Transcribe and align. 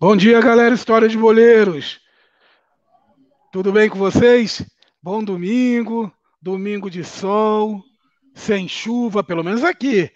Bom 0.00 0.16
dia, 0.16 0.40
galera, 0.40 0.72
História 0.72 1.08
de 1.08 1.18
Boleiros. 1.18 2.00
Tudo 3.50 3.72
bem 3.72 3.90
com 3.90 3.98
vocês? 3.98 4.64
Bom 5.02 5.24
domingo, 5.24 6.08
domingo 6.40 6.88
de 6.88 7.02
sol, 7.02 7.82
sem 8.32 8.68
chuva, 8.68 9.24
pelo 9.24 9.42
menos 9.42 9.64
aqui. 9.64 10.08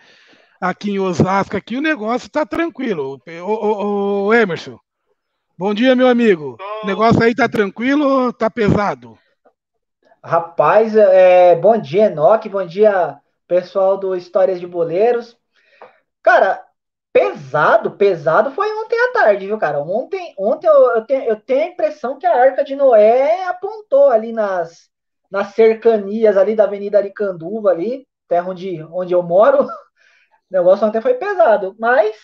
Aqui 0.60 0.92
em 0.92 1.00
Osasco, 1.00 1.56
aqui 1.56 1.76
o 1.76 1.82
negócio 1.82 2.30
tá 2.30 2.46
tranquilo. 2.46 3.20
Ô, 3.44 3.52
ô, 3.52 4.26
ô 4.26 4.32
Emerson, 4.32 4.78
bom 5.58 5.74
dia, 5.74 5.96
meu 5.96 6.06
amigo. 6.06 6.56
O 6.84 6.86
negócio 6.86 7.20
aí 7.20 7.34
tá 7.34 7.48
tranquilo 7.48 8.06
ou 8.08 8.32
tá 8.32 8.48
pesado? 8.48 9.18
Rapaz, 10.22 10.94
é, 10.94 11.56
bom 11.56 11.76
dia, 11.76 12.06
Enoque, 12.06 12.48
bom 12.48 12.64
dia, 12.64 13.18
pessoal 13.48 13.98
do 13.98 14.14
Histórias 14.14 14.60
de 14.60 14.66
Boleiros. 14.68 15.36
Cara, 16.22 16.64
Pesado, 17.12 17.90
pesado 17.90 18.50
foi 18.52 18.72
ontem 18.72 18.98
à 18.98 19.12
tarde, 19.12 19.46
viu, 19.46 19.58
cara? 19.58 19.80
Ontem, 19.80 20.34
ontem 20.38 20.66
eu, 20.66 20.96
eu, 20.96 21.04
tenho, 21.04 21.22
eu 21.24 21.36
tenho 21.36 21.64
a 21.64 21.66
impressão 21.68 22.18
que 22.18 22.26
a 22.26 22.34
Arca 22.34 22.64
de 22.64 22.74
Noé 22.74 23.44
apontou 23.44 24.08
ali 24.08 24.32
nas, 24.32 24.88
nas 25.30 25.54
cercanias 25.54 26.36
ali 26.36 26.56
da 26.56 26.64
Avenida 26.64 26.98
Aricanduva, 26.98 27.70
ali, 27.70 28.06
terra 28.26 28.48
onde, 28.48 28.82
onde 28.84 29.14
eu 29.14 29.22
moro. 29.22 29.66
O 30.50 30.54
negócio 30.54 30.86
ontem 30.86 31.00
foi 31.00 31.14
pesado, 31.14 31.74
mas 31.78 32.14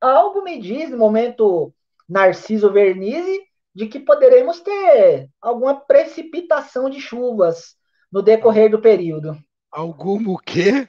algo 0.00 0.44
me 0.44 0.60
diz, 0.60 0.90
no 0.90 0.96
momento 0.96 1.74
Narciso 2.08 2.72
Vernizzi, 2.72 3.40
de 3.74 3.88
que 3.88 3.98
poderemos 3.98 4.60
ter 4.60 5.28
alguma 5.42 5.80
precipitação 5.80 6.88
de 6.88 7.00
chuvas 7.00 7.74
no 8.12 8.22
decorrer 8.22 8.70
do 8.70 8.80
período. 8.80 9.36
Algum 9.72 10.30
o 10.30 10.38
quê? 10.38 10.88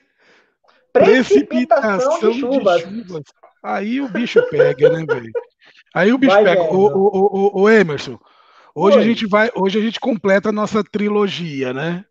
Precipitação, 1.00 2.20
Precipitação 2.20 2.32
de, 2.32 2.40
chuvas. 2.40 2.88
de, 2.88 3.04
chuvas. 3.04 3.24
Aí 3.64 4.02
o 4.02 4.08
bicho 4.08 4.42
pega, 4.50 4.90
né, 4.90 5.06
velho? 5.06 5.32
Aí 5.94 6.14
o 6.14 6.18
bicho 6.18 6.34
vai 6.34 6.44
pega. 6.44 6.62
O, 6.64 6.88
o, 6.88 7.58
o, 7.58 7.62
o, 7.62 7.70
Emerson, 7.70 8.20
hoje 8.74 8.98
a 8.98 9.02
gente 9.02 9.26
vai, 9.26 9.52
hoje 9.56 9.80
a 9.80 9.82
gente 9.82 10.00
completa 10.00 10.50
a 10.50 10.54
nossa 10.54 10.84
trilogia, 10.84 11.74
né? 11.74 12.06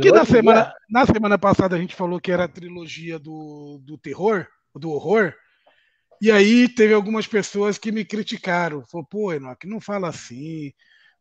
Que 0.00 0.10
na 0.10 0.24
semana, 0.24 0.72
na 0.88 1.04
semana 1.04 1.38
passada 1.38 1.76
a 1.76 1.78
gente 1.78 1.94
falou 1.94 2.18
que 2.18 2.32
era 2.32 2.44
a 2.44 2.48
trilogia 2.48 3.18
do, 3.18 3.78
do 3.82 3.98
terror, 3.98 4.46
do 4.74 4.90
horror. 4.90 5.34
E 6.20 6.30
aí 6.30 6.66
teve 6.66 6.94
algumas 6.94 7.26
pessoas 7.26 7.76
que 7.76 7.92
me 7.92 8.02
criticaram. 8.02 8.82
Falou, 8.90 9.06
pô, 9.06 9.32
Enoque, 9.34 9.66
não 9.66 9.80
fala 9.80 10.08
assim 10.08 10.72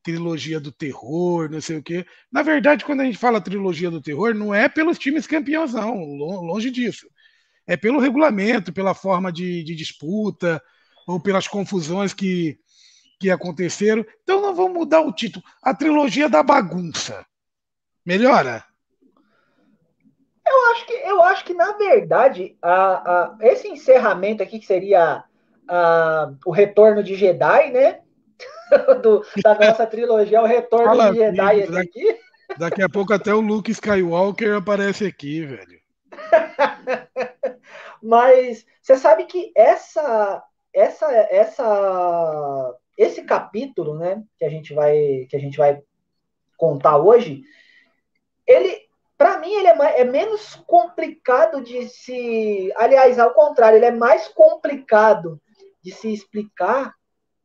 trilogia 0.06 0.60
do 0.60 0.72
terror, 0.72 1.50
não 1.50 1.60
sei 1.60 1.78
o 1.78 1.84
quê. 1.84 2.06
Na 2.32 2.44
verdade, 2.44 2.86
quando 2.86 3.02
a 3.02 3.06
gente 3.06 3.18
fala 3.18 3.42
trilogia 3.42 3.90
do 3.90 4.00
terror, 4.00 4.36
não 4.36 4.54
é 4.54 4.70
pelos 4.70 5.00
times 5.00 5.26
campeões, 5.26 5.74
não, 5.74 5.96
longe 5.96 6.70
disso. 6.70 7.10
É 7.66 7.76
pelo 7.76 8.00
regulamento, 8.00 8.72
pela 8.72 8.94
forma 8.94 9.32
de, 9.32 9.64
de 9.64 9.74
disputa, 9.74 10.62
ou 11.08 11.20
pelas 11.20 11.48
confusões 11.48 12.14
que, 12.14 12.60
que 13.20 13.32
aconteceram. 13.32 14.06
Então 14.22 14.40
não 14.40 14.54
vamos 14.54 14.74
mudar 14.78 15.02
o 15.02 15.12
título. 15.12 15.44
A 15.60 15.74
trilogia 15.74 16.30
da 16.30 16.44
bagunça. 16.44 17.26
Melhora? 18.06 18.64
Eu 20.48 20.72
acho 20.72 20.86
que, 20.86 20.94
eu 20.94 21.24
acho 21.24 21.46
que 21.46 21.54
na 21.56 21.72
verdade, 21.72 22.56
a, 22.62 22.76
a, 22.76 23.38
esse 23.42 23.68
encerramento 23.68 24.44
aqui, 24.44 24.60
que 24.60 24.68
seria 24.68 25.24
a, 25.68 26.32
o 26.46 26.52
retorno 26.52 27.04
de 27.04 27.16
Jedi, 27.16 27.72
né? 27.72 28.02
do, 29.02 29.26
da 29.42 29.56
nossa 29.56 29.86
trilogia, 29.88 30.42
o 30.42 30.46
Retorno 30.46 30.86
Fala 30.86 31.12
de 31.12 31.18
Jedi 31.18 31.60
esse 31.60 31.78
aqui. 31.78 32.20
Daqui 32.58 32.82
a 32.82 32.90
pouco 32.90 33.14
até 33.14 33.34
o 33.34 33.42
Luke 33.42 33.72
Skywalker 33.72 34.56
aparece 34.56 35.06
aqui, 35.06 35.46
velho. 35.46 35.80
Mas 38.02 38.66
você 38.82 38.98
sabe 38.98 39.26
que 39.26 39.52
essa, 39.56 40.44
essa, 40.74 41.12
essa, 41.30 42.76
esse 42.98 43.24
capítulo, 43.24 43.98
né, 43.98 44.24
que 44.38 44.46
a 44.46 44.50
gente 44.50 44.74
vai, 44.74 45.26
que 45.30 45.36
a 45.36 45.40
gente 45.40 45.58
vai 45.58 45.82
contar 46.56 46.98
hoje, 46.98 47.44
ele, 48.46 48.82
para 49.18 49.40
mim, 49.40 49.52
ele 49.52 49.68
é, 49.68 50.02
é 50.02 50.04
menos 50.04 50.56
complicado 50.68 51.62
de 51.62 51.88
se, 51.90 52.72
aliás, 52.76 53.18
ao 53.18 53.34
contrário, 53.34 53.78
ele 53.78 53.86
é 53.86 53.92
mais 53.92 54.28
complicado 54.28 55.42
de 55.82 55.92
se 55.92 56.14
explicar 56.14 56.94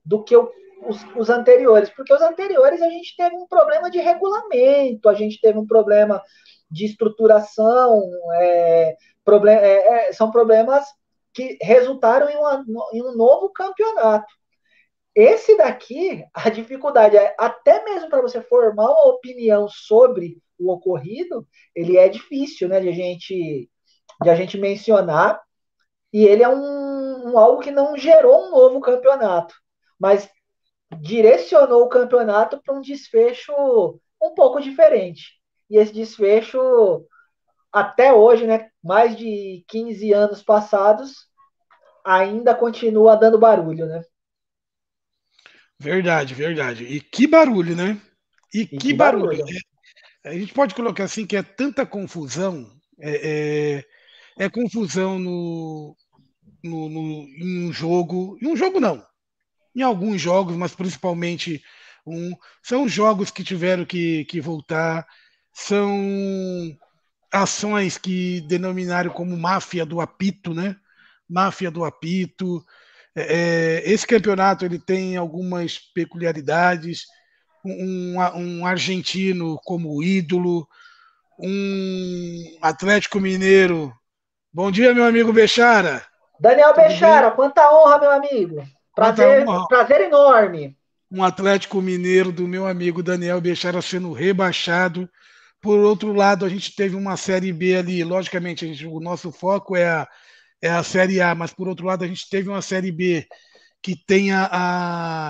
do 0.04 0.22
que 0.22 0.36
o 0.36 0.50
os, 0.86 1.04
os, 1.16 1.30
anteriores, 1.30 1.90
porque 1.90 2.12
os 2.12 2.20
anteriores 2.20 2.80
a 2.82 2.88
gente 2.88 3.14
teve 3.16 3.34
um 3.36 3.46
problema 3.46 3.90
de 3.90 3.98
regulamento, 3.98 5.08
a 5.08 5.14
gente 5.14 5.40
teve 5.40 5.58
um 5.58 5.66
problema 5.66 6.22
de 6.70 6.86
estruturação, 6.86 8.02
é, 8.34 8.96
problem, 9.24 9.54
é, 9.56 10.08
é, 10.08 10.12
são 10.12 10.30
problemas 10.30 10.84
que 11.32 11.58
resultaram 11.60 12.28
em, 12.28 12.36
uma, 12.36 12.64
em, 12.92 13.02
um 13.02 13.14
novo 13.14 13.50
campeonato. 13.50 14.32
Esse 15.14 15.56
daqui, 15.56 16.24
a 16.32 16.48
dificuldade 16.48 17.16
é 17.16 17.34
até 17.38 17.84
mesmo 17.84 18.08
para 18.08 18.22
você 18.22 18.40
formar 18.40 18.90
uma 18.90 19.08
opinião 19.08 19.68
sobre 19.68 20.40
o 20.58 20.70
ocorrido, 20.72 21.46
ele 21.74 21.96
é 21.96 22.08
difícil, 22.08 22.68
né, 22.68 22.80
de 22.80 22.88
a 22.88 22.92
gente 22.92 23.68
de 24.22 24.28
a 24.28 24.34
gente 24.34 24.58
mencionar, 24.58 25.40
e 26.12 26.24
ele 26.24 26.42
é 26.42 26.48
um, 26.48 27.30
um 27.30 27.38
algo 27.38 27.62
que 27.62 27.70
não 27.70 27.96
gerou 27.96 28.48
um 28.48 28.50
novo 28.50 28.80
campeonato, 28.80 29.54
mas 29.98 30.28
direcionou 30.98 31.84
o 31.84 31.88
campeonato 31.88 32.60
para 32.60 32.74
um 32.74 32.80
desfecho 32.80 33.52
um 34.20 34.34
pouco 34.34 34.60
diferente. 34.60 35.40
E 35.68 35.76
esse 35.76 35.92
desfecho, 35.92 37.06
até 37.72 38.12
hoje, 38.12 38.46
né, 38.46 38.70
mais 38.82 39.16
de 39.16 39.64
15 39.68 40.12
anos 40.12 40.42
passados, 40.42 41.28
ainda 42.04 42.54
continua 42.54 43.16
dando 43.16 43.38
barulho, 43.38 43.86
né? 43.86 44.02
Verdade, 45.78 46.34
verdade. 46.34 46.84
E 46.84 47.00
que 47.00 47.26
barulho, 47.26 47.74
né? 47.74 48.00
E, 48.52 48.62
e 48.62 48.66
que, 48.66 48.76
que, 48.76 48.92
barulho. 48.92 49.38
barulho. 49.38 49.56
É, 50.24 50.30
a 50.30 50.32
gente 50.32 50.52
pode 50.52 50.74
colocar 50.74 51.04
assim 51.04 51.26
que 51.26 51.36
é 51.36 51.42
tanta 51.42 51.86
confusão, 51.86 52.70
é, 52.98 53.84
é, 54.38 54.44
é 54.44 54.50
confusão 54.50 55.18
no, 55.18 55.96
no, 56.62 56.88
no, 56.88 57.00
em 57.28 57.68
um 57.68 57.72
jogo, 57.72 58.36
em 58.42 58.48
um 58.48 58.56
jogo 58.56 58.78
não, 58.78 59.02
em 59.74 59.82
alguns 59.82 60.20
jogos, 60.20 60.56
mas 60.56 60.74
principalmente 60.74 61.62
um. 62.06 62.32
São 62.62 62.88
jogos 62.88 63.30
que 63.30 63.44
tiveram 63.44 63.84
que, 63.84 64.24
que 64.26 64.40
voltar, 64.40 65.06
são 65.52 65.90
ações 67.32 67.96
que 67.96 68.40
denominaram 68.42 69.10
como 69.10 69.36
máfia 69.36 69.84
do 69.86 70.00
apito, 70.00 70.52
né? 70.52 70.76
Máfia 71.28 71.70
do 71.70 71.84
apito. 71.84 72.64
É, 73.14 73.82
é 73.82 73.90
esse 73.90 74.06
campeonato 74.06 74.64
ele 74.64 74.78
tem 74.78 75.16
algumas 75.16 75.78
peculiaridades. 75.78 77.04
Um, 77.62 78.14
um 78.36 78.64
argentino 78.64 79.60
como 79.66 80.02
ídolo, 80.02 80.66
um 81.38 82.58
Atlético 82.62 83.20
Mineiro. 83.20 83.92
Bom 84.50 84.70
dia, 84.70 84.94
meu 84.94 85.04
amigo 85.04 85.30
Bechara. 85.30 86.02
Daniel 86.40 86.74
Bechara, 86.74 87.30
quanta 87.30 87.70
honra, 87.70 87.98
meu 87.98 88.10
amigo. 88.10 88.64
Prazer, 89.00 89.42
uma, 89.44 89.66
prazer 89.66 90.00
enorme. 90.02 90.76
Um 91.10 91.24
Atlético 91.24 91.80
Mineiro 91.80 92.30
do 92.30 92.46
meu 92.46 92.66
amigo 92.66 93.02
Daniel 93.02 93.40
Bechara 93.40 93.80
sendo 93.80 94.12
rebaixado. 94.12 95.08
Por 95.58 95.78
outro 95.78 96.12
lado, 96.12 96.44
a 96.44 96.50
gente 96.50 96.76
teve 96.76 96.94
uma 96.94 97.16
Série 97.16 97.50
B 97.50 97.76
ali. 97.76 98.04
Logicamente, 98.04 98.66
gente, 98.66 98.86
o 98.86 99.00
nosso 99.00 99.32
foco 99.32 99.74
é 99.74 99.88
a, 99.88 100.08
é 100.60 100.68
a 100.68 100.82
Série 100.82 101.18
A, 101.18 101.34
mas 101.34 101.50
por 101.50 101.66
outro 101.66 101.86
lado, 101.86 102.04
a 102.04 102.06
gente 102.06 102.28
teve 102.28 102.50
uma 102.50 102.60
Série 102.60 102.92
B 102.92 103.26
que 103.82 103.96
tem 103.96 104.32
a, 104.32 104.48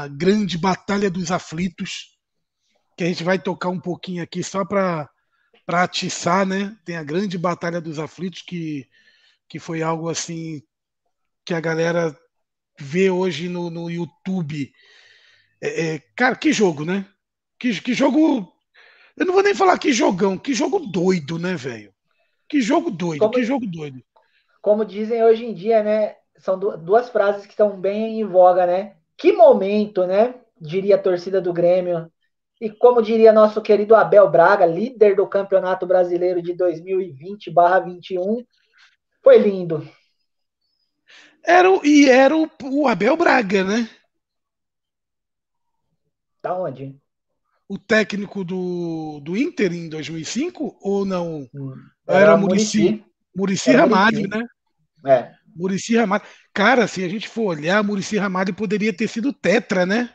a 0.03 0.09
grande 0.09 0.59
Batalha 0.59 1.09
dos 1.09 1.31
Aflitos, 1.31 2.19
que 2.97 3.05
a 3.05 3.07
gente 3.07 3.23
vai 3.23 3.39
tocar 3.39 3.69
um 3.69 3.79
pouquinho 3.79 4.21
aqui 4.21 4.43
só 4.43 4.65
para 4.65 5.09
atiçar, 5.69 6.45
né? 6.45 6.77
Tem 6.85 6.97
a 6.97 7.05
grande 7.05 7.39
Batalha 7.39 7.81
dos 7.81 8.01
Aflitos, 8.01 8.43
que, 8.43 8.89
que 9.49 9.61
foi 9.61 9.81
algo 9.81 10.09
assim 10.09 10.61
que 11.45 11.55
a 11.55 11.61
galera 11.61 12.19
vê 12.85 13.11
hoje 13.11 13.49
no, 13.49 13.71
no 13.71 13.91
YouTube. 13.91 14.73
É, 15.63 15.95
é, 15.95 15.99
cara, 16.17 16.35
que 16.37 16.53
jogo, 16.53 16.85
né? 16.85 17.07
Que, 17.59 17.81
que 17.81 17.95
jogo. 17.95 18.53
Eu 19.17 19.27
não 19.27 19.35
vou 19.35 19.43
nem 19.43 19.55
falar 19.55 19.79
que 19.79 19.93
jogão, 19.93 20.39
que 20.39 20.55
jogo 20.55 20.79
doido, 20.81 21.39
né, 21.39 21.55
velho? 21.55 21.93
Que 22.49 22.61
jogo 22.61 22.91
doido, 22.91 23.21
como, 23.21 23.33
que 23.33 23.45
jogo 23.45 23.67
doido. 23.67 24.03
Como 24.63 24.85
dizem 24.85 25.23
hoje 25.23 25.45
em 25.45 25.55
dia, 25.55 25.83
né? 25.83 26.17
São 26.39 26.59
duas 26.59 27.11
frases 27.11 27.45
que 27.45 27.53
estão 27.53 27.79
bem 27.79 28.21
em 28.21 28.25
voga, 28.25 28.67
né? 28.67 28.97
Que 29.17 29.33
momento, 29.33 30.07
né? 30.07 30.35
Diria 30.59 30.97
a 30.97 31.03
torcida 31.03 31.41
do 31.41 31.53
Grêmio. 31.53 32.11
E 32.61 32.69
como 32.71 33.01
diria 33.03 33.33
nosso 33.33 33.63
querido 33.63 33.95
Abel 33.95 34.29
Braga, 34.31 34.67
líder 34.67 35.17
do 35.17 35.27
Campeonato 35.27 35.87
Brasileiro 35.87 36.43
de 36.43 36.55
2020/21, 36.55 38.45
foi 39.23 39.39
lindo. 39.39 39.87
Era, 41.45 41.71
o, 41.71 41.85
e 41.85 42.09
era 42.09 42.37
o, 42.37 42.49
o 42.65 42.89
Abel 42.89 43.17
Braga, 43.17 43.65
né? 43.65 43.89
Da 46.43 46.57
onde? 46.57 46.97
O 47.69 47.79
técnico 47.79 48.45
do, 48.45 49.21
do 49.21 49.37
Inter 49.37 49.73
em 49.73 49.89
2005 49.89 50.79
ou 50.81 51.05
não? 51.05 51.49
Hum, 51.55 51.75
era, 52.07 52.21
era 52.21 52.37
Murici. 52.37 53.05
Murici 53.35 53.71
Ramalho, 53.71 54.29
né? 54.29 54.45
É. 55.07 55.33
Murici 55.55 55.97
Ramalho. 55.97 56.23
Cara, 56.53 56.87
se 56.87 57.05
a 57.05 57.09
gente 57.09 57.29
for 57.29 57.57
olhar, 57.57 57.83
Murici 57.85 58.17
Ramalho 58.17 58.55
poderia 58.55 58.93
ter 58.93 59.09
sido 59.09 59.33
tetra, 59.33 59.87
né? 59.87 60.11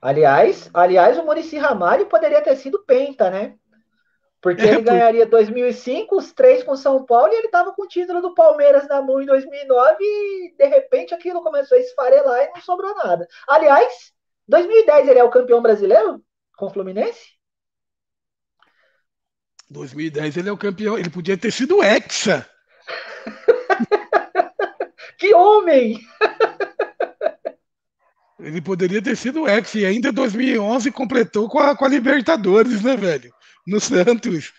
Aliás, 0.00 0.68
aliás, 0.74 1.16
o 1.16 1.24
Murici 1.24 1.56
Ramalho 1.56 2.06
poderia 2.06 2.42
ter 2.42 2.56
sido 2.56 2.84
penta, 2.84 3.30
né? 3.30 3.54
Porque 4.42 4.62
é, 4.62 4.70
ele 4.70 4.82
ganharia 4.82 5.24
2005, 5.24 6.16
os 6.16 6.32
três 6.32 6.64
com 6.64 6.74
São 6.74 7.06
Paulo, 7.06 7.32
e 7.32 7.36
ele 7.36 7.46
estava 7.46 7.72
com 7.72 7.84
o 7.84 7.88
título 7.88 8.20
do 8.20 8.34
Palmeiras 8.34 8.88
na 8.88 9.00
mão 9.00 9.22
em 9.22 9.26
2009, 9.26 9.96
e 10.02 10.54
de 10.58 10.66
repente 10.66 11.14
aquilo 11.14 11.44
começou 11.44 11.78
a 11.78 11.80
esfarelar 11.80 12.42
e 12.42 12.48
não 12.48 12.60
sobrou 12.60 12.92
nada. 12.96 13.28
Aliás, 13.48 14.12
2010 14.48 15.08
ele 15.08 15.20
é 15.20 15.24
o 15.24 15.30
campeão 15.30 15.62
brasileiro 15.62 16.20
com 16.56 16.66
o 16.66 16.70
Fluminense? 16.70 17.20
2010 19.70 20.36
ele 20.36 20.48
é 20.48 20.52
o 20.52 20.58
campeão, 20.58 20.98
ele 20.98 21.08
podia 21.08 21.38
ter 21.38 21.52
sido 21.52 21.76
o 21.76 21.84
Hexa. 21.84 22.44
que 25.18 25.32
homem! 25.32 26.00
ele 28.40 28.60
poderia 28.60 29.00
ter 29.00 29.16
sido 29.16 29.42
o 29.42 29.48
Hexa, 29.48 29.78
e 29.78 29.86
ainda 29.86 30.08
em 30.08 30.12
2011 30.12 30.90
completou 30.90 31.48
com 31.48 31.60
a, 31.60 31.76
com 31.76 31.84
a 31.84 31.88
Libertadores, 31.88 32.82
né, 32.82 32.96
velho? 32.96 33.32
No 33.66 33.80
Santos. 33.80 34.52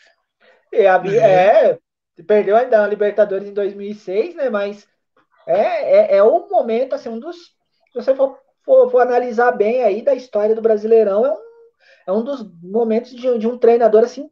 É, 0.72 0.88
a, 0.88 1.02
é. 1.06 1.70
é, 1.70 1.80
perdeu 2.26 2.56
ainda 2.56 2.84
a 2.84 2.88
Libertadores 2.88 3.48
em 3.48 3.54
2006, 3.54 4.36
né? 4.36 4.50
Mas 4.50 4.88
é, 5.48 6.16
é, 6.16 6.18
é 6.18 6.24
o 6.24 6.48
momento, 6.50 6.94
assim, 6.94 7.10
um 7.10 7.20
dos. 7.20 7.36
Se 7.38 7.96
você 7.96 8.16
for, 8.16 8.38
for, 8.64 8.90
for, 8.90 9.00
analisar 9.00 9.52
bem 9.52 9.84
aí 9.84 10.02
da 10.02 10.16
história 10.16 10.56
do 10.56 10.62
Brasileirão, 10.62 11.26
é 11.26 11.32
um, 11.32 11.38
é 12.08 12.12
um 12.12 12.24
dos 12.24 12.44
momentos 12.62 13.12
de, 13.12 13.38
de 13.38 13.48
um 13.48 13.58
treinador, 13.58 14.04
assim, 14.04 14.30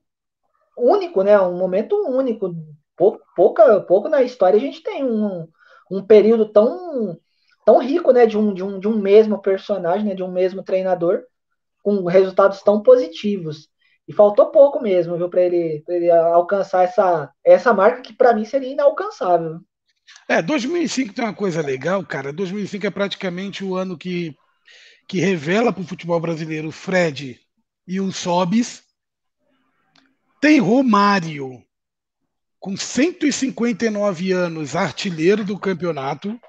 único, 0.78 1.22
né? 1.24 1.40
Um 1.40 1.58
momento 1.58 1.96
único. 2.08 2.56
Pouco, 2.96 3.22
pouca, 3.36 3.82
pouco 3.82 4.10
na 4.10 4.22
história 4.22 4.58
a 4.58 4.62
gente 4.62 4.84
tem 4.84 5.04
um, 5.04 5.48
um 5.90 6.04
período 6.04 6.52
tão, 6.52 7.18
tão 7.66 7.80
rico, 7.80 8.12
né? 8.12 8.26
De 8.26 8.38
um, 8.38 8.54
de, 8.54 8.64
um, 8.64 8.80
de 8.80 8.88
um 8.88 8.98
mesmo 8.98 9.42
personagem, 9.42 10.06
né? 10.06 10.16
De 10.16 10.24
um 10.24 10.32
mesmo 10.32 10.64
treinador, 10.64 11.24
com 11.84 12.06
resultados 12.06 12.62
tão 12.62 12.82
positivos. 12.82 13.71
E 14.08 14.14
faltou 14.14 14.48
pouco 14.48 14.82
mesmo, 14.82 15.18
viu, 15.18 15.30
para 15.30 15.42
ele, 15.42 15.84
ele 15.88 16.10
alcançar 16.12 16.84
essa, 16.84 17.32
essa 17.44 17.74
marca 17.74 18.02
que 18.02 18.14
para 18.14 18.34
mim 18.34 18.44
seria 18.44 18.72
inalcançável. 18.72 19.60
É, 20.28 20.42
2005 20.42 21.14
tem 21.14 21.24
uma 21.24 21.34
coisa 21.34 21.62
legal, 21.62 22.06
cara. 22.06 22.34
2005 22.34 22.86
é 22.86 22.90
praticamente 22.90 23.64
o 23.64 23.76
ano 23.76 23.98
que, 23.98 24.36
que 25.08 25.20
revela 25.20 25.72
para 25.72 25.82
o 25.82 25.88
futebol 25.88 26.20
brasileiro 26.20 26.70
o 26.70 26.72
Fred 26.72 27.40
e 27.88 28.00
o 28.00 28.12
Sobis. 28.12 28.84
Tem 30.40 30.60
Romário, 30.60 31.64
com 32.60 32.76
159 32.76 34.32
anos, 34.32 34.76
artilheiro 34.76 35.44
do 35.44 35.60
campeonato. 35.60 36.40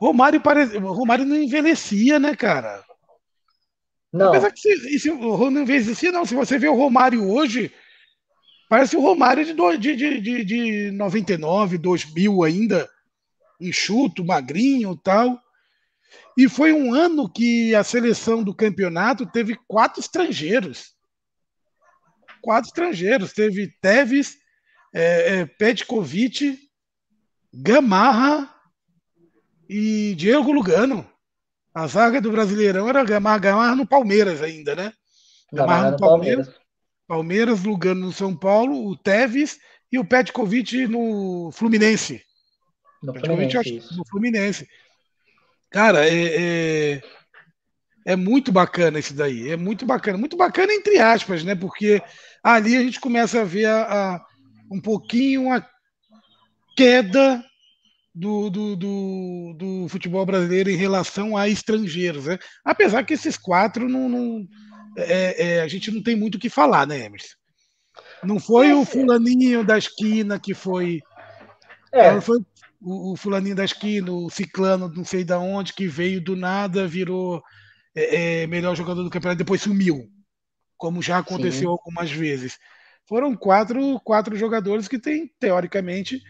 Romário, 0.00 0.40
pare... 0.40 0.78
Romário 0.78 1.24
não 1.24 1.36
envelhecia, 1.36 2.18
né, 2.18 2.34
cara? 2.36 2.84
Não. 4.16 4.28
Apesar 4.28 4.50
que 4.50 4.60
se, 4.60 4.98
se, 4.98 5.10
não 5.10 5.62
envelhecia, 5.62 6.10
não. 6.10 6.24
Se 6.24 6.34
você 6.34 6.58
vê 6.58 6.68
o 6.68 6.74
Romário 6.74 7.28
hoje, 7.28 7.72
parece 8.68 8.96
o 8.96 9.00
Romário 9.00 9.44
de, 9.44 9.94
de, 9.94 10.20
de, 10.20 10.44
de 10.44 10.90
99, 10.92 11.78
2000 11.78 12.42
ainda, 12.42 12.88
enxuto, 13.60 14.24
magrinho 14.24 14.96
tal. 14.96 15.38
E 16.36 16.48
foi 16.48 16.72
um 16.72 16.94
ano 16.94 17.30
que 17.30 17.74
a 17.74 17.84
seleção 17.84 18.42
do 18.42 18.54
campeonato 18.54 19.26
teve 19.26 19.54
quatro 19.66 20.00
estrangeiros. 20.00 20.94
Quatro 22.40 22.68
estrangeiros. 22.68 23.32
Teve 23.32 23.68
Teves, 23.80 24.36
é, 24.94 25.40
é, 25.40 25.46
Petkovic, 25.46 26.58
Gamarra 27.52 28.54
e 29.68 30.14
Diego 30.16 30.52
Lugano. 30.52 31.06
A 31.76 31.86
zaga 31.86 32.22
do 32.22 32.32
Brasileirão 32.32 32.88
era 32.88 33.04
Gamarra 33.04 33.76
no 33.76 33.86
Palmeiras 33.86 34.40
ainda, 34.40 34.74
né? 34.74 34.94
Gamarra 35.52 35.90
no 35.90 35.98
Palmeiras. 35.98 36.50
Palmeiras, 37.06 37.64
Lugano 37.64 38.06
no 38.06 38.12
São 38.14 38.34
Paulo, 38.34 38.88
o 38.88 38.96
Teves 38.96 39.58
e 39.92 39.98
o 39.98 40.04
Petkovic 40.04 40.86
no 40.86 41.50
Fluminense. 41.52 42.22
No 43.02 43.12
Fluminense, 43.12 43.82
no 43.94 44.06
Fluminense. 44.06 44.66
Cara, 45.68 46.08
é, 46.08 46.94
é, 46.94 47.02
é, 48.06 48.16
muito 48.16 48.50
bacana 48.50 48.98
isso 48.98 49.12
daí. 49.12 49.50
É 49.50 49.56
muito 49.58 49.84
bacana. 49.84 50.16
Muito 50.16 50.34
bacana, 50.34 50.72
entre 50.72 50.98
aspas, 50.98 51.44
né? 51.44 51.54
Porque 51.54 52.02
ali 52.42 52.74
a 52.74 52.80
gente 52.80 52.98
começa 52.98 53.42
a 53.42 53.44
ver 53.44 53.66
a, 53.66 53.82
a 54.14 54.26
um 54.72 54.80
pouquinho 54.80 55.52
a 55.52 55.62
queda 56.74 57.44
do, 58.16 58.48
do, 58.48 58.76
do, 58.76 59.54
do, 59.58 59.88
futebol 59.90 60.24
brasileiro 60.24 60.70
em 60.70 60.76
relação 60.76 61.36
a 61.36 61.50
estrangeiros. 61.50 62.24
Né? 62.24 62.38
Apesar 62.64 63.04
que 63.04 63.12
esses 63.12 63.36
quatro 63.36 63.86
não, 63.86 64.08
não 64.08 64.48
é, 64.96 65.56
é, 65.56 65.60
a 65.60 65.68
gente 65.68 65.90
não 65.90 66.02
tem 66.02 66.16
muito 66.16 66.36
o 66.36 66.38
que 66.38 66.48
falar, 66.48 66.86
né, 66.86 67.04
Emerson? 67.04 67.36
Não 68.24 68.40
foi 68.40 68.72
o 68.72 68.86
fulaninho 68.86 69.62
da 69.62 69.76
esquina 69.76 70.40
que 70.40 70.54
foi. 70.54 71.00
É. 71.92 72.10
Não 72.10 72.22
foi 72.22 72.38
o, 72.80 73.12
o, 73.12 73.16
fulaninho 73.16 73.54
da 73.54 73.66
esquina, 73.66 74.10
o 74.10 74.30
ciclano, 74.30 74.88
não 74.88 75.04
sei 75.04 75.22
da 75.22 75.38
onde, 75.38 75.74
que 75.74 75.86
veio 75.86 76.18
do 76.18 76.34
nada, 76.34 76.88
virou 76.88 77.42
é, 77.94 78.42
é 78.42 78.46
melhor 78.46 78.74
jogador 78.74 79.02
do 79.02 79.10
campeonato, 79.10 79.38
depois 79.38 79.60
sumiu, 79.60 80.08
como 80.78 81.02
já 81.02 81.18
aconteceu 81.18 81.68
Sim. 81.68 81.68
algumas 81.68 82.10
vezes. 82.10 82.58
Foram 83.06 83.36
quatro, 83.36 84.00
quatro 84.00 84.34
jogadores 84.36 84.88
que 84.88 84.98
têm, 84.98 85.30
teoricamente, 85.38 86.20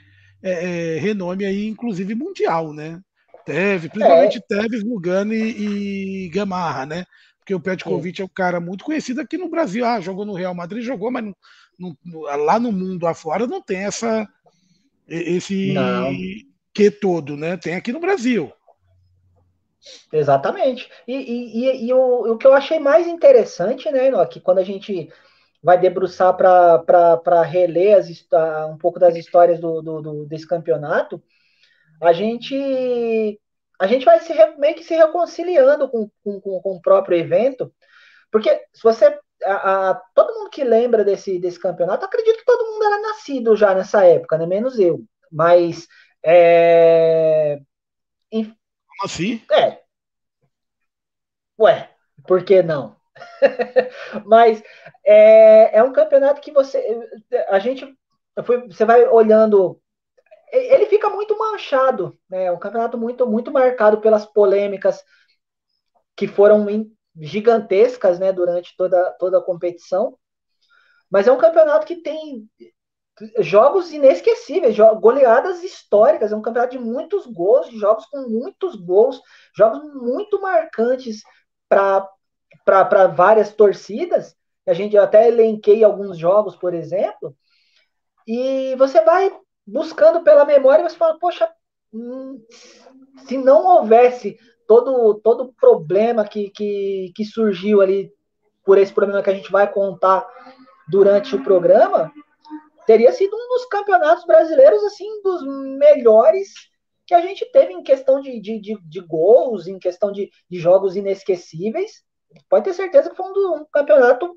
é, 0.48 0.96
é, 0.96 0.98
renome 0.98 1.44
aí, 1.44 1.66
inclusive 1.66 2.14
mundial, 2.14 2.72
né? 2.72 3.00
Teve, 3.44 3.88
principalmente 3.88 4.38
é. 4.38 4.40
Tevez, 4.40 4.82
Lugano 4.82 5.32
e, 5.32 6.24
e 6.24 6.28
Gamarra, 6.30 6.86
né? 6.86 7.04
Porque 7.38 7.54
o 7.54 7.60
Petkovic 7.60 8.20
é. 8.20 8.22
é 8.22 8.24
um 8.24 8.30
cara 8.34 8.60
muito 8.60 8.84
conhecido 8.84 9.20
aqui 9.20 9.38
no 9.38 9.48
Brasil. 9.48 9.84
Ah, 9.84 10.00
jogou 10.00 10.24
no 10.24 10.34
Real 10.34 10.54
Madrid, 10.54 10.82
jogou, 10.84 11.10
mas 11.10 11.24
no, 11.78 11.96
no, 12.04 12.20
lá 12.22 12.58
no 12.58 12.72
mundo 12.72 13.06
afora 13.06 13.46
não 13.46 13.62
tem 13.62 13.84
essa 13.84 14.26
esse 15.08 15.72
não. 15.72 16.12
que 16.74 16.90
todo, 16.90 17.36
né? 17.36 17.56
Tem 17.56 17.74
aqui 17.74 17.92
no 17.92 18.00
Brasil. 18.00 18.52
Exatamente. 20.12 20.90
E, 21.06 21.14
e, 21.14 21.64
e, 21.64 21.86
e 21.86 21.92
o, 21.92 22.32
o, 22.32 22.36
que 22.36 22.46
eu 22.46 22.52
achei 22.52 22.78
mais 22.80 23.06
interessante, 23.06 23.90
né, 23.90 24.10
que 24.26 24.40
quando 24.40 24.58
a 24.58 24.64
gente 24.64 25.08
vai 25.66 25.76
debruçar 25.76 26.32
para 26.36 27.42
reler 27.42 27.98
as, 27.98 28.08
um 28.70 28.78
pouco 28.78 29.00
das 29.00 29.16
histórias 29.16 29.58
do, 29.58 29.82
do, 29.82 30.00
do, 30.00 30.24
desse 30.26 30.46
campeonato, 30.46 31.20
a 32.00 32.12
gente 32.12 33.40
a 33.76 33.88
gente 33.88 34.04
vai 34.04 34.20
se 34.20 34.32
meio 34.58 34.76
que 34.76 34.84
se 34.84 34.94
reconciliando 34.94 35.88
com, 35.88 36.08
com, 36.22 36.40
com 36.40 36.76
o 36.76 36.80
próprio 36.80 37.18
evento, 37.18 37.74
porque 38.30 38.48
se 38.72 38.80
você 38.80 39.18
a, 39.44 39.90
a, 39.90 39.94
todo 40.14 40.34
mundo 40.34 40.50
que 40.50 40.62
lembra 40.62 41.04
desse, 41.04 41.36
desse 41.40 41.58
campeonato, 41.58 42.06
acredito 42.06 42.38
que 42.38 42.44
todo 42.44 42.70
mundo 42.70 42.84
era 42.84 43.00
nascido 43.00 43.56
já 43.56 43.74
nessa 43.74 44.04
época, 44.04 44.38
né? 44.38 44.46
Menos 44.46 44.78
eu. 44.78 45.04
Mas 45.32 45.88
é... 46.24 47.58
Como 48.30 48.54
assim? 49.04 49.42
É. 49.50 49.80
Ué, 51.58 51.90
por 52.24 52.44
que 52.44 52.62
não? 52.62 52.96
Mas 54.24 54.62
é, 55.04 55.78
é 55.78 55.82
um 55.82 55.92
campeonato 55.92 56.40
que 56.40 56.52
você. 56.52 57.08
A 57.48 57.58
gente. 57.58 57.96
Você 58.68 58.84
vai 58.84 59.06
olhando. 59.06 59.80
Ele 60.52 60.86
fica 60.86 61.10
muito 61.10 61.36
manchado, 61.36 62.16
né? 62.28 62.44
É 62.44 62.52
um 62.52 62.58
campeonato 62.58 62.96
muito, 62.96 63.26
muito 63.26 63.50
marcado 63.50 64.00
pelas 64.00 64.24
polêmicas 64.24 65.02
que 66.14 66.26
foram 66.26 66.66
gigantescas, 67.18 68.18
né? 68.18 68.32
Durante 68.32 68.74
toda, 68.76 69.12
toda 69.12 69.38
a 69.38 69.42
competição. 69.42 70.16
Mas 71.10 71.26
é 71.26 71.32
um 71.32 71.38
campeonato 71.38 71.86
que 71.86 71.96
tem 71.96 72.48
jogos 73.38 73.92
inesquecíveis, 73.92 74.76
goleadas 75.00 75.62
históricas. 75.62 76.32
É 76.32 76.36
um 76.36 76.42
campeonato 76.42 76.76
de 76.76 76.82
muitos 76.82 77.26
gols, 77.26 77.70
jogos 77.72 78.04
com 78.06 78.28
muitos 78.28 78.76
gols, 78.76 79.20
jogos 79.56 79.82
muito 79.94 80.40
marcantes 80.40 81.22
para 81.68 82.08
para 82.66 83.06
várias 83.06 83.54
torcidas. 83.54 84.36
A 84.66 84.74
gente 84.74 84.98
até 84.98 85.28
elenquei 85.28 85.84
alguns 85.84 86.18
jogos, 86.18 86.56
por 86.56 86.74
exemplo, 86.74 87.36
e 88.26 88.74
você 88.74 89.00
vai 89.04 89.32
buscando 89.64 90.22
pela 90.22 90.44
memória 90.44 90.82
e 90.82 90.90
você 90.90 90.96
fala, 90.96 91.16
poxa, 91.20 91.48
hum, 91.94 92.44
se 93.28 93.38
não 93.38 93.64
houvesse 93.64 94.36
todo 94.66 95.14
todo 95.14 95.54
problema 95.54 96.26
que, 96.26 96.50
que, 96.50 97.12
que 97.14 97.24
surgiu 97.24 97.80
ali 97.80 98.12
por 98.64 98.78
esse 98.78 98.92
problema 98.92 99.22
que 99.22 99.30
a 99.30 99.34
gente 99.34 99.52
vai 99.52 99.72
contar 99.72 100.26
durante 100.88 101.36
o 101.36 101.44
programa, 101.44 102.12
teria 102.84 103.12
sido 103.12 103.36
um 103.36 103.48
dos 103.48 103.66
campeonatos 103.66 104.24
brasileiros 104.24 104.82
assim 104.82 105.22
dos 105.22 105.46
melhores 105.78 106.48
que 107.06 107.14
a 107.14 107.20
gente 107.20 107.44
teve 107.52 107.72
em 107.72 107.84
questão 107.84 108.20
de, 108.20 108.40
de, 108.40 108.60
de, 108.60 108.76
de 108.82 109.00
gols, 109.00 109.68
em 109.68 109.78
questão 109.78 110.10
de, 110.10 110.28
de 110.50 110.58
jogos 110.58 110.96
inesquecíveis 110.96 112.04
pode 112.48 112.64
ter 112.64 112.74
certeza 112.74 113.10
que 113.10 113.16
foi 113.16 113.26
um, 113.26 113.60
um 113.60 113.66
campeonato 113.72 114.36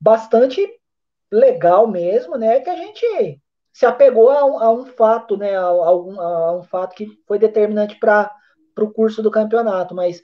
bastante 0.00 0.68
legal 1.30 1.86
mesmo, 1.86 2.36
né? 2.36 2.60
Que 2.60 2.70
a 2.70 2.76
gente 2.76 3.40
se 3.72 3.84
apegou 3.84 4.30
a 4.30 4.44
um, 4.44 4.58
a 4.58 4.72
um 4.72 4.86
fato, 4.86 5.36
né? 5.36 5.56
A, 5.56 5.62
a, 5.62 5.96
um, 5.96 6.20
a, 6.20 6.58
um, 6.58 6.62
fato 6.62 6.94
que 6.94 7.08
foi 7.26 7.38
determinante 7.38 7.98
para 7.98 8.30
o 8.78 8.90
curso 8.90 9.22
do 9.22 9.30
campeonato, 9.30 9.94
mas 9.94 10.22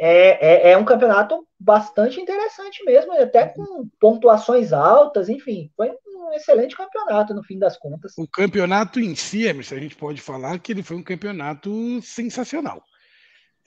é. 0.00 0.70
é. 0.70 0.70
É, 0.70 0.78
um 0.78 0.84
campeonato 0.84 1.46
bastante 1.58 2.20
interessante 2.20 2.82
mesmo, 2.84 3.12
até 3.12 3.46
com 3.46 3.88
pontuações 4.00 4.72
altas, 4.72 5.28
enfim, 5.28 5.70
foi 5.76 5.90
um 5.90 6.32
excelente 6.32 6.76
campeonato 6.76 7.34
no 7.34 7.44
fim 7.44 7.58
das 7.58 7.76
contas. 7.76 8.12
O 8.16 8.26
campeonato 8.26 8.98
em 8.98 9.14
si, 9.14 9.48
a 9.48 9.52
gente 9.52 9.94
pode 9.94 10.20
falar 10.20 10.58
que 10.58 10.72
ele 10.72 10.82
foi 10.82 10.96
um 10.96 11.04
campeonato 11.04 12.00
sensacional. 12.02 12.82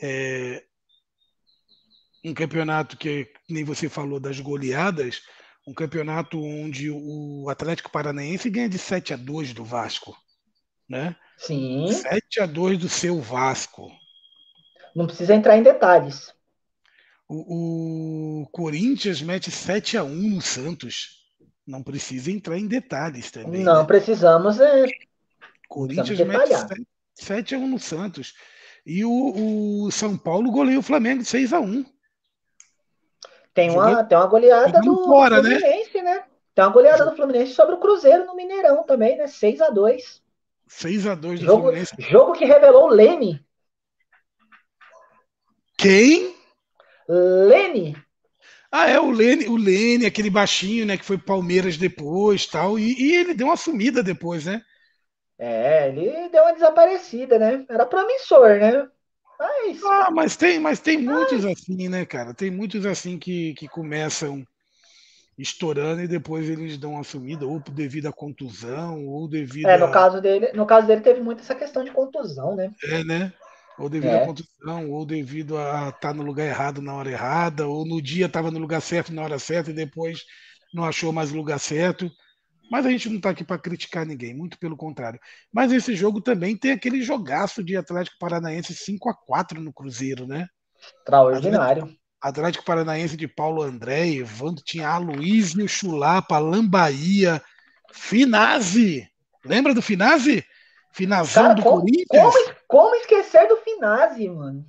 É, 0.02 0.64
um 2.26 2.34
campeonato 2.34 2.98
que, 2.98 3.32
nem 3.48 3.64
você 3.64 3.88
falou 3.88 4.20
das 4.20 4.40
goleadas, 4.40 5.22
um 5.68 5.74
campeonato 5.74 6.42
onde 6.42 6.90
o 6.90 7.48
Atlético 7.50 7.92
Paranaense 7.92 8.50
ganha 8.50 8.68
de 8.68 8.80
7 8.80 9.14
a 9.14 9.18
2 9.18 9.54
do 9.54 9.64
Vasco, 9.64 10.18
né? 10.90 11.16
Sim. 11.38 11.88
7 11.92 12.42
a 12.42 12.46
2 12.48 12.80
do 12.80 12.90
seu 12.90 13.22
Vasco. 13.22 13.92
Não 14.96 15.06
precisa 15.06 15.36
entrar 15.36 15.56
em 15.56 15.64
detalhes. 15.64 16.34
O, 17.28 18.42
o 18.42 18.48
Corinthians 18.48 19.22
mete 19.22 19.52
7 19.52 19.98
a 19.98 20.04
1 20.04 20.10
no 20.10 20.42
Santos. 20.42 21.24
Não 21.66 21.84
precisa 21.84 22.32
entrar 22.32 22.58
em 22.58 22.68
detalhes 22.68 23.30
também. 23.30 23.64
Não 23.64 23.82
né? 23.82 23.88
precisamos. 23.88 24.60
É... 24.60 24.86
Corinthians 25.68 26.20
mete 26.20 26.48
7, 26.48 26.88
7 27.16 27.56
a 27.56 27.58
1 27.60 27.68
no 27.68 27.80
Santos. 27.80 28.34
E 28.86 29.04
o, 29.04 29.86
o 29.86 29.92
São 29.92 30.18
Paulo 30.18 30.52
goleia 30.52 30.80
o 30.80 30.84
Flamengo 30.84 31.24
6 31.24 31.54
a 31.54 31.60
1 31.60 31.95
tem 33.56 33.72
uma, 33.72 34.04
tem 34.04 34.18
uma 34.18 34.28
goleada 34.28 34.82
do 34.82 35.06
fora, 35.06 35.42
né? 35.42 35.58
Fluminense, 35.58 36.02
né? 36.02 36.16
né? 36.16 36.24
Tem 36.54 36.64
uma 36.66 36.72
goleada 36.72 37.06
do 37.06 37.16
Fluminense 37.16 37.54
sobre 37.54 37.76
o 37.76 37.80
Cruzeiro 37.80 38.26
no 38.26 38.36
Mineirão 38.36 38.84
também, 38.84 39.18
né? 39.18 39.28
6 39.28 39.62
a 39.62 39.70
2 39.70 40.22
6 40.68 41.08
a 41.08 41.16
2 41.16 41.40
do 41.40 41.46
jogo, 41.46 41.62
Fluminense. 41.64 41.96
Jogo 42.00 42.34
que 42.34 42.44
revelou 42.44 42.86
o 42.86 42.90
Leme. 42.90 43.44
Quem? 45.78 46.36
Lene. 47.08 47.96
Ah, 48.70 48.90
é 48.90 49.00
o 49.00 49.10
Lene, 49.10 49.48
o 49.48 49.56
Lene, 49.56 50.06
aquele 50.06 50.30
baixinho, 50.30 50.86
né, 50.86 50.98
que 50.98 51.06
foi 51.06 51.18
Palmeiras 51.18 51.78
depois, 51.78 52.46
tal, 52.46 52.78
e, 52.78 52.94
e 53.00 53.16
ele 53.16 53.34
deu 53.34 53.48
uma 53.48 53.56
sumida 53.56 54.04
depois, 54.04 54.46
né? 54.46 54.62
É, 55.38 55.88
ele 55.88 56.28
deu 56.30 56.44
uma 56.44 56.54
desaparecida, 56.54 57.40
né? 57.40 57.66
Era 57.70 57.86
promissor, 57.86 58.50
né? 58.58 58.90
Mas... 59.40 59.84
Ah, 59.84 60.12
mas 60.12 60.36
tem, 60.36 60.60
mas 60.60 60.80
tem 60.80 60.98
muitos 60.98 61.46
assim, 61.46 61.90
né, 61.90 62.06
cara? 62.06 62.34
Tem 62.34 62.50
muitos 62.50 62.86
assim 62.86 63.18
que, 63.18 63.54
que 63.56 63.68
começam 63.68 64.46
estourando 65.38 66.02
e 66.02 66.08
depois 66.08 66.50
eles 66.50 66.78
dão 66.78 66.94
uma 66.94 67.04
sumida, 67.04 67.46
ou 67.46 67.60
devido 67.60 68.08
à 68.08 68.14
contusão, 68.14 69.06
ou 69.06 69.28
devido. 69.28 69.68
É, 69.68 69.78
no 69.78 69.86
a... 69.86 69.92
caso 69.92 70.22
dele, 70.22 70.52
no 70.54 70.66
caso 70.66 70.88
dele 70.88 71.02
teve 71.02 71.22
muito 71.22 71.42
essa 71.42 71.56
questão 71.56 71.84
de 71.84 71.92
contusão, 71.92 72.56
né? 72.56 72.72
É, 72.84 73.04
né? 73.04 73.34
Ou 73.78 73.90
devido 73.90 74.12
é. 74.12 74.24
à 74.24 74.26
contusão, 74.26 74.90
ou 74.92 75.06
devido 75.06 75.58
a 75.58 75.90
estar 75.90 75.92
tá 76.00 76.14
no 76.14 76.24
lugar 76.24 76.46
errado 76.46 76.82
na 76.82 76.94
hora 76.94 77.12
errada, 77.12 77.68
ou 77.68 77.86
no 77.86 78.02
dia 78.02 78.28
estava 78.28 78.50
no 78.50 78.60
lugar 78.60 78.82
certo 78.82 79.14
na 79.14 79.22
hora 79.22 79.38
certa 79.38 79.72
e 79.72 79.74
depois 79.74 80.24
não 80.74 80.86
achou 80.86 81.12
mais 81.12 81.32
o 81.32 81.36
lugar 81.36 81.60
certo. 81.60 82.10
Mas 82.70 82.86
a 82.86 82.90
gente 82.90 83.10
não 83.10 83.18
está 83.18 83.30
aqui 83.30 83.44
para 83.44 83.60
criticar 83.60 84.06
ninguém, 84.06 84.34
muito 84.34 84.58
pelo 84.58 84.76
contrário. 84.76 85.20
Mas 85.52 85.72
esse 85.72 85.96
jogo 85.96 86.22
também 86.22 86.58
tem 86.58 86.72
aquele 86.72 87.02
jogaço 87.02 87.64
de 87.64 87.78
Atlético 87.78 88.18
Paranaense 88.20 88.74
5 88.74 89.10
a 89.10 89.14
4 89.14 89.62
no 89.62 89.74
Cruzeiro, 89.74 90.26
né? 90.26 90.48
Extraordinário. 91.00 91.84
Atlético, 91.84 92.06
Atlético 92.22 92.66
Paranaense 92.66 93.16
de 93.16 93.28
Paulo 93.28 93.62
André, 93.62 94.08
Evandro 94.08 94.64
tinha 94.64 94.90
Aloysio 94.90 95.68
Chulapa, 95.68 96.40
Lambaia, 96.40 97.42
Finazzi. 97.94 99.08
Lembra 99.44 99.74
do 99.74 99.82
Finazzi? 99.82 100.44
Finazão 100.92 101.44
Cara, 101.44 101.56
do 101.56 101.62
como, 101.62 101.82
Corinthians? 101.82 102.34
Como, 102.34 102.56
como 102.68 102.96
esquecer 102.96 103.48
do 103.48 103.58
Finazzi, 103.58 104.30
mano? 104.30 104.66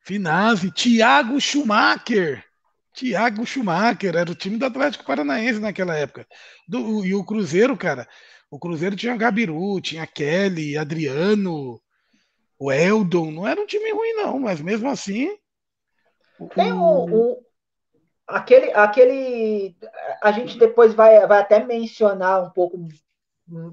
Finazzi, 0.00 0.70
Thiago 0.70 1.40
Schumacher. 1.40 2.44
Thiago 2.92 3.46
Schumacher, 3.46 4.16
era 4.16 4.30
o 4.30 4.34
time 4.34 4.56
do 4.56 4.66
Atlético 4.66 5.04
Paranaense 5.04 5.60
naquela 5.60 5.96
época. 5.96 6.26
Do, 6.66 7.04
e 7.04 7.14
o 7.14 7.24
Cruzeiro, 7.24 7.76
cara, 7.76 8.08
o 8.50 8.58
Cruzeiro 8.58 8.96
tinha 8.96 9.16
Gabiru, 9.16 9.80
tinha 9.80 10.06
Kelly, 10.06 10.76
Adriano, 10.76 11.80
o 12.58 12.72
Eldon, 12.72 13.30
não 13.30 13.46
era 13.46 13.60
um 13.60 13.66
time 13.66 13.90
ruim 13.92 14.14
não, 14.14 14.38
mas 14.38 14.60
mesmo 14.60 14.88
assim... 14.90 15.30
Tem 16.54 16.72
o, 16.72 17.04
o, 17.04 17.46
aquele, 18.26 18.72
aquele... 18.72 19.76
A 20.22 20.32
gente 20.32 20.58
depois 20.58 20.94
vai, 20.94 21.26
vai 21.26 21.40
até 21.40 21.64
mencionar 21.64 22.42
um 22.42 22.50
pouco 22.50 22.88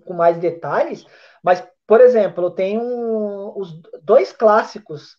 com 0.06 0.14
mais 0.14 0.38
detalhes, 0.38 1.06
mas, 1.44 1.66
por 1.86 2.02
exemplo, 2.02 2.52
tem 2.52 2.78
um, 2.78 3.54
os 3.58 3.80
dois 4.02 4.32
clássicos 4.32 5.16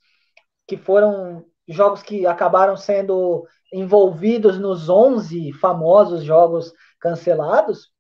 que 0.67 0.77
foram 0.77 1.45
jogos 1.67 2.03
que 2.03 2.27
acabaram 2.27 2.77
sendo 2.77 3.47
envolvidos 3.73 4.59
nos 4.59 4.89
11 4.89 5.53
famosos 5.55 6.25
jogos 6.25 6.73
cancelados, 6.99 7.91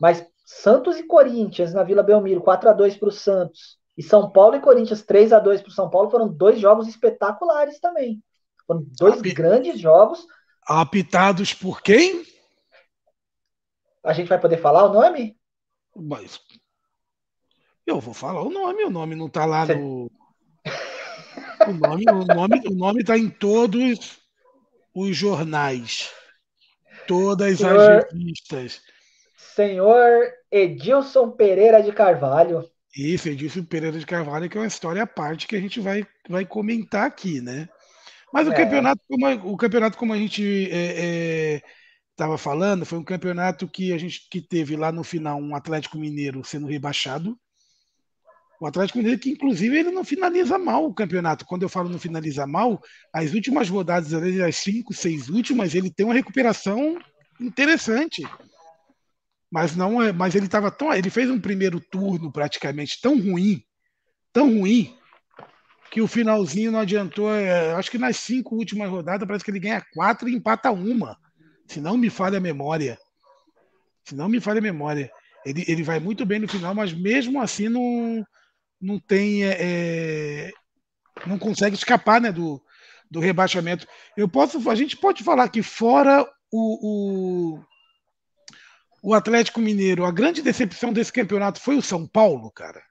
mas 0.00 0.26
Santos 0.44 0.98
e 0.98 1.02
Corinthians 1.02 1.74
na 1.74 1.82
Vila 1.82 2.02
Belmiro, 2.02 2.40
4 2.40 2.70
a 2.70 2.72
2 2.72 2.96
para 2.96 3.08
o 3.08 3.12
Santos, 3.12 3.78
e 3.96 4.02
São 4.02 4.30
Paulo 4.30 4.56
e 4.56 4.60
Corinthians 4.60 5.02
3 5.02 5.32
a 5.32 5.38
2 5.38 5.60
para 5.60 5.70
o 5.70 5.74
São 5.74 5.90
Paulo 5.90 6.10
foram 6.10 6.28
dois 6.28 6.58
jogos 6.58 6.86
espetaculares 6.86 7.80
também. 7.80 8.22
Foram 8.66 8.86
dois 8.98 9.18
Api... 9.18 9.32
grandes 9.32 9.80
jogos. 9.80 10.26
Apitados 10.66 11.52
por 11.52 11.82
quem? 11.82 12.24
A 14.04 14.12
gente 14.12 14.28
vai 14.28 14.40
poder 14.40 14.58
falar 14.58 14.84
o 14.84 14.92
nome? 14.92 15.36
Mas 15.96 16.40
eu 17.84 18.00
vou 18.00 18.14
falar 18.14 18.42
o 18.42 18.50
nome, 18.50 18.84
o 18.84 18.90
nome 18.90 19.14
não 19.16 19.26
está 19.26 19.44
lá 19.44 19.66
Cê... 19.66 19.74
no. 19.74 20.10
O 21.66 21.72
nome, 21.72 22.04
o 22.08 22.24
nome, 22.24 22.62
o 22.68 22.74
nome 22.74 23.00
está 23.00 23.18
em 23.18 23.28
todos 23.28 24.20
os 25.00 25.16
jornais, 25.16 26.10
todas 27.06 27.58
senhor, 27.58 27.78
as 27.78 28.12
revistas. 28.12 28.80
Senhor 29.36 30.32
Edilson 30.50 31.30
Pereira 31.30 31.82
de 31.82 31.92
Carvalho. 31.92 32.68
Isso, 32.96 33.28
Edilson 33.28 33.64
Pereira 33.64 33.98
de 33.98 34.06
Carvalho, 34.06 34.48
que 34.48 34.56
é 34.56 34.60
uma 34.60 34.66
história 34.66 35.02
à 35.02 35.06
parte 35.06 35.46
que 35.46 35.56
a 35.56 35.60
gente 35.60 35.80
vai, 35.80 36.06
vai 36.28 36.44
comentar 36.44 37.06
aqui, 37.06 37.40
né? 37.40 37.68
Mas 38.32 38.46
o 38.46 38.52
é. 38.52 38.56
campeonato, 38.56 39.00
como 39.08 39.26
a, 39.26 39.34
o 39.34 39.56
campeonato, 39.56 39.96
como 39.96 40.12
a 40.12 40.16
gente 40.16 40.42
estava 40.42 42.32
é, 42.32 42.34
é, 42.34 42.38
falando, 42.38 42.84
foi 42.84 42.98
um 42.98 43.04
campeonato 43.04 43.68
que 43.68 43.92
a 43.92 43.98
gente 43.98 44.28
que 44.30 44.40
teve 44.40 44.76
lá 44.76 44.92
no 44.92 45.04
final 45.04 45.38
um 45.38 45.54
Atlético 45.54 45.98
Mineiro 45.98 46.44
sendo 46.44 46.66
rebaixado 46.66 47.38
o 48.60 48.66
Atlético 48.66 48.98
Mineiro, 48.98 49.20
que 49.20 49.30
inclusive 49.30 49.78
ele 49.78 49.90
não 49.90 50.04
finaliza 50.04 50.58
mal 50.58 50.84
o 50.84 50.94
campeonato. 50.94 51.44
Quando 51.44 51.62
eu 51.62 51.68
falo 51.68 51.88
não 51.88 51.98
finaliza 51.98 52.46
mal, 52.46 52.82
as 53.12 53.32
últimas 53.32 53.68
rodadas, 53.68 54.12
as 54.12 54.56
cinco, 54.56 54.92
seis 54.92 55.28
últimas, 55.28 55.74
ele 55.74 55.90
tem 55.90 56.04
uma 56.04 56.14
recuperação 56.14 56.98
interessante. 57.40 58.26
Mas 59.50 59.76
não 59.76 60.02
é, 60.02 60.12
mas 60.12 60.34
ele 60.34 60.46
estava 60.46 60.70
tão, 60.70 60.92
ele 60.92 61.08
fez 61.08 61.30
um 61.30 61.40
primeiro 61.40 61.80
turno 61.80 62.32
praticamente 62.32 63.00
tão 63.00 63.18
ruim, 63.18 63.62
tão 64.32 64.58
ruim, 64.58 64.94
que 65.90 66.00
o 66.00 66.08
finalzinho 66.08 66.72
não 66.72 66.80
adiantou. 66.80 67.32
É, 67.32 67.72
acho 67.74 67.90
que 67.90 67.98
nas 67.98 68.16
cinco 68.16 68.56
últimas 68.56 68.90
rodadas 68.90 69.26
parece 69.26 69.44
que 69.44 69.50
ele 69.50 69.60
ganha 69.60 69.84
quatro 69.94 70.28
e 70.28 70.34
empata 70.34 70.70
uma. 70.70 71.16
Se 71.66 71.80
não 71.80 71.96
me 71.96 72.10
falha 72.10 72.38
a 72.38 72.40
memória. 72.40 72.98
Se 74.04 74.14
não 74.14 74.28
me 74.28 74.40
falha 74.40 74.58
a 74.58 74.62
memória. 74.62 75.10
Ele, 75.46 75.64
ele 75.66 75.82
vai 75.82 76.00
muito 76.00 76.26
bem 76.26 76.40
no 76.40 76.48
final, 76.48 76.74
mas 76.74 76.92
mesmo 76.92 77.40
assim 77.40 77.68
não, 77.68 78.26
não 78.80 78.98
tem. 78.98 79.44
É, 79.44 79.56
é, 79.60 80.52
não 81.26 81.38
consegue 81.38 81.74
escapar 81.74 82.20
né, 82.20 82.30
do, 82.30 82.62
do 83.10 83.20
rebaixamento. 83.20 83.86
Eu 84.16 84.28
posso, 84.28 84.70
a 84.70 84.74
gente 84.74 84.96
pode 84.96 85.24
falar 85.24 85.48
que 85.48 85.62
fora 85.62 86.24
o, 86.50 87.56
o, 87.56 87.64
o 89.02 89.14
Atlético 89.14 89.60
Mineiro, 89.60 90.04
a 90.04 90.12
grande 90.12 90.42
decepção 90.42 90.92
desse 90.92 91.12
campeonato 91.12 91.60
foi 91.60 91.76
o 91.76 91.82
São 91.82 92.06
Paulo, 92.06 92.50
cara. 92.50 92.82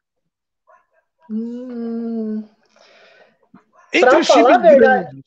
Hum, 1.30 2.44
Entre 3.94 4.16
os 4.18 4.28
times 4.28 4.58
grandes, 4.78 5.24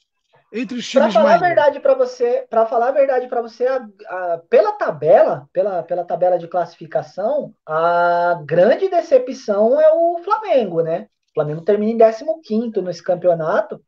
entre 0.52 0.78
os 0.78 0.88
times 0.88 1.12
Para 1.12 1.22
falar 1.22 1.34
a 1.34 1.38
verdade 1.38 1.80
para 1.80 1.94
você, 1.94 2.46
para 2.48 2.66
falar 2.66 2.88
a 2.88 2.92
verdade 2.92 3.28
para 3.28 3.42
você, 3.42 3.66
a, 3.66 3.86
a, 4.08 4.38
pela 4.48 4.72
tabela, 4.72 5.48
pela, 5.52 5.82
pela 5.82 6.04
tabela 6.04 6.38
de 6.38 6.48
classificação, 6.48 7.54
a 7.64 8.40
grande 8.44 8.88
decepção 8.88 9.80
é 9.80 9.92
o 9.92 10.18
Flamengo, 10.24 10.82
né? 10.82 11.08
O 11.30 11.34
Flamengo 11.34 11.62
termina 11.62 12.10
em 12.10 12.40
15 12.42 12.82
nesse 12.82 13.02
campeonato. 13.02 13.80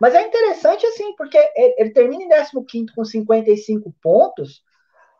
Mas 0.00 0.14
é 0.14 0.22
interessante 0.22 0.84
assim, 0.86 1.14
porque 1.16 1.38
ele, 1.54 1.74
ele 1.78 1.90
termina 1.90 2.24
em 2.24 2.64
15 2.64 2.94
com 2.94 3.04
55 3.04 3.94
pontos, 4.02 4.62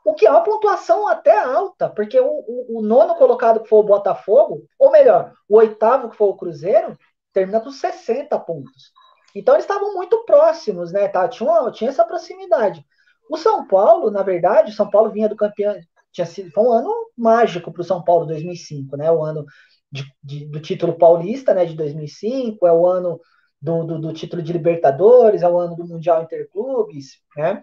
o 0.04 0.12
que 0.14 0.26
é 0.26 0.30
uma 0.30 0.42
pontuação 0.42 1.08
até 1.08 1.38
alta, 1.38 1.88
porque 1.88 2.20
o, 2.20 2.26
o, 2.26 2.78
o, 2.78 2.82
nono 2.82 3.14
colocado 3.14 3.60
que 3.60 3.68
foi 3.68 3.78
o 3.78 3.84
Botafogo, 3.84 4.66
ou 4.78 4.90
melhor, 4.90 5.32
o 5.48 5.56
oitavo 5.56 6.10
que 6.10 6.16
foi 6.16 6.28
o 6.28 6.36
Cruzeiro, 6.36 6.98
termina 7.32 7.60
com 7.60 7.70
60 7.70 8.38
pontos. 8.40 8.92
Então 9.34 9.54
eles 9.54 9.64
estavam 9.64 9.94
muito 9.94 10.24
próximos, 10.24 10.92
né? 10.92 11.08
Tá? 11.08 11.28
Tinha, 11.28 11.70
tinha 11.72 11.90
essa 11.90 12.04
proximidade. 12.04 12.84
O 13.28 13.36
São 13.36 13.66
Paulo, 13.66 14.10
na 14.10 14.22
verdade, 14.22 14.70
o 14.70 14.74
São 14.74 14.88
Paulo 14.88 15.10
vinha 15.10 15.28
do 15.28 15.36
campeão, 15.36 15.74
tinha 16.12 16.26
sido, 16.26 16.50
foi 16.52 16.64
um 16.64 16.72
ano 16.72 16.90
mágico 17.16 17.72
para 17.72 17.80
o 17.80 17.84
São 17.84 18.02
Paulo 18.02 18.26
2005, 18.26 18.96
né? 18.96 19.10
O 19.10 19.22
ano 19.22 19.44
de, 19.90 20.04
de, 20.22 20.46
do 20.46 20.60
título 20.60 20.96
paulista, 20.96 21.52
né? 21.54 21.64
De 21.64 21.74
2005, 21.74 22.66
é 22.66 22.72
o 22.72 22.86
ano 22.86 23.20
do, 23.60 23.84
do, 23.84 23.98
do, 24.00 24.12
título 24.12 24.42
de 24.42 24.52
Libertadores, 24.52 25.42
é 25.42 25.48
o 25.48 25.58
ano 25.58 25.74
do 25.74 25.86
Mundial 25.86 26.22
Interclubes, 26.22 27.18
né? 27.36 27.62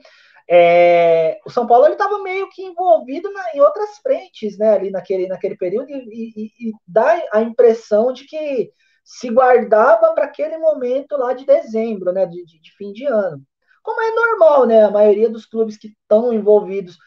É, 0.50 1.40
o 1.46 1.50
São 1.50 1.66
Paulo 1.66 1.86
ele 1.86 1.94
estava 1.94 2.22
meio 2.22 2.50
que 2.50 2.62
envolvido 2.62 3.32
na, 3.32 3.56
em 3.56 3.62
outras 3.62 3.98
frentes, 4.00 4.58
né? 4.58 4.74
Ali 4.74 4.92
naquele, 4.92 5.28
naquele 5.28 5.56
período 5.56 5.90
e, 5.90 5.96
e, 5.96 6.70
e 6.70 6.74
dá 6.86 7.22
a 7.32 7.42
impressão 7.42 8.12
de 8.12 8.25
que 8.25 8.72
se 9.03 9.29
guardava 9.29 10.13
para 10.13 10.25
aquele 10.25 10.58
momento 10.58 11.17
lá 11.17 11.34
de 11.34 11.46
dezembro, 11.46 12.12
né? 12.12 12.25
De, 12.25 12.46
de, 12.46 12.72
fim 12.77 12.91
de 12.93 13.05
ano 13.05 13.43
como 13.84 14.01
é 14.01 14.12
normal, 14.13 14.65
né? 14.65 14.84
A 14.84 14.91
maioria 14.91 15.29
dos 15.29 15.46
clubes 15.46 15.77
que 15.77 15.88
estão 15.88 16.34
envolvidos 16.34 16.98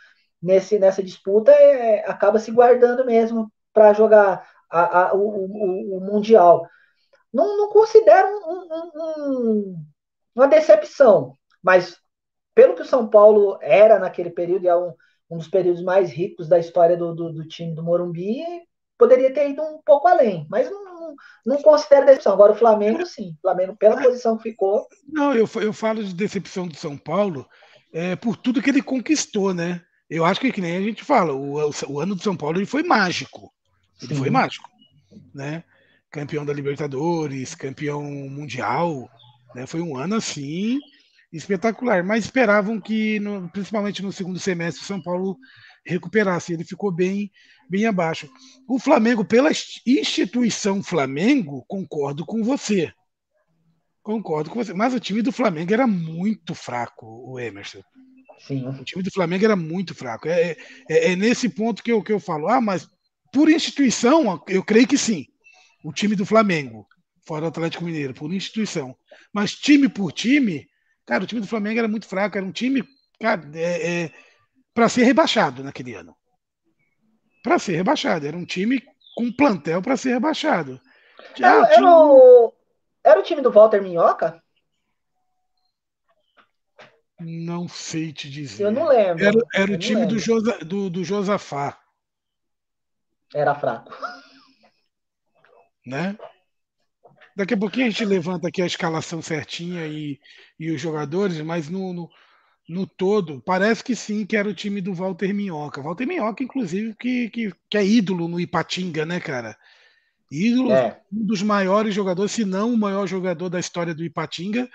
nesse, 0.42 0.78
nessa 0.78 1.02
disputa 1.02 1.52
é, 1.52 2.08
acaba 2.08 2.38
se 2.38 2.50
guardando 2.50 3.04
mesmo 3.04 3.50
para 3.72 3.92
jogar 3.92 4.48
a, 4.70 5.08
a, 5.08 5.14
o, 5.14 5.18
o, 5.18 5.98
o, 5.98 6.00
Mundial. 6.00 6.66
Não, 7.32 7.56
não 7.56 7.68
considero 7.70 8.28
um, 8.28 8.68
um, 8.70 8.90
um, 8.96 9.84
uma 10.34 10.48
decepção, 10.48 11.36
mas 11.62 11.98
pelo 12.54 12.74
que 12.74 12.82
o 12.82 12.86
São 12.86 13.08
Paulo 13.08 13.58
era 13.60 13.98
naquele 13.98 14.30
período, 14.30 14.64
e 14.64 14.68
é 14.68 14.76
um, 14.76 14.94
um 15.30 15.38
dos 15.38 15.48
períodos 15.48 15.82
mais 15.82 16.10
ricos 16.12 16.48
da 16.48 16.58
história 16.58 16.96
do, 16.96 17.14
do, 17.14 17.32
do 17.32 17.48
time 17.48 17.74
do 17.74 17.82
Morumbi, 17.82 18.42
poderia 18.96 19.32
ter 19.32 19.50
ido 19.50 19.62
um 19.62 19.80
pouco 19.84 20.06
além, 20.06 20.46
mas 20.48 20.70
não, 20.70 20.93
não, 21.44 21.60
considero 21.62 22.06
decepção. 22.06 22.32
Agora 22.32 22.52
o 22.52 22.56
Flamengo, 22.56 23.04
sim. 23.06 23.32
O 23.38 23.40
Flamengo, 23.42 23.76
pela 23.76 24.00
posição 24.00 24.36
que 24.36 24.44
ficou. 24.44 24.86
Não, 25.08 25.34
eu, 25.34 25.48
eu 25.56 25.72
falo 25.72 26.02
de 26.02 26.14
decepção 26.14 26.66
do 26.66 26.76
São 26.76 26.96
Paulo 26.96 27.46
é, 27.92 28.16
por 28.16 28.36
tudo 28.36 28.62
que 28.62 28.70
ele 28.70 28.82
conquistou, 28.82 29.54
né? 29.54 29.80
Eu 30.08 30.24
acho 30.24 30.40
que, 30.40 30.52
que 30.52 30.60
nem 30.60 30.76
a 30.76 30.82
gente 30.82 31.02
fala, 31.02 31.32
o, 31.32 31.58
o, 31.58 31.72
o 31.88 32.00
ano 32.00 32.14
do 32.14 32.22
São 32.22 32.36
Paulo 32.36 32.58
ele 32.58 32.66
foi 32.66 32.82
mágico. 32.82 33.52
Ele 34.02 34.14
sim. 34.14 34.20
foi 34.20 34.30
mágico, 34.30 34.68
né? 35.34 35.64
Campeão 36.10 36.44
da 36.44 36.52
Libertadores, 36.52 37.54
campeão 37.54 38.02
mundial, 38.02 39.08
né? 39.54 39.66
Foi 39.66 39.80
um 39.80 39.96
ano 39.96 40.16
assim 40.16 40.78
espetacular. 41.32 42.04
Mas 42.04 42.24
esperavam 42.24 42.80
que, 42.80 43.18
no, 43.20 43.48
principalmente 43.48 44.02
no 44.02 44.12
segundo 44.12 44.38
semestre, 44.38 44.82
o 44.82 44.86
São 44.86 45.02
Paulo 45.02 45.36
recuperasse. 45.84 46.52
Ele 46.52 46.64
ficou 46.64 46.90
bem, 46.90 47.30
bem 47.68 47.86
abaixo. 47.86 48.28
O 48.68 48.78
Flamengo, 48.78 49.24
pela 49.24 49.50
instituição 49.86 50.82
Flamengo, 50.82 51.64
concordo 51.68 52.24
com 52.24 52.42
você. 52.42 52.92
Concordo 54.02 54.50
com 54.50 54.56
você. 54.62 54.72
Mas 54.72 54.94
o 54.94 55.00
time 55.00 55.22
do 55.22 55.32
Flamengo 55.32 55.72
era 55.72 55.86
muito 55.86 56.54
fraco, 56.54 57.06
o 57.06 57.38
Emerson. 57.38 57.80
Sim. 58.46 58.66
O 58.68 58.84
time 58.84 59.02
do 59.02 59.10
Flamengo 59.10 59.44
era 59.44 59.56
muito 59.56 59.94
fraco. 59.94 60.28
É, 60.28 60.56
é, 60.88 61.12
é 61.12 61.16
nesse 61.16 61.48
ponto 61.48 61.82
que 61.82 61.92
eu, 61.92 62.02
que 62.02 62.12
eu 62.12 62.20
falo. 62.20 62.48
Ah, 62.48 62.60
mas 62.60 62.88
por 63.32 63.48
instituição, 63.48 64.42
eu 64.48 64.62
creio 64.62 64.86
que 64.86 64.98
sim. 64.98 65.26
O 65.82 65.92
time 65.92 66.14
do 66.14 66.26
Flamengo, 66.26 66.86
fora 67.26 67.42
do 67.42 67.48
Atlético 67.48 67.84
Mineiro, 67.84 68.14
por 68.14 68.32
instituição. 68.32 68.96
Mas 69.32 69.54
time 69.54 69.88
por 69.88 70.12
time, 70.12 70.66
cara, 71.06 71.24
o 71.24 71.26
time 71.26 71.40
do 71.40 71.46
Flamengo 71.46 71.78
era 71.78 71.88
muito 71.88 72.06
fraco. 72.06 72.36
Era 72.36 72.46
um 72.46 72.52
time, 72.52 72.84
cara, 73.20 73.50
é, 73.54 74.04
é 74.04 74.12
para 74.74 74.88
ser 74.88 75.04
rebaixado 75.04 75.62
naquele 75.62 75.94
ano. 75.94 76.16
Para 77.42 77.58
ser 77.58 77.76
rebaixado. 77.76 78.26
Era 78.26 78.36
um 78.36 78.44
time 78.44 78.82
com 79.16 79.32
plantel 79.32 79.80
para 79.80 79.96
ser 79.96 80.14
rebaixado. 80.14 80.80
Era, 81.38 81.62
ah, 81.62 81.72
era, 81.72 81.86
o, 81.86 82.52
era 83.02 83.20
o 83.20 83.22
time 83.22 83.40
do 83.40 83.52
Walter 83.52 83.80
Minhoca? 83.80 84.42
Não 87.20 87.68
sei 87.68 88.12
te 88.12 88.28
dizer. 88.28 88.64
Eu 88.64 88.72
não 88.72 88.88
lembro. 88.88 89.24
Era, 89.24 89.38
era 89.54 89.72
o 89.72 89.78
time 89.78 90.04
do, 90.04 90.18
Josa, 90.18 90.58
do, 90.58 90.90
do 90.90 91.04
Josafá. 91.04 91.78
Era 93.32 93.54
fraco. 93.54 93.96
Né? 95.86 96.18
Daqui 97.36 97.54
a 97.54 97.58
pouquinho 97.58 97.86
a 97.86 97.90
gente 97.90 98.04
levanta 98.04 98.48
aqui 98.48 98.62
a 98.62 98.66
escalação 98.66 99.20
certinha 99.20 99.86
e, 99.86 100.20
e 100.58 100.70
os 100.70 100.80
jogadores, 100.80 101.40
mas 101.40 101.68
no, 101.68 101.92
no, 101.92 102.10
no 102.68 102.86
todo, 102.86 103.42
parece 103.44 103.84
que 103.84 103.94
sim, 103.94 104.24
que 104.24 104.36
era 104.36 104.48
o 104.48 104.54
time 104.54 104.80
do 104.80 104.94
Walter 104.94 105.32
Minhoca. 105.34 105.82
Walter 105.82 106.06
Minhoca, 106.06 106.42
inclusive, 106.42 106.94
que, 106.98 107.28
que, 107.30 107.52
que 107.68 107.76
é 107.76 107.84
ídolo 107.84 108.26
no 108.26 108.40
Ipatinga, 108.40 109.04
né, 109.04 109.20
cara? 109.20 109.56
Ídolo, 110.30 110.72
é. 110.72 111.00
um 111.12 111.26
dos 111.26 111.42
maiores 111.42 111.94
jogadores, 111.94 112.32
se 112.32 112.44
não 112.44 112.72
o 112.72 112.78
maior 112.78 113.06
jogador 113.06 113.48
da 113.48 113.60
história 113.60 113.94
do 113.94 114.04
Ipatinga, 114.04 114.68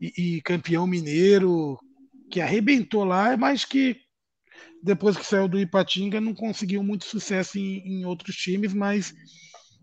e, 0.00 0.12
e, 0.36 0.42
campeão 0.42 0.86
mineiro, 0.86 1.78
que 2.30 2.40
arrebentou 2.40 3.04
lá, 3.04 3.36
mas 3.36 3.64
que 3.64 3.96
depois 4.82 5.16
que 5.16 5.24
saiu 5.24 5.48
do 5.48 5.58
Ipatinga 5.58 6.20
não 6.20 6.34
conseguiu 6.34 6.82
muito 6.82 7.04
sucesso 7.04 7.58
em, 7.58 7.78
em 7.78 8.04
outros 8.04 8.34
times, 8.36 8.74
mas 8.74 9.14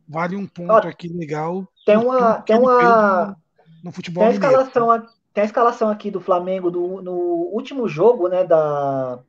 vale 0.07 0.35
um 0.35 0.45
ponto 0.45 0.71
Ó, 0.71 0.77
aqui 0.87 1.07
legal. 1.07 1.67
Tem 1.85 1.95
uma, 1.97 2.41
tem 2.41 2.57
uma 2.57 3.35
no 3.83 3.91
futebol 3.91 4.23
tem 4.25 4.33
a 4.33 4.35
escalação 4.35 4.91
mineiro. 4.91 5.20
Tem 5.33 5.43
a 5.43 5.45
escalação 5.45 5.89
aqui 5.89 6.11
do 6.11 6.19
Flamengo 6.19 6.69
do, 6.69 7.01
no 7.01 7.13
último 7.53 7.87
jogo, 7.87 8.27
né, 8.27 8.43
da 8.43 9.23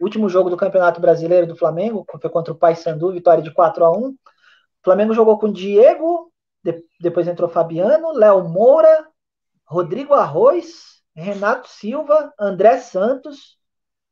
último 0.00 0.28
jogo 0.28 0.48
do 0.48 0.56
Campeonato 0.56 1.00
Brasileiro 1.00 1.46
do 1.46 1.56
Flamengo, 1.56 2.06
foi 2.20 2.30
contra 2.30 2.52
o 2.52 2.56
Paysandu, 2.56 3.12
vitória 3.12 3.42
de 3.42 3.52
4 3.52 3.84
a 3.84 3.90
1. 3.90 4.08
O 4.10 4.16
Flamengo 4.84 5.12
jogou 5.12 5.38
com 5.38 5.52
Diego, 5.52 6.32
de, 6.62 6.84
depois 7.00 7.26
entrou 7.26 7.48
Fabiano, 7.48 8.12
Léo 8.12 8.48
Moura, 8.48 9.08
Rodrigo 9.66 10.14
Arroz, 10.14 11.02
Renato 11.14 11.68
Silva, 11.68 12.32
André 12.38 12.78
Santos, 12.78 13.58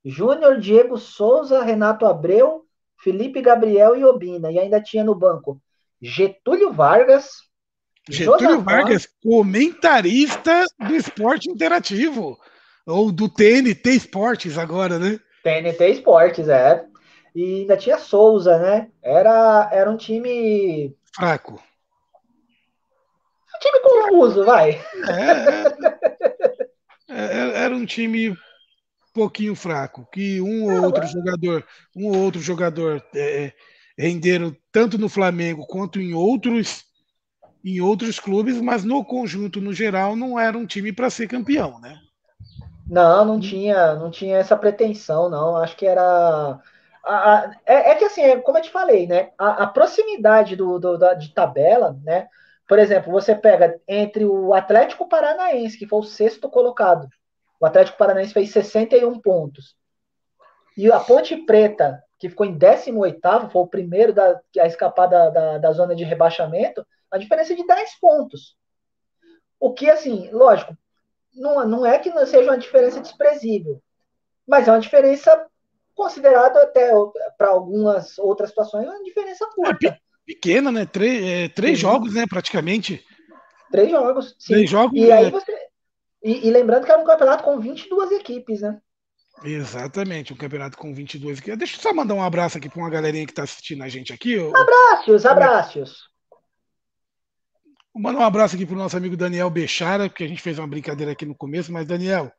Júnior 0.04 0.58
Diego 0.58 0.98
Souza, 0.98 1.62
Renato 1.62 2.04
Abreu, 2.04 2.66
Felipe 2.98 3.40
Gabriel 3.40 3.96
e 3.96 4.04
Obina. 4.04 4.50
E 4.50 4.58
ainda 4.58 4.80
tinha 4.80 5.04
no 5.04 5.14
banco 5.14 5.60
Getúlio 6.00 6.72
Vargas, 6.72 7.28
Getúlio 8.08 8.62
Vargas, 8.62 9.08
comentarista 9.22 10.64
do 10.86 10.94
esporte 10.94 11.50
interativo. 11.50 12.38
Ou 12.86 13.10
do 13.10 13.28
TNT 13.28 13.90
Esportes 13.90 14.56
agora, 14.56 14.98
né? 14.98 15.18
TNT 15.42 15.88
Esportes, 15.88 16.48
é. 16.48 16.84
E 17.34 17.60
ainda 17.60 17.76
tinha 17.76 17.98
Souza, 17.98 18.58
né? 18.58 18.88
Era, 19.02 19.68
era 19.72 19.90
um 19.90 19.96
time. 19.96 20.96
Fraco. 21.14 21.60
Um 23.54 23.58
time 23.58 23.80
confuso, 23.80 24.44
vai. 24.44 24.80
É, 27.08 27.12
é, 27.12 27.38
é, 27.38 27.58
era 27.64 27.74
um 27.74 27.84
time 27.84 28.36
pouquinho 29.12 29.54
fraco, 29.54 30.06
que 30.12 30.40
um 30.40 30.64
ou 30.64 30.84
outro 30.84 31.06
jogador, 31.06 31.66
um 31.96 32.08
ou 32.08 32.18
outro 32.18 32.40
jogador 32.40 33.02
é, 33.14 33.52
renderam 33.98 34.54
tanto 34.70 34.98
no 34.98 35.08
Flamengo 35.08 35.66
quanto 35.66 36.00
em 36.00 36.12
outros 36.12 36.84
em 37.66 37.80
outros 37.80 38.20
clubes, 38.20 38.60
mas 38.60 38.84
no 38.84 39.04
conjunto, 39.04 39.60
no 39.60 39.72
geral, 39.72 40.14
não 40.14 40.38
era 40.38 40.56
um 40.56 40.64
time 40.64 40.92
para 40.92 41.10
ser 41.10 41.26
campeão, 41.26 41.80
né? 41.80 41.98
Não, 42.88 43.24
não 43.24 43.40
tinha, 43.40 43.96
não 43.96 44.08
tinha 44.08 44.38
essa 44.38 44.56
pretensão, 44.56 45.28
não. 45.28 45.56
Acho 45.56 45.76
que 45.76 45.84
era. 45.84 46.60
A, 47.04 47.34
a, 47.34 47.50
é, 47.66 47.90
é, 47.90 47.94
que 47.96 48.04
assim, 48.04 48.22
é, 48.22 48.36
como 48.36 48.58
eu 48.58 48.62
te 48.62 48.70
falei, 48.70 49.08
né? 49.08 49.30
A, 49.36 49.64
a 49.64 49.66
proximidade 49.66 50.54
do, 50.54 50.78
do, 50.78 50.96
da, 50.96 51.14
de 51.14 51.34
tabela, 51.34 51.98
né? 52.04 52.28
Por 52.68 52.78
exemplo, 52.78 53.10
você 53.10 53.34
pega 53.34 53.80
entre 53.88 54.24
o 54.24 54.54
Atlético 54.54 55.08
Paranaense, 55.08 55.76
que 55.76 55.88
foi 55.88 55.98
o 55.98 56.04
sexto 56.04 56.48
colocado. 56.48 57.08
O 57.60 57.66
Atlético 57.66 57.98
Paranaense 57.98 58.32
fez 58.32 58.50
61 58.50 59.20
pontos. 59.20 59.74
E 60.76 60.90
a 60.92 61.00
Ponte 61.00 61.36
Preta, 61.38 62.00
que 62.16 62.28
ficou 62.28 62.46
em 62.46 62.56
18, 62.56 63.50
foi 63.50 63.62
o 63.62 63.66
primeiro 63.66 64.12
da, 64.12 64.40
a 64.60 64.66
escapar 64.66 65.08
da, 65.08 65.30
da, 65.30 65.58
da 65.58 65.72
zona 65.72 65.96
de 65.96 66.04
rebaixamento, 66.04 66.86
a 67.10 67.18
diferença 67.18 67.52
é 67.52 67.56
de 67.56 67.66
10 67.66 68.00
pontos. 68.00 68.56
O 69.58 69.72
que, 69.72 69.88
assim, 69.88 70.30
lógico, 70.30 70.76
não, 71.34 71.66
não 71.66 71.86
é 71.86 71.98
que 71.98 72.10
não 72.10 72.26
seja 72.26 72.50
uma 72.50 72.58
diferença 72.58 73.00
desprezível, 73.00 73.82
mas 74.46 74.68
é 74.68 74.72
uma 74.72 74.80
diferença 74.80 75.46
considerada 75.94 76.62
até 76.62 76.90
para 77.38 77.48
algumas 77.48 78.18
outras 78.18 78.50
situações, 78.50 78.86
uma 78.86 79.02
diferença 79.02 79.46
curta. 79.54 79.88
É 79.88 79.98
pequena, 80.26 80.70
né? 80.70 80.84
Três, 80.84 81.24
é, 81.24 81.48
três 81.48 81.78
jogos, 81.78 82.14
né, 82.14 82.26
praticamente. 82.28 83.04
Três 83.70 83.90
jogos, 83.90 84.36
sim. 84.38 84.54
Três 84.54 84.70
jogos, 84.70 84.98
e 84.98 85.10
aí 85.10 85.26
é. 85.26 85.30
você. 85.30 85.52
E, 86.22 86.48
e, 86.48 86.50
lembrando 86.50 86.84
que 86.84 86.90
era 86.90 87.00
um 87.00 87.06
campeonato 87.06 87.44
com 87.44 87.58
22 87.58 88.12
equipes, 88.12 88.60
né? 88.60 88.80
Exatamente, 89.44 90.32
um 90.32 90.36
campeonato 90.36 90.76
com 90.76 90.94
22 90.94 91.38
equipes. 91.38 91.58
Deixa 91.58 91.76
eu 91.76 91.80
só 91.80 91.92
mandar 91.92 92.14
um 92.14 92.22
abraço 92.22 92.58
aqui 92.58 92.68
para 92.68 92.80
uma 92.80 92.90
galerinha 92.90 93.26
que 93.26 93.32
está 93.32 93.42
assistindo 93.42 93.82
a 93.82 93.88
gente 93.88 94.12
aqui. 94.12 94.36
Abraços, 94.38 95.26
abraços. 95.26 96.15
Vou 97.96 98.02
mandar 98.02 98.18
um 98.18 98.24
abraço 98.24 98.54
aqui 98.54 98.66
para 98.66 98.74
o 98.74 98.78
nosso 98.78 98.94
amigo 98.94 99.16
Daniel 99.16 99.48
Bechara, 99.48 100.06
porque 100.06 100.22
a 100.22 100.28
gente 100.28 100.42
fez 100.42 100.58
uma 100.58 100.68
brincadeira 100.68 101.12
aqui 101.12 101.24
no 101.24 101.34
começo, 101.34 101.72
mas 101.72 101.86
Daniel, 101.86 102.30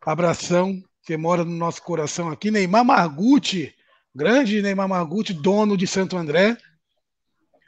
abração, 0.00 0.82
você 1.02 1.18
mora 1.18 1.44
no 1.44 1.50
nosso 1.50 1.82
coração 1.82 2.30
aqui. 2.30 2.50
Neymar 2.50 2.82
Margutti, 2.82 3.74
grande 4.14 4.62
Neymar 4.62 4.88
Margutti, 4.88 5.34
dono 5.34 5.76
de 5.76 5.86
Santo 5.86 6.16
André. 6.16 6.56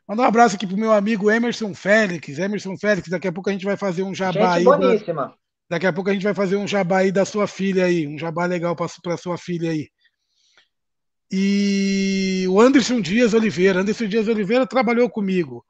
Mandar 0.09 0.23
um 0.23 0.27
abraço 0.27 0.57
aqui 0.57 0.67
para 0.67 0.75
o 0.75 0.79
meu 0.79 0.91
amigo 0.91 1.31
Emerson 1.31 1.75
Félix. 1.75 2.39
Emerson 2.39 2.79
Félix, 2.79 3.11
daqui 3.11 3.29
a 3.29 3.33
pouco 3.33 3.51
a 3.51 3.53
gente 3.53 3.67
vai 3.67 3.77
fazer 3.77 4.05
um 4.05 4.15
jabá 4.15 4.33
gente 4.33 4.45
aí. 4.47 4.65
Boníssima. 4.65 5.35
Daqui 5.69 5.87
a 5.87 5.93
pouco 5.93 6.09
a 6.09 6.15
gente 6.15 6.25
vai 6.25 6.33
fazer 6.33 6.57
um 6.57 6.67
jabá 6.67 7.01
aí 7.01 7.13
da 7.13 7.27
sua 7.27 7.47
filha 7.47 7.85
aí, 7.85 8.07
um 8.07 8.19
jabá 8.19 8.47
legal 8.47 8.75
para 8.75 9.19
sua 9.19 9.37
filha 9.37 9.71
aí. 9.71 9.91
e 11.31 12.47
o 12.49 12.59
Anderson 12.59 13.03
Dias 13.03 13.35
Oliveira. 13.35 13.81
Anderson 13.81 14.07
Dias 14.07 14.29
Oliveira 14.29 14.67
trabalhou 14.67 15.11
comigo. 15.11 15.63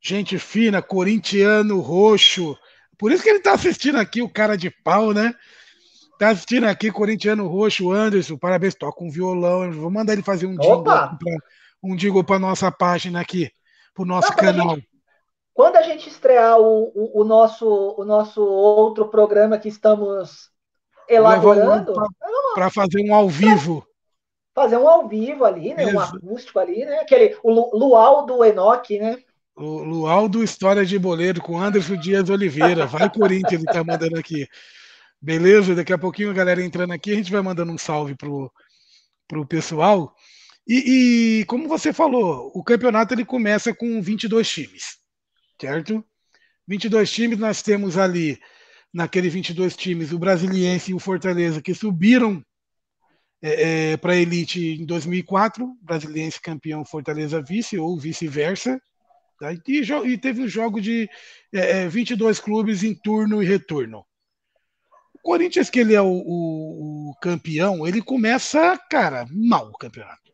Gente 0.00 0.38
fina, 0.38 0.80
corintiano, 0.80 1.80
roxo. 1.80 2.56
Por 2.98 3.12
isso 3.12 3.22
que 3.22 3.28
ele 3.28 3.38
está 3.38 3.52
assistindo 3.52 3.96
aqui, 3.96 4.22
o 4.22 4.28
cara 4.28 4.56
de 4.56 4.70
pau, 4.70 5.12
né? 5.12 5.34
Tá 6.18 6.30
assistindo 6.30 6.64
aqui, 6.64 6.90
corintiano 6.90 7.46
roxo, 7.46 7.90
Anderson. 7.90 8.36
Parabéns, 8.36 8.74
toca 8.74 9.02
um 9.04 9.10
violão. 9.10 9.70
Vou 9.72 9.90
mandar 9.90 10.12
ele 10.12 10.22
fazer 10.22 10.46
um 10.46 10.56
jingle 10.56 10.82
para 10.82 11.16
um 11.82 11.96
jingle 11.96 12.24
para 12.24 12.38
nossa 12.38 12.70
página 12.70 13.20
aqui, 13.20 13.50
para 13.94 14.02
o 14.02 14.06
nosso 14.06 14.30
Não, 14.30 14.36
canal. 14.36 14.74
Gente, 14.76 14.88
quando 15.54 15.76
a 15.76 15.82
gente 15.82 16.08
estrear 16.08 16.58
o, 16.58 16.92
o, 16.94 17.20
o, 17.22 17.24
nosso, 17.24 17.94
o 17.96 18.04
nosso 18.04 18.42
outro 18.42 19.08
programa 19.08 19.58
que 19.58 19.68
estamos 19.68 20.50
elaborando. 21.08 21.94
Para 22.54 22.70
fazer 22.70 23.02
um 23.02 23.14
ao 23.14 23.28
vivo 23.28 23.86
fazer 24.54 24.76
um 24.76 24.88
ao 24.88 25.08
vivo 25.08 25.44
ali, 25.44 25.72
né? 25.74 25.86
Um 25.86 25.98
acústico 25.98 26.58
ali, 26.58 26.84
né? 26.84 26.98
Aquele, 26.98 27.36
o 27.42 27.78
Luau 27.78 28.26
do 28.26 28.44
Enoch, 28.44 28.98
né? 28.98 29.16
O 29.56 29.82
Luau 29.82 30.28
do 30.28 30.42
História 30.42 30.84
de 30.84 30.98
Boleiro 30.98 31.40
com 31.42 31.60
Anderson 31.60 31.96
Dias 31.96 32.30
Oliveira. 32.30 32.86
Vai 32.86 33.10
Corinthians, 33.10 33.62
ele 33.62 33.72
tá 33.72 33.84
mandando 33.84 34.18
aqui. 34.18 34.48
Beleza? 35.20 35.74
Daqui 35.74 35.92
a 35.92 35.98
pouquinho 35.98 36.30
a 36.30 36.34
galera 36.34 36.64
entrando 36.64 36.92
aqui, 36.92 37.12
a 37.12 37.14
gente 37.14 37.30
vai 37.30 37.42
mandando 37.42 37.72
um 37.72 37.78
salve 37.78 38.14
pro, 38.14 38.50
pro 39.28 39.46
pessoal. 39.46 40.14
E, 40.66 41.40
e 41.40 41.44
como 41.46 41.68
você 41.68 41.92
falou, 41.92 42.50
o 42.54 42.62
campeonato 42.62 43.12
ele 43.12 43.24
começa 43.24 43.74
com 43.74 44.00
22 44.00 44.48
times, 44.48 44.98
certo? 45.60 46.04
22 46.66 47.10
times, 47.10 47.38
nós 47.38 47.62
temos 47.62 47.98
ali, 47.98 48.38
naquele 48.92 49.28
22 49.28 49.76
times, 49.76 50.12
o 50.12 50.18
Brasiliense 50.18 50.92
e 50.92 50.94
o 50.94 50.98
Fortaleza, 50.98 51.60
que 51.60 51.74
subiram 51.74 52.44
é, 53.42 53.92
é, 53.92 53.96
para 53.96 54.12
a 54.12 54.16
elite 54.16 54.80
em 54.80 54.84
2004, 54.84 55.76
Brasiliense 55.82 56.40
campeão, 56.40 56.84
Fortaleza 56.84 57.42
vice 57.42 57.78
ou 57.78 57.98
vice-versa. 57.98 58.80
Tá? 59.40 59.54
E, 59.54 59.60
e, 60.04 60.18
teve 60.18 60.42
um 60.42 60.48
jogo 60.48 60.82
de 60.82 61.08
é, 61.50 61.88
22 61.88 62.38
é, 62.38 62.42
clubes 62.42 62.82
em 62.84 62.94
turno 62.94 63.42
e 63.42 63.46
retorno. 63.46 64.04
O 65.14 65.18
Corinthians, 65.22 65.70
que 65.70 65.80
ele 65.80 65.94
é 65.94 66.02
o, 66.02 66.06
o, 66.06 67.10
o, 67.10 67.14
campeão, 67.22 67.86
ele 67.86 68.02
começa, 68.02 68.78
cara, 68.90 69.26
mal 69.30 69.68
o 69.68 69.78
campeonato. 69.78 70.30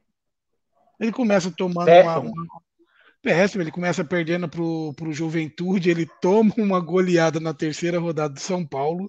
Ele 0.99 1.13
começa 1.13 1.53
tomando 1.57 1.89
uma, 1.89 2.19
uma, 2.19 2.47
péssimo, 3.23 3.63
ele 3.63 3.71
começa 3.71 4.05
perdendo 4.05 4.49
para 4.49 4.61
o 4.61 5.13
Juventude, 5.13 5.89
ele 5.89 6.09
toma 6.21 6.53
uma 6.59 6.81
goleada 6.81 7.39
na 7.39 7.55
terceira 7.55 8.01
rodada 8.01 8.35
do 8.35 8.41
São 8.41 8.67
Paulo. 8.67 9.09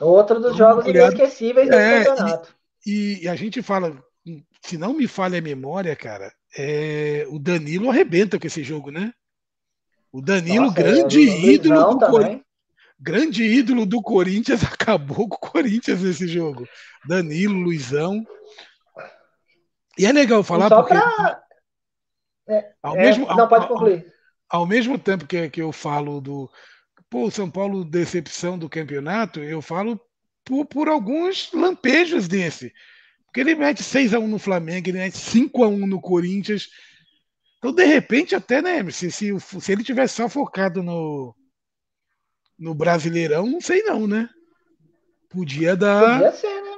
Outro 0.00 0.40
dos 0.40 0.56
jogos 0.56 0.86
inesquecíveis 0.86 1.68
desse 1.68 1.80
é, 1.80 2.04
campeonato. 2.04 2.54
E, 2.84 3.20
e, 3.22 3.28
a 3.28 3.36
gente 3.36 3.62
fala, 3.62 3.96
se 4.60 4.76
não 4.76 4.92
me 4.92 5.06
falha 5.06 5.38
a 5.38 5.42
memória, 5.42 5.94
cara, 5.94 6.32
é, 6.56 7.26
o 7.28 7.38
Danilo 7.38 7.90
arrebenta 7.90 8.38
com 8.38 8.46
esse 8.46 8.62
jogo, 8.62 8.90
né? 8.90 9.12
O 10.12 10.22
Danilo, 10.22 10.66
Nossa, 10.66 10.82
grande 10.82 11.28
é, 11.28 11.46
ídolo 11.52 11.94
do 11.94 12.06
Corinthians. 12.06 12.42
Grande 13.00 13.44
ídolo 13.44 13.86
do 13.86 14.02
Corinthians 14.02 14.64
acabou 14.64 15.28
com 15.28 15.36
o 15.36 15.50
Corinthians 15.50 16.02
nesse 16.02 16.26
jogo. 16.26 16.66
Danilo, 17.06 17.54
Luizão. 17.54 18.24
E 19.98 20.06
é 20.06 20.12
legal 20.12 20.42
falar 20.42 20.68
porque. 20.70 20.94
Pra... 20.94 21.42
É, 22.48 22.72
ao 22.82 22.96
é, 22.96 23.02
mesmo, 23.02 23.26
não, 23.26 23.46
pode 23.46 23.68
concluir. 23.68 24.12
Ao, 24.48 24.60
ao, 24.60 24.66
mesmo 24.66 24.98
tempo 24.98 25.26
que, 25.26 25.50
que 25.50 25.60
eu 25.60 25.72
falo 25.72 26.20
do. 26.20 26.50
Pô, 27.10 27.30
São 27.30 27.50
Paulo, 27.50 27.84
decepção 27.84 28.58
do 28.58 28.68
campeonato, 28.68 29.40
eu 29.40 29.62
falo 29.62 30.00
por, 30.44 30.66
por 30.66 30.88
alguns 30.88 31.52
lampejos 31.52 32.26
desse. 32.26 32.72
Porque 33.28 33.40
ele 33.40 33.54
mete 33.54 33.82
6x1 33.82 34.26
no 34.26 34.38
Flamengo, 34.38 34.88
ele 34.88 34.98
mete 34.98 35.16
5x1 35.16 35.86
no 35.86 36.00
Corinthians. 36.00 36.68
Então, 37.58 37.72
de 37.72 37.84
repente, 37.84 38.34
até, 38.34 38.62
né, 38.62 38.90
se, 38.90 39.10
se, 39.10 39.38
se 39.38 39.72
ele 39.72 39.84
tivesse 39.84 40.14
só 40.14 40.28
focado 40.28 40.82
no, 40.82 41.34
no 42.58 42.74
Brasileirão, 42.74 43.46
não 43.46 43.60
sei 43.60 43.82
não, 43.82 44.06
né? 44.06 44.28
Podia 45.28 45.76
dar. 45.76 46.14
Podia 46.14 46.32
ser, 46.32 46.62
né? 46.62 46.76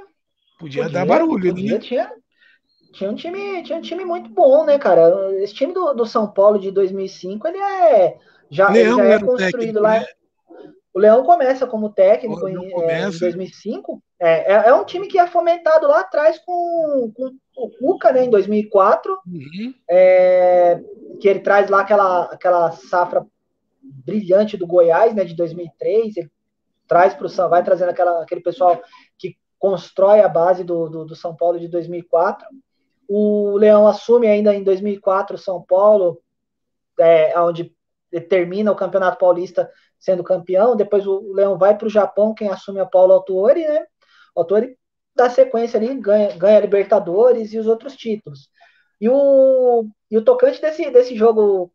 Podia, 0.58 0.82
podia 0.82 0.88
dar 0.88 1.06
barulho, 1.06 1.54
podia, 1.54 1.74
né? 1.74 1.78
Tinha, 1.78 2.12
tinha, 2.92 3.10
um 3.10 3.14
time, 3.14 3.62
tinha 3.62 3.78
um 3.78 3.82
time 3.82 4.04
muito 4.04 4.28
bom, 4.30 4.64
né, 4.64 4.76
cara? 4.78 5.32
Esse 5.42 5.54
time 5.54 5.72
do, 5.72 5.94
do 5.94 6.04
São 6.04 6.30
Paulo 6.32 6.58
de 6.58 6.70
2005, 6.72 7.46
ele 7.46 7.58
é. 7.58 8.18
Já, 8.50 8.68
Leão 8.70 8.98
já 8.98 9.04
é 9.04 9.18
construído 9.20 9.52
técnico, 9.52 9.80
lá. 9.80 10.00
Né? 10.00 10.06
O 10.92 10.98
Leão 10.98 11.22
começa 11.22 11.66
como 11.66 11.90
técnico 11.90 12.48
em, 12.48 12.56
é, 12.82 13.06
em, 13.06 13.18
2005. 13.18 14.02
É, 14.18 14.52
é, 14.52 14.68
é, 14.68 14.74
um 14.74 14.84
time 14.84 15.06
que 15.06 15.18
é 15.18 15.26
fomentado 15.26 15.86
lá 15.86 16.00
atrás 16.00 16.38
com, 16.44 17.12
com 17.14 17.30
o 17.56 17.70
Cuca, 17.70 18.12
né, 18.12 18.24
em 18.24 18.30
2004, 18.30 19.12
uhum. 19.12 19.74
é, 19.88 20.80
que 21.20 21.28
ele 21.28 21.40
traz 21.40 21.70
lá 21.70 21.80
aquela, 21.80 22.24
aquela 22.24 22.72
safra 22.72 23.24
brilhante 23.82 24.56
do 24.56 24.66
Goiás, 24.66 25.14
né, 25.14 25.24
de 25.24 25.34
2003. 25.34 26.16
Ele 26.16 26.30
traz 26.88 27.14
para 27.14 27.26
o 27.26 27.48
vai 27.48 27.62
trazendo 27.62 27.90
aquela, 27.90 28.22
aquele 28.22 28.40
pessoal 28.40 28.82
que 29.16 29.36
constrói 29.60 30.20
a 30.20 30.28
base 30.28 30.64
do, 30.64 30.88
do, 30.88 31.04
do 31.04 31.14
São 31.14 31.36
Paulo 31.36 31.60
de 31.60 31.68
2004. 31.68 32.48
O 33.08 33.56
Leão 33.56 33.86
assume 33.86 34.26
ainda 34.26 34.54
em 34.54 34.64
2004 34.64 35.38
São 35.38 35.62
Paulo, 35.62 36.20
é, 36.98 37.38
onde 37.40 37.72
termina 38.28 38.72
o 38.72 38.76
Campeonato 38.76 39.18
Paulista 39.18 39.70
sendo 40.00 40.24
campeão. 40.24 40.74
Depois 40.74 41.06
o 41.06 41.32
Leão 41.32 41.58
vai 41.58 41.76
para 41.76 41.86
o 41.86 41.90
Japão, 41.90 42.34
quem 42.34 42.48
assume 42.48 42.80
é 42.80 42.82
o 42.82 42.90
Paulo 42.90 43.12
Autuori, 43.12 43.66
né? 43.68 43.84
O 44.34 44.40
Autuori 44.40 44.76
dá 45.14 45.28
sequência 45.28 45.78
ali, 45.78 45.94
ganha, 45.94 46.36
ganha 46.36 46.58
a 46.58 46.60
Libertadores 46.60 47.52
e 47.52 47.58
os 47.58 47.66
outros 47.66 47.94
títulos. 47.94 48.48
E 49.00 49.08
o, 49.08 49.86
e 50.10 50.16
o 50.18 50.24
tocante 50.24 50.60
desse, 50.60 50.90
desse 50.90 51.14
jogo 51.16 51.72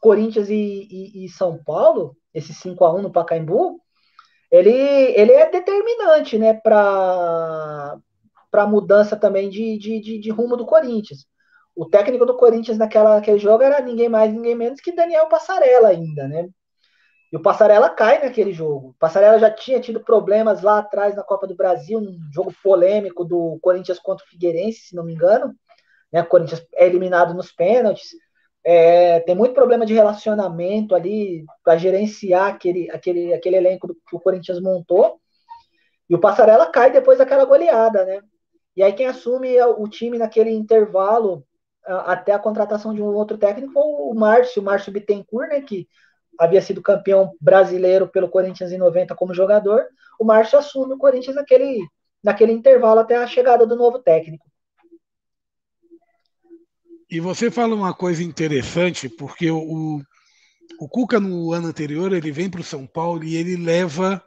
Corinthians 0.00 0.48
e, 0.48 0.54
e, 0.54 1.24
e 1.24 1.28
São 1.28 1.62
Paulo, 1.62 2.16
esse 2.32 2.54
5 2.54 2.84
a 2.84 2.94
1 2.94 3.02
no 3.02 3.12
Pacaembu, 3.12 3.80
ele, 4.50 4.70
ele 4.70 5.32
é 5.32 5.50
determinante 5.50 6.38
né, 6.38 6.54
para 6.54 7.98
a 8.52 8.66
mudança 8.66 9.16
também 9.16 9.48
de, 9.48 9.78
de, 9.78 10.00
de, 10.00 10.18
de, 10.18 10.30
rumo 10.30 10.56
do 10.56 10.66
Corinthians. 10.66 11.26
O 11.74 11.86
técnico 11.86 12.26
do 12.26 12.36
Corinthians 12.36 12.76
naquela, 12.76 13.14
naquele 13.16 13.38
jogo 13.38 13.62
era 13.62 13.80
ninguém 13.80 14.08
mais, 14.10 14.32
ninguém 14.32 14.54
menos 14.54 14.80
que 14.80 14.92
Daniel 14.92 15.26
Passarella 15.28 15.88
ainda, 15.88 16.28
né? 16.28 16.48
E 17.32 17.36
o 17.36 17.40
Passarela 17.40 17.88
cai 17.88 18.22
naquele 18.22 18.52
jogo. 18.52 18.88
O 18.90 18.94
Passarela 18.98 19.38
já 19.38 19.50
tinha 19.50 19.80
tido 19.80 20.00
problemas 20.00 20.60
lá 20.60 20.78
atrás 20.78 21.16
na 21.16 21.22
Copa 21.22 21.46
do 21.46 21.56
Brasil, 21.56 21.98
um 21.98 22.18
jogo 22.30 22.52
polêmico 22.62 23.24
do 23.24 23.58
Corinthians 23.62 23.98
contra 23.98 24.22
o 24.22 24.28
Figueirense, 24.28 24.88
se 24.88 24.94
não 24.94 25.02
me 25.02 25.14
engano. 25.14 25.54
Né? 26.12 26.20
O 26.20 26.26
Corinthians 26.26 26.62
é 26.74 26.86
eliminado 26.86 27.32
nos 27.32 27.50
pênaltis. 27.50 28.10
É, 28.62 29.20
tem 29.20 29.34
muito 29.34 29.54
problema 29.54 29.86
de 29.86 29.94
relacionamento 29.94 30.94
ali 30.94 31.46
para 31.64 31.78
gerenciar 31.78 32.48
aquele, 32.48 32.90
aquele, 32.90 33.32
aquele 33.32 33.56
elenco 33.56 33.88
que 34.06 34.14
o 34.14 34.20
Corinthians 34.20 34.60
montou. 34.60 35.18
E 36.10 36.14
o 36.14 36.20
Passarela 36.20 36.66
cai 36.66 36.92
depois 36.92 37.16
daquela 37.16 37.46
goleada, 37.46 38.04
né? 38.04 38.20
E 38.76 38.82
aí 38.82 38.92
quem 38.92 39.06
assume 39.06 39.60
o 39.62 39.88
time 39.88 40.18
naquele 40.18 40.50
intervalo 40.50 41.46
até 41.84 42.32
a 42.32 42.38
contratação 42.38 42.94
de 42.94 43.02
um 43.02 43.06
outro 43.06 43.36
técnico 43.38 43.72
foi 43.72 43.82
o 43.82 44.14
Márcio, 44.14 44.62
o 44.62 44.64
Márcio 44.64 44.92
Bittencourt, 44.92 45.48
né? 45.48 45.62
Que 45.62 45.88
havia 46.38 46.60
sido 46.60 46.82
campeão 46.82 47.34
brasileiro 47.40 48.08
pelo 48.08 48.28
Corinthians 48.28 48.72
em 48.72 48.78
90 48.78 49.14
como 49.14 49.34
jogador, 49.34 49.84
o 50.18 50.24
Márcio 50.24 50.58
assume 50.58 50.94
o 50.94 50.98
Corinthians 50.98 51.36
naquele, 51.36 51.86
naquele 52.22 52.52
intervalo 52.52 53.00
até 53.00 53.16
a 53.16 53.26
chegada 53.26 53.66
do 53.66 53.76
novo 53.76 53.98
técnico. 53.98 54.50
E 57.10 57.20
você 57.20 57.50
fala 57.50 57.74
uma 57.74 57.92
coisa 57.92 58.22
interessante, 58.22 59.08
porque 59.08 59.50
o, 59.50 60.00
o 60.80 60.88
Cuca 60.88 61.20
no 61.20 61.52
ano 61.52 61.68
anterior 61.68 62.12
ele 62.12 62.32
vem 62.32 62.48
para 62.48 62.62
o 62.62 62.64
São 62.64 62.86
Paulo 62.86 63.22
e 63.22 63.36
ele 63.36 63.56
leva 63.56 64.22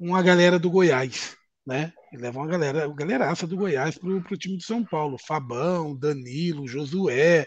uma 0.00 0.22
galera 0.22 0.58
do 0.58 0.70
Goiás, 0.70 1.36
né? 1.66 1.92
Ele 2.10 2.22
leva 2.22 2.38
uma 2.38 2.46
galera, 2.46 2.86
uma 2.86 2.96
galeraça 2.96 3.46
do 3.46 3.56
Goiás 3.56 3.98
para 3.98 4.08
o 4.08 4.38
time 4.38 4.56
de 4.56 4.64
São 4.64 4.82
Paulo, 4.82 5.18
Fabão, 5.18 5.94
Danilo, 5.94 6.66
Josué, 6.66 7.46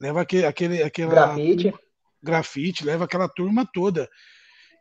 leva 0.00 0.22
aquele, 0.22 0.46
aquele 0.46 0.82
aquela 0.82 1.10
Grafite 1.12 1.72
grafite, 2.22 2.84
leva 2.84 3.04
aquela 3.04 3.28
turma 3.28 3.68
toda. 3.72 4.08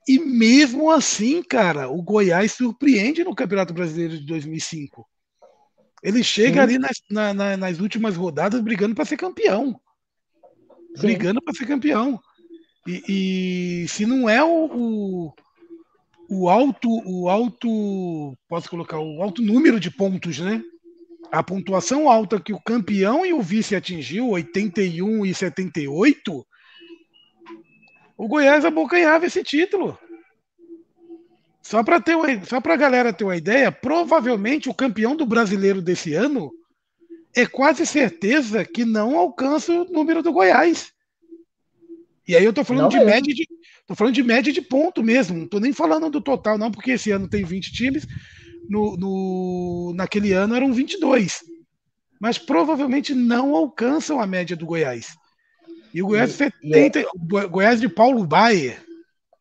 E 0.08 0.18
mesmo 0.20 0.90
assim, 0.90 1.44
cara, 1.44 1.90
o 1.90 2.02
Goiás 2.02 2.54
surpreende 2.54 3.24
no 3.24 3.36
Campeonato 3.36 3.74
Brasileiro 3.74 4.18
de 4.18 4.26
2005. 4.26 5.08
Ele 6.02 6.24
chega 6.24 6.56
Sim. 6.56 6.60
ali 6.60 6.80
nas, 6.80 7.04
na, 7.10 7.34
na, 7.34 7.58
nas 7.58 7.80
últimas 7.80 8.16
rodadas 8.16 8.62
brigando 8.62 8.96
para 8.96 9.06
ser 9.06 9.18
campeão. 9.18 9.80
Sim. 10.96 11.08
Brigando 11.08 11.42
para 11.42 11.54
ser 11.54 11.66
campeão. 11.66 12.20
E, 12.88 13.84
e, 13.84 13.88
se 13.88 14.06
não 14.06 14.30
é 14.30 14.44
o, 14.44 14.66
o, 14.66 15.34
o, 16.30 16.50
alto, 16.50 16.90
o 17.06 17.30
alto, 17.30 18.36
posso 18.48 18.70
colocar 18.70 19.00
o 19.00 19.22
alto 19.22 19.42
número 19.42 19.80
de 19.80 19.92
pontos, 19.92 20.40
né? 20.40 20.64
A 21.32 21.44
pontuação 21.44 22.10
alta 22.10 22.40
que 22.40 22.54
o 22.54 22.62
campeão 22.62 23.24
e 23.24 23.34
o 23.34 23.42
vice 23.42 23.76
atingiu, 23.76 24.30
81 24.30 25.26
e 25.26 25.34
78, 25.34 26.48
o 28.20 28.28
Goiás 28.28 28.66
abocanhava 28.66 29.26
esse 29.26 29.42
título. 29.42 29.98
Só 31.62 31.82
para 31.82 32.02
ter 32.02 32.18
só 32.46 32.60
para 32.60 32.74
a 32.74 32.78
galera 32.78 33.14
ter 33.14 33.24
uma 33.24 33.38
ideia, 33.38 33.72
provavelmente 33.72 34.68
o 34.68 34.74
campeão 34.74 35.16
do 35.16 35.26
brasileiro 35.26 35.82
desse 35.82 36.14
ano 36.14 36.52
é 37.34 37.46
quase 37.46 37.86
certeza 37.86 38.66
que 38.66 38.84
não 38.84 39.18
alcança 39.18 39.72
o 39.72 39.86
número 39.86 40.22
do 40.22 40.34
Goiás. 40.34 40.92
E 42.28 42.36
aí 42.36 42.44
eu 42.44 42.52
tô 42.52 42.66
falando 42.66 42.84
não 42.84 42.90
de 42.90 42.98
mesmo. 42.98 43.12
média 43.12 43.34
de. 43.34 43.48
Tô 43.88 43.96
falando 43.96 44.14
de 44.14 44.24
média 44.24 44.52
de 44.52 44.62
ponto 44.62 45.02
mesmo. 45.02 45.38
Não 45.38 45.48
tô 45.48 45.60
nem 45.62 45.72
falando 45.72 46.10
do 46.10 46.20
total, 46.20 46.58
não, 46.58 46.70
porque 46.70 46.92
esse 46.92 47.12
ano 47.12 47.30
tem 47.30 47.46
20 47.46 47.72
times. 47.72 48.06
No, 48.68 48.98
no, 48.98 49.94
naquele 49.96 50.34
ano 50.34 50.56
eram 50.56 50.74
22. 50.74 51.40
Mas 52.20 52.38
provavelmente 52.38 53.16
não 53.16 53.56
alcançam 53.56 54.20
a 54.20 54.28
média 54.28 54.58
do 54.58 54.66
Goiás. 54.66 55.16
E 55.94 56.04
o 56.04 56.08
Goiás, 56.08 56.32
e, 56.32 56.34
70, 56.34 57.00
é... 57.00 57.06
o 57.06 57.50
Goiás 57.50 57.80
de 57.80 57.90
Paulo 57.90 58.26
Baier. 58.26 58.84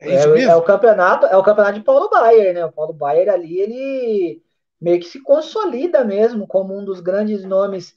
É, 0.01 0.15
é, 0.15 0.43
é, 0.43 0.57
o 0.57 0.63
campeonato, 0.63 1.27
é 1.27 1.37
o 1.37 1.43
campeonato 1.43 1.79
de 1.79 1.85
Paulo 1.85 2.09
Baier, 2.09 2.55
né? 2.55 2.65
O 2.65 2.73
Paulo 2.73 2.93
Baier 2.93 3.29
ali, 3.29 3.61
ele 3.61 4.43
meio 4.81 5.01
que 5.01 5.07
se 5.07 5.21
consolida 5.21 6.05
mesmo 6.05 6.47
como 6.47 6.77
um 6.79 6.85
dos 6.85 7.01
grandes 7.01 7.45
nomes 7.45 7.95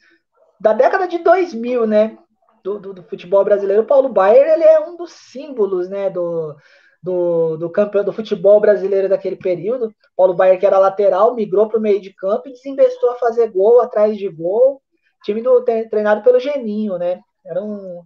da 0.59 0.73
década 0.73 1.07
de 1.07 1.19
2000, 1.19 1.85
né? 1.85 2.17
Do, 2.63 2.79
do, 2.79 2.93
do 2.93 3.03
futebol 3.03 3.43
brasileiro. 3.43 3.83
O 3.83 3.87
Paulo 3.87 4.09
Baier, 4.09 4.47
ele 4.47 4.63
é 4.63 4.79
um 4.79 4.97
dos 4.97 5.11
símbolos, 5.11 5.89
né? 5.89 6.09
Do, 6.09 6.55
do, 7.01 7.57
do 7.57 7.69
campeão 7.69 8.03
do 8.03 8.13
futebol 8.13 8.59
brasileiro 8.59 9.07
daquele 9.07 9.35
período. 9.35 9.93
Paulo 10.15 10.33
Baier, 10.33 10.59
que 10.59 10.65
era 10.65 10.79
lateral, 10.79 11.35
migrou 11.35 11.67
para 11.67 11.79
o 11.79 11.81
meio 11.81 12.01
de 12.01 12.13
campo 12.13 12.49
e 12.49 12.53
desinvestou 12.53 13.11
a 13.11 13.15
fazer 13.15 13.51
gol 13.51 13.79
atrás 13.81 14.17
de 14.17 14.27
gol. 14.27 14.81
Time 15.23 15.41
do, 15.41 15.61
treinado 15.63 16.23
pelo 16.23 16.39
Geninho, 16.39 16.97
né? 16.97 17.19
Era 17.45 17.63
um 17.63 18.03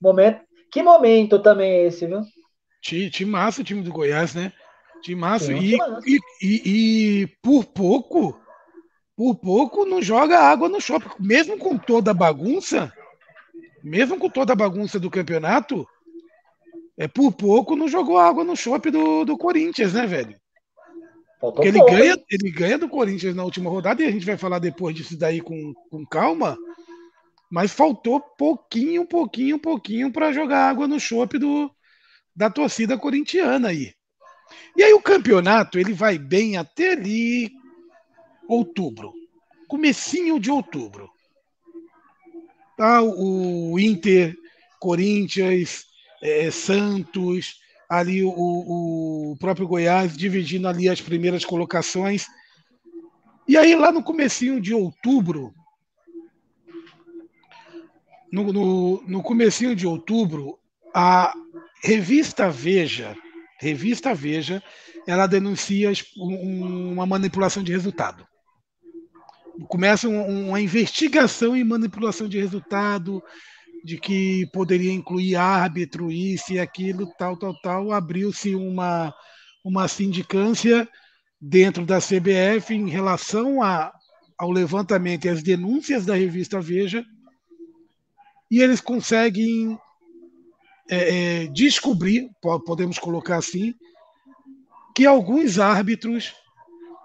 momento. 0.00 0.40
Que 0.70 0.82
momento 0.82 1.38
também 1.38 1.86
esse, 1.86 2.06
viu? 2.06 2.20
Time 2.82 3.30
massa 3.30 3.62
o 3.62 3.64
time 3.64 3.82
do 3.82 3.92
Goiás, 3.92 4.34
né? 4.34 4.52
Time 5.02 5.20
massa. 5.20 5.52
E, 5.52 5.74
e, 5.74 6.20
e, 6.42 6.62
e, 7.22 7.26
por 7.42 7.64
pouco, 7.64 8.38
por 9.16 9.34
pouco 9.36 9.84
não 9.84 10.02
joga 10.02 10.38
água 10.38 10.68
no 10.68 10.80
shopping. 10.80 11.08
Mesmo 11.18 11.58
com 11.58 11.76
toda 11.76 12.10
a 12.10 12.14
bagunça, 12.14 12.92
mesmo 13.82 14.18
com 14.18 14.28
toda 14.28 14.52
a 14.52 14.56
bagunça 14.56 14.98
do 15.00 15.10
campeonato, 15.10 15.86
é 16.96 17.06
por 17.06 17.32
pouco 17.32 17.76
não 17.76 17.88
jogou 17.88 18.18
água 18.18 18.44
no 18.44 18.56
shopping 18.56 18.90
do, 18.90 19.24
do 19.24 19.36
Corinthians, 19.36 19.92
né, 19.92 20.06
velho? 20.06 20.36
Porque 21.40 21.68
ele 21.68 21.84
ganha, 21.84 22.16
ele 22.30 22.50
ganha 22.50 22.78
do 22.78 22.88
Corinthians 22.88 23.34
na 23.34 23.44
última 23.44 23.70
rodada 23.70 24.02
e 24.02 24.06
a 24.06 24.10
gente 24.10 24.24
vai 24.24 24.36
falar 24.36 24.58
depois 24.58 24.94
disso 24.94 25.18
daí 25.18 25.40
com, 25.40 25.74
com 25.90 26.04
calma. 26.06 26.56
Mas 27.50 27.72
faltou 27.72 28.20
pouquinho, 28.20 29.06
pouquinho, 29.06 29.58
pouquinho 29.58 30.12
para 30.12 30.32
jogar 30.32 30.68
água 30.68 30.88
no 30.88 30.98
chope 30.98 31.38
do, 31.38 31.70
da 32.34 32.50
torcida 32.50 32.98
corintiana 32.98 33.68
aí. 33.68 33.94
E 34.76 34.82
aí 34.82 34.92
o 34.92 35.00
campeonato 35.00 35.78
ele 35.78 35.92
vai 35.92 36.18
bem 36.18 36.56
até 36.56 36.92
ali 36.92 37.50
outubro, 38.48 39.12
comecinho 39.68 40.38
de 40.38 40.50
outubro. 40.50 41.10
Tá, 42.76 43.00
o 43.02 43.78
Inter, 43.78 44.36
Corinthians, 44.78 45.86
é, 46.22 46.50
Santos, 46.50 47.58
ali 47.88 48.22
o, 48.22 48.30
o 48.30 49.36
próprio 49.38 49.66
Goiás 49.66 50.16
dividindo 50.16 50.68
ali 50.68 50.88
as 50.88 51.00
primeiras 51.00 51.44
colocações. 51.44 52.26
E 53.48 53.56
aí 53.56 53.74
lá 53.74 53.90
no 53.90 54.02
comecinho 54.02 54.60
de 54.60 54.74
outubro, 54.74 55.54
no, 58.32 58.52
no, 58.52 59.04
no 59.06 59.22
comecinho 59.22 59.74
de 59.74 59.86
outubro, 59.86 60.58
a 60.94 61.34
revista 61.82 62.50
Veja, 62.50 63.16
revista 63.60 64.14
Veja, 64.14 64.62
ela 65.06 65.26
denuncia 65.26 65.92
uma 66.16 67.06
manipulação 67.06 67.62
de 67.62 67.72
resultado. 67.72 68.26
Começa 69.68 70.08
uma 70.08 70.60
investigação 70.60 71.56
em 71.56 71.64
manipulação 71.64 72.28
de 72.28 72.38
resultado, 72.38 73.22
de 73.84 73.98
que 73.98 74.46
poderia 74.52 74.92
incluir 74.92 75.36
árbitro, 75.36 76.10
isso 76.10 76.52
e 76.52 76.58
aquilo, 76.58 77.06
tal, 77.18 77.36
tal, 77.36 77.54
tal. 77.60 77.92
Abriu-se 77.92 78.54
uma, 78.54 79.14
uma 79.64 79.86
sindicância 79.86 80.88
dentro 81.40 81.86
da 81.86 82.00
CBF 82.00 82.74
em 82.74 82.88
relação 82.88 83.62
a, 83.62 83.92
ao 84.36 84.50
levantamento 84.50 85.26
e 85.26 85.28
às 85.28 85.42
denúncias 85.42 86.04
da 86.04 86.14
revista 86.14 86.60
Veja, 86.60 87.04
e 88.50 88.60
eles 88.60 88.80
conseguem 88.80 89.78
é, 90.88 91.42
é, 91.42 91.46
descobrir, 91.48 92.30
podemos 92.64 92.98
colocar 92.98 93.36
assim, 93.36 93.74
que 94.94 95.04
alguns 95.04 95.58
árbitros 95.58 96.34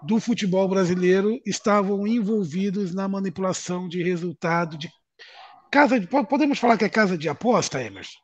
do 0.02 0.18
futebol 0.18 0.68
brasileiro 0.68 1.40
estavam 1.46 2.06
envolvidos 2.06 2.94
na 2.94 3.08
manipulação 3.08 3.88
de 3.88 4.02
resultado 4.02 4.76
de 4.76 4.90
casa 5.70 5.98
de, 5.98 6.06
podemos 6.06 6.58
falar 6.58 6.76
que 6.76 6.84
é 6.84 6.88
casa 6.88 7.16
de 7.16 7.28
aposta, 7.28 7.82
Emerson? 7.82 8.18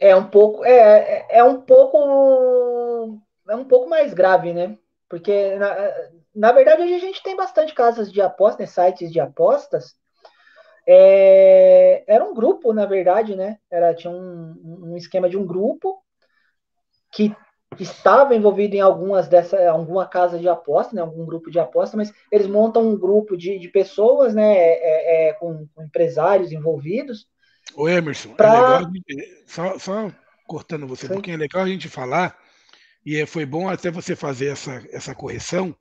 É 0.00 0.16
um 0.16 0.26
pouco 0.26 0.64
é, 0.64 0.72
é, 0.72 1.38
é 1.38 1.44
um 1.44 1.60
pouco 1.60 3.20
é 3.48 3.54
um 3.54 3.64
pouco 3.64 3.88
mais 3.88 4.14
grave, 4.14 4.52
né? 4.52 4.78
Porque 5.08 5.56
na, 5.56 5.92
na 6.34 6.52
verdade 6.52 6.82
hoje 6.82 6.94
a 6.94 6.98
gente 6.98 7.22
tem 7.22 7.36
bastante 7.36 7.74
casas 7.74 8.12
de 8.12 8.20
apostas, 8.20 8.60
né? 8.60 8.66
sites 8.66 9.12
de 9.12 9.20
apostas 9.20 9.94
é, 10.92 12.02
era 12.04 12.24
um 12.24 12.34
grupo, 12.34 12.72
na 12.72 12.84
verdade, 12.84 13.36
né? 13.36 13.58
Era, 13.70 13.94
tinha 13.94 14.12
um, 14.12 14.90
um 14.90 14.96
esquema 14.96 15.30
de 15.30 15.36
um 15.36 15.46
grupo 15.46 16.02
que 17.12 17.32
estava 17.78 18.34
envolvido 18.34 18.74
em 18.74 18.80
algumas 18.80 19.28
dessa, 19.28 19.70
alguma 19.70 20.04
casa 20.08 20.36
de 20.36 20.48
aposta, 20.48 20.96
né? 20.96 21.00
Algum 21.00 21.24
grupo 21.24 21.48
de 21.48 21.60
aposta, 21.60 21.96
mas 21.96 22.12
eles 22.32 22.48
montam 22.48 22.88
um 22.88 22.98
grupo 22.98 23.36
de, 23.36 23.56
de 23.60 23.68
pessoas, 23.68 24.34
né? 24.34 24.52
É, 24.52 25.28
é, 25.28 25.32
com, 25.34 25.64
com, 25.72 25.84
empresários 25.84 26.50
envolvidos. 26.50 27.28
O 27.76 27.88
Emerson, 27.88 28.34
pra... 28.34 28.48
é 28.48 28.60
legal, 28.60 28.92
só, 29.46 29.78
só 29.78 30.12
cortando 30.44 30.88
você 30.88 31.06
Sim. 31.06 31.12
pouquinho, 31.12 31.36
é 31.36 31.38
legal 31.38 31.62
a 31.62 31.68
gente 31.68 31.88
falar, 31.88 32.36
e 33.06 33.16
é, 33.16 33.26
foi 33.26 33.46
bom 33.46 33.68
até 33.68 33.92
você 33.92 34.16
fazer 34.16 34.48
essa, 34.48 34.84
essa 34.90 35.14
correção, 35.14 35.72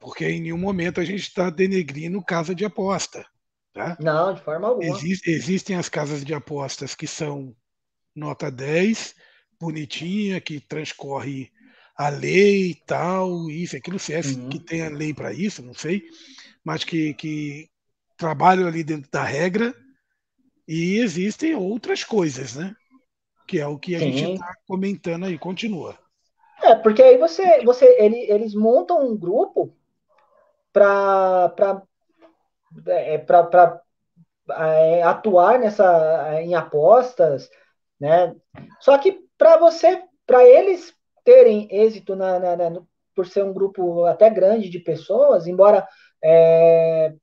porque 0.00 0.24
em 0.24 0.40
nenhum 0.40 0.56
momento 0.56 1.02
a 1.02 1.04
gente 1.04 1.20
está 1.20 1.50
denegrindo 1.50 2.24
casa 2.24 2.54
de 2.54 2.64
aposta. 2.64 3.26
Tá? 3.72 3.96
Não, 4.00 4.34
de 4.34 4.42
forma 4.42 4.68
alguma. 4.68 4.86
Exist, 4.86 5.26
existem 5.26 5.76
as 5.76 5.88
casas 5.88 6.24
de 6.24 6.34
apostas 6.34 6.94
que 6.94 7.06
são 7.06 7.54
nota 8.14 8.50
10, 8.50 9.14
bonitinha, 9.58 10.40
que 10.40 10.60
transcorre 10.60 11.50
a 11.96 12.08
lei 12.08 12.70
e 12.70 12.74
tal, 12.74 13.48
isso, 13.50 13.76
aquilo, 13.76 13.98
se 13.98 14.12
é 14.12 14.20
uhum. 14.20 14.48
que 14.48 14.58
tem 14.58 14.82
a 14.82 14.90
lei 14.90 15.14
para 15.14 15.32
isso, 15.32 15.62
não 15.62 15.74
sei, 15.74 16.02
mas 16.64 16.84
que, 16.84 17.14
que 17.14 17.70
trabalham 18.16 18.66
ali 18.66 18.82
dentro 18.82 19.10
da 19.10 19.22
regra 19.22 19.74
e 20.66 20.98
existem 20.98 21.54
outras 21.54 22.04
coisas, 22.04 22.56
né? 22.56 22.74
Que 23.46 23.58
é 23.58 23.66
o 23.66 23.78
que 23.78 23.94
a 23.94 23.98
Sim. 23.98 24.12
gente 24.12 24.32
está 24.34 24.54
comentando 24.66 25.24
aí, 25.24 25.38
continua. 25.38 25.98
É, 26.62 26.74
porque 26.74 27.02
aí 27.02 27.18
você, 27.18 27.62
você 27.64 27.84
ele, 27.98 28.16
eles 28.30 28.54
montam 28.54 29.04
um 29.04 29.16
grupo 29.16 29.76
para 30.72 31.82
é, 32.86 33.18
para 33.18 33.80
é, 34.50 35.02
atuar 35.02 35.58
nessa 35.58 36.40
em 36.42 36.54
apostas, 36.54 37.48
né? 38.00 38.34
Só 38.80 38.96
que 38.98 39.20
para 39.38 39.56
você, 39.56 40.02
para 40.26 40.44
eles 40.44 40.94
terem 41.24 41.68
êxito 41.70 42.16
na, 42.16 42.38
na, 42.38 42.56
na, 42.56 42.82
por 43.14 43.26
ser 43.26 43.44
um 43.44 43.52
grupo 43.52 44.04
até 44.06 44.28
grande 44.30 44.68
de 44.68 44.78
pessoas, 44.78 45.46
embora 45.46 45.86
é, 46.22 47.14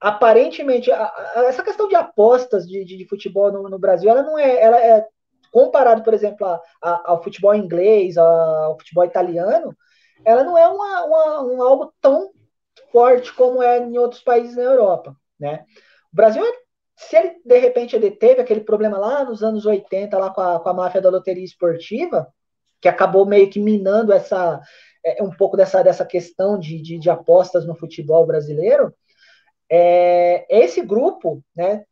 aparentemente 0.00 0.90
a, 0.90 1.04
a, 1.04 1.44
essa 1.46 1.62
questão 1.62 1.88
de 1.88 1.94
apostas 1.94 2.66
de, 2.66 2.84
de, 2.84 2.96
de 2.96 3.08
futebol 3.08 3.52
no, 3.52 3.68
no, 3.68 3.78
Brasil, 3.78 4.10
ela 4.10 4.22
não 4.22 4.38
é, 4.38 4.60
ela 4.60 4.78
é 4.78 5.06
comparado, 5.52 6.02
por 6.02 6.14
exemplo, 6.14 6.46
a, 6.46 6.60
ao 7.10 7.22
futebol 7.22 7.54
inglês, 7.54 8.16
ao 8.18 8.76
futebol 8.78 9.04
italiano, 9.04 9.76
ela 10.24 10.44
não 10.44 10.56
é 10.56 10.66
uma, 10.68 11.04
uma, 11.04 11.42
um 11.42 11.62
algo 11.62 11.92
tão 12.00 12.30
forte 12.96 13.30
como 13.34 13.62
é 13.62 13.78
em 13.78 13.98
outros 13.98 14.22
países 14.22 14.56
na 14.56 14.62
Europa, 14.62 15.14
né? 15.38 15.66
O 16.10 16.16
Brasil, 16.16 16.42
se 16.96 17.14
ele 17.14 17.42
de 17.44 17.58
repente 17.58 17.94
ele 17.94 18.10
teve 18.10 18.40
aquele 18.40 18.62
problema 18.62 18.96
lá 18.96 19.22
nos 19.22 19.42
anos 19.42 19.66
80 19.66 20.16
lá 20.16 20.30
com 20.30 20.40
a, 20.40 20.58
com 20.58 20.68
a 20.70 20.72
máfia 20.72 21.02
da 21.02 21.10
loteria 21.10 21.44
esportiva, 21.44 22.26
que 22.80 22.88
acabou 22.88 23.26
meio 23.26 23.50
que 23.50 23.60
minando 23.60 24.14
essa 24.14 24.62
é, 25.04 25.22
um 25.22 25.30
pouco 25.30 25.58
dessa, 25.58 25.82
dessa 25.82 26.06
questão 26.06 26.58
de, 26.58 26.80
de, 26.80 26.98
de 26.98 27.10
apostas 27.10 27.66
no 27.66 27.74
futebol 27.74 28.26
brasileiro, 28.26 28.94
é, 29.70 30.46
esse 30.48 30.80
grupo, 30.80 31.44
né, 31.54 31.84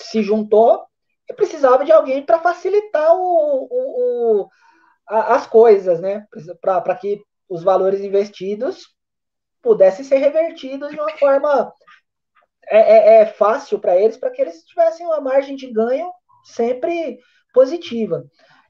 se 0.00 0.20
juntou 0.20 0.84
e 1.30 1.32
precisava 1.32 1.84
de 1.84 1.92
alguém 1.92 2.26
para 2.26 2.40
facilitar 2.40 3.14
o, 3.14 3.68
o, 3.70 4.40
o 4.40 4.48
a, 5.08 5.36
as 5.36 5.46
coisas, 5.46 6.00
né, 6.00 6.26
para 6.60 6.96
que 6.96 7.22
os 7.48 7.62
valores 7.62 8.00
investidos 8.00 8.94
pudessem 9.64 10.04
ser 10.04 10.18
revertidos 10.18 10.90
de 10.90 11.00
uma 11.00 11.10
forma 11.16 11.72
é, 12.68 12.78
é, 12.78 13.22
é 13.22 13.26
fácil 13.26 13.80
para 13.80 13.96
eles, 13.96 14.16
para 14.16 14.30
que 14.30 14.40
eles 14.40 14.62
tivessem 14.64 15.04
uma 15.04 15.20
margem 15.20 15.56
de 15.56 15.72
ganho 15.72 16.08
sempre 16.44 17.18
positiva. 17.52 18.24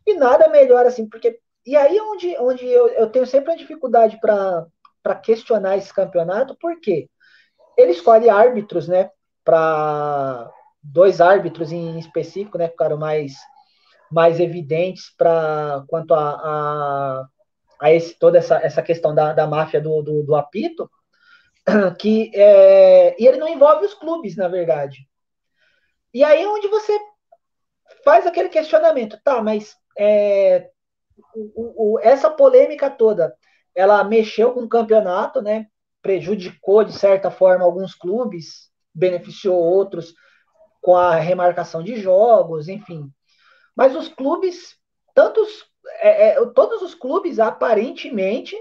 E 0.07 0.15
nada 0.15 0.49
melhor 0.49 0.87
assim, 0.87 1.09
porque. 1.09 1.39
E 1.67 1.77
aí 1.77 1.99
onde, 2.01 2.37
onde 2.39 2.67
eu, 2.67 2.89
eu 2.89 3.11
tenho 3.11 3.27
sempre 3.27 3.53
a 3.53 3.57
dificuldade 3.57 4.19
para 4.21 5.15
questionar 5.23 5.77
esse 5.77 5.93
campeonato, 5.93 6.57
por 6.59 6.79
quê? 6.81 7.09
ele 7.77 7.93
escolhe 7.93 8.29
árbitros, 8.29 8.89
né? 8.89 9.11
Para 9.45 10.51
dois 10.83 11.21
árbitros 11.21 11.73
em 11.73 11.99
específico, 11.99 12.59
né? 12.59 12.69
Ficaram 12.69 12.97
mais, 12.97 13.35
mais 14.11 14.41
evidentes 14.41 15.15
para 15.17 15.85
quanto 15.89 16.15
a, 16.15 16.31
a, 16.35 17.29
a, 17.81 17.93
esse, 17.93 18.19
toda 18.19 18.39
essa, 18.39 18.57
essa 18.57 18.83
questão 18.83 19.15
da, 19.15 19.33
da 19.33 19.47
máfia 19.47 19.81
do, 19.81 20.03
do, 20.03 20.23
do 20.23 20.35
apito, 20.35 20.91
que 21.99 22.31
é, 22.35 23.21
e 23.21 23.27
ele 23.27 23.39
não 23.39 23.49
envolve 23.49 23.87
os 23.87 23.95
clubes, 23.95 24.37
na 24.37 24.49
verdade. 24.49 25.09
E 26.13 26.23
aí 26.23 26.43
é 26.43 26.49
onde 26.49 26.69
você 26.69 26.99
faz 28.05 28.27
aquele 28.27 28.49
questionamento, 28.49 29.19
tá, 29.25 29.43
mas 29.43 29.77
é, 29.99 30.71
o, 31.35 31.95
o, 31.95 32.01
essa 32.01 32.31
polêmica 32.31 32.91
toda, 32.91 33.35
ela 33.75 34.05
mexeu 34.05 34.53
com 34.53 34.61
o 34.61 34.69
campeonato, 34.69 35.43
né? 35.43 35.67
Prejudicou 36.01 36.85
de 36.85 36.93
certa 36.93 37.31
forma 37.31 37.65
alguns 37.65 37.95
clubes, 37.95 38.71
beneficiou 38.95 39.57
outros 39.57 40.15
com 40.81 40.97
a 40.97 41.17
remarcação 41.17 41.83
de 41.83 41.97
jogos, 41.97 42.69
enfim. 42.69 43.11
Mas 43.75 43.97
os 43.97 44.09
clubes, 44.09 44.77
tantos, 45.15 45.65
é, 46.01 46.29
é, 46.29 46.47
todos 46.47 46.83
os 46.83 46.95
clubes 46.95 47.39
aparentemente 47.39 48.57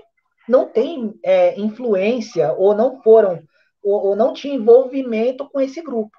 não 0.47 0.67
têm 0.67 1.17
é, 1.23 1.59
influência 1.59 2.53
ou 2.53 2.75
não 2.75 3.01
foram 3.01 3.41
ou, 3.81 4.07
ou, 4.07 4.15
não 4.15 4.33
tinha 4.33 4.55
envolvimento 4.55 5.49
com 5.49 5.59
esse 5.59 5.81
grupo. 5.81 6.17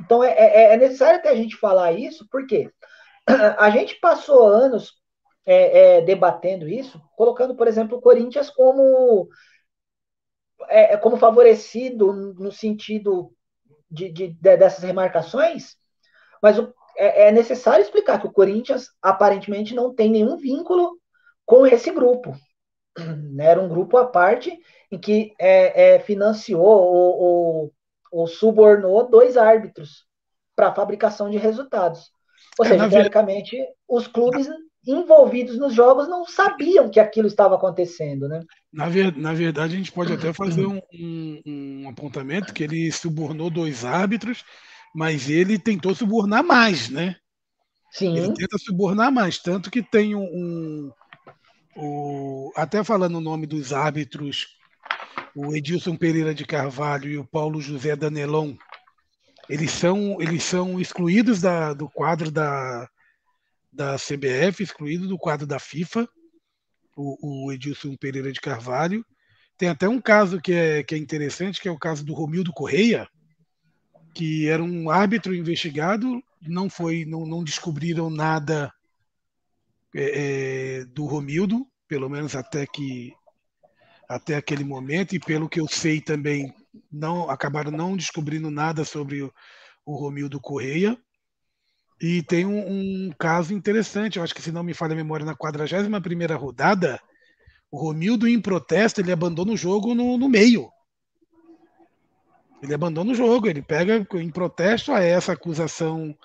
Então 0.00 0.22
é, 0.24 0.30
é, 0.30 0.72
é 0.72 0.76
necessário 0.76 1.18
até 1.18 1.30
a 1.30 1.34
gente 1.34 1.56
falar 1.56 1.92
isso, 1.92 2.26
porque 2.30 2.70
a 3.58 3.70
gente 3.70 3.98
passou 4.00 4.46
anos 4.46 4.94
é, 5.44 6.00
debatendo 6.02 6.68
isso, 6.68 7.00
colocando, 7.16 7.54
por 7.54 7.66
exemplo, 7.66 7.98
o 7.98 8.00
Corinthians 8.00 8.48
como, 8.48 9.28
como 11.02 11.16
favorecido 11.16 12.12
no 12.12 12.52
sentido 12.52 13.32
de, 13.90 14.10
de, 14.10 14.28
de 14.28 14.56
dessas 14.56 14.82
remarcações, 14.82 15.76
mas 16.40 16.58
o, 16.58 16.72
é, 16.96 17.28
é, 17.28 17.32
necessário 17.32 17.82
explicar 17.82 18.20
que 18.20 18.26
o 18.26 18.32
Corinthians 18.32 18.88
aparentemente 19.00 19.74
não 19.74 19.94
tem 19.94 20.10
nenhum 20.10 20.36
vínculo 20.36 20.98
com 21.44 21.66
esse 21.66 21.90
grupo. 21.90 22.34
Era 23.38 23.60
um 23.60 23.68
grupo 23.68 23.96
à 23.96 24.06
parte 24.06 24.56
em 24.90 24.98
que 24.98 25.32
é, 25.38 25.98
financiou 26.00 26.62
ou, 26.62 27.20
ou, 27.20 27.72
ou 28.10 28.26
subornou 28.26 29.08
dois 29.08 29.36
árbitros 29.36 30.06
para 30.54 30.68
a 30.68 30.74
fabricação 30.74 31.30
de 31.30 31.38
resultados. 31.38 32.10
Ou 32.58 32.66
seja, 32.66 32.88
teoricamente, 32.88 33.56
os 33.88 34.06
clubes 34.06 34.46
envolvidos 34.86 35.58
nos 35.58 35.74
jogos 35.74 36.08
não 36.08 36.26
sabiam 36.26 36.90
que 36.90 36.98
aquilo 36.98 37.28
estava 37.28 37.54
acontecendo, 37.54 38.28
né? 38.28 38.42
Na, 38.72 38.88
ver, 38.88 39.16
na 39.16 39.32
verdade, 39.32 39.74
a 39.74 39.76
gente 39.76 39.92
pode 39.92 40.12
até 40.12 40.32
fazer 40.32 40.66
um, 40.66 40.80
um, 40.92 41.42
um, 41.46 41.88
apontamento 41.88 42.52
que 42.52 42.64
ele 42.64 42.90
subornou 42.90 43.48
dois 43.48 43.84
árbitros, 43.84 44.44
mas 44.94 45.28
ele 45.28 45.58
tentou 45.58 45.94
subornar 45.94 46.44
mais, 46.44 46.88
né? 46.88 47.16
Sim. 47.90 48.16
Ele 48.16 48.32
tenta 48.34 48.58
subornar 48.58 49.12
mais, 49.12 49.38
tanto 49.38 49.70
que 49.70 49.82
tem 49.82 50.14
um, 50.14 50.90
um 51.76 52.50
até 52.56 52.82
falando 52.82 53.16
o 53.16 53.20
nome 53.20 53.46
dos 53.46 53.72
árbitros, 53.72 54.58
o 55.34 55.54
Edilson 55.54 55.96
Pereira 55.96 56.34
de 56.34 56.44
Carvalho 56.44 57.10
e 57.10 57.18
o 57.18 57.24
Paulo 57.24 57.60
José 57.60 57.96
Danelon, 57.96 58.54
eles 59.48 59.70
são, 59.70 60.20
eles 60.20 60.42
são 60.44 60.80
excluídos 60.80 61.40
da, 61.40 61.72
do 61.72 61.88
quadro 61.88 62.30
da, 62.30 62.88
da 63.72 63.96
CBF, 63.96 64.62
excluído 64.62 65.08
do 65.08 65.18
quadro 65.18 65.46
da 65.46 65.58
FIFA, 65.58 66.08
o, 66.96 67.46
o 67.46 67.52
Edilson 67.52 67.96
Pereira 67.96 68.32
de 68.32 68.40
Carvalho. 68.40 69.04
Tem 69.58 69.68
até 69.68 69.88
um 69.88 70.00
caso 70.00 70.40
que 70.40 70.52
é, 70.52 70.82
que 70.82 70.94
é 70.94 70.98
interessante, 70.98 71.60
que 71.60 71.68
é 71.68 71.70
o 71.70 71.78
caso 71.78 72.04
do 72.04 72.14
Romildo 72.14 72.52
Correia, 72.52 73.08
que 74.14 74.48
era 74.48 74.62
um 74.62 74.90
árbitro 74.90 75.34
investigado, 75.34 76.22
não 76.40 76.68
foi, 76.68 77.04
não, 77.04 77.26
não 77.26 77.42
descobriram 77.42 78.10
nada 78.10 78.72
é, 79.94 80.80
é, 80.80 80.84
do 80.86 81.04
Romildo, 81.06 81.66
pelo 81.88 82.08
menos 82.08 82.34
até 82.34 82.66
que 82.66 83.12
até 84.08 84.34
aquele 84.34 84.64
momento, 84.64 85.14
e 85.14 85.20
pelo 85.20 85.48
que 85.48 85.58
eu 85.58 85.66
sei 85.66 86.00
também, 86.00 86.52
não 86.90 87.30
acabaram 87.30 87.70
não 87.70 87.96
descobrindo 87.96 88.50
nada 88.50 88.84
sobre 88.84 89.22
o, 89.22 89.32
o 89.86 89.96
Romildo 89.96 90.40
Correia. 90.40 90.98
E 92.00 92.22
tem 92.22 92.44
um, 92.44 92.58
um, 92.58 93.12
caso 93.18 93.54
interessante, 93.54 94.18
eu 94.18 94.22
acho 94.24 94.34
que 94.34 94.42
se 94.42 94.52
não 94.52 94.62
me 94.62 94.74
falha 94.74 94.92
a 94.92 94.96
memória, 94.96 95.24
na 95.24 95.36
41ª 95.36 96.36
rodada, 96.36 97.00
o 97.70 97.78
Romildo, 97.78 98.28
em 98.28 98.40
protesto, 98.40 99.00
ele 99.00 99.12
abandona 99.12 99.52
o 99.52 99.56
jogo 99.56 99.94
no, 99.94 100.18
no 100.18 100.28
meio. 100.28 100.68
Ele 102.62 102.74
abandona 102.74 103.10
o 103.10 103.14
jogo, 103.14 103.48
ele 103.48 103.60
pega 103.60 104.06
em 104.14 104.30
protesto 104.30 104.92
a 104.92 105.00
essa 105.00 105.32
acusação 105.32 106.16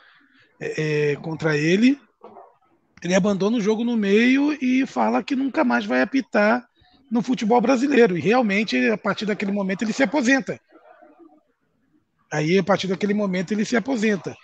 é, 0.59 1.11
é, 1.11 1.15
contra 1.15 1.57
ele, 1.57 1.99
ele 3.03 3.15
abandona 3.15 3.57
o 3.57 3.61
jogo 3.61 3.83
no 3.83 3.95
meio 3.95 4.53
e 4.61 4.85
fala 4.85 5.23
que 5.23 5.35
nunca 5.35 5.63
mais 5.63 5.85
vai 5.85 6.01
apitar 6.01 6.67
no 7.11 7.21
futebol 7.21 7.61
brasileiro. 7.61 8.17
E 8.17 8.21
realmente, 8.21 8.89
a 8.89 8.97
partir 8.97 9.25
daquele 9.25 9.51
momento, 9.51 9.83
ele 9.83 9.93
se 9.93 10.03
aposenta. 10.03 10.59
Aí, 12.31 12.57
a 12.57 12.63
partir 12.63 12.87
daquele 12.87 13.13
momento, 13.13 13.53
ele 13.53 13.65
se 13.65 13.77
aposenta. 13.77 14.35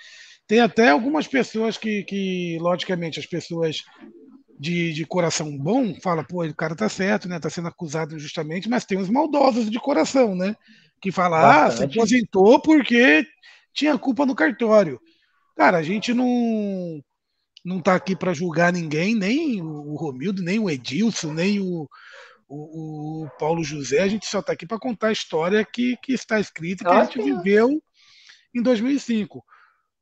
Tem 0.48 0.60
até 0.60 0.90
algumas 0.90 1.28
pessoas 1.28 1.78
que, 1.78 2.04
que 2.04 2.58
logicamente, 2.60 3.20
as 3.20 3.26
pessoas 3.26 3.84
de, 4.63 4.93
de 4.93 5.06
coração 5.06 5.58
bom 5.58 5.93
falam, 5.99 6.23
pô, 6.23 6.45
o 6.45 6.56
cara 6.56 6.73
tá 6.73 6.88
certo, 6.88 7.28
né? 7.28 7.38
Tá 7.38 7.49
sendo 7.49 7.67
acusado 7.67 8.15
injustamente, 8.15 8.69
mas 8.69 8.86
tem 8.86 8.97
os 8.97 9.10
maldosos 9.10 9.69
de 9.69 9.78
coração, 9.78 10.34
né? 10.36 10.56
Que 11.02 11.12
falam, 11.12 11.38
ah, 11.38 11.69
se 11.69 11.84
aposentou 11.84 12.62
porque 12.62 13.28
tinha 13.73 13.97
culpa 13.97 14.26
no 14.26 14.34
cartório. 14.34 15.02
Cara, 15.58 15.80
a 15.80 15.84
gente 15.84 16.13
não 16.13 17.04
não 17.65 17.82
tá 17.82 17.95
aqui 17.95 18.15
para 18.15 18.34
julgar 18.34 18.71
ninguém, 18.71 19.13
nem 19.13 19.62
o 19.62 19.95
Romildo, 19.95 20.41
nem 20.41 20.60
o 20.60 20.69
Edilson, 20.69 21.34
nem 21.34 21.60
o, 21.60 21.86
o, 22.47 23.26
o 23.26 23.30
Paulo 23.38 23.65
José. 23.65 23.99
A 23.99 24.08
gente 24.08 24.26
só 24.26 24.41
tá 24.41 24.54
aqui 24.54 24.65
para 24.65 24.80
contar 24.80 25.10
a 25.10 25.13
história 25.13 25.65
que, 25.65 25.97
que 26.02 26.13
está 26.13 26.39
escrita 26.39 26.86
que 26.86 26.89
a 26.89 27.04
gente 27.04 27.21
viveu 27.21 27.82
em 28.56 28.62
2005 28.62 29.43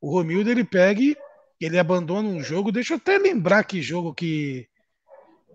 o 0.02 0.10
Romildo 0.10 0.50
ele 0.50 0.64
pega 0.64 1.00
e 1.00 1.16
ele 1.64 1.78
abandona 1.78 2.28
um 2.28 2.42
jogo. 2.42 2.72
Deixa 2.72 2.94
eu 2.94 2.98
até 2.98 3.18
lembrar 3.18 3.64
que 3.64 3.80
jogo 3.80 4.14
que, 4.14 4.66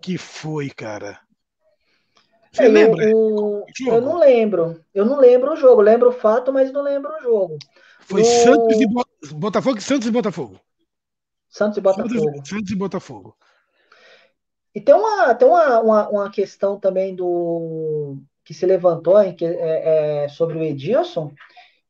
que 0.00 0.16
foi, 0.16 0.70
cara. 0.70 1.20
Você 2.52 2.66
lembra? 2.66 3.04
Eu, 3.04 3.64
eu, 3.86 4.00
não 4.00 4.18
lembro. 4.18 4.82
Eu 4.94 5.04
não 5.04 5.18
lembro 5.18 5.52
o 5.52 5.56
jogo. 5.56 5.80
Lembro 5.80 6.08
o 6.08 6.12
fato, 6.12 6.52
mas 6.52 6.72
não 6.72 6.82
lembro 6.82 7.10
o 7.12 7.22
jogo. 7.22 7.58
Foi 8.00 8.24
Santos 8.24 8.80
e 8.80 8.86
Botafogo, 9.34 9.80
Santos 9.80 10.08
e 10.08 10.10
Botafogo. 10.10 10.60
Santos 11.48 11.78
e 11.78 11.80
Botafogo. 11.80 12.46
Santos 12.46 12.70
e 12.70 12.76
Botafogo. 12.76 13.36
E 14.74 14.80
tem 14.80 14.94
uma, 14.94 15.34
tem 15.34 15.46
uma, 15.46 15.80
uma, 15.80 16.08
uma 16.08 16.30
questão 16.30 16.78
também 16.78 17.14
do 17.14 18.16
que 18.44 18.54
se 18.54 18.64
levantou 18.64 19.20
em 19.22 19.34
que, 19.34 19.44
é, 19.44 20.24
é, 20.24 20.28
sobre 20.28 20.56
o 20.56 20.62
Edilson. 20.62 21.32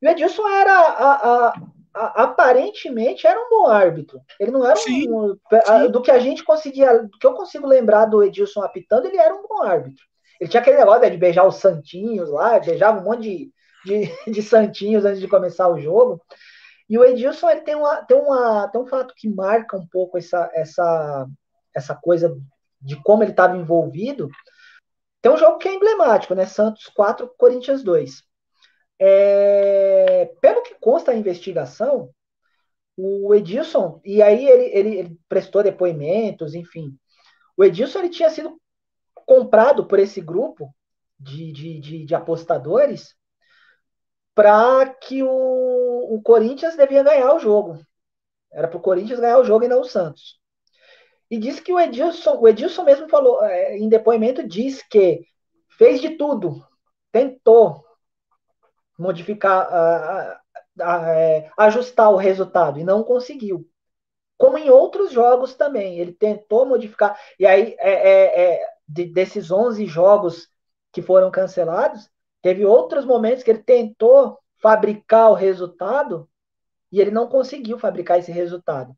E 0.01 0.07
o 0.07 0.09
Edilson 0.09 0.47
era 0.47 0.73
a, 0.73 1.13
a, 1.13 1.53
aparentemente 1.93 3.25
era 3.25 3.39
um 3.39 3.49
bom 3.49 3.67
árbitro. 3.67 4.21
Ele 4.39 4.51
não 4.51 4.65
era 4.65 4.75
sim, 4.75 5.11
um, 5.11 5.35
sim. 5.35 5.91
do 5.91 6.01
que 6.01 6.11
a 6.11 6.19
gente 6.19 6.43
conseguia, 6.43 7.03
do 7.03 7.17
que 7.17 7.25
eu 7.25 7.33
consigo 7.33 7.67
lembrar 7.67 8.05
do 8.05 8.23
Edilson 8.23 8.61
apitando, 8.61 9.07
ele 9.07 9.17
era 9.17 9.33
um 9.33 9.47
bom 9.47 9.63
árbitro. 9.63 10.03
Ele 10.39 10.49
tinha 10.49 10.61
aquele 10.61 10.77
negócio 10.77 11.01
né, 11.01 11.09
de 11.09 11.17
beijar 11.17 11.45
os 11.45 11.55
santinhos 11.55 12.29
lá, 12.29 12.59
beijava 12.59 12.99
um 12.99 13.03
monte 13.03 13.21
de, 13.21 13.51
de, 13.85 14.11
de, 14.31 14.41
santinhos 14.41 15.03
antes 15.03 15.19
de 15.19 15.27
começar 15.27 15.67
o 15.67 15.79
jogo. 15.79 16.21
E 16.89 16.97
o 16.97 17.03
Edilson 17.03 17.49
ele 17.49 17.61
tem, 17.61 17.75
uma, 17.75 17.97
tem, 18.03 18.17
uma, 18.17 18.67
tem 18.67 18.81
um 18.81 18.87
fato 18.87 19.13
que 19.15 19.29
marca 19.29 19.77
um 19.77 19.85
pouco 19.87 20.17
essa, 20.17 20.49
essa, 20.53 21.27
essa 21.75 21.95
coisa 21.95 22.35
de 22.81 22.95
como 23.03 23.23
ele 23.23 23.31
estava 23.31 23.57
envolvido. 23.57 24.29
Tem 25.21 25.31
um 25.31 25.37
jogo 25.37 25.57
que 25.57 25.67
é 25.67 25.73
emblemático, 25.73 26.33
né? 26.33 26.45
Santos 26.45 26.87
4, 26.87 27.29
Corinthians 27.37 27.83
2. 27.83 28.23
É, 28.99 30.25
pelo 30.41 30.61
que 30.61 30.75
consta 30.75 31.11
a 31.11 31.15
investigação, 31.15 32.13
o 32.97 33.33
Edilson, 33.33 34.01
e 34.03 34.21
aí 34.21 34.45
ele, 34.45 34.65
ele, 34.77 34.95
ele, 34.97 35.19
prestou 35.29 35.63
depoimentos, 35.63 36.53
enfim. 36.53 36.97
O 37.55 37.63
Edilson 37.63 37.99
ele 37.99 38.09
tinha 38.09 38.29
sido 38.29 38.59
comprado 39.25 39.85
por 39.85 39.99
esse 39.99 40.19
grupo 40.19 40.73
de, 41.17 41.51
de, 41.53 41.79
de, 41.79 42.05
de 42.05 42.15
apostadores 42.15 43.15
para 44.35 44.85
que 44.85 45.23
o, 45.23 46.15
o 46.15 46.21
Corinthians 46.21 46.75
devia 46.75 47.03
ganhar 47.03 47.33
o 47.33 47.39
jogo. 47.39 47.79
Era 48.51 48.67
para 48.67 48.77
o 48.77 48.81
Corinthians 48.81 49.19
ganhar 49.19 49.37
o 49.37 49.43
jogo 49.43 49.65
e 49.65 49.67
não 49.67 49.81
o 49.81 49.85
Santos. 49.85 50.39
E 51.29 51.37
disse 51.37 51.61
que 51.61 51.71
o 51.71 51.79
Edilson, 51.79 52.37
o 52.39 52.47
Edilson 52.47 52.83
mesmo 52.83 53.07
falou, 53.07 53.43
é, 53.43 53.77
em 53.77 53.87
depoimento, 53.87 54.47
diz 54.47 54.81
que 54.81 55.21
fez 55.77 56.01
de 56.01 56.17
tudo, 56.17 56.65
tentou, 57.11 57.83
modificar, 58.99 60.39
é, 60.79 61.49
ajustar 61.57 62.11
o 62.11 62.17
resultado 62.17 62.79
e 62.79 62.83
não 62.83 63.03
conseguiu. 63.03 63.67
Como 64.37 64.57
em 64.57 64.69
outros 64.69 65.11
jogos 65.11 65.55
também, 65.55 65.99
ele 65.99 66.13
tentou 66.13 66.65
modificar. 66.65 67.19
E 67.39 67.45
aí, 67.45 67.75
é, 67.79 67.91
é, 67.91 68.53
é 68.53 68.67
de, 68.87 69.05
desses 69.05 69.51
11 69.51 69.85
jogos 69.85 70.47
que 70.91 71.01
foram 71.01 71.31
cancelados, 71.31 72.09
Teve 72.41 72.65
outros 72.65 73.05
momentos 73.05 73.43
que 73.43 73.51
ele 73.51 73.59
tentou 73.59 74.37
fabricar 74.61 75.29
o 75.29 75.35
resultado 75.35 76.27
e 76.91 76.99
ele 76.99 77.11
não 77.11 77.27
conseguiu 77.27 77.77
fabricar 77.77 78.19
esse 78.19 78.31
resultado. 78.31 78.95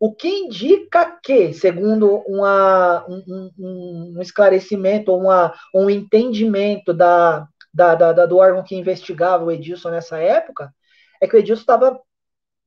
O 0.00 0.14
que 0.14 0.28
indica 0.28 1.18
que, 1.22 1.52
segundo 1.52 2.22
uma, 2.26 3.04
um, 3.08 3.50
um, 3.58 4.14
um 4.16 4.22
esclarecimento, 4.22 5.14
uma, 5.14 5.52
um 5.74 5.90
entendimento 5.90 6.92
da, 6.92 7.48
da, 7.72 7.94
da, 7.94 8.26
do 8.26 8.36
órgão 8.38 8.62
que 8.62 8.76
investigava 8.76 9.44
o 9.44 9.50
Edilson 9.50 9.90
nessa 9.90 10.18
época, 10.18 10.74
é 11.20 11.26
que 11.26 11.36
o 11.36 11.38
Edilson 11.38 11.62
estava 11.62 12.00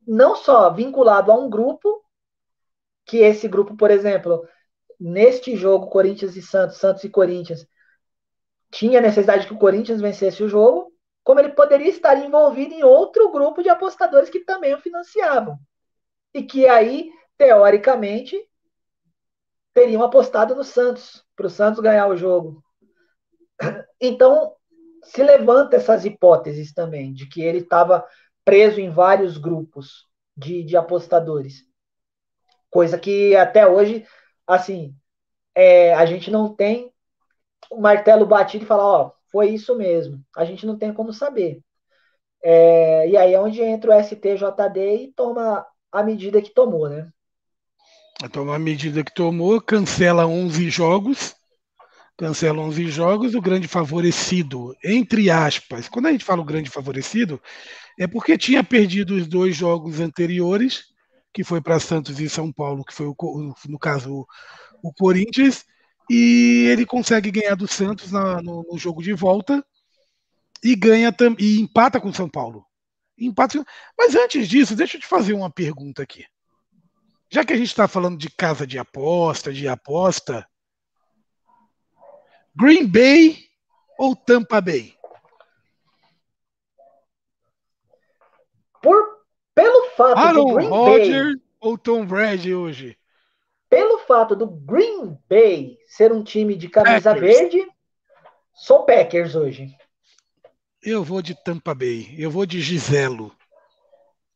não 0.08 0.36
só 0.36 0.70
vinculado 0.72 1.32
a 1.32 1.36
um 1.36 1.50
grupo, 1.50 2.04
que 3.06 3.18
esse 3.18 3.48
grupo, 3.48 3.76
por 3.76 3.92
exemplo, 3.92 4.48
neste 5.00 5.56
jogo 5.56 5.88
Corinthians 5.88 6.36
e 6.36 6.42
Santos, 6.42 6.78
Santos 6.78 7.04
e 7.04 7.10
Corinthians, 7.10 7.68
tinha 8.72 9.02
necessidade 9.02 9.48
que 9.48 9.54
o 9.54 9.60
Corinthians 9.60 10.02
vencesse 10.02 10.44
o 10.44 10.50
jogo, 10.50 10.94
como 11.24 11.40
ele 11.40 11.50
poderia 11.50 11.90
estar 11.90 12.18
envolvido 12.18 12.74
em 12.74 12.84
outro 12.84 13.32
grupo 13.32 13.62
de 13.62 13.70
apostadores 13.70 14.30
que 14.30 14.40
também 14.40 14.74
o 14.74 14.80
financiavam. 14.80 15.60
E 16.34 16.42
que 16.42 16.68
aí 16.68 17.12
teoricamente, 17.42 18.38
teriam 19.74 20.04
apostado 20.04 20.54
no 20.54 20.64
Santos, 20.64 21.26
para 21.36 21.48
o 21.48 21.50
Santos 21.50 21.80
ganhar 21.80 22.08
o 22.08 22.16
jogo. 22.16 22.64
Então, 24.00 24.56
se 25.04 25.24
levanta 25.24 25.76
essas 25.76 26.06
hipóteses 26.06 26.74
também, 26.74 27.14
de 27.14 27.28
que 27.28 27.42
ele 27.42 27.60
estava 27.60 28.06
preso 28.46 28.80
em 28.80 28.90
vários 28.90 29.38
grupos 29.38 30.08
de, 30.36 30.64
de 30.64 30.78
apostadores. 30.78 31.66
Coisa 32.70 32.98
que 32.98 33.36
até 33.36 33.68
hoje, 33.68 34.06
assim, 34.48 34.96
é, 35.54 35.94
a 35.94 36.06
gente 36.06 36.32
não 36.32 36.54
tem 36.56 36.92
o 37.70 37.80
martelo 37.80 38.26
batido 38.26 38.64
e 38.64 38.68
falar, 38.68 38.86
ó, 38.86 39.12
foi 39.32 39.50
isso 39.50 39.76
mesmo. 39.76 40.24
A 40.36 40.46
gente 40.46 40.66
não 40.66 40.78
tem 40.78 40.94
como 40.94 41.14
saber. 41.14 41.62
É, 42.44 43.08
e 43.08 43.16
aí 43.16 43.34
é 43.34 43.40
onde 43.40 43.62
entra 43.62 43.92
o 43.92 44.04
STJD 44.04 44.96
e 44.96 45.14
toma 45.14 45.66
a 45.92 46.04
medida 46.04 46.42
que 46.42 46.50
tomou, 46.50 46.90
né? 46.90 47.10
Então, 48.24 48.44
uma 48.44 48.60
medida 48.60 49.04
que 49.04 49.14
tomou, 49.14 49.60
cancela 49.62 50.28
11 50.28 50.70
jogos, 50.70 51.36
cancela 52.22 52.62
11 52.62 52.88
jogos, 52.92 53.34
o 53.34 53.42
grande 53.42 53.68
favorecido, 53.68 54.78
entre 54.84 55.32
aspas. 55.32 55.90
Quando 55.90 56.06
a 56.06 56.12
gente 56.12 56.24
fala 56.24 56.40
o 56.40 56.46
grande 56.46 56.70
favorecido, 56.70 57.42
é 57.98 58.06
porque 58.06 58.38
tinha 58.38 58.64
perdido 58.64 59.16
os 59.16 59.26
dois 59.26 59.56
jogos 59.56 60.00
anteriores, 60.00 60.84
que 61.34 61.44
foi 61.44 61.60
para 61.60 61.80
Santos 61.80 62.20
e 62.20 62.30
São 62.30 62.52
Paulo, 62.52 62.86
que 62.86 62.94
foi, 62.94 63.08
o, 63.08 63.56
no 63.68 63.80
caso, 63.80 64.28
o 64.84 64.94
Corinthians, 64.94 65.66
e 66.12 66.68
ele 66.70 66.86
consegue 66.86 67.32
ganhar 67.32 67.56
do 67.56 67.68
Santos 67.68 68.12
na, 68.12 68.40
no, 68.40 68.68
no, 68.72 68.78
jogo 68.78 69.02
de 69.02 69.14
volta 69.14 69.66
e 70.64 70.76
ganha 70.76 71.12
e 71.40 71.60
empata 71.60 72.00
com 72.00 72.14
São 72.14 72.30
Paulo. 72.30 72.64
Empata, 73.18 73.66
mas 73.98 74.14
antes 74.14 74.48
disso, 74.48 74.76
deixa 74.76 74.96
eu 74.96 75.02
te 75.02 75.08
fazer 75.08 75.34
uma 75.34 75.50
pergunta 75.50 76.04
aqui. 76.04 76.24
Já 77.32 77.44
que 77.44 77.54
a 77.54 77.58
gente 77.58 77.70
está 77.70 77.88
falando 77.88 78.20
de 78.20 78.30
casa 78.30 78.68
de 78.68 78.78
aposta, 78.78 79.52
de 79.52 79.68
aposta, 79.68 80.46
Green 82.56 82.86
Bay 82.86 83.38
ou 83.98 84.16
Tampa 84.16 84.60
Bay? 84.60 84.94
Por, 88.82 88.98
pelo 89.54 89.90
fato 89.92 90.18
Aaron 90.18 90.46
do 90.46 90.54
Green 90.56 90.68
Rodgers 90.68 91.36
Bay, 91.36 91.44
ou 91.60 91.78
Tom 91.78 92.06
Brady 92.06 92.54
hoje? 92.54 92.98
Pelo 93.70 94.00
fato 94.00 94.36
do 94.36 94.48
Green 94.48 95.18
Bay 95.30 95.78
ser 95.86 96.12
um 96.12 96.24
time 96.24 96.56
de 96.56 96.68
camisa 96.68 97.14
Packers. 97.14 97.38
verde, 97.38 97.72
sou 98.54 98.84
Packers 98.84 99.36
hoje. 99.36 99.74
Eu 100.84 101.04
vou 101.04 101.22
de 101.22 101.36
Tampa 101.36 101.76
Bay. 101.76 102.14
Eu 102.18 102.32
vou 102.32 102.46
de 102.46 102.60
Giselo. 102.60 103.34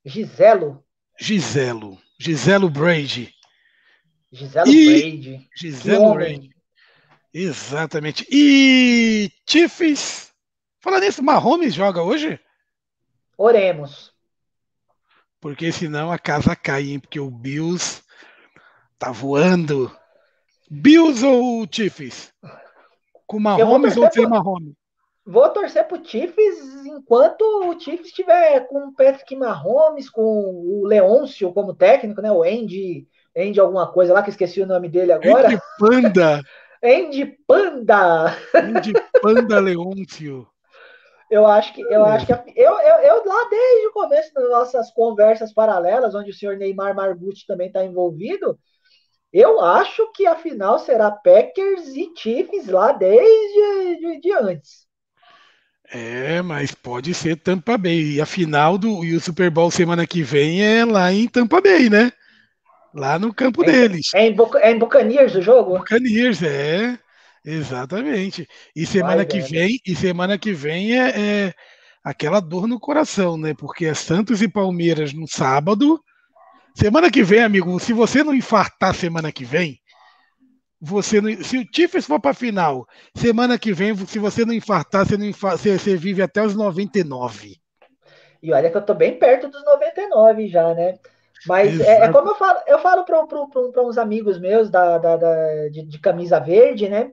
Giselo? 0.06 0.86
Giselo. 1.20 1.98
Giselo 2.20 2.70
Brady. 2.70 3.34
Giselo 4.32 4.68
e... 4.70 4.86
Brady. 4.86 5.50
Giselo 5.56 6.14
Brady. 6.14 6.55
Exatamente. 7.38 8.26
E 8.32 9.30
Chiefs. 9.46 10.32
Falando 10.80 11.04
nisso, 11.04 11.22
Mahomes 11.22 11.74
joga 11.74 12.02
hoje? 12.02 12.40
Oremos. 13.38 14.14
Porque 15.42 15.70
senão 15.70 16.14
a 16.14 16.18
casa 16.18 16.56
cai, 16.56 16.92
hein? 16.92 17.00
Porque 17.00 17.20
o 17.20 17.30
Bills 17.30 18.02
tá 18.98 19.12
voando. 19.12 19.92
Bills 20.72 21.26
ou 21.26 21.68
Chiefs? 21.70 22.32
Com 23.28 23.42
Mahomes 23.42 23.98
ou 23.98 24.10
sem 24.10 24.26
Mahomes? 24.26 24.74
Vou 25.26 25.50
torcer 25.50 25.86
pro 25.90 26.06
Chiefs 26.06 26.86
enquanto 26.86 27.42
o 27.42 27.78
Chiefs 27.78 28.08
estiver 28.08 28.66
com 28.68 28.88
o 28.88 28.96
Patrick 28.96 29.36
Mahomes, 29.36 30.10
com 30.10 30.22
o 30.22 30.86
Leôncio 30.86 31.52
como 31.52 31.74
técnico, 31.74 32.22
né? 32.22 32.32
O 32.32 32.44
Andy, 32.44 33.06
Andy 33.36 33.60
alguma 33.60 33.92
coisa 33.92 34.14
lá, 34.14 34.24
que 34.24 34.30
esqueci 34.30 34.62
o 34.62 34.68
nome 34.68 34.88
dele 34.88 35.12
agora. 35.12 35.50
Andy 35.50 35.60
Panda. 35.78 36.42
Andy 36.86 37.26
Panda. 37.48 38.38
Andy 38.54 38.94
Panda 39.22 39.60
Leôncio. 39.60 40.48
Eu 41.30 41.48
acho 41.48 41.74
que 41.74 41.82
eu 41.82 42.06
acho 42.06 42.26
que 42.26 42.34
a, 42.34 42.44
eu, 42.56 42.80
eu, 42.80 42.96
eu 42.98 43.26
lá 43.26 43.50
desde 43.50 43.88
o 43.88 43.94
começo 43.94 44.34
das 44.34 44.50
nossas 44.50 44.92
conversas 44.92 45.52
paralelas, 45.52 46.14
onde 46.14 46.30
o 46.30 46.34
senhor 46.34 46.56
Neymar 46.56 46.96
Margucci 46.96 47.48
também 47.48 47.68
está 47.68 47.84
envolvido, 47.84 48.60
eu 49.34 49.60
acho 49.60 50.12
que 50.14 50.28
a 50.28 50.36
final 50.36 50.78
será 50.78 51.10
Packers 51.10 51.88
e 51.88 52.14
Chiefs 52.16 52.68
lá 52.68 52.92
desde 52.92 53.98
de, 54.00 54.22
de 54.22 54.32
antes. 54.34 54.86
É, 55.92 56.42
mas 56.42 56.74
pode 56.74 57.14
ser 57.14 57.38
Tampa 57.38 57.78
Bay. 57.78 58.14
E 58.14 58.22
a 58.22 58.26
final 58.26 58.78
do 58.78 59.04
e 59.04 59.16
o 59.16 59.20
Super 59.20 59.50
Bowl 59.50 59.70
semana 59.70 60.06
que 60.06 60.24
vem 60.24 60.64
é 60.64 60.86
lá 60.86 61.12
em 61.12 61.28
Tampa 61.28 61.60
Bay, 61.60 61.90
né? 61.90 62.12
Lá 62.96 63.20
no 63.20 63.34
campo 63.34 63.62
é, 63.64 63.66
deles. 63.66 64.12
É 64.16 64.26
em, 64.26 64.36
é 64.62 64.72
em 64.72 64.80
Buccaneers 64.80 65.36
o 65.36 65.42
jogo? 65.42 65.80
Buccaneers, 65.80 66.42
é. 66.42 66.98
Exatamente. 67.44 68.48
E 68.74 68.86
semana 68.86 69.18
Vai, 69.18 69.26
que 69.26 69.42
velho. 69.42 69.52
vem, 69.52 69.80
e 69.86 69.96
semana 69.96 70.38
que 70.38 70.54
vem 70.54 70.98
é, 70.98 71.10
é, 71.10 71.54
aquela 72.02 72.40
dor 72.40 72.68
no 72.68 72.80
coração, 72.80 73.38
né? 73.38 73.54
Porque 73.54 73.86
é 73.86 73.94
Santos 73.94 74.42
e 74.42 74.48
Palmeiras 74.48 75.14
no 75.14 75.28
sábado. 75.28 76.02
Semana 76.74 77.12
que 77.12 77.22
vem, 77.22 77.44
amigo, 77.44 77.78
se 77.80 77.92
você 77.92 78.24
não 78.24 78.34
infartar 78.34 78.96
semana 78.96 79.32
que 79.32 79.44
vem, 79.44 79.78
você 80.80 81.20
não, 81.20 81.32
se 81.44 81.58
o 81.58 81.66
Chiefs 81.74 82.06
for 82.06 82.20
para 82.20 82.32
a 82.32 82.34
final, 82.34 82.88
semana 83.16 83.60
que 83.60 83.74
vem, 83.74 83.96
se 84.06 84.20
você 84.20 84.46
não 84.46 84.54
infartar, 84.54 85.06
você, 85.06 85.18
não 85.18 85.32
você, 85.32 85.78
você, 85.78 85.96
vive 85.98 86.22
até 86.22 86.42
os 86.42 86.56
99. 86.56 87.56
E 88.42 88.54
olha 88.54 88.70
que 88.70 88.78
eu 88.78 88.86
tô 88.86 88.94
bem 88.94 89.18
perto 89.18 89.50
dos 89.50 89.64
99 89.66 90.48
já, 90.48 90.74
né? 90.74 90.98
Mas 91.48 91.80
é, 91.80 92.06
é, 92.06 92.12
como 92.12 92.30
eu 92.30 92.36
falo, 92.36 92.60
eu 92.68 92.80
falo 92.80 93.06
para 93.06 93.82
uns 93.84 93.98
amigos 93.98 94.40
meus 94.40 94.70
da, 94.70 94.98
da, 94.98 95.18
da 95.18 95.68
de, 95.70 95.84
de, 95.84 96.00
camisa 96.00 96.40
verde, 96.40 96.90
né? 96.90 97.12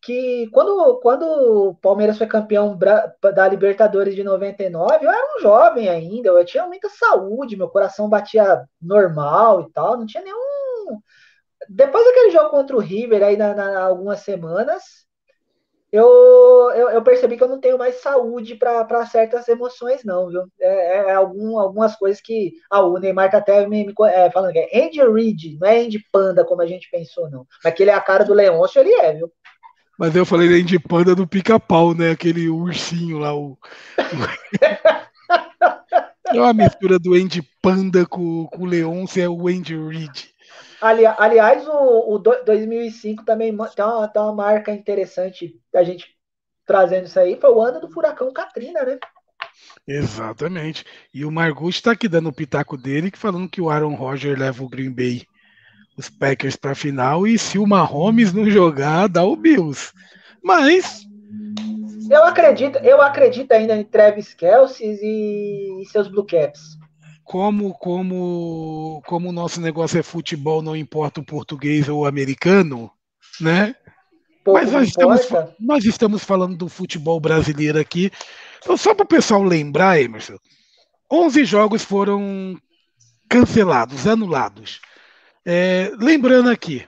Que 0.00 0.48
quando, 0.52 1.00
quando 1.00 1.22
o 1.24 1.74
Palmeiras 1.76 2.18
foi 2.18 2.26
campeão 2.26 2.76
da 2.76 3.48
Libertadores 3.48 4.14
de 4.14 4.24
99, 4.24 5.04
eu 5.04 5.10
era 5.10 5.36
um 5.36 5.40
jovem 5.40 5.88
ainda, 5.88 6.30
eu 6.30 6.44
tinha 6.44 6.66
muita 6.66 6.88
saúde, 6.88 7.56
meu 7.56 7.68
coração 7.68 8.08
batia 8.08 8.64
normal 8.80 9.62
e 9.62 9.72
tal, 9.72 9.96
não 9.96 10.06
tinha 10.06 10.22
nenhum 10.22 10.42
depois 11.68 12.04
daquele 12.04 12.30
jogo 12.30 12.50
contra 12.50 12.76
o 12.76 12.80
River, 12.80 13.22
aí 13.22 13.36
na, 13.36 13.54
na 13.54 13.84
algumas 13.84 14.20
semanas, 14.20 15.06
eu, 15.92 16.72
eu, 16.74 16.88
eu, 16.88 17.02
percebi 17.02 17.36
que 17.36 17.42
eu 17.42 17.48
não 17.48 17.60
tenho 17.60 17.76
mais 17.76 18.00
saúde 18.00 18.54
para 18.54 19.04
certas 19.04 19.46
emoções, 19.46 20.02
não, 20.02 20.30
viu? 20.30 20.44
É, 20.58 20.68
é, 20.68 21.10
é, 21.10 21.12
algum, 21.12 21.58
algumas 21.58 21.94
coisas 21.96 22.18
que. 22.18 22.54
Ah, 22.70 22.80
o 22.80 22.98
Neymar 22.98 23.30
tá 23.30 23.36
até 23.36 23.68
me, 23.68 23.84
me 23.84 23.92
é, 24.06 24.30
falando 24.30 24.52
que 24.52 24.58
é 24.58 24.86
Andy 24.86 25.02
Reid, 25.02 25.58
não 25.60 25.68
é 25.68 25.80
Andy 25.80 26.02
Panda, 26.10 26.46
como 26.46 26.62
a 26.62 26.66
gente 26.66 26.88
pensou, 26.90 27.30
não. 27.30 27.46
Mas 27.62 27.74
que 27.74 27.82
ele 27.82 27.90
é 27.90 27.94
a 27.94 28.00
cara 28.00 28.24
do 28.24 28.32
Leôncio, 28.32 28.80
ele 28.80 28.94
é, 28.94 29.12
viu? 29.12 29.30
Mas 29.98 30.16
eu 30.16 30.24
falei 30.24 30.58
Andy 30.58 30.78
Panda 30.78 31.14
do 31.14 31.26
pica-pau, 31.26 31.94
né? 31.94 32.12
Aquele 32.12 32.48
ursinho 32.48 33.18
lá, 33.18 33.36
o. 33.36 33.58
é 36.32 36.40
uma 36.40 36.54
mistura 36.54 36.98
do 36.98 37.12
Andy 37.12 37.42
Panda 37.60 38.06
com, 38.06 38.46
com 38.46 38.62
o 38.62 38.66
Leôncio, 38.66 39.22
é 39.22 39.28
o 39.28 39.46
Andy 39.46 39.76
Reid. 39.76 40.31
Ali, 40.82 41.06
aliás, 41.06 41.64
o, 41.68 42.14
o 42.14 42.18
2005 42.18 43.24
também 43.24 43.56
tem 43.56 43.84
uma, 43.84 44.08
tem 44.08 44.20
uma 44.20 44.34
marca 44.34 44.72
interessante 44.72 45.54
a 45.72 45.84
gente 45.84 46.08
trazendo 46.66 47.06
isso 47.06 47.20
aí. 47.20 47.38
Foi 47.40 47.50
o 47.50 47.62
ano 47.62 47.80
do 47.80 47.88
furacão 47.88 48.32
Katrina, 48.32 48.82
né? 48.82 48.98
Exatamente. 49.86 50.84
E 51.14 51.24
o 51.24 51.30
Margus 51.30 51.76
está 51.76 51.92
aqui 51.92 52.08
dando 52.08 52.30
o 52.30 52.32
pitaco 52.32 52.76
dele, 52.76 53.12
falando 53.14 53.48
que 53.48 53.60
o 53.60 53.70
Aaron 53.70 53.94
Rodgers 53.94 54.36
leva 54.36 54.64
o 54.64 54.68
Green 54.68 54.92
Bay, 54.92 55.22
os 55.96 56.10
Packers 56.10 56.56
para 56.56 56.72
a 56.72 56.74
final, 56.74 57.28
e 57.28 57.38
se 57.38 57.60
o 57.60 57.66
Mahomes 57.66 58.32
não 58.32 58.50
jogar, 58.50 59.08
dá 59.08 59.24
o 59.24 59.36
Bills. 59.36 59.92
Mas. 60.42 61.02
Eu 62.10 62.24
acredito, 62.24 62.78
eu 62.78 63.00
acredito 63.00 63.52
ainda 63.52 63.76
em 63.76 63.84
Travis 63.84 64.34
Kelsey 64.34 64.98
e 65.00 65.84
seus 65.86 66.08
Blue 66.08 66.26
Caps 66.26 66.81
como 67.32 67.72
como 67.72 69.02
como 69.06 69.30
o 69.30 69.32
nosso 69.32 69.58
negócio 69.58 69.98
é 69.98 70.02
futebol, 70.02 70.60
não 70.60 70.76
importa 70.76 71.22
o 71.22 71.24
português 71.24 71.88
ou 71.88 72.00
o 72.00 72.06
americano, 72.06 72.90
né? 73.40 73.74
Mas 74.46 74.70
nós 74.70 74.88
estamos, 74.88 75.28
nós 75.58 75.84
estamos 75.86 76.24
falando 76.24 76.58
do 76.58 76.68
futebol 76.68 77.18
brasileiro 77.18 77.80
aqui. 77.80 78.12
Então, 78.58 78.76
só 78.76 78.94
para 78.94 79.04
o 79.04 79.08
pessoal 79.08 79.42
lembrar, 79.42 79.98
Emerson, 79.98 80.36
11 81.10 81.46
jogos 81.46 81.82
foram 81.82 82.54
cancelados, 83.30 84.06
anulados. 84.06 84.82
É, 85.42 85.90
lembrando 85.98 86.50
aqui, 86.50 86.86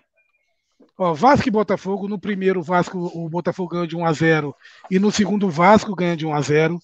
ó, 0.99 1.15
Vasco 1.15 1.49
e 1.49 1.51
Botafogo, 1.51 2.07
no 2.07 2.19
primeiro 2.19 2.63
Vasco, 2.63 2.99
o 2.99 3.31
Botafogo 3.31 3.71
ganhou 3.71 3.87
de 3.87 3.97
1 3.97 4.05
a 4.05 4.13
0 4.13 4.55
e 4.91 4.99
no 4.99 5.11
segundo 5.11 5.47
o 5.47 5.51
Vasco 5.51 5.95
ganha 5.95 6.15
de 6.15 6.27
1 6.27 6.35
a 6.35 6.41
0. 6.43 6.79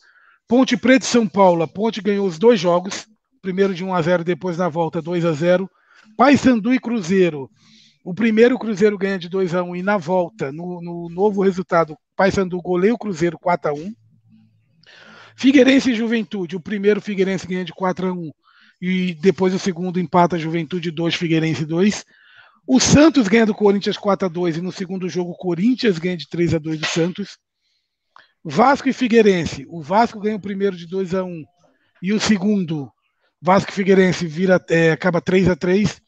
Ponte 0.49 0.79
Preta 0.79 1.05
e 1.05 1.09
São 1.09 1.29
Paulo, 1.29 1.63
a 1.63 1.69
Ponte 1.69 2.01
ganhou 2.01 2.27
os 2.27 2.39
dois 2.39 2.59
jogos, 2.59 3.07
primeiro 3.41 3.75
de 3.75 3.85
1 3.85 3.95
a 3.95 4.03
0, 4.03 4.25
depois 4.25 4.57
na 4.57 4.69
volta 4.69 5.01
2 5.01 5.25
a 5.25 5.33
0. 5.33 5.71
Paysandu 6.17 6.73
e 6.73 6.79
Cruzeiro, 6.79 7.51
o 8.05 8.15
primeiro 8.15 8.59
Cruzeiro 8.59 8.97
ganha 8.97 9.19
de 9.19 9.29
2 9.29 9.55
a 9.55 9.63
1 9.63 9.77
e 9.77 9.83
na 9.83 9.97
volta, 9.97 10.51
no, 10.51 10.81
no 10.81 11.09
novo 11.11 11.43
resultado, 11.43 11.97
Paysandu 12.17 12.61
goleia 12.61 12.95
o 12.95 12.99
Cruzeiro 12.99 13.39
4 13.39 13.71
a 13.71 13.75
1. 13.75 13.93
Figueirense 15.37 15.91
e 15.91 15.95
Juventude, 15.95 16.57
o 16.57 16.61
primeiro 16.61 17.01
Figueirense 17.01 17.47
ganha 17.47 17.65
de 17.65 17.73
4 17.73 18.09
a 18.09 18.13
1 18.13 18.31
e 18.81 19.15
depois 19.15 19.55
o 19.55 19.59
segundo 19.59 20.01
empata 20.01 20.39
Juventude 20.39 20.91
2, 20.91 21.15
Figueirense 21.15 21.65
2. 21.65 22.05
O 22.67 22.79
Santos 22.79 23.29
ganha 23.29 23.47
do 23.47 23.55
Corinthians 23.55 23.97
4 23.97 24.27
a 24.27 24.31
2 24.31 24.59
e 24.59 24.61
no 24.63 24.73
segundo 24.73 25.09
jogo 25.09 25.33
o 25.33 25.37
Corinthians 25.37 25.99
ganha 25.99 26.17
de 26.17 26.29
3 26.29 26.55
a 26.55 26.59
2 26.59 26.81
do 26.81 26.87
Santos. 26.87 27.39
Vasco 28.43 28.89
e 28.89 28.93
Figueirense, 28.93 29.67
o 29.69 29.83
Vasco 29.83 30.21
ganha 30.21 30.37
o 30.37 30.41
primeiro 30.41 30.77
de 30.77 30.87
2 30.87 31.15
a 31.15 31.25
1 31.25 31.45
e 32.03 32.13
o 32.13 32.21
segundo 32.21 32.91
Vasco 33.43 33.73
Figueirense 33.73 34.27
vira 34.27 34.63
é, 34.69 34.93
acaba 34.93 35.21
3 35.21 35.49
a 35.49 35.57
3. 35.57 36.01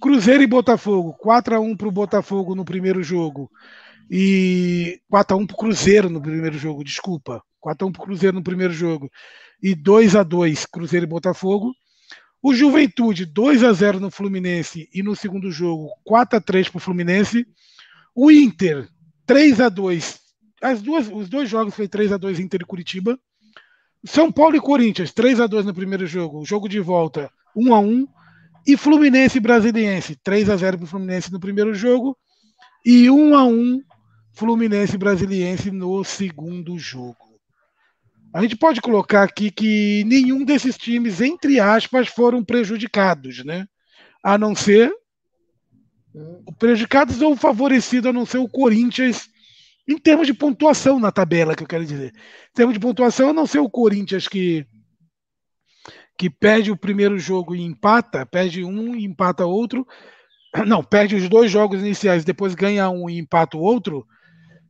Cruzeiro 0.00 0.42
e 0.42 0.46
Botafogo, 0.46 1.14
4 1.14 1.56
a 1.56 1.60
1 1.60 1.76
para 1.76 1.88
o 1.88 1.92
Botafogo 1.92 2.54
no 2.54 2.64
primeiro 2.64 3.02
jogo 3.02 3.50
e 4.10 5.00
4 5.08 5.34
a 5.34 5.40
1 5.40 5.46
para 5.46 5.54
o 5.54 5.56
Cruzeiro 5.56 6.10
no 6.10 6.20
primeiro 6.20 6.58
jogo, 6.58 6.84
desculpa. 6.84 7.42
4 7.60 7.86
a 7.86 7.88
1 7.88 7.92
para 7.92 8.02
o 8.02 8.04
Cruzeiro 8.04 8.36
no 8.36 8.42
primeiro 8.42 8.74
jogo 8.74 9.10
e 9.62 9.74
2 9.74 10.14
a 10.16 10.22
2 10.22 10.66
Cruzeiro 10.66 11.06
e 11.06 11.08
Botafogo. 11.08 11.72
O 12.42 12.54
Juventude, 12.54 13.24
2 13.24 13.64
a 13.64 13.72
0 13.72 13.98
no 13.98 14.10
Fluminense 14.10 14.88
e 14.92 15.02
no 15.02 15.16
segundo 15.16 15.50
jogo, 15.50 15.88
4 16.04 16.36
a 16.36 16.40
3 16.40 16.68
para 16.68 16.76
o 16.76 16.80
Fluminense. 16.80 17.46
O 18.14 18.30
Inter, 18.30 18.86
3 19.26 19.60
a 19.62 19.68
2 19.68 20.20
As 20.62 20.82
duas, 20.82 21.08
os 21.10 21.28
dois 21.28 21.48
jogos 21.48 21.74
foi 21.74 21.88
3 21.88 22.12
a 22.12 22.16
2 22.18 22.38
Inter 22.38 22.60
e 22.60 22.66
Curitiba. 22.66 23.18
São 24.06 24.30
Paulo 24.30 24.56
e 24.56 24.60
Corinthians, 24.60 25.12
3 25.12 25.40
a 25.40 25.46
2 25.46 25.66
no 25.66 25.74
primeiro 25.74 26.06
jogo. 26.06 26.44
Jogo 26.44 26.68
de 26.68 26.80
volta, 26.80 27.30
1 27.54 27.74
a 27.74 27.80
1 27.80 28.06
E 28.66 28.76
Fluminense 28.76 29.38
e 29.38 29.40
Brasiliense, 29.40 30.16
3 30.16 30.48
a 30.50 30.56
0 30.56 30.78
para 30.78 30.84
o 30.84 30.88
Fluminense 30.88 31.32
no 31.32 31.40
primeiro 31.40 31.74
jogo. 31.74 32.16
E 32.84 33.10
1 33.10 33.34
a 33.36 33.44
1 33.44 33.82
Fluminense 34.32 34.94
e 34.94 34.98
Brasiliense 34.98 35.70
no 35.70 36.04
segundo 36.04 36.78
jogo. 36.78 37.16
A 38.32 38.42
gente 38.42 38.56
pode 38.56 38.80
colocar 38.80 39.22
aqui 39.22 39.50
que 39.50 40.04
nenhum 40.04 40.44
desses 40.44 40.76
times, 40.76 41.20
entre 41.20 41.58
aspas, 41.58 42.06
foram 42.06 42.44
prejudicados, 42.44 43.44
né? 43.44 43.66
A 44.22 44.36
não 44.36 44.54
ser 44.54 44.92
prejudicados 46.58 47.20
ou 47.22 47.34
favorecidos, 47.34 48.10
a 48.10 48.12
não 48.12 48.26
ser 48.26 48.38
o 48.38 48.48
Corinthians, 48.48 49.28
em 49.88 49.98
termos 49.98 50.26
de 50.26 50.34
pontuação 50.34 50.98
na 50.98 51.12
tabela, 51.12 51.54
que 51.54 51.62
eu 51.62 51.68
quero 51.68 51.84
dizer. 51.84 52.12
Em 52.50 52.54
termos 52.54 52.74
de 52.74 52.80
pontuação, 52.80 53.30
a 53.30 53.32
não 53.32 53.46
ser 53.46 53.60
o 53.60 53.70
Corinthians 53.70 54.28
que 54.28 54.66
que 56.18 56.30
perde 56.30 56.70
o 56.70 56.76
primeiro 56.76 57.18
jogo 57.18 57.54
e 57.54 57.60
empata, 57.60 58.24
perde 58.24 58.64
um 58.64 58.96
e 58.96 59.04
empata 59.04 59.44
outro. 59.44 59.86
Não, 60.66 60.82
perde 60.82 61.14
os 61.14 61.28
dois 61.28 61.50
jogos 61.50 61.80
iniciais, 61.80 62.24
depois 62.24 62.54
ganha 62.54 62.88
um 62.88 63.10
e 63.10 63.18
empata 63.18 63.56
o 63.56 63.60
outro. 63.60 64.06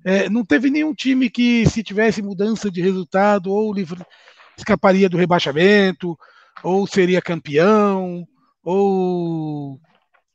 É, 0.05 0.29
não 0.29 0.45
teve 0.45 0.71
nenhum 0.71 0.93
time 0.93 1.31
que, 1.31 1.65
se 1.67 1.83
tivesse 1.83 2.21
mudança 2.21 2.71
de 2.71 2.81
resultado, 2.81 3.53
ou 3.53 3.73
escaparia 4.57 5.09
do 5.09 5.17
rebaixamento, 5.17 6.19
ou 6.63 6.87
seria 6.87 7.23
campeão, 7.23 8.27
ou 8.65 9.79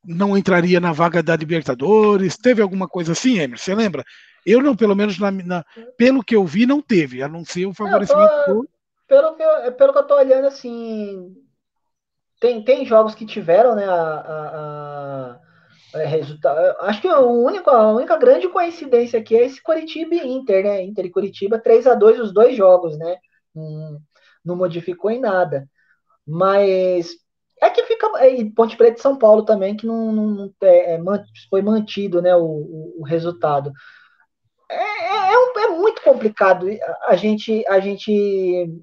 não 0.06 0.38
entraria 0.38 0.80
na 0.80 0.94
vaga 0.94 1.22
da 1.22 1.36
Libertadores. 1.36 2.38
Teve 2.38 2.62
alguma 2.62 2.88
coisa 2.88 3.12
assim, 3.12 3.40
Emerson? 3.40 3.66
Você 3.66 3.76
lembra? 3.76 4.06
Eu 4.46 4.62
não, 4.62 4.76
pelo 4.76 4.96
menos 4.96 5.20
na, 5.20 5.32
na, 5.32 5.66
pelo 5.98 6.24
que 6.24 6.36
eu 6.36 6.46
vi, 6.46 6.66
não 6.66 6.82
teve, 6.82 7.22
a 7.22 7.28
não 7.28 7.46
ser 7.46 7.66
o 7.66 7.74
favorecimento. 7.74 8.32
Tô, 8.46 8.68
pelo, 9.08 9.36
que 9.36 9.44
eu, 9.44 9.72
pelo 9.74 9.94
que 9.94 10.00
eu 10.00 10.08
tô 10.08 10.16
olhando, 10.16 10.48
assim. 10.48 11.36
Tem, 12.40 12.64
tem 12.64 12.86
jogos 12.86 13.14
que 13.14 13.26
tiveram, 13.26 13.76
né? 13.76 13.86
a, 13.86 13.94
a, 13.94 15.40
a 15.96 16.02
é, 16.02 16.06
resultado. 16.06 16.58
Acho 16.82 17.02
que 17.02 17.08
a 17.08 17.20
única, 17.20 17.72
a 17.72 17.94
única 17.94 18.18
grande 18.18 18.48
coincidência 18.48 19.20
aqui 19.20 19.36
é 19.36 19.46
esse 19.46 19.62
Curitiba 19.62 20.16
e 20.16 20.28
Inter, 20.28 20.64
né? 20.64 20.82
Inter 20.84 21.06
e 21.06 21.12
Curitiba, 21.12 21.60
3 21.60 21.88
a 21.88 21.96
2 21.96 22.20
os 22.20 22.34
dois 22.34 22.56
jogos, 22.56 22.98
né? 22.98 23.18
Não, 23.54 24.00
não 24.44 24.56
modificou 24.56 25.12
em 25.12 25.20
nada. 25.20 25.68
Mas 26.26 27.12
é 27.62 27.70
que 27.70 27.84
fica. 27.84 28.08
É, 28.20 28.34
e 28.34 28.50
Ponte 28.50 28.78
Preta 28.78 29.00
e 29.00 29.02
São 29.02 29.18
Paulo 29.18 29.44
também, 29.44 29.76
que 29.76 29.86
não, 29.86 30.12
não 30.12 30.54
é, 30.64 30.96
é, 30.96 31.00
foi 31.50 31.62
mantido 31.62 32.22
né, 32.22 32.36
o, 32.36 32.44
o, 32.44 33.02
o 33.02 33.04
resultado. 33.04 33.72
Um, 35.42 35.60
é, 35.60 35.68
muito 35.70 36.02
complicado 36.02 36.68
a 37.08 37.16
gente. 37.16 37.66
A 37.68 37.80
gente 37.80 38.82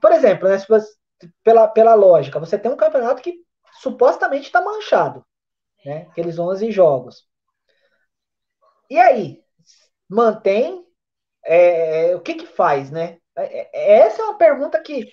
por 0.00 0.12
exemplo, 0.12 0.48
né, 0.48 0.58
você, 0.58 0.88
pela, 1.42 1.68
pela 1.68 1.94
lógica, 1.94 2.40
você 2.40 2.58
tem 2.58 2.70
um 2.70 2.76
campeonato 2.76 3.22
que 3.22 3.34
supostamente 3.80 4.46
está 4.46 4.62
manchado 4.62 5.24
né? 5.84 6.06
Aqueles 6.10 6.38
11 6.38 6.70
jogos. 6.72 7.26
E 8.88 8.98
aí, 8.98 9.42
mantém? 10.08 10.84
É, 11.44 12.10
é, 12.10 12.16
o 12.16 12.20
que 12.20 12.34
que 12.34 12.46
faz, 12.46 12.90
né? 12.90 13.18
É, 13.36 13.68
é, 13.72 13.98
essa 14.00 14.22
é 14.22 14.24
uma 14.24 14.38
pergunta 14.38 14.80
que 14.82 15.10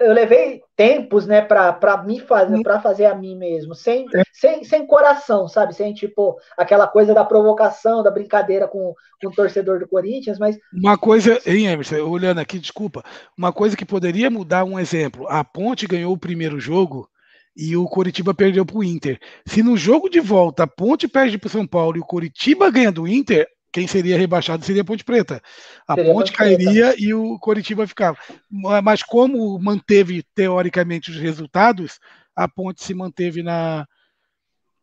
eu 0.00 0.12
levei 0.12 0.62
tempos, 0.76 1.26
né, 1.26 1.40
para 1.40 2.02
me 2.04 2.20
fazer, 2.20 2.62
para 2.62 2.80
fazer 2.80 3.06
a 3.06 3.14
mim 3.14 3.36
mesmo, 3.36 3.74
sem, 3.74 4.06
sem, 4.32 4.64
sem 4.64 4.86
coração, 4.86 5.48
sabe? 5.48 5.74
Sem 5.74 5.94
tipo 5.94 6.36
aquela 6.56 6.86
coisa 6.86 7.14
da 7.14 7.24
provocação, 7.24 8.02
da 8.02 8.10
brincadeira 8.10 8.66
com, 8.66 8.94
com 9.20 9.28
o 9.28 9.34
torcedor 9.34 9.78
do 9.78 9.88
Corinthians, 9.88 10.38
mas 10.38 10.58
uma 10.72 10.98
coisa, 10.98 11.40
hein, 11.46 11.66
Emerson, 11.66 11.96
olhando 11.96 12.40
aqui, 12.40 12.58
desculpa, 12.58 13.02
uma 13.36 13.52
coisa 13.52 13.76
que 13.76 13.84
poderia 13.84 14.30
mudar 14.30 14.64
um 14.64 14.78
exemplo. 14.78 15.26
A 15.28 15.44
Ponte 15.44 15.86
ganhou 15.86 16.12
o 16.12 16.18
primeiro 16.18 16.58
jogo 16.58 17.08
e 17.56 17.76
o 17.76 17.86
Coritiba 17.86 18.34
perdeu 18.34 18.66
para 18.66 18.76
o 18.76 18.84
Inter. 18.84 19.18
Se 19.46 19.62
no 19.62 19.76
jogo 19.76 20.08
de 20.08 20.20
volta 20.20 20.64
a 20.64 20.66
Ponte 20.66 21.06
perde 21.06 21.38
para 21.38 21.46
o 21.46 21.50
São 21.50 21.66
Paulo 21.66 21.96
e 21.96 22.00
o 22.00 22.06
Coritiba 22.06 22.70
ganha 22.70 22.90
do 22.90 23.06
Inter, 23.06 23.46
quem 23.74 23.88
seria 23.88 24.16
rebaixado 24.16 24.64
seria 24.64 24.82
a 24.82 24.84
Ponte 24.84 25.02
Preta. 25.02 25.42
A 25.86 25.96
seria 25.96 26.12
Ponte 26.12 26.32
cairia 26.32 26.86
Preta. 26.90 27.02
e 27.02 27.12
o 27.12 27.36
Coritiba 27.40 27.84
ficava. 27.88 28.16
Mas 28.48 29.02
como 29.02 29.58
manteve 29.58 30.22
teoricamente 30.32 31.10
os 31.10 31.16
resultados, 31.16 31.98
a 32.36 32.46
Ponte 32.46 32.84
se 32.84 32.94
manteve 32.94 33.42
na, 33.42 33.84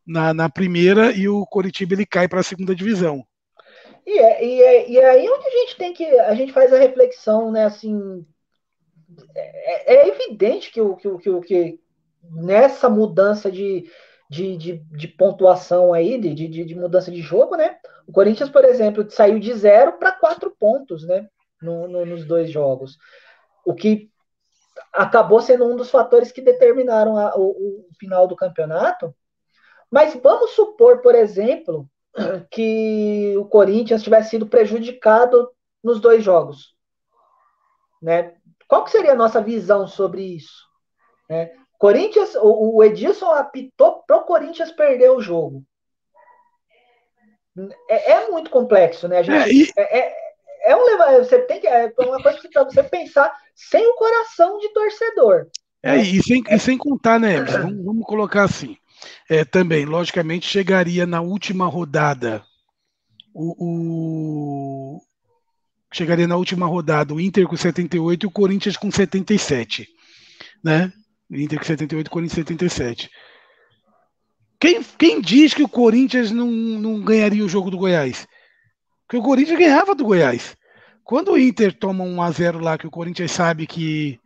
na, 0.06 0.34
na 0.34 0.50
primeira 0.50 1.14
e 1.14 1.30
o 1.30 1.46
Coritiba 1.46 1.94
ele 1.94 2.06
cai 2.06 2.28
para 2.28 2.42
a 2.42 2.44
segunda 2.44 2.76
divisão. 2.76 3.24
E 4.06 4.20
é, 4.20 4.46
e, 4.46 4.62
é, 4.62 4.90
e 4.90 4.98
é 4.98 5.10
aí 5.10 5.30
onde 5.30 5.48
a 5.48 5.52
gente 5.52 5.78
tem 5.78 5.94
que. 5.94 6.06
A 6.20 6.36
gente 6.36 6.52
faz 6.52 6.74
a 6.74 6.78
reflexão, 6.78 7.50
né? 7.50 7.64
Assim, 7.64 8.26
é, 9.34 9.96
é 9.96 10.08
evidente 10.10 10.70
que 10.70 10.82
o 10.82 10.98
que, 10.98 11.18
que, 11.18 11.42
que, 11.42 11.80
nessa 12.30 12.90
mudança 12.90 13.50
de, 13.50 13.90
de, 14.30 14.58
de, 14.58 14.78
de 14.78 15.08
pontuação 15.08 15.94
aí, 15.94 16.20
de, 16.20 16.34
de, 16.34 16.66
de, 16.66 16.76
mudança 16.76 17.12
de 17.12 17.22
jogo, 17.22 17.56
né? 17.56 17.78
O 18.12 18.14
Corinthians, 18.14 18.50
por 18.50 18.66
exemplo, 18.66 19.10
saiu 19.10 19.40
de 19.40 19.54
zero 19.54 19.94
para 19.94 20.12
quatro 20.12 20.54
pontos, 20.60 21.08
né? 21.08 21.30
No, 21.62 21.88
no, 21.88 22.06
nos 22.06 22.26
dois 22.26 22.52
jogos. 22.52 22.98
O 23.66 23.74
que 23.74 24.12
acabou 24.92 25.40
sendo 25.40 25.66
um 25.66 25.78
dos 25.78 25.90
fatores 25.90 26.30
que 26.30 26.42
determinaram 26.42 27.18
a, 27.18 27.34
o, 27.38 27.52
o 27.52 27.86
final 27.98 28.28
do 28.28 28.36
campeonato. 28.36 29.16
Mas 29.90 30.14
vamos 30.22 30.52
supor, 30.52 31.02
por 31.02 31.16
exemplo, 31.16 31.90
que 32.52 33.34
o 33.38 33.46
Corinthians 33.46 34.04
tivesse 34.04 34.32
sido 34.32 34.46
prejudicado 34.46 35.50
nos 35.82 36.02
dois 36.02 36.22
jogos. 36.22 36.76
Né? 38.02 38.36
Qual 38.68 38.84
que 38.84 38.92
seria 38.92 39.14
a 39.14 39.16
nossa 39.16 39.40
visão 39.42 39.88
sobre 39.88 40.22
isso? 40.22 40.68
Né? 41.30 41.50
Corinthians, 41.80 42.36
o, 42.36 42.76
o 42.76 42.84
Edilson 42.84 43.32
apitou 43.32 44.04
pro 44.04 44.26
Corinthians 44.26 44.70
perder 44.74 45.12
o 45.12 45.22
jogo. 45.22 45.64
É, 47.90 48.12
é 48.12 48.30
muito 48.30 48.50
complexo, 48.50 49.08
né? 49.08 49.20
A 49.20 49.24
gente, 49.24 49.74
é, 49.78 49.82
é, 49.82 50.00
é, 50.00 50.72
é 50.72 50.76
um 50.76 50.82
você 51.20 51.40
tem 51.40 51.60
que 51.60 51.68
é 51.68 51.92
uma 51.98 52.22
coisa 52.22 52.40
para 52.52 52.64
você 52.64 52.84
pensar 52.84 53.34
sem 53.56 53.86
o 53.88 53.96
coração 53.96 54.58
de 54.60 54.70
torcedor. 54.70 55.48
É, 55.84 55.98
e 55.98 56.22
sem, 56.22 56.44
e 56.48 56.60
sem 56.60 56.78
contar, 56.78 57.20
né? 57.20 57.42
Vamos, 57.42 57.86
vamos 57.86 58.06
colocar 58.06 58.44
assim. 58.44 58.78
É, 59.30 59.44
também, 59.44 59.86
logicamente, 59.86 60.48
chegaria 60.48 61.08
na 61.08 61.22
última 61.22 61.66
rodada 61.66 62.44
o, 63.34 64.98
o, 64.98 65.02
chegaria 65.94 66.28
na 66.28 66.36
última 66.36 66.66
rodada 66.66 67.14
o 67.14 67.20
Inter 67.20 67.48
com 67.48 67.56
78 67.56 68.24
e 68.24 68.28
o 68.28 68.32
Corinthians 68.32 68.78
com 68.78 68.92
77, 68.92 69.88
né? 70.64 70.92
Inter 71.30 71.60
com 71.60 71.66
78 71.66 72.12
Corinthians 72.12 72.36
77. 72.36 73.10
Quem, 74.62 74.84
quem 74.84 75.20
diz 75.20 75.56
que 75.56 75.64
o 75.64 75.68
Corinthians 75.68 76.30
não, 76.30 76.46
não 76.46 77.02
ganharia 77.02 77.44
o 77.44 77.50
jogo 77.50 77.72
do 77.72 77.80
Goiás? 77.80 78.28
Porque 79.08 79.18
o 79.18 79.24
Corinthians 79.24 79.58
ganhava 79.58 79.96
do 79.96 80.06
Goiás. 80.06 80.56
Quando 81.04 81.32
o 81.32 81.38
Inter 81.38 81.74
toma 81.74 82.04
um 82.04 82.22
a 82.22 82.30
0 82.30 82.60
lá, 82.60 82.78
que 82.78 82.86
o 82.86 82.92
Corinthians 82.92 83.32
sabe 83.32 83.66
que, 83.66 84.20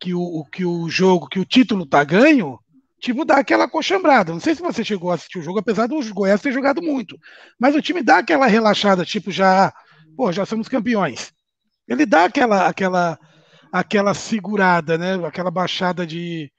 que, 0.00 0.14
o, 0.14 0.42
que 0.50 0.64
o 0.64 0.88
jogo, 0.88 1.28
que 1.28 1.38
o 1.38 1.44
título 1.44 1.84
tá 1.84 2.02
ganho, 2.02 2.58
tipo, 2.98 3.26
dá 3.26 3.36
aquela 3.36 3.68
coxambrada. 3.68 4.32
Não 4.32 4.40
sei 4.40 4.54
se 4.54 4.62
você 4.62 4.82
chegou 4.82 5.10
a 5.10 5.16
assistir 5.16 5.38
o 5.38 5.42
jogo, 5.42 5.58
apesar 5.58 5.86
do 5.86 6.14
Goiás 6.14 6.40
ter 6.40 6.50
jogado 6.50 6.80
muito. 6.80 7.14
Mas 7.60 7.74
o 7.74 7.82
time 7.82 8.02
dá 8.02 8.18
aquela 8.18 8.46
relaxada, 8.46 9.04
tipo, 9.04 9.30
já, 9.30 9.70
pô, 10.16 10.32
já 10.32 10.46
somos 10.46 10.66
campeões. 10.66 11.30
Ele 11.86 12.06
dá 12.06 12.24
aquela, 12.24 12.66
aquela, 12.66 13.18
aquela 13.70 14.14
segurada, 14.14 14.96
né? 14.96 15.14
Aquela 15.26 15.50
baixada 15.50 16.06
de, 16.06 16.50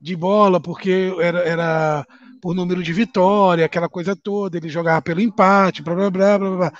de 0.00 0.16
bola, 0.16 0.60
porque 0.60 1.14
era, 1.20 1.40
era 1.40 2.06
por 2.40 2.54
número 2.54 2.82
de 2.82 2.92
vitória, 2.92 3.66
aquela 3.66 3.88
coisa 3.88 4.16
toda, 4.16 4.56
ele 4.56 4.68
jogava 4.68 5.02
pelo 5.02 5.20
empate, 5.20 5.82
blá 5.82 5.94
blá 5.94 6.10
blá 6.10 6.38
blá 6.38 6.56
blá. 6.56 6.72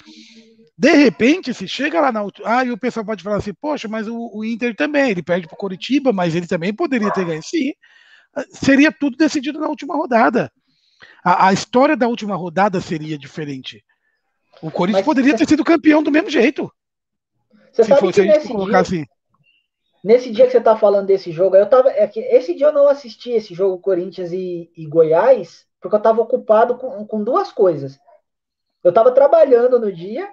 De 0.77 0.93
repente, 0.93 1.53
se 1.53 1.69
chega 1.69 2.01
lá 2.01 2.11
na 2.11 2.25
ah, 2.45 2.65
e 2.65 2.71
o 2.71 2.79
pessoal 2.79 3.05
pode 3.05 3.23
falar 3.23 3.37
assim, 3.37 3.53
poxa, 3.53 3.87
mas 3.87 4.09
o, 4.09 4.31
o 4.35 4.43
Inter 4.43 4.75
também, 4.75 5.11
ele 5.11 5.23
perde 5.23 5.47
para 5.47 5.55
o 5.55 5.59
Coritiba, 5.59 6.11
mas 6.11 6.35
ele 6.35 6.47
também 6.47 6.73
poderia 6.73 7.11
ter 7.11 7.27
ganho. 7.27 7.43
Sim, 7.43 7.73
seria 8.51 8.91
tudo 8.91 9.17
decidido 9.17 9.61
na 9.61 9.69
última 9.69 9.95
rodada. 9.95 10.51
A, 11.23 11.49
a 11.49 11.53
história 11.53 11.97
da 11.97 12.09
última 12.09 12.35
rodada 12.35 12.81
seria 12.81 13.19
diferente. 13.19 13.85
O 14.63 14.71
Corinthians 14.71 15.07
mas, 15.07 15.15
poderia 15.15 15.37
ter 15.37 15.47
sido 15.47 15.65
campeão 15.65 16.03
do 16.03 16.11
mesmo 16.11 16.31
jeito. 16.31 16.73
Se 17.73 17.85
fosse 17.97 18.23
a 18.23 18.25
gente 18.25 18.49
colocar 18.49 18.83
dia, 18.83 18.99
assim. 18.99 19.07
Nesse 20.03 20.31
dia 20.31 20.47
que 20.47 20.53
você 20.53 20.59
está 20.59 20.77
falando 20.77 21.07
desse 21.07 21.31
jogo, 21.31 21.57
eu 21.57 21.69
tava. 21.69 21.91
É 21.91 22.07
que 22.07 22.21
esse 22.21 22.55
dia 22.55 22.69
eu 22.69 22.73
não 22.73 22.89
assisti 22.89 23.33
esse 23.33 23.55
jogo 23.55 23.81
Corinthians 23.81 24.33
e, 24.33 24.71
e 24.75 24.87
Goiás, 24.87 25.67
porque 25.81 25.95
eu 25.95 25.99
estava 25.99 26.23
ocupado 26.23 26.79
com, 26.79 27.07
com 27.07 27.23
duas 27.23 27.53
coisas. 27.53 27.99
Eu 28.83 28.89
estava 28.89 29.13
trabalhando 29.13 29.79
no 29.79 29.93
dia 29.93 30.29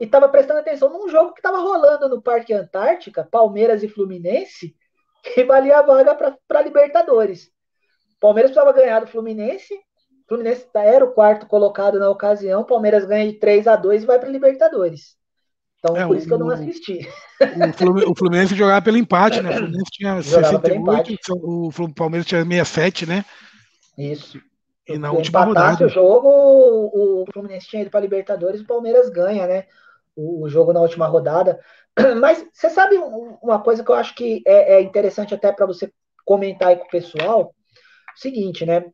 e 0.00 0.04
estava 0.04 0.28
prestando 0.28 0.60
atenção 0.60 0.90
num 0.90 1.08
jogo 1.08 1.32
que 1.32 1.40
estava 1.40 1.58
rolando 1.58 2.08
no 2.08 2.22
Parque 2.22 2.52
Antártica, 2.52 3.26
Palmeiras 3.28 3.82
e 3.82 3.88
Fluminense, 3.88 4.76
que 5.22 5.44
valia 5.44 5.78
a 5.78 5.82
vaga 5.82 6.14
para 6.14 6.62
Libertadores. 6.62 7.50
Palmeiras 8.20 8.52
precisava 8.52 8.76
ganhar 8.76 9.00
do 9.00 9.08
Fluminense. 9.08 9.78
Fluminense 10.28 10.66
era 10.74 11.04
o 11.04 11.12
quarto 11.12 11.46
colocado 11.46 11.98
na 11.98 12.08
ocasião. 12.08 12.64
Palmeiras 12.64 13.04
ganha 13.04 13.30
de 13.30 13.38
3 13.38 13.66
a 13.66 13.76
2 13.76 14.04
e 14.04 14.06
vai 14.06 14.18
para 14.20 14.30
Libertadores. 14.30 15.16
Então, 15.84 15.94
é, 15.98 16.06
por 16.06 16.16
isso 16.16 16.24
o, 16.24 16.28
que 16.28 16.34
eu 16.34 16.38
não 16.38 16.48
assisti. 16.48 17.06
O 18.10 18.14
Fluminense 18.14 18.54
jogava 18.54 18.80
pelo 18.80 18.96
empate, 18.96 19.42
né? 19.42 19.50
O 19.50 19.52
Fluminense 19.60 19.90
tinha 19.92 20.22
68, 20.22 21.20
o 21.34 21.94
Palmeiras 21.94 22.26
tinha 22.26 22.42
67, 22.42 23.04
né? 23.04 23.22
Isso. 23.98 24.40
E 24.88 24.96
na 24.96 25.12
última 25.12 25.44
rodada. 25.44 25.84
o 25.84 25.88
jogo, 25.88 26.28
o 26.28 27.26
Fluminense 27.30 27.66
tinha 27.66 27.82
ido 27.82 27.90
para 27.90 28.00
Libertadores 28.00 28.60
e 28.60 28.64
o 28.64 28.66
Palmeiras 28.66 29.10
ganha, 29.10 29.46
né? 29.46 29.64
O, 30.16 30.44
o, 30.44 30.48
jogo 30.48 30.72
na 30.72 30.80
última 30.80 31.06
rodada. 31.06 31.60
Mas 32.18 32.46
você 32.50 32.70
sabe 32.70 32.96
uma 32.96 33.60
coisa 33.60 33.84
que 33.84 33.90
eu 33.90 33.94
acho 33.94 34.14
que 34.14 34.42
é, 34.46 34.76
é 34.76 34.80
interessante 34.80 35.34
até 35.34 35.52
para 35.52 35.66
você 35.66 35.92
comentar 36.24 36.68
aí 36.68 36.76
com 36.76 36.86
o 36.86 36.90
pessoal? 36.90 37.54
O 38.16 38.18
seguinte, 38.18 38.64
né? 38.64 38.86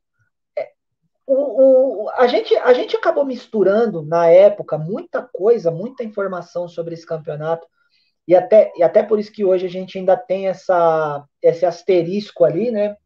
O, 1.32 2.04
o, 2.04 2.10
a, 2.10 2.26
gente, 2.26 2.54
a 2.56 2.72
gente 2.72 2.96
acabou 2.96 3.24
misturando 3.24 4.02
na 4.02 4.26
época 4.26 4.76
muita 4.76 5.22
coisa, 5.22 5.70
muita 5.70 6.02
informação 6.02 6.66
sobre 6.66 6.94
esse 6.94 7.06
campeonato, 7.06 7.66
e 8.26 8.34
até, 8.34 8.72
e 8.76 8.82
até 8.82 9.02
por 9.02 9.18
isso 9.18 9.32
que 9.32 9.44
hoje 9.44 9.66
a 9.66 9.70
gente 9.70 9.96
ainda 9.96 10.16
tem 10.16 10.48
essa, 10.48 11.24
esse 11.40 11.64
asterisco 11.64 12.44
ali, 12.44 12.70
né? 12.70 12.96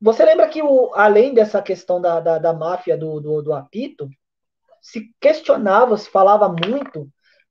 Você 0.00 0.24
lembra 0.24 0.48
que, 0.48 0.62
o, 0.62 0.92
além 0.94 1.34
dessa 1.34 1.60
questão 1.60 2.00
da, 2.00 2.20
da, 2.20 2.38
da 2.38 2.52
máfia 2.54 2.96
do, 2.96 3.20
do, 3.20 3.42
do 3.42 3.52
apito, 3.52 4.08
se 4.80 5.14
questionava, 5.20 5.98
se 5.98 6.08
falava 6.08 6.48
muito 6.48 7.06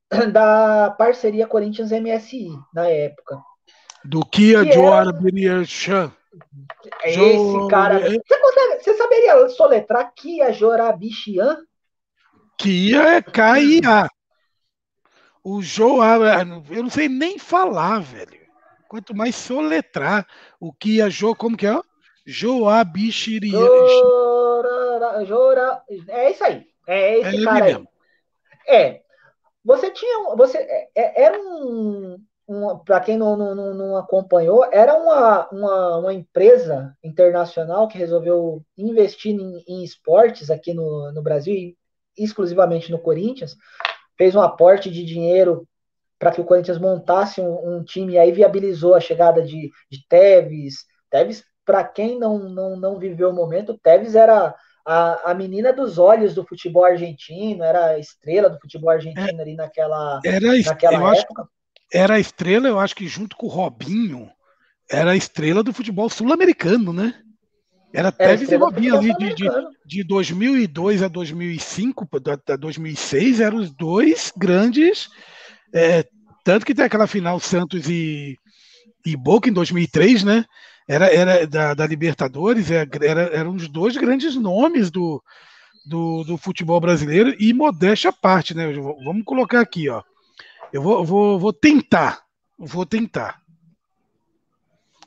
da 0.33 0.89
parceria 0.97 1.45
Corinthians-MSI 1.45 2.49
na 2.73 2.87
época. 2.87 3.39
Do 4.03 4.25
Kia 4.25 4.63
Joar 4.71 5.13
Beniachan. 5.13 6.11
Esse 7.03 7.67
cara. 7.69 7.99
Você, 7.99 8.38
saberia 9.19 9.49
soletrar 9.49 10.13
Kia 10.15 10.53
Jorabichian? 10.53 11.57
Kia 12.57 13.01
é 13.17 13.21
K-I-A. 13.21 14.07
O 15.43 15.61
Joa, 15.61 16.17
eu 16.69 16.83
não 16.83 16.89
sei 16.89 17.07
nem 17.07 17.39
falar, 17.39 17.99
velho. 17.99 18.39
Quanto 18.87 19.15
mais 19.15 19.35
soletrar 19.35 20.27
o 20.59 20.73
Kia 20.73 21.09
Jo, 21.09 21.35
como 21.35 21.55
que 21.55 21.67
é? 21.67 21.79
Joabichiria. 22.25 23.51
Jora, 23.51 25.25
Jora, 25.25 25.83
é 26.07 26.31
isso 26.31 26.43
aí. 26.43 26.67
É 26.87 27.19
esse 27.19 27.41
é 27.41 27.43
cara 27.43 27.65
aí. 27.65 27.87
É. 28.67 29.01
Você 29.63 29.91
tinha. 29.91 30.35
Você, 30.35 30.57
é, 30.57 30.89
é 30.95 31.21
era 31.23 31.39
um, 31.39 32.17
para 32.83 32.99
quem 32.99 33.15
não, 33.15 33.37
não, 33.37 33.73
não, 33.73 33.95
acompanhou, 33.95 34.65
era 34.71 34.95
uma, 34.95 35.47
uma, 35.49 35.97
uma, 35.97 36.13
empresa 36.13 36.95
internacional 37.03 37.87
que 37.87 37.97
resolveu 37.97 38.63
investir 38.75 39.35
em, 39.35 39.63
em 39.67 39.83
esportes 39.83 40.49
aqui 40.49 40.73
no, 40.73 41.11
no 41.11 41.21
Brasil, 41.21 41.75
exclusivamente 42.17 42.91
no 42.91 42.97
Corinthians, 42.97 43.55
fez 44.17 44.35
um 44.35 44.41
aporte 44.41 44.89
de 44.89 45.05
dinheiro 45.05 45.67
para 46.17 46.31
que 46.31 46.41
o 46.41 46.43
Corinthians 46.43 46.79
montasse 46.79 47.39
um, 47.39 47.77
um, 47.77 47.83
time 47.83 48.13
e 48.13 48.17
aí 48.17 48.31
viabilizou 48.31 48.95
a 48.95 48.99
chegada 48.99 49.43
de, 49.43 49.69
de 49.89 50.07
Tevez. 50.09 50.85
Tevez, 51.09 51.43
para 51.63 51.83
quem 51.83 52.17
não, 52.17 52.39
não, 52.39 52.75
não 52.75 52.97
viveu 52.97 53.29
o 53.29 53.33
momento, 53.33 53.79
Tevez 53.81 54.15
era 54.15 54.55
a, 54.83 55.31
a 55.31 55.33
menina 55.35 55.71
dos 55.71 55.99
olhos 55.99 56.33
do 56.33 56.43
futebol 56.43 56.83
argentino, 56.83 57.63
era 57.63 57.91
a 57.91 57.99
estrela 57.99 58.49
do 58.49 58.59
futebol 58.59 58.89
argentino 58.89 59.39
é, 59.39 59.41
ali 59.41 59.55
naquela, 59.55 60.19
era, 60.25 60.47
naquela 60.65 61.15
época. 61.15 61.43
Acho 61.43 61.58
era 61.91 62.15
a 62.15 62.19
estrela, 62.19 62.67
eu 62.67 62.79
acho 62.79 62.95
que 62.95 63.07
junto 63.07 63.35
com 63.35 63.47
o 63.47 63.49
Robinho, 63.49 64.29
era 64.89 65.11
a 65.11 65.15
estrela 65.15 65.63
do 65.63 65.73
futebol 65.73 66.09
sul-americano, 66.09 66.91
né? 66.91 67.13
Era 67.93 68.11
Tevez 68.11 68.51
e 68.51 68.55
Robinho 68.55 68.97
ali 68.97 69.15
de, 69.15 69.33
de, 69.33 69.49
de 69.85 70.03
2002 70.03 71.01
a 71.01 71.07
2005, 71.07 72.07
a 72.47 72.55
2006, 72.55 73.39
eram 73.39 73.57
os 73.57 73.71
dois 73.71 74.31
grandes. 74.35 75.09
É, 75.73 76.05
tanto 76.43 76.65
que 76.65 76.75
tem 76.75 76.85
aquela 76.85 77.07
final 77.07 77.39
Santos 77.39 77.89
e, 77.89 78.37
e 79.05 79.15
Boca 79.15 79.49
em 79.49 79.53
2003, 79.53 80.23
né? 80.23 80.45
Era, 80.87 81.13
era 81.13 81.47
da, 81.47 81.73
da 81.73 81.87
Libertadores, 81.87 82.69
era, 82.71 82.89
era, 83.01 83.21
eram 83.35 83.55
os 83.55 83.67
dois 83.67 83.95
grandes 83.97 84.35
nomes 84.35 84.89
do, 84.91 85.21
do, 85.85 86.23
do 86.23 86.37
futebol 86.37 86.79
brasileiro 86.79 87.35
e 87.39 87.53
modéstia 87.53 88.09
à 88.11 88.13
parte, 88.13 88.55
né? 88.55 88.71
Vamos 89.03 89.23
colocar 89.23 89.61
aqui, 89.61 89.89
ó. 89.89 90.03
Eu 90.71 90.81
vou, 90.81 91.03
vou, 91.03 91.39
vou 91.39 91.53
tentar. 91.53 92.23
Vou 92.57 92.85
tentar. 92.85 93.41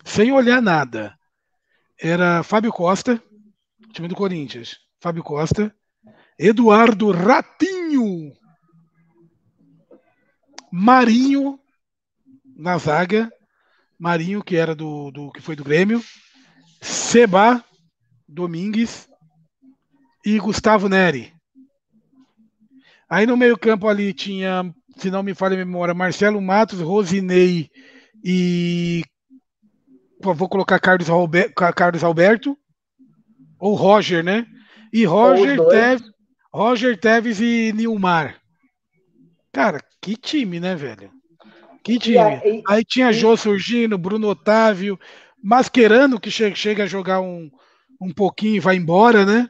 Sem 0.05 0.33
olhar 0.33 0.61
nada. 0.61 1.17
Era 1.99 2.43
Fábio 2.43 2.73
Costa, 2.73 3.23
time 3.93 4.09
do 4.09 4.17
Corinthians. 4.17 4.81
Fábio 5.01 5.23
Costa. 5.23 5.75
Eduardo 6.39 7.13
Ratinho. 7.13 8.33
Marinho 10.73 11.61
na 12.57 12.77
zaga. 12.79 13.31
Marinho, 13.99 14.43
que 14.43 14.57
era 14.57 14.75
do, 14.75 15.13
do 15.13 15.31
que 15.31 15.41
foi 15.41 15.55
do 15.55 15.63
Grêmio. 15.63 16.03
Seba 16.81 17.65
Domingues 18.27 19.09
e 20.25 20.39
Gustavo 20.41 20.89
Neri. 20.89 21.33
Aí 23.09 23.27
no 23.27 23.37
meio-campo 23.37 23.87
ali 23.87 24.13
tinha 24.13 24.75
se 24.97 25.11
não 25.11 25.23
me 25.23 25.35
falha 25.35 25.55
a 25.55 25.65
memória, 25.65 25.95
Marcelo 25.95 26.41
Matos, 26.41 26.81
Rosinei 26.81 27.71
e. 28.25 29.03
Vou 30.21 30.49
colocar 30.49 30.79
Carlos, 30.79 31.11
Alberto, 31.11 31.55
Carlos 31.75 32.05
Alberto 32.05 32.57
ou 33.59 33.75
Roger, 33.75 34.23
né? 34.23 34.47
E 34.93 35.05
Roger 35.05 35.59
Teves, 35.69 36.11
Roger 36.53 37.01
Teves 37.01 37.41
e 37.41 37.73
Nilmar. 37.73 38.37
Cara, 39.53 39.81
que 40.01 40.17
time, 40.17 40.61
né, 40.61 40.77
velho? 40.77 41.11
Que 41.83 41.99
time. 41.99 42.41
E, 42.45 42.59
e, 42.59 42.63
Aí 42.69 42.85
tinha 42.85 43.11
e... 43.11 43.13
Jô 43.13 43.37
surgindo, 43.37 43.99
Bruno 43.99 44.29
Otávio, 44.29 44.99
Mascherano, 45.43 46.21
que 46.21 46.31
chega, 46.31 46.55
chega 46.55 46.85
a 46.85 46.87
jogar 46.87 47.21
um, 47.21 47.51
um 48.01 48.13
pouquinho 48.13 48.57
e 48.57 48.61
vai 48.61 48.77
embora, 48.77 49.27
né? 49.27 49.49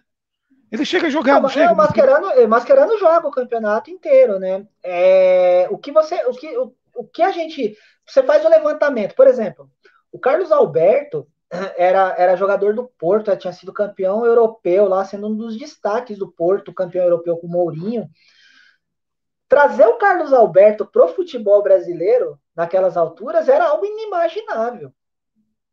Ele 0.72 0.86
chega 0.86 1.06
a 1.06 1.10
jogar, 1.10 1.34
não, 1.34 1.42
não 1.42 1.48
chega? 1.50 1.66
É, 1.66 1.72
o 1.72 1.76
Mascherano, 1.76 2.48
Mascherano 2.48 2.98
joga 2.98 3.28
o 3.28 3.30
campeonato 3.30 3.90
inteiro, 3.90 4.38
né? 4.38 4.66
É, 4.82 5.68
o 5.70 5.76
que 5.76 5.92
você, 5.92 6.24
o 6.24 6.32
que, 6.32 6.56
o, 6.56 6.74
o 6.96 7.04
que 7.04 7.20
a 7.20 7.30
gente, 7.30 7.76
você 8.06 8.22
faz 8.22 8.42
o 8.42 8.48
levantamento, 8.48 9.14
por 9.14 9.26
exemplo, 9.26 9.70
o 10.10 10.18
Carlos 10.18 10.50
Alberto 10.50 11.28
era, 11.76 12.14
era 12.16 12.36
jogador 12.36 12.74
do 12.74 12.90
Porto, 12.98 13.36
tinha 13.36 13.52
sido 13.52 13.70
campeão 13.70 14.24
europeu 14.24 14.88
lá, 14.88 15.04
sendo 15.04 15.28
um 15.28 15.36
dos 15.36 15.58
destaques 15.58 16.16
do 16.16 16.32
Porto, 16.32 16.72
campeão 16.72 17.04
europeu 17.04 17.36
com 17.36 17.46
o 17.46 17.50
Mourinho. 17.50 18.08
Trazer 19.46 19.86
o 19.86 19.98
Carlos 19.98 20.32
Alberto 20.32 20.86
pro 20.86 21.08
futebol 21.08 21.62
brasileiro 21.62 22.40
naquelas 22.56 22.96
alturas 22.96 23.46
era 23.46 23.68
algo 23.68 23.84
inimaginável. 23.84 24.90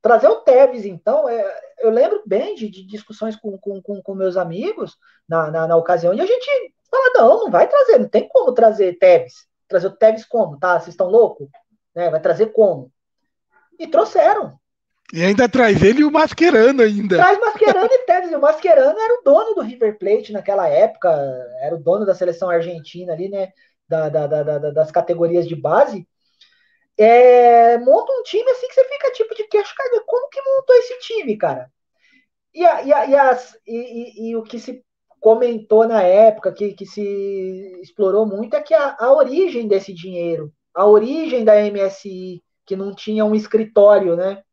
Trazer 0.02 0.28
o 0.28 0.38
Tevez, 0.38 0.86
então, 0.86 1.28
é, 1.28 1.60
eu 1.80 1.90
lembro 1.90 2.22
bem 2.26 2.56
de, 2.56 2.70
de 2.70 2.86
discussões 2.86 3.36
com, 3.36 3.58
com, 3.58 3.82
com, 3.82 4.02
com, 4.02 4.16
meus 4.16 4.38
amigos 4.38 4.98
na, 5.28 5.52
na, 5.52 5.68
na, 5.68 5.76
ocasião, 5.76 6.14
e 6.14 6.22
a 6.22 6.26
gente 6.26 6.74
fala, 6.90 7.12
não, 7.16 7.40
não 7.42 7.52
vai 7.52 7.68
trazer, 7.68 8.00
não 8.00 8.08
tem 8.08 8.28
como 8.30 8.54
trazer 8.54 8.98
Tevez. 8.98 9.48
Trazer 9.68 9.88
o 9.88 9.96
Tevez 9.96 10.26
como, 10.26 10.58
tá? 10.58 10.80
Vocês 10.80 10.90
estão 10.94 11.08
loucos? 11.08 11.50
Né? 11.94 12.10
Vai 12.10 12.22
trazer 12.22 12.48
como? 12.48 12.92
E 13.78 13.88
trouxeram. 13.88 14.58
E 15.12 15.24
ainda 15.24 15.50
traz 15.50 15.82
ele 15.82 16.02
e 16.02 16.06
o 16.06 16.12
Mascherano 16.12 16.82
ainda. 16.82 17.18
Traz 17.18 17.40
Mascherano 17.40 17.90
e 17.92 18.06
Tevez. 18.06 18.34
O 18.34 18.40
Mascherano 18.40 19.00
era 19.00 19.14
o 19.16 19.24
dono 19.24 19.56
do 19.56 19.62
River 19.62 19.98
Plate 19.98 20.32
naquela 20.32 20.68
época, 20.68 21.10
era 21.62 21.76
o 21.76 21.80
dono 21.80 22.06
da 22.06 22.16
seleção 22.16 22.50
argentina 22.50 23.14
ali, 23.14 23.28
né? 23.28 23.52
Da, 23.88 24.08
da, 24.08 24.28
da, 24.28 24.58
das 24.72 24.92
categorias 24.92 25.48
de 25.48 25.56
base. 25.56 26.08
É, 27.00 27.78
monta 27.78 28.12
um 28.12 28.24
time 28.24 28.52
assim 28.52 28.68
que 28.68 28.74
você 28.74 28.84
fica 28.84 29.12
tipo 29.14 29.34
de 29.34 29.46
queixo, 29.46 29.74
cara, 29.74 30.04
como 30.06 30.30
que 30.30 30.42
montou 30.42 30.76
esse 30.76 31.00
time, 31.00 31.38
cara? 31.38 31.72
E, 32.54 32.66
a, 32.66 32.84
e, 32.84 32.94
a, 32.94 33.06
e, 33.08 33.16
as, 33.16 33.58
e, 33.66 34.30
e, 34.32 34.36
o 34.36 34.44
que 34.44 34.60
se 34.60 34.84
comentou 35.20 35.88
na 35.88 36.04
época, 36.04 36.52
que, 36.52 36.74
que 36.74 36.86
se 36.86 37.02
explorou 37.82 38.26
muito, 38.26 38.56
é 38.56 38.62
que 38.62 38.74
a, 38.74 38.98
a 39.00 39.14
origem 39.14 39.66
desse 39.68 39.94
dinheiro, 39.94 40.54
a 40.74 40.86
origem 40.86 41.46
da 41.46 41.56
MSI, 41.62 42.44
que 42.66 42.76
não 42.76 42.94
tinha 42.94 43.24
um 43.24 43.34
escritório, 43.34 44.18
né? 44.18 44.44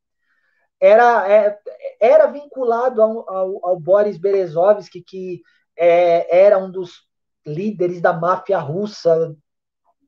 Era, 0.81 1.29
é, 1.29 1.59
era 2.01 2.27
vinculado 2.29 3.03
ao, 3.03 3.29
ao, 3.29 3.67
ao 3.67 3.81
Boris 3.81 4.19
Berezovsky, 4.19 5.03
que 5.03 5.43
é, 5.77 6.45
era 6.45 6.59
um 6.59 6.71
dos 6.71 7.07
líderes 7.45 8.01
da 8.01 8.13
máfia 8.13 8.59
russa 8.59 9.37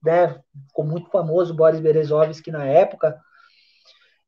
né? 0.02 0.40
Ficou 0.68 0.84
muito 0.84 1.10
famoso 1.10 1.54
Boris 1.54 1.80
Berezovsky 1.80 2.50
na 2.50 2.64
época. 2.64 3.18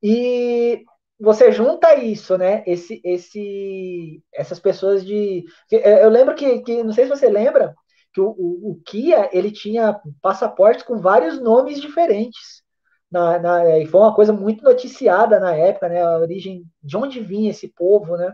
E 0.03 0.85
você 1.19 1.53
junta 1.53 1.95
isso, 1.97 2.39
né? 2.39 2.65
Esse, 2.67 3.01
esse, 3.05 4.23
essas 4.33 4.59
pessoas 4.59 5.05
de. 5.05 5.45
É, 5.71 6.05
eu 6.05 6.09
lembro 6.09 6.35
que, 6.35 6.61
que 6.61 6.83
não 6.83 6.93
sei 6.93 7.05
se 7.05 7.11
você 7.11 7.29
lembra, 7.29 7.75
que 8.13 8.21
o, 8.21 8.31
o, 8.31 8.71
o 8.73 8.81
Kia 8.85 9.29
ele 9.33 9.51
tinha 9.51 10.01
passaportes 10.23 10.83
com 10.85 10.99
vários 10.99 11.41
nomes 11.41 11.81
diferentes. 11.81 12.63
Na, 13.11 13.39
na, 13.39 13.79
e 13.79 13.87
foi 13.87 14.01
uma 14.01 14.15
coisa 14.15 14.33
muito 14.33 14.63
noticiada 14.65 15.41
na 15.41 15.55
época, 15.55 15.89
né? 15.89 16.03
A 16.03 16.19
origem 16.19 16.65
de 16.83 16.97
onde 16.97 17.21
vinha 17.21 17.51
esse 17.51 17.69
povo, 17.69 18.17
né? 18.17 18.33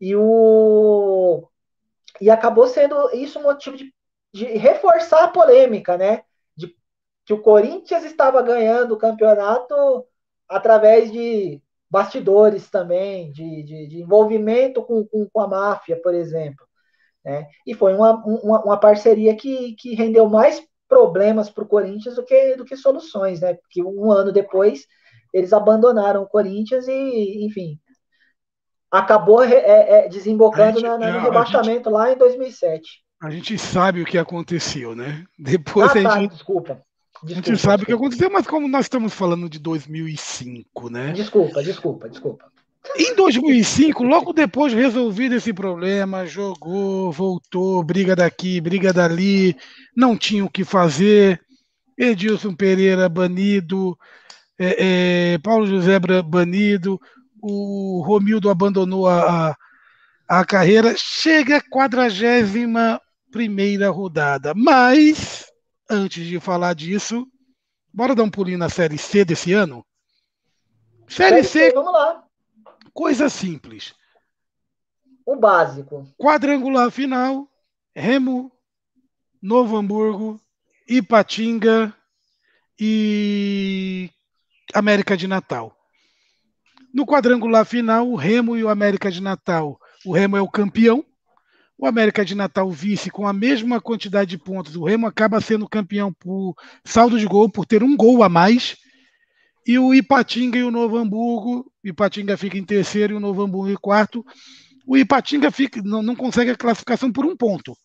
E 0.00 0.16
o 0.16 1.48
e 2.20 2.30
acabou 2.30 2.66
sendo 2.66 3.10
isso 3.12 3.38
um 3.38 3.42
motivo 3.42 3.76
de, 3.76 3.92
de 4.32 4.44
reforçar 4.44 5.24
a 5.24 5.28
polêmica, 5.28 5.96
né? 5.96 6.22
Que 7.24 7.32
o 7.32 7.40
Corinthians 7.40 8.04
estava 8.04 8.42
ganhando 8.42 8.94
o 8.94 8.98
campeonato 8.98 10.04
através 10.48 11.10
de 11.10 11.60
bastidores 11.90 12.68
também, 12.68 13.30
de, 13.32 13.62
de, 13.62 13.86
de 13.86 14.02
envolvimento 14.02 14.82
com, 14.82 15.04
com, 15.04 15.28
com, 15.32 15.40
a 15.40 15.46
máfia, 15.46 16.00
por 16.02 16.14
exemplo. 16.14 16.66
Né? 17.24 17.46
E 17.66 17.72
foi 17.72 17.94
uma, 17.94 18.14
uma, 18.24 18.64
uma, 18.64 18.76
parceria 18.80 19.34
que, 19.34 19.74
que 19.74 19.94
rendeu 19.94 20.28
mais 20.28 20.62
problemas 20.88 21.48
para 21.48 21.64
o 21.64 21.68
Corinthians 21.68 22.16
do 22.16 22.24
que, 22.24 22.56
do 22.56 22.64
que 22.64 22.76
soluções, 22.76 23.40
né? 23.40 23.54
Porque 23.54 23.82
um 23.82 24.12
ano 24.12 24.30
depois 24.30 24.86
eles 25.32 25.52
abandonaram 25.52 26.22
o 26.22 26.28
Corinthians 26.28 26.86
e, 26.86 27.44
enfim, 27.46 27.78
acabou 28.90 29.42
é, 29.42 29.54
é, 29.54 30.08
desembocando 30.08 30.80
gente, 30.80 30.88
na, 30.88 30.98
no 30.98 31.20
rebaixamento 31.20 31.88
gente, 31.88 31.88
lá 31.88 32.12
em 32.12 32.16
2007. 32.16 33.02
A 33.22 33.30
gente 33.30 33.58
sabe 33.58 34.02
o 34.02 34.04
que 34.04 34.18
aconteceu, 34.18 34.94
né? 34.94 35.24
Depois 35.38 35.88
ah, 35.88 36.00
a 36.00 36.02
tá, 36.02 36.20
gente. 36.20 36.32
Desculpa. 36.32 36.82
Desculpa, 37.22 37.48
a 37.48 37.52
gente 37.52 37.58
sabe 37.58 37.82
o 37.82 37.86
que 37.86 37.92
aconteceu, 37.92 38.30
mas 38.30 38.46
como 38.46 38.68
nós 38.68 38.86
estamos 38.86 39.14
falando 39.14 39.48
de 39.48 39.58
2005, 39.58 40.90
né? 40.90 41.12
Desculpa, 41.12 41.62
desculpa, 41.62 42.08
desculpa. 42.08 42.52
Em 42.96 43.14
2005, 43.14 44.02
logo 44.04 44.32
depois 44.32 44.72
de 44.72 44.78
resolvido 44.78 45.34
esse 45.34 45.52
problema, 45.52 46.26
jogou, 46.26 47.10
voltou, 47.10 47.82
briga 47.82 48.14
daqui, 48.14 48.60
briga 48.60 48.92
dali, 48.92 49.56
não 49.96 50.16
tinha 50.16 50.44
o 50.44 50.50
que 50.50 50.64
fazer. 50.64 51.40
Edilson 51.96 52.54
Pereira 52.54 53.08
banido, 53.08 53.96
é, 54.58 55.34
é, 55.34 55.38
Paulo 55.38 55.66
José 55.66 55.98
banido, 56.24 57.00
o 57.40 58.02
Romildo 58.06 58.50
abandonou 58.50 59.08
a, 59.08 59.56
a, 60.28 60.44
carreira. 60.44 60.94
Chega 60.96 61.58
a 61.58 61.62
41 61.70 62.98
primeira 63.30 63.90
rodada, 63.90 64.52
mas 64.54 65.46
antes 65.88 66.26
de 66.26 66.40
falar 66.40 66.74
disso, 66.74 67.26
bora 67.92 68.14
dar 68.14 68.22
um 68.22 68.30
pulinho 68.30 68.58
na 68.58 68.68
Série 68.68 68.98
C 68.98 69.24
desse 69.24 69.52
ano? 69.52 69.84
Série, 71.08 71.44
C, 71.44 71.72
vamos 71.72 71.92
lá. 71.92 72.24
Coisa 72.92 73.28
simples. 73.28 73.94
O 75.26 75.36
básico. 75.36 76.06
Quadrangular 76.18 76.90
final, 76.90 77.48
Remo, 77.94 78.52
Novo 79.40 79.76
Hamburgo, 79.76 80.40
Ipatinga 80.88 81.94
e 82.78 84.10
América 84.72 85.16
de 85.16 85.26
Natal. 85.26 85.76
No 86.92 87.04
quadrangular 87.04 87.64
final, 87.66 88.08
o 88.08 88.16
Remo 88.16 88.56
e 88.56 88.62
o 88.62 88.68
América 88.68 89.10
de 89.10 89.20
Natal. 89.20 89.80
O 90.04 90.12
Remo 90.12 90.36
é 90.36 90.40
o 90.40 90.48
campeão, 90.48 91.04
o 91.76 91.86
América 91.86 92.24
de 92.24 92.34
Natal 92.34 92.70
vice 92.70 93.10
com 93.10 93.26
a 93.26 93.32
mesma 93.32 93.80
quantidade 93.80 94.30
de 94.30 94.38
pontos. 94.38 94.76
O 94.76 94.84
Remo 94.84 95.06
acaba 95.06 95.40
sendo 95.40 95.68
campeão 95.68 96.12
por 96.12 96.54
saldo 96.84 97.18
de 97.18 97.26
gol, 97.26 97.50
por 97.50 97.66
ter 97.66 97.82
um 97.82 97.96
gol 97.96 98.22
a 98.22 98.28
mais. 98.28 98.76
E 99.66 99.78
o 99.78 99.94
Ipatinga 99.94 100.58
e 100.58 100.62
o 100.62 100.70
Novo 100.70 100.96
Hamburgo. 100.96 101.70
O 101.84 101.88
Ipatinga 101.88 102.36
fica 102.36 102.56
em 102.56 102.64
terceiro 102.64 103.14
e 103.14 103.16
o 103.16 103.20
Novo 103.20 103.42
Hamburgo 103.42 103.70
em 103.70 103.76
quarto. 103.76 104.24
O 104.86 104.96
Ipatinga 104.96 105.50
fica, 105.50 105.82
não, 105.82 106.02
não 106.02 106.14
consegue 106.14 106.50
a 106.50 106.56
classificação 106.56 107.10
por 107.10 107.24
um 107.24 107.36
ponto. 107.36 107.76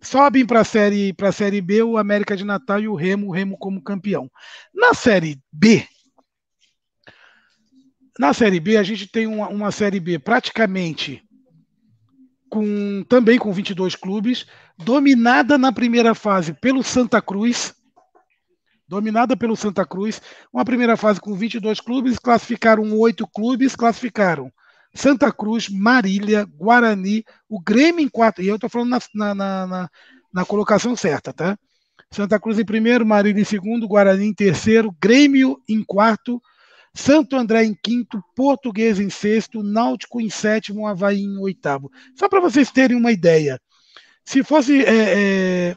Sobem 0.00 0.46
para 0.46 0.60
a 0.60 0.64
série, 0.64 1.14
a 1.20 1.32
série 1.32 1.60
B 1.60 1.82
o 1.82 1.98
América 1.98 2.34
de 2.36 2.44
Natal 2.44 2.80
e 2.80 2.88
o 2.88 2.94
Remo, 2.94 3.28
o 3.28 3.32
Remo 3.32 3.58
como 3.58 3.82
campeão. 3.82 4.30
Na 4.72 4.94
série 4.94 5.38
B, 5.52 5.86
na 8.18 8.32
série 8.32 8.60
B, 8.60 8.76
a 8.76 8.82
gente 8.82 9.06
tem 9.06 9.26
uma, 9.26 9.48
uma 9.48 9.70
série 9.70 10.00
B 10.00 10.18
praticamente 10.18 11.22
com 12.50 13.04
também 13.08 13.38
com 13.38 13.52
22 13.52 13.94
clubes, 13.94 14.44
dominada 14.76 15.56
na 15.56 15.72
primeira 15.72 16.14
fase 16.14 16.52
pelo 16.52 16.82
Santa 16.82 17.22
Cruz, 17.22 17.74
dominada 18.86 19.36
pelo 19.36 19.56
Santa 19.56 19.86
Cruz, 19.86 20.20
uma 20.52 20.64
primeira 20.64 20.96
fase 20.96 21.20
com 21.20 21.32
22 21.34 21.80
clubes, 21.80 22.18
classificaram 22.18 22.92
oito 22.98 23.26
clubes, 23.26 23.76
classificaram 23.76 24.52
Santa 24.92 25.30
Cruz, 25.32 25.68
Marília, 25.68 26.44
Guarani, 26.44 27.24
o 27.48 27.60
Grêmio 27.60 28.04
em 28.04 28.08
quarto, 28.08 28.42
e 28.42 28.48
eu 28.48 28.56
estou 28.56 28.68
falando 28.68 28.90
na, 28.90 29.34
na, 29.34 29.66
na, 29.66 29.90
na, 30.32 30.44
colocação 30.44 30.96
certa, 30.96 31.32
tá? 31.32 31.56
Santa 32.10 32.40
Cruz 32.40 32.58
em 32.58 32.64
primeiro, 32.64 33.06
Marília 33.06 33.40
em 33.40 33.44
segundo, 33.44 33.86
Guarani 33.86 34.26
em 34.26 34.34
terceiro, 34.34 34.92
Grêmio 35.00 35.62
em 35.68 35.84
quarto, 35.84 36.42
Santo 36.94 37.36
André 37.36 37.64
em 37.64 37.74
quinto, 37.74 38.22
Português 38.34 38.98
em 38.98 39.08
sexto, 39.08 39.62
Náutico 39.62 40.20
em 40.20 40.28
sétimo, 40.28 40.86
Havaí 40.86 41.20
em 41.20 41.38
oitavo. 41.38 41.90
Só 42.16 42.28
para 42.28 42.40
vocês 42.40 42.70
terem 42.70 42.96
uma 42.96 43.12
ideia. 43.12 43.60
Se 44.24 44.42
fosse 44.42 44.84
é, 44.84 45.70
é, 45.70 45.76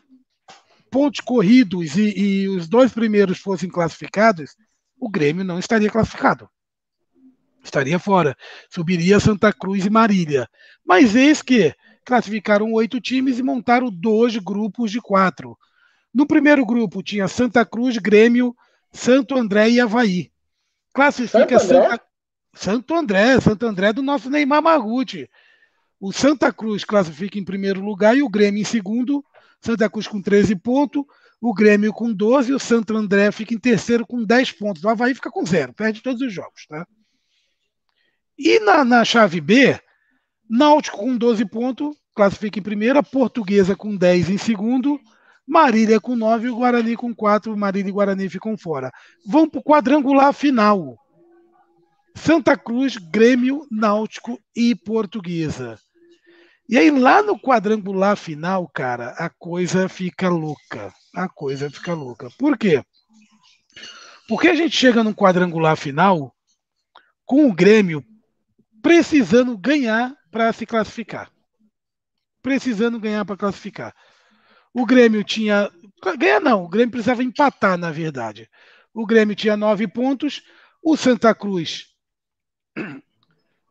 pontos 0.90 1.20
corridos 1.22 1.96
e, 1.96 2.14
e 2.18 2.50
os 2.50 2.68
dois 2.68 2.92
primeiros 2.92 3.38
fossem 3.40 3.70
classificados, 3.70 4.56
o 5.00 5.10
Grêmio 5.10 5.44
não 5.44 5.60
estaria 5.60 5.90
classificado. 5.90 6.50
Estaria 7.64 8.00
fora. 8.00 8.36
Subiria 8.70 9.20
Santa 9.20 9.54
Cruz 9.54 9.86
e 9.86 9.90
Marília. 9.90 10.50
Mas 10.86 11.16
eis 11.16 11.42
que 11.42 11.74
classificaram 12.04 12.74
oito 12.74 13.00
times 13.00 13.40
e 13.40 13.44
montaram 13.44 13.90
dois 13.90 14.36
grupos 14.38 14.92
de 14.92 15.00
quatro. 15.00 15.58
No 16.14 16.28
primeiro 16.28 16.66
grupo 16.66 17.02
tinha 17.02 17.28
Santa 17.28 17.66
Cruz, 17.66 17.98
Grêmio, 17.98 18.54
Santo 18.92 19.38
André 19.38 19.70
e 19.70 19.80
Havaí 19.80 20.33
classifica 20.94 21.60
Santo 21.60 21.74
André? 21.74 21.90
Santa, 21.90 22.04
Santo 22.54 22.96
André, 22.96 23.42
Santo 23.42 23.66
André 23.66 23.94
do 23.94 24.02
nosso 24.02 24.30
Neymar 24.30 24.62
Maguti. 24.62 25.30
O 26.00 26.12
Santa 26.12 26.52
Cruz 26.52 26.84
classifica 26.84 27.40
em 27.40 27.44
primeiro 27.44 27.82
lugar 27.82 28.16
e 28.16 28.22
o 28.22 28.30
Grêmio 28.30 28.62
em 28.62 28.66
segundo. 28.66 29.24
Santa 29.62 29.90
Cruz 29.90 30.08
com 30.08 30.22
13 30.22 30.56
pontos, 30.58 31.04
o 31.40 31.54
Grêmio 31.54 31.94
com 31.94 32.14
12 32.14 32.52
e 32.52 32.54
o 32.54 32.60
Santo 32.60 32.96
André 32.96 33.32
fica 33.32 33.54
em 33.54 33.60
terceiro 33.60 34.06
com 34.06 34.24
10 34.24 34.52
pontos. 34.52 34.84
O 34.84 34.90
Havaí 34.90 35.16
fica 35.16 35.32
com 35.32 35.46
zero, 35.46 35.74
perde 35.74 36.02
todos 36.02 36.22
os 36.22 36.34
jogos. 36.34 36.66
Tá? 36.68 36.86
E 38.38 38.60
na, 38.60 38.84
na 38.84 39.06
chave 39.06 39.40
B, 39.40 39.80
Náutico 40.50 40.98
com 40.98 41.18
12 41.18 41.46
pontos, 41.46 41.96
classifica 42.14 42.60
em 42.60 42.64
primeira, 42.64 43.02
Portuguesa 43.02 43.76
com 43.76 43.96
10 43.96 44.30
em 44.30 44.38
segundo, 44.38 45.00
Marília 45.48 46.00
com 46.00 46.16
9 46.16 46.48
e 46.48 46.50
o 46.50 46.56
Guarani 46.56 46.96
com 46.96 47.14
4. 47.14 47.56
Marília 47.56 47.90
e 47.90 47.94
Guarani 47.94 48.30
ficam 48.30 48.58
fora. 48.58 48.92
Vão 49.26 49.50
para 49.50 49.60
o 49.60 49.64
quadrangular 49.64 50.34
final. 50.34 50.98
Santa 52.16 52.58
Cruz, 52.58 52.98
Grêmio, 52.98 53.66
Náutico 53.72 54.40
e 54.56 54.76
Portuguesa. 54.76 55.80
E 56.70 56.78
aí, 56.78 56.90
lá 56.90 57.22
no 57.22 57.38
quadrangular 57.38 58.16
final, 58.16 58.70
cara, 58.74 59.10
a 59.18 59.30
coisa 59.30 59.90
fica 59.90 60.30
louca. 60.30 60.94
A 61.14 61.28
coisa 61.28 61.70
fica 61.70 61.94
louca. 61.94 62.30
Por 62.38 62.58
quê? 62.58 62.84
Porque 64.28 64.48
a 64.48 64.56
gente 64.56 64.76
chega 64.76 65.04
no 65.04 65.14
quadrangular 65.14 65.76
final 65.76 66.34
com 67.26 67.48
o 67.48 67.54
Grêmio 67.54 68.04
precisando 68.82 69.58
ganhar 69.58 70.16
para 70.32 70.52
se 70.54 70.66
classificar. 70.66 71.30
Precisando 72.42 73.00
ganhar 73.00 73.26
para 73.26 73.38
classificar. 73.38 73.94
O 74.74 74.86
Grêmio 74.86 75.24
tinha. 75.24 75.70
Ganhar 76.18 76.42
não, 76.42 76.64
o 76.64 76.70
Grêmio 76.70 76.92
precisava 76.92 77.24
empatar, 77.24 77.78
na 77.78 77.92
verdade. 77.92 78.50
O 78.94 79.06
Grêmio 79.06 79.36
tinha 79.36 79.56
nove 79.56 79.88
pontos, 79.88 80.42
o 80.84 80.98
Santa 80.98 81.34
Cruz 81.34 81.94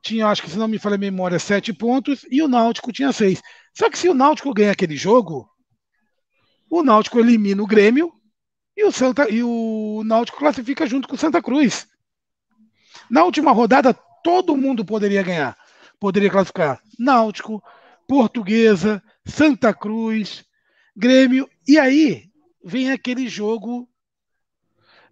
tinha, 0.02 0.26
acho 0.26 0.42
que 0.42 0.50
se 0.50 0.58
não 0.58 0.68
me 0.68 0.78
falha 0.78 0.96
a 0.96 0.98
memória, 0.98 1.38
sete 1.38 1.72
pontos, 1.72 2.26
e 2.30 2.42
o 2.42 2.48
Náutico 2.48 2.92
tinha 2.92 3.12
seis. 3.12 3.40
Só 3.72 3.88
que 3.88 3.96
se 3.96 4.08
o 4.08 4.14
Náutico 4.14 4.52
ganha 4.52 4.72
aquele 4.72 4.96
jogo, 4.96 5.48
o 6.68 6.82
Náutico 6.82 7.20
elimina 7.20 7.62
o 7.62 7.66
Grêmio 7.66 8.12
e 8.76 8.84
o, 8.84 8.90
Santa, 8.90 9.30
e 9.30 9.42
o 9.42 10.02
Náutico 10.04 10.38
classifica 10.38 10.86
junto 10.86 11.06
com 11.06 11.14
o 11.14 11.18
Santa 11.18 11.40
Cruz. 11.40 11.86
Na 13.08 13.24
última 13.24 13.52
rodada, 13.52 13.94
todo 14.24 14.56
mundo 14.56 14.84
poderia 14.84 15.22
ganhar. 15.22 15.56
Poderia 16.00 16.30
classificar 16.30 16.80
Náutico, 16.98 17.62
Portuguesa, 18.08 19.02
Santa 19.24 19.72
Cruz, 19.72 20.44
Grêmio. 20.96 21.48
E 21.66 21.78
aí 21.78 22.30
vem 22.64 22.90
aquele 22.90 23.28
jogo 23.28 23.88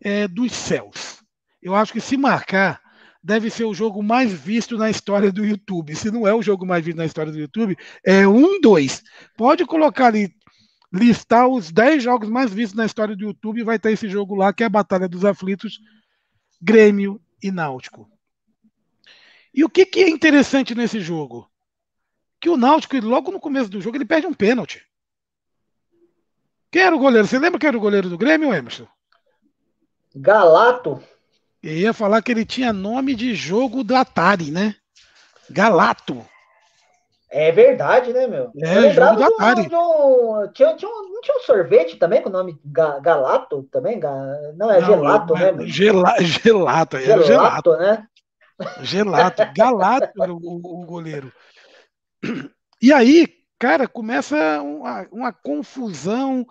é, 0.01 0.28
dos 0.28 0.53
céus. 0.53 1.22
Eu 1.62 1.74
acho 1.74 1.93
que 1.93 2.01
se 2.01 2.16
marcar, 2.16 2.81
deve 3.22 3.51
ser 3.51 3.64
o 3.64 3.74
jogo 3.74 4.03
mais 4.03 4.33
visto 4.33 4.76
na 4.76 4.89
história 4.89 5.31
do 5.31 5.45
YouTube. 5.45 5.95
Se 5.95 6.11
não 6.11 6.26
é 6.26 6.35
o 6.35 6.43
jogo 6.43 6.66
mais 6.66 6.85
visto 6.85 6.97
na 6.97 7.07
história 7.07 7.33
do 7.33 7.39
YouTube, 7.39 7.76
é 8.05 8.26
um, 8.26 8.61
dois. 8.61 9.03
Pode 9.37 9.64
colocar 9.66 10.07
ali, 10.07 10.35
listar 10.93 11.47
os 11.49 11.70
10 11.70 12.03
jogos 12.03 12.28
mais 12.28 12.53
vistos 12.53 12.76
na 12.76 12.87
história 12.87 13.14
do 13.14 13.24
YouTube 13.24 13.61
e 13.61 13.64
vai 13.64 13.78
ter 13.78 13.93
esse 13.93 14.09
jogo 14.09 14.35
lá, 14.35 14.53
que 14.53 14.62
é 14.62 14.66
a 14.66 14.70
Batalha 14.70 15.09
dos 15.09 15.24
Aflitos, 15.24 15.81
Grêmio 16.61 17.20
e 17.43 17.51
Náutico. 17.51 18.11
E 19.53 19.64
o 19.64 19.68
que, 19.68 19.85
que 19.85 20.01
é 20.01 20.09
interessante 20.09 20.74
nesse 20.74 21.01
jogo? 21.01 21.51
Que 22.41 22.49
o 22.49 22.57
Náutico, 22.57 22.97
logo 23.01 23.31
no 23.31 23.41
começo 23.41 23.68
do 23.68 23.81
jogo, 23.81 23.97
ele 23.97 24.05
perde 24.05 24.26
um 24.26 24.33
pênalti. 24.33 24.83
Quem 26.71 26.83
era 26.83 26.95
o 26.95 26.99
goleiro? 26.99 27.27
Você 27.27 27.39
lembra 27.39 27.59
quem 27.59 27.68
era 27.68 27.77
o 27.77 27.81
goleiro 27.81 28.09
do 28.09 28.18
Grêmio, 28.18 28.55
Emerson? 28.55 28.87
Galato. 30.14 31.03
Eu 31.62 31.73
ia 31.75 31.93
falar 31.93 32.23
que 32.23 32.33
ele 32.33 32.45
tinha 32.45 32.73
nome 32.73 33.14
de 33.14 33.35
jogo 33.35 33.85
do 33.85 33.95
Atari, 33.95 34.51
né? 34.51 34.75
Galato. 35.51 36.25
É 37.29 37.53
verdade, 37.53 38.12
né, 38.12 38.27
meu? 38.27 38.51
É, 38.57 38.91
jogo 38.93 39.16
do 39.16 39.25
Atari. 39.25 39.68
tinha, 40.53 40.75
tinha 40.77 40.91
um, 40.91 41.12
não 41.12 41.21
tinha 41.21 41.37
um 41.37 41.41
sorvete 41.41 41.97
também 41.97 42.23
com 42.23 42.29
o 42.29 42.33
nome 42.33 42.59
Galato 42.64 43.62
também? 43.71 44.01
Não, 44.57 44.71
é 44.71 44.81
não, 44.81 44.87
gelato, 44.87 45.35
né? 45.35 45.53
Meu? 45.53 45.66
Gela, 45.66 46.14
gelato, 46.23 46.99
gelato, 46.99 47.27
gelato, 47.27 47.77
né? 47.77 48.07
Gelato, 48.83 49.43
Galato 49.57 50.23
era 50.23 50.33
o, 50.33 50.37
o, 50.37 50.87
goleiro. 50.87 51.33
E 52.83 52.93
aí, 52.93 53.29
cara, 53.61 53.87
começa 53.87 54.63
uma, 54.63 55.07
uma 55.13 55.33
confusão 55.33 56.47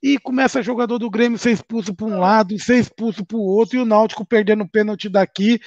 e 0.00 0.16
começa 0.16 0.62
jogador 0.62 0.96
do 0.96 1.10
Grêmio 1.10 1.36
ser 1.36 1.50
expulso 1.50 1.92
para 1.92 2.06
um 2.06 2.20
lado, 2.20 2.56
ser 2.58 2.78
expulso 2.78 3.26
para 3.26 3.36
o 3.36 3.40
outro, 3.40 3.76
e 3.76 3.80
o 3.80 3.84
Náutico 3.84 4.24
perdendo 4.24 4.62
o 4.62 4.68
pênalti 4.68 5.08
daqui. 5.08 5.60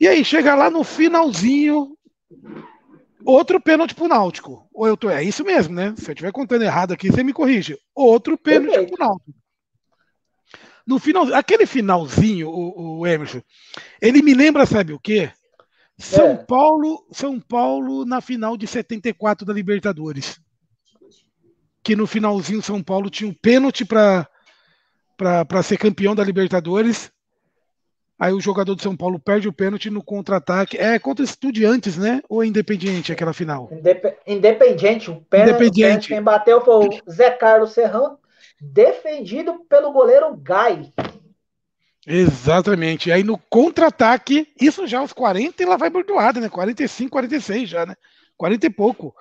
E 0.00 0.08
aí, 0.08 0.24
chega 0.24 0.56
lá 0.56 0.70
no 0.70 0.82
finalzinho, 0.82 1.96
outro 3.24 3.60
pênalti 3.60 3.94
para 3.94 4.04
o 4.04 4.08
Náutico. 4.08 4.68
Ou 4.74 4.88
eu 4.88 4.96
tô, 4.96 5.08
é 5.08 5.22
isso 5.22 5.44
mesmo, 5.44 5.72
né? 5.72 5.94
Se 5.96 6.10
eu 6.10 6.14
estiver 6.14 6.32
contando 6.32 6.62
errado 6.62 6.92
aqui, 6.92 7.08
você 7.08 7.22
me 7.22 7.32
corrige. 7.32 7.78
Outro 7.94 8.36
pênalti 8.36 8.90
para 8.90 9.04
o 9.04 9.08
Náutico. 9.08 9.34
No 10.84 10.98
final, 10.98 11.32
aquele 11.32 11.64
finalzinho, 11.64 12.48
o, 12.48 12.98
o 12.98 13.06
Emerson, 13.06 13.40
ele 14.02 14.20
me 14.20 14.34
lembra, 14.34 14.66
sabe 14.66 14.92
o 14.92 14.98
quê? 14.98 15.30
São 16.00 16.30
é. 16.30 16.36
Paulo, 16.36 17.06
São 17.12 17.38
Paulo 17.38 18.04
na 18.04 18.20
final 18.20 18.56
de 18.56 18.66
74 18.66 19.46
da 19.46 19.52
Libertadores 19.52 20.40
que 21.82 21.96
no 21.96 22.06
finalzinho 22.06 22.62
São 22.62 22.82
Paulo 22.82 23.10
tinha 23.10 23.28
um 23.28 23.34
pênalti 23.34 23.84
para 23.84 24.26
ser 25.62 25.76
campeão 25.78 26.14
da 26.14 26.24
Libertadores. 26.24 27.10
Aí 28.18 28.34
o 28.34 28.40
jogador 28.40 28.74
de 28.74 28.82
São 28.82 28.94
Paulo 28.94 29.18
perde 29.18 29.48
o 29.48 29.52
pênalti 29.52 29.88
no 29.88 30.04
contra-ataque. 30.04 30.76
É 30.76 30.98
contra 30.98 31.24
Estudiantes, 31.24 31.96
né? 31.96 32.20
Ou 32.28 32.42
é 32.42 32.46
Independiente 32.46 33.10
aquela 33.10 33.32
final? 33.32 33.70
Indep 33.72 34.14
Independiente. 34.26 35.10
O 35.10 35.22
pênalti, 35.22 35.50
Independiente. 35.50 36.08
quem 36.08 36.22
bateu 36.22 36.60
foi 36.60 36.88
o 36.88 37.10
Zé 37.10 37.30
Carlos 37.30 37.72
Serrão, 37.72 38.18
defendido 38.60 39.64
pelo 39.68 39.90
goleiro 39.90 40.36
Gai. 40.36 40.92
Exatamente. 42.06 43.12
Aí 43.12 43.22
no 43.22 43.36
contra-ataque, 43.36 44.48
isso 44.60 44.86
já 44.86 45.00
aos 45.00 45.12
40 45.12 45.62
e 45.62 45.66
lá 45.66 45.76
vai 45.76 45.90
bordoada, 45.90 46.40
né? 46.40 46.48
45, 46.48 47.10
46 47.10 47.68
já, 47.68 47.86
né? 47.86 47.96
40 48.36 48.66
e 48.66 48.70
pouco. 48.70 49.14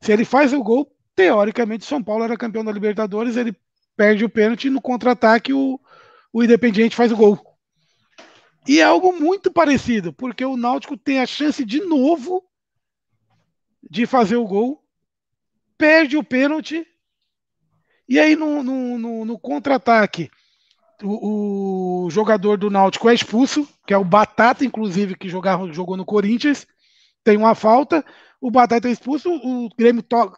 Se 0.00 0.12
ele 0.12 0.24
faz 0.24 0.52
o 0.52 0.62
gol, 0.62 0.90
teoricamente, 1.14 1.84
São 1.84 2.02
Paulo 2.02 2.24
era 2.24 2.36
campeão 2.36 2.64
da 2.64 2.72
Libertadores, 2.72 3.36
ele 3.36 3.54
perde 3.96 4.24
o 4.24 4.28
pênalti 4.28 4.66
e 4.66 4.70
no 4.70 4.80
contra-ataque 4.80 5.52
o, 5.52 5.78
o 6.32 6.42
Independiente 6.42 6.96
faz 6.96 7.12
o 7.12 7.16
gol. 7.16 7.38
E 8.66 8.80
é 8.80 8.84
algo 8.84 9.12
muito 9.12 9.52
parecido, 9.52 10.12
porque 10.12 10.44
o 10.44 10.56
Náutico 10.56 10.96
tem 10.96 11.20
a 11.20 11.26
chance 11.26 11.64
de 11.64 11.80
novo 11.80 12.42
de 13.90 14.06
fazer 14.06 14.36
o 14.36 14.46
gol, 14.46 14.82
perde 15.76 16.16
o 16.16 16.24
pênalti, 16.24 16.86
e 18.08 18.18
aí 18.18 18.36
no, 18.36 18.62
no, 18.62 18.98
no, 18.98 19.24
no 19.24 19.38
contra-ataque 19.38 20.30
o, 21.02 22.04
o, 22.06 22.10
jogador 22.10 22.56
do 22.56 22.70
Náutico 22.70 23.08
é 23.08 23.14
expulso, 23.14 23.68
que 23.86 23.94
é 23.94 23.98
o 23.98 24.04
Batata, 24.04 24.64
inclusive, 24.64 25.16
que 25.16 25.28
jogava, 25.28 25.72
jogou 25.72 25.96
no 25.96 26.04
Corinthians, 26.04 26.66
tem 27.24 27.36
uma 27.36 27.54
falta, 27.54 28.04
o 28.40 28.50
Batata 28.50 28.88
é 28.88 28.92
expulso, 28.92 29.30
o 29.30 29.68
Grêmio 29.76 30.02
to 30.02 30.32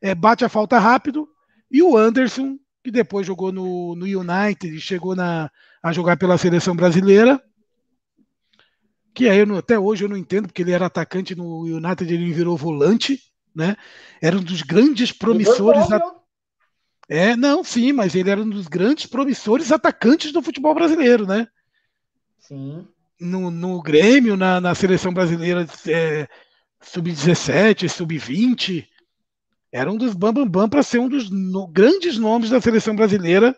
é, 0.00 0.14
bate 0.14 0.44
a 0.44 0.48
falta 0.48 0.78
rápido, 0.78 1.28
e 1.70 1.82
o 1.82 1.96
Anderson, 1.96 2.58
que 2.82 2.90
depois 2.90 3.26
jogou 3.26 3.52
no, 3.52 3.94
no 3.94 4.04
United 4.04 4.74
e 4.74 4.80
chegou 4.80 5.14
na, 5.14 5.50
a 5.82 5.92
jogar 5.92 6.16
pela 6.16 6.38
seleção 6.38 6.74
brasileira, 6.74 7.42
que 9.14 9.28
aí 9.28 9.38
eu, 9.38 9.56
até 9.56 9.78
hoje 9.78 10.04
eu 10.04 10.08
não 10.08 10.16
entendo, 10.16 10.46
porque 10.46 10.62
ele 10.62 10.72
era 10.72 10.86
atacante 10.86 11.34
no 11.34 11.62
United, 11.62 12.12
ele 12.12 12.32
virou 12.32 12.56
volante, 12.56 13.20
né? 13.54 13.76
Era 14.22 14.36
um 14.36 14.42
dos 14.42 14.62
grandes 14.62 15.10
promissores. 15.10 15.90
A... 15.90 16.17
É, 17.08 17.34
não, 17.34 17.64
sim, 17.64 17.92
mas 17.92 18.14
ele 18.14 18.28
era 18.28 18.40
um 18.40 18.48
dos 18.48 18.68
grandes 18.68 19.06
promissores 19.06 19.72
atacantes 19.72 20.30
do 20.30 20.42
futebol 20.42 20.74
brasileiro, 20.74 21.26
né? 21.26 21.48
Sim. 22.38 22.86
No, 23.18 23.50
no 23.50 23.82
Grêmio, 23.82 24.36
na, 24.36 24.60
na 24.60 24.74
seleção 24.74 25.12
brasileira 25.12 25.66
é, 25.86 26.28
sub-17, 26.80 27.88
sub-20 27.88 28.86
era 29.72 29.90
um 29.90 29.96
dos 29.96 30.14
bambambam 30.14 30.44
bam, 30.44 30.62
bam 30.62 30.68
para 30.68 30.82
ser 30.82 30.98
um 30.98 31.08
dos 31.08 31.30
no, 31.30 31.66
grandes 31.66 32.18
nomes 32.18 32.50
da 32.50 32.60
seleção 32.60 32.96
brasileira, 32.96 33.54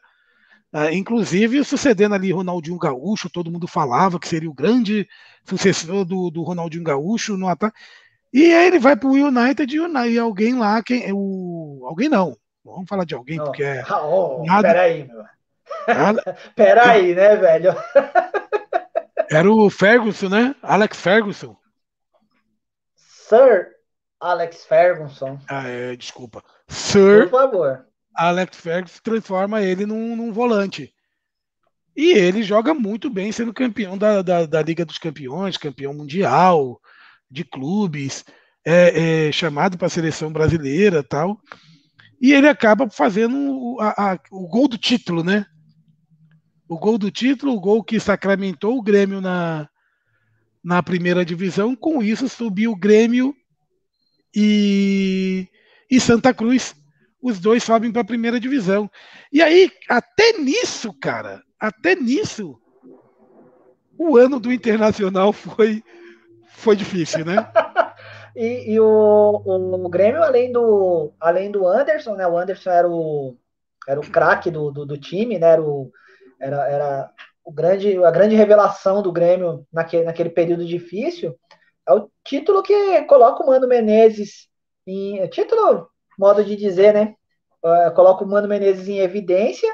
uh, 0.72 0.92
inclusive 0.92 1.62
sucedendo 1.64 2.14
ali 2.14 2.32
Ronaldinho 2.32 2.78
Gaúcho, 2.78 3.30
todo 3.30 3.50
mundo 3.50 3.68
falava 3.68 4.18
que 4.18 4.28
seria 4.28 4.50
o 4.50 4.54
grande 4.54 5.08
sucessor 5.44 6.04
do, 6.04 6.30
do 6.30 6.42
Ronaldinho 6.42 6.84
Gaúcho 6.84 7.36
no 7.36 7.48
ataque. 7.48 7.78
E 8.32 8.44
aí 8.52 8.68
ele 8.68 8.78
vai 8.78 8.96
para 8.96 9.08
o 9.08 9.12
United 9.12 9.72
e 10.08 10.18
alguém 10.18 10.54
lá, 10.54 10.82
quem, 10.82 11.12
o, 11.12 11.84
alguém 11.84 12.08
não, 12.08 12.36
vamos 12.64 12.88
falar 12.88 13.04
de 13.04 13.14
alguém, 13.14 13.40
oh, 13.40 13.44
porque 13.44 13.62
é. 13.62 13.84
Oh, 13.90 14.44
nada, 14.44 14.68
peraí, 14.68 15.06
meu. 15.06 15.24
Nada, 15.88 16.36
peraí, 16.54 17.14
né, 17.14 17.36
velho? 17.36 17.74
Era 19.30 19.50
o 19.50 19.70
Ferguson, 19.70 20.28
né? 20.28 20.54
Alex 20.62 21.00
Ferguson. 21.00 21.56
Sir 22.96 23.80
Alex 24.20 24.64
Ferguson. 24.66 25.38
Ah, 25.48 25.66
é, 25.66 25.96
desculpa. 25.96 26.44
Sir. 26.68 27.28
Por 27.28 27.30
favor. 27.30 27.86
Alex 28.14 28.56
Ferguson 28.58 28.98
transforma 29.02 29.62
ele 29.62 29.86
num, 29.86 30.14
num 30.14 30.32
volante. 30.32 30.92
E 31.96 32.12
ele 32.12 32.42
joga 32.42 32.74
muito 32.74 33.08
bem 33.08 33.32
sendo 33.32 33.54
campeão 33.54 33.96
da, 33.96 34.20
da, 34.20 34.46
da, 34.46 34.62
Liga 34.62 34.84
dos 34.84 34.98
Campeões, 34.98 35.56
campeão 35.56 35.94
mundial, 35.94 36.80
de 37.30 37.44
clubes, 37.44 38.24
é, 38.64 39.28
é 39.28 39.32
chamado 39.32 39.78
para 39.78 39.86
a 39.86 39.90
seleção 39.90 40.32
brasileira 40.32 41.02
tal. 41.02 41.40
E 42.20 42.32
ele 42.32 42.48
acaba 42.48 42.88
fazendo 42.90 43.76
a, 43.80 44.12
a, 44.12 44.18
o 44.30 44.46
gol 44.46 44.68
do 44.68 44.76
título, 44.76 45.24
né? 45.24 45.46
O 46.68 46.78
gol 46.78 46.98
do 46.98 47.10
título, 47.10 47.54
o 47.54 47.60
gol 47.60 47.82
que 47.82 47.98
sacramentou 47.98 48.76
o 48.76 48.82
Grêmio 48.82 49.20
na, 49.20 49.68
na 50.62 50.82
primeira 50.82 51.24
divisão. 51.24 51.74
Com 51.74 52.02
isso, 52.02 52.28
subiu 52.28 52.72
o 52.72 52.76
Grêmio 52.76 53.34
e, 54.34 55.48
e 55.90 55.98
Santa 55.98 56.34
Cruz. 56.34 56.74
Os 57.22 57.40
dois 57.40 57.62
sobem 57.62 57.90
para 57.90 58.02
a 58.02 58.04
primeira 58.04 58.38
divisão. 58.38 58.90
E 59.32 59.42
aí, 59.42 59.70
até 59.88 60.38
nisso, 60.38 60.92
cara, 60.92 61.42
até 61.58 61.94
nisso, 61.94 62.58
o 63.98 64.16
ano 64.16 64.38
do 64.38 64.52
Internacional 64.52 65.32
foi, 65.32 65.82
foi 66.48 66.76
difícil, 66.76 67.24
né? 67.24 67.36
e, 68.36 68.72
e 68.72 68.80
o, 68.80 69.42
o, 69.44 69.88
Grêmio, 69.88 70.22
além 70.22 70.52
do, 70.52 71.12
além 71.20 71.50
do 71.50 71.66
Anderson, 71.66 72.14
né? 72.14 72.26
O 72.26 72.38
Anderson 72.38 72.70
era 72.70 72.88
o, 72.88 73.36
era 73.88 74.00
o 74.00 74.10
craque 74.10 74.50
do, 74.50 74.70
do, 74.70 74.86
do, 74.86 74.98
time, 74.98 75.38
né? 75.38 75.48
Era 75.48 75.62
o, 75.62 75.90
era, 76.40 76.68
era 76.68 77.10
o 77.44 77.52
grande, 77.52 78.02
a 78.04 78.10
grande 78.10 78.34
revelação 78.34 79.02
do 79.02 79.12
Grêmio 79.12 79.66
naquele, 79.72 80.04
naquele 80.04 80.30
período 80.30 80.64
difícil 80.64 81.36
é 81.90 81.94
o 81.94 82.10
título 82.24 82.62
que 82.62 83.02
coloca 83.02 83.42
o 83.42 83.46
Mano 83.46 83.66
Menezes 83.66 84.48
em. 84.86 85.18
É 85.18 85.28
título, 85.28 85.88
modo 86.18 86.44
de 86.44 86.56
dizer, 86.56 86.94
né? 86.94 87.14
Uh, 87.62 87.92
coloca 87.94 88.24
o 88.24 88.28
Mano 88.28 88.48
Menezes 88.48 88.88
em 88.88 89.00
evidência. 89.00 89.68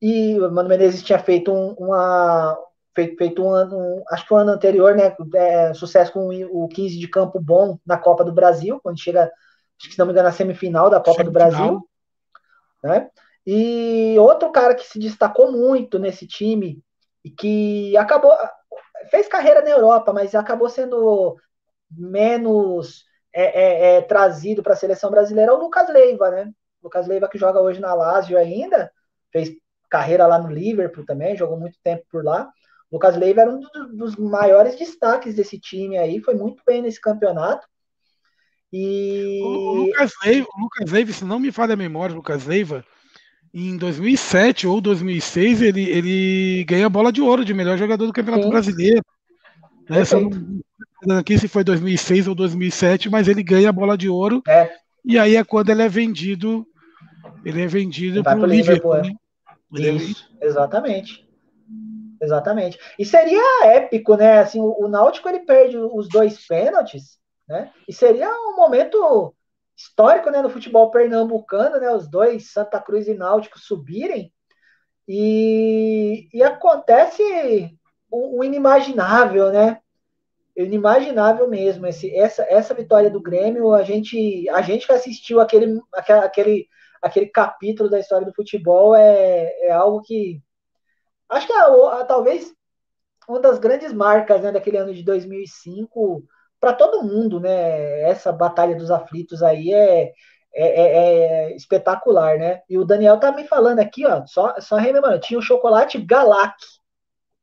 E 0.00 0.38
o 0.40 0.50
Mano 0.50 0.68
Menezes 0.68 1.02
tinha 1.02 1.18
feito 1.18 1.52
um, 1.52 1.74
uma. 1.78 2.56
Feito, 2.96 3.16
feito 3.16 3.44
um 3.44 3.50
ano, 3.50 3.78
um, 3.78 4.02
acho 4.10 4.26
que 4.26 4.34
o 4.34 4.36
um 4.36 4.40
ano 4.40 4.50
anterior, 4.50 4.96
né? 4.96 5.14
É, 5.34 5.72
sucesso 5.74 6.12
com 6.12 6.28
o 6.28 6.66
15 6.66 6.98
de 6.98 7.06
campo 7.06 7.38
bom 7.38 7.78
na 7.86 7.96
Copa 7.96 8.24
do 8.24 8.32
Brasil, 8.32 8.80
quando 8.82 8.98
chega, 8.98 9.24
acho 9.78 9.88
que 9.88 9.92
se 9.92 9.98
não 9.98 10.06
me 10.06 10.12
engano, 10.12 10.26
na 10.28 10.34
semifinal 10.34 10.90
da 10.90 10.98
Copa 10.98 11.22
semifinal. 11.22 11.26
do 11.26 11.32
Brasil. 11.32 11.88
Né? 12.82 13.10
E 13.46 14.16
outro 14.18 14.50
cara 14.50 14.74
que 14.74 14.84
se 14.84 14.98
destacou 14.98 15.52
muito 15.52 15.98
nesse 15.98 16.26
time 16.26 16.82
e 17.22 17.30
que 17.30 17.96
acabou 17.96 18.32
fez 19.10 19.28
carreira 19.28 19.62
na 19.62 19.70
Europa, 19.70 20.12
mas 20.12 20.34
acabou 20.34 20.68
sendo 20.68 21.36
menos 21.90 23.04
é, 23.32 23.44
é, 23.44 23.96
é, 23.96 24.02
trazido 24.02 24.62
para 24.62 24.72
a 24.72 24.76
seleção 24.76 25.10
brasileira 25.10 25.52
é 25.52 25.54
o 25.54 25.58
Lucas 25.58 25.88
Leiva, 25.88 26.30
né? 26.30 26.50
Lucas 26.82 27.06
Leiva 27.06 27.28
que 27.28 27.38
joga 27.38 27.60
hoje 27.60 27.80
na 27.80 27.94
Lazio 27.94 28.38
ainda, 28.38 28.90
fez 29.30 29.50
carreira 29.88 30.26
lá 30.26 30.38
no 30.38 30.48
Liverpool 30.48 31.04
também, 31.04 31.36
jogou 31.36 31.58
muito 31.58 31.78
tempo 31.82 32.04
por 32.10 32.24
lá. 32.24 32.50
Lucas 32.92 33.16
Leiva 33.16 33.42
era 33.42 33.50
um 33.50 33.60
dos 33.96 34.16
maiores 34.16 34.78
destaques 34.78 35.34
desse 35.34 35.58
time 35.58 35.98
aí, 35.98 36.20
foi 36.20 36.34
muito 36.34 36.62
bem 36.66 36.82
nesse 36.82 37.00
campeonato. 37.00 37.66
E 38.72 39.40
o 39.42 39.74
Lucas 39.74 40.12
Leiva, 40.24 40.46
o 40.56 40.60
Lucas 40.62 40.90
Leiva 40.90 41.12
se 41.12 41.24
não 41.24 41.38
me 41.38 41.50
falha 41.52 41.74
a 41.74 41.76
memória, 41.76 42.12
o 42.12 42.16
Lucas 42.16 42.46
Leiva 42.46 42.84
em 43.54 43.76
2007 43.76 44.66
ou 44.66 44.80
2006 44.80 45.62
ele, 45.62 45.88
ele 45.88 46.64
ganha 46.64 46.86
a 46.86 46.90
bola 46.90 47.10
de 47.10 47.22
ouro 47.22 47.44
de 47.44 47.54
melhor 47.54 47.78
jogador 47.78 48.06
do 48.06 48.12
Campeonato 48.12 48.44
Sim. 48.44 48.50
Brasileiro. 48.50 49.02
Né? 49.88 50.04
Se 50.04 50.14
não 51.06 51.18
aqui 51.18 51.38
se 51.38 51.48
foi 51.48 51.64
2006 51.64 52.28
ou 52.28 52.34
2007, 52.34 53.08
mas 53.08 53.28
ele 53.28 53.42
ganha 53.42 53.68
a 53.68 53.72
bola 53.72 53.96
de 53.96 54.08
ouro. 54.08 54.42
É. 54.46 54.70
E 55.04 55.18
aí 55.18 55.36
é 55.36 55.44
quando 55.44 55.70
ele 55.70 55.82
é 55.82 55.88
vendido, 55.88 56.66
ele 57.44 57.62
é 57.62 57.66
vendido 57.66 58.22
para 58.22 58.38
o 58.38 58.44
Liverpool. 58.44 58.94
Liverpool 58.94 59.16
né? 59.72 59.88
É. 59.88 59.92
Isso, 59.92 60.28
exatamente. 60.40 61.25
Exatamente. 62.26 62.78
E 62.98 63.04
seria 63.04 63.66
épico, 63.66 64.16
né? 64.16 64.40
Assim, 64.40 64.60
o, 64.60 64.84
o 64.84 64.88
Náutico 64.88 65.28
ele 65.28 65.40
perde 65.40 65.78
os 65.78 66.08
dois 66.08 66.44
pênaltis, 66.46 67.18
né? 67.48 67.72
E 67.86 67.92
seria 67.92 68.28
um 68.30 68.56
momento 68.56 69.32
histórico 69.76 70.30
né, 70.30 70.40
no 70.42 70.48
futebol 70.48 70.90
pernambucano, 70.90 71.78
né, 71.78 71.90
os 71.92 72.08
dois, 72.08 72.50
Santa 72.50 72.80
Cruz 72.80 73.06
e 73.06 73.14
Náutico, 73.14 73.58
subirem, 73.58 74.32
e, 75.06 76.28
e 76.32 76.42
acontece 76.42 77.22
o, 78.10 78.38
o, 78.38 78.44
inimaginável, 78.44 79.52
né? 79.52 79.78
Inimaginável 80.56 81.48
mesmo. 81.48 81.86
Esse, 81.86 82.12
essa, 82.16 82.44
essa 82.48 82.74
vitória 82.74 83.08
do 83.10 83.22
Grêmio, 83.22 83.72
a 83.72 83.82
gente, 83.84 84.48
a 84.48 84.62
gente 84.62 84.86
que 84.86 84.92
assistiu 84.92 85.40
aquele, 85.40 85.80
aquele, 85.92 86.66
aquele 87.00 87.26
capítulo 87.26 87.88
da 87.88 88.00
história 88.00 88.26
do 88.26 88.34
futebol 88.34 88.96
é, 88.96 89.52
é 89.66 89.70
algo 89.70 90.02
que. 90.02 90.42
Acho 91.28 91.46
que 91.46 91.52
é, 91.52 92.04
talvez 92.04 92.54
uma 93.28 93.40
das 93.40 93.58
grandes 93.58 93.92
marcas 93.92 94.42
né, 94.42 94.52
daquele 94.52 94.76
ano 94.76 94.94
de 94.94 95.02
2005 95.02 96.24
para 96.60 96.72
todo 96.72 97.02
mundo, 97.02 97.40
né? 97.40 98.02
Essa 98.02 98.32
batalha 98.32 98.76
dos 98.76 98.90
aflitos 98.90 99.42
aí 99.42 99.72
é, 99.72 100.12
é, 100.54 100.66
é, 100.66 101.48
é, 101.48 101.56
espetacular, 101.56 102.38
né? 102.38 102.62
E 102.68 102.78
o 102.78 102.84
Daniel 102.84 103.18
tá 103.18 103.32
me 103.32 103.44
falando 103.44 103.80
aqui, 103.80 104.06
ó, 104.06 104.24
só, 104.26 104.58
só 104.60 104.76
relembrando, 104.76 105.20
tinha 105.20 105.38
o 105.38 105.42
chocolate 105.42 105.98
Galac, 105.98 106.56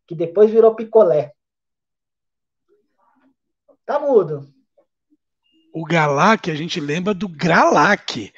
que 0.08 0.16
depois 0.16 0.50
virou 0.50 0.76
picolé. 0.76 1.32
Tá 3.86 4.00
mudo. 4.00 4.48
O 5.74 5.86
Galac, 5.86 6.50
a 6.50 6.56
gente 6.56 6.80
lembra 6.80 7.14
do 7.14 7.28
Gralac, 7.28 8.32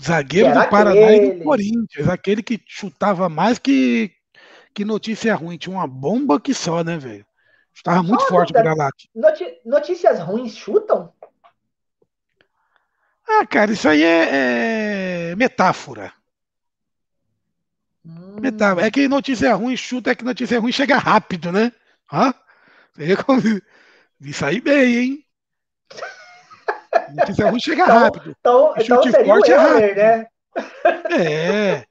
zagueiro 0.00 0.52
do 0.52 0.68
Paraná 0.68 1.06
aquele. 1.06 1.26
e 1.26 1.38
do 1.38 1.44
Corinthians, 1.44 2.08
aquele 2.08 2.42
que 2.42 2.60
chutava 2.66 3.28
mais 3.28 3.58
que, 3.58 4.12
que 4.76 4.84
notícia 4.84 5.34
ruim, 5.34 5.56
tinha 5.56 5.74
uma 5.74 5.86
bomba 5.86 6.38
que 6.38 6.52
só, 6.52 6.84
né, 6.84 6.98
velho? 6.98 7.24
Estava 7.74 8.02
muito 8.02 8.20
Só 8.24 8.28
forte 8.28 8.50
o 8.50 8.52
Gralac. 8.52 9.08
Notícias 9.64 10.20
ruins 10.20 10.54
chutam? 10.54 11.10
Ah, 13.26 13.46
cara, 13.46 13.72
isso 13.72 13.88
aí 13.88 14.02
é, 14.02 15.30
é 15.30 15.34
metáfora. 15.34 16.12
Hum. 18.04 18.38
metáfora. 18.38 18.86
É 18.86 18.90
que 18.90 19.08
notícia 19.08 19.54
ruim 19.54 19.78
chuta, 19.78 20.10
é 20.10 20.14
que 20.14 20.24
notícia 20.24 20.60
ruim 20.60 20.72
chega 20.72 20.98
rápido, 20.98 21.50
né? 21.50 21.72
Hã? 22.12 22.34
Isso 24.20 24.44
aí 24.44 24.60
bem, 24.60 24.96
hein? 24.96 25.24
Notícia 27.16 27.48
ruim 27.50 27.60
chega 27.60 27.82
então, 27.82 27.98
rápido. 27.98 28.36
Então, 28.38 28.74
então 28.76 29.02
seria 29.02 29.24
forte 29.24 29.50
o 29.50 29.54
Euler, 29.54 29.98
é 29.98 30.18
né? 30.18 30.26
É. 31.10 31.84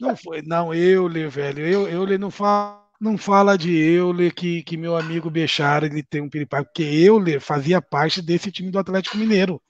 Não 0.00 0.16
foi. 0.16 0.42
Não, 0.42 0.74
Euler, 0.74 1.28
velho. 1.30 1.66
Eu, 1.66 1.88
Euler 1.88 2.18
não 2.18 2.30
fala 2.30 2.82
não 3.02 3.18
fala 3.18 3.58
de 3.58 3.76
Euler 3.76 4.32
que, 4.32 4.62
que 4.62 4.76
meu 4.76 4.96
amigo 4.96 5.28
Bechara 5.28 5.86
ele 5.86 6.04
tem 6.04 6.20
um 6.20 6.30
piripaque, 6.30 6.66
porque 6.66 6.84
Euler 6.84 7.40
fazia 7.40 7.82
parte 7.82 8.22
desse 8.22 8.52
time 8.52 8.70
do 8.70 8.78
Atlético 8.78 9.16
Mineiro. 9.16 9.60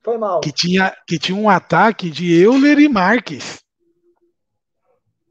Foi 0.00 0.16
mal. 0.16 0.40
Que 0.40 0.52
tinha, 0.52 0.96
que 1.08 1.18
tinha 1.18 1.36
um 1.36 1.50
ataque 1.50 2.08
de 2.08 2.32
Euler 2.32 2.78
e 2.78 2.88
Marques. 2.88 3.58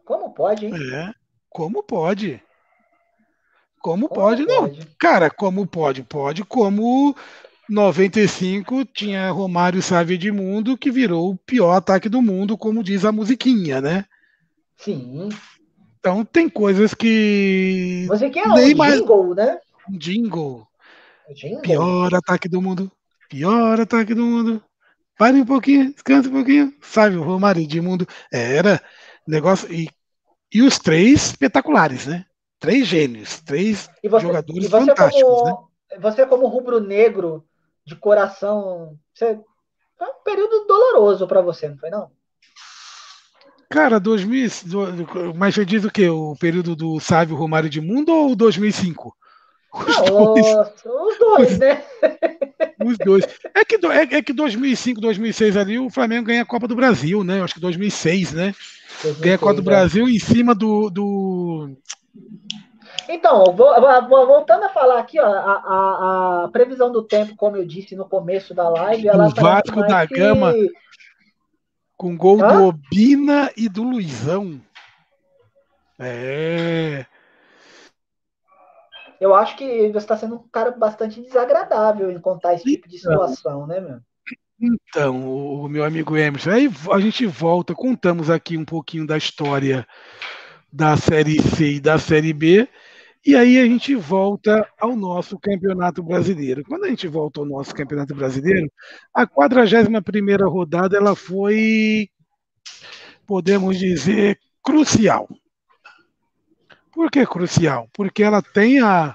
Como 0.03 0.33
pode, 0.33 0.65
hein? 0.65 0.73
É, 0.93 1.13
como 1.49 1.81
pode? 1.81 2.43
Como, 3.79 4.09
como 4.09 4.21
pode? 4.21 4.45
pode? 4.45 4.77
Não, 4.79 4.85
cara, 4.99 5.29
como 5.29 5.65
pode? 5.65 6.03
Pode, 6.03 6.43
como 6.43 7.15
95 7.69 8.85
tinha 8.85 9.29
Romário 9.29 9.81
Sávio 9.81 10.15
Edmundo, 10.15 10.77
que 10.77 10.89
virou 10.89 11.31
o 11.31 11.37
pior 11.37 11.73
ataque 11.73 12.07
do 12.07 12.21
mundo, 12.21 12.57
como 12.57 12.83
diz 12.83 13.03
a 13.03 13.11
musiquinha, 13.11 13.81
né? 13.81 14.05
Sim. 14.77 15.29
Então 15.99 16.23
tem 16.23 16.47
coisas 16.47 16.93
que. 16.93 18.05
Você 18.07 18.29
quer 18.29 18.47
um 18.47 18.55
jingle, 18.55 19.35
né? 19.35 19.59
Um 19.89 19.97
jingle. 19.97 20.67
jingle. 21.35 21.61
Pior 21.61 22.15
ataque 22.15 22.47
do 22.47 22.61
mundo. 22.61 22.91
Pior 23.29 23.79
ataque 23.79 24.13
do 24.13 24.23
mundo. 24.23 24.63
Pare 25.17 25.41
um 25.41 25.45
pouquinho, 25.45 25.91
descansa 25.91 26.29
um 26.29 26.33
pouquinho. 26.33 26.73
Sabe, 26.81 27.17
o 27.17 27.23
Romário 27.23 27.65
de 27.67 27.81
mundo. 27.81 28.07
Era 28.31 28.81
negócio. 29.27 29.71
E, 29.73 29.89
e 30.53 30.61
os 30.61 30.79
três 30.79 31.27
espetaculares, 31.27 32.05
né? 32.05 32.25
Três 32.59 32.87
gênios, 32.87 33.41
três 33.41 33.89
você, 34.03 34.25
jogadores 34.25 34.69
você 34.69 34.69
fantásticos, 34.69 35.21
como, 35.21 35.45
né? 35.45 35.97
Você, 35.99 36.25
como 36.25 36.47
rubro-negro 36.47 37.45
de 37.87 37.95
coração, 37.95 38.99
você, 39.13 39.39
foi 39.97 40.07
um 40.07 40.23
período 40.23 40.65
doloroso 40.67 41.25
para 41.25 41.41
você, 41.41 41.69
não 41.69 41.77
foi 41.77 41.89
não? 41.89 42.11
Cara, 43.69 43.97
2000, 43.97 44.49
mas 45.33 45.55
você 45.55 45.65
diz 45.65 45.85
o 45.85 45.91
quê? 45.91 46.09
O 46.09 46.35
período 46.35 46.75
do 46.75 46.99
Sávio 46.99 47.37
Romário 47.37 47.69
de 47.69 47.79
Mundo 47.79 48.09
ou 48.13 48.35
2005? 48.35 49.15
Os, 49.73 49.97
ah, 49.97 50.01
dois. 50.01 50.45
os 50.85 51.17
dois, 51.17 51.59
né? 51.59 51.83
Os 52.83 52.97
dois. 52.97 53.25
É 53.55 53.65
que, 53.65 53.75
é, 53.87 54.17
é 54.17 54.21
que 54.21 54.33
2005, 54.33 55.01
2006 55.01 55.57
ali 55.57 55.79
o 55.79 55.89
Flamengo 55.89 56.27
ganha 56.27 56.43
a 56.43 56.45
Copa 56.45 56.67
do 56.67 56.75
Brasil, 56.75 57.23
né? 57.23 57.41
Acho 57.41 57.55
que 57.55 57.59
2006, 57.59 58.33
né? 58.33 58.55
2006, 59.01 59.19
ganha 59.19 59.35
a 59.35 59.39
Copa 59.39 59.53
do 59.55 59.61
é. 59.61 59.63
Brasil 59.63 60.07
em 60.07 60.19
cima 60.19 60.53
do. 60.53 60.89
do... 60.89 61.75
Então, 63.09 63.43
voltando 63.55 64.63
a 64.65 64.69
falar 64.69 64.99
aqui, 64.99 65.19
ó, 65.19 65.25
a, 65.25 65.29
a, 65.29 66.43
a, 66.43 66.49
previsão 66.49 66.91
do 66.91 67.03
tempo, 67.03 67.35
como 67.35 67.55
eu 67.55 67.65
disse 67.65 67.95
no 67.95 68.07
começo 68.07 68.53
da 68.53 68.67
live, 68.67 69.07
ela 69.07 69.27
o 69.27 69.29
Vasco 69.29 69.81
da 69.87 70.05
Gama 70.05 70.53
com 71.95 72.15
gol 72.15 72.41
Hã? 72.41 72.47
do 72.47 72.63
Obina 72.65 73.51
e 73.57 73.67
do 73.67 73.83
Luizão. 73.83 74.61
É. 75.99 77.05
Eu 79.19 79.33
acho 79.33 79.57
que 79.57 79.87
você 79.87 79.97
está 79.97 80.15
sendo 80.15 80.35
um 80.35 80.47
cara 80.51 80.71
bastante 80.71 81.19
desagradável 81.19 82.11
em 82.11 82.19
contar 82.19 82.53
esse 82.53 82.65
tipo 82.65 82.87
de 82.87 82.99
situação, 82.99 83.65
né, 83.65 83.79
meu? 83.79 83.99
Então, 84.59 85.63
o 85.63 85.67
meu 85.67 85.83
amigo 85.83 86.15
Emerson, 86.15 86.51
aí 86.51 86.69
a 86.91 86.99
gente 86.99 87.25
volta, 87.25 87.73
contamos 87.73 88.29
aqui 88.29 88.57
um 88.57 88.65
pouquinho 88.65 89.05
da 89.05 89.17
história 89.17 89.87
da 90.71 90.97
Série 90.97 91.41
C 91.41 91.73
e 91.73 91.79
da 91.79 91.97
Série 91.97 92.33
B, 92.33 92.67
e 93.27 93.35
aí 93.35 93.59
a 93.59 93.65
gente 93.65 93.93
volta 93.93 94.65
ao 94.79 94.95
nosso 94.95 95.37
Campeonato 95.37 96.01
Brasileiro. 96.01 96.63
Quando 96.63 96.85
a 96.85 96.87
gente 96.87 97.09
volta 97.09 97.41
ao 97.41 97.45
nosso 97.45 97.75
Campeonato 97.75 98.15
Brasileiro, 98.15 98.71
a 99.13 99.27
41ª 99.27 100.49
rodada 100.49 100.95
ela 100.95 101.13
foi, 101.13 102.09
podemos 103.25 103.77
dizer, 103.77 104.39
crucial. 104.63 105.27
Por 106.89 107.11
que 107.11 107.25
crucial? 107.25 107.89
Porque 107.91 108.23
ela 108.23 108.41
tem 108.41 108.79
a, 108.79 109.13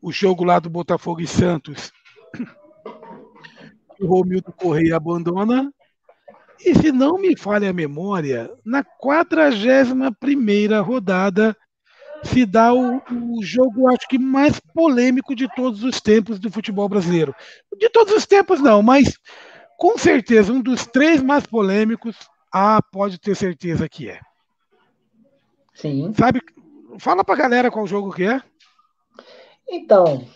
o 0.00 0.10
jogo 0.10 0.42
lá 0.42 0.58
do 0.58 0.70
Botafogo 0.70 1.20
e 1.20 1.26
Santos, 1.26 1.92
o 4.00 4.06
Romildo 4.06 4.54
Correia 4.54 4.96
abandona, 4.96 5.70
E 6.64 6.74
se 6.74 6.90
não 6.90 7.18
me 7.18 7.36
falha 7.36 7.68
a 7.68 7.74
memória, 7.74 8.50
na 8.64 8.82
41 8.82 10.82
rodada 10.82 11.54
se 12.24 12.46
dá 12.46 12.72
o, 12.72 12.96
o, 12.96 13.42
jogo, 13.42 13.88
acho 13.88 14.08
que 14.08 14.18
mais 14.18 14.58
polêmico 14.74 15.34
de 15.34 15.48
todos 15.54 15.82
os 15.84 16.00
tempos 16.00 16.38
do 16.38 16.50
futebol 16.50 16.88
brasileiro. 16.88 17.34
De 17.78 17.88
todos 17.88 18.14
os 18.14 18.26
tempos, 18.26 18.60
não, 18.60 18.82
mas 18.82 19.18
com 19.78 19.98
certeza 19.98 20.52
um 20.52 20.60
dos 20.60 20.86
três 20.86 21.22
mais 21.22 21.46
polêmicos, 21.46 22.16
ah, 22.52 22.80
pode 22.92 23.18
ter 23.18 23.34
certeza 23.34 23.88
que 23.88 24.08
é. 24.08 24.20
Sim. 25.74 26.12
Sabe? 26.16 26.40
Fala 26.98 27.24
pra 27.24 27.34
galera 27.34 27.70
qual 27.70 27.86
jogo 27.86 28.12
que 28.12 28.24
é. 28.24 28.40
Então, 29.68 30.26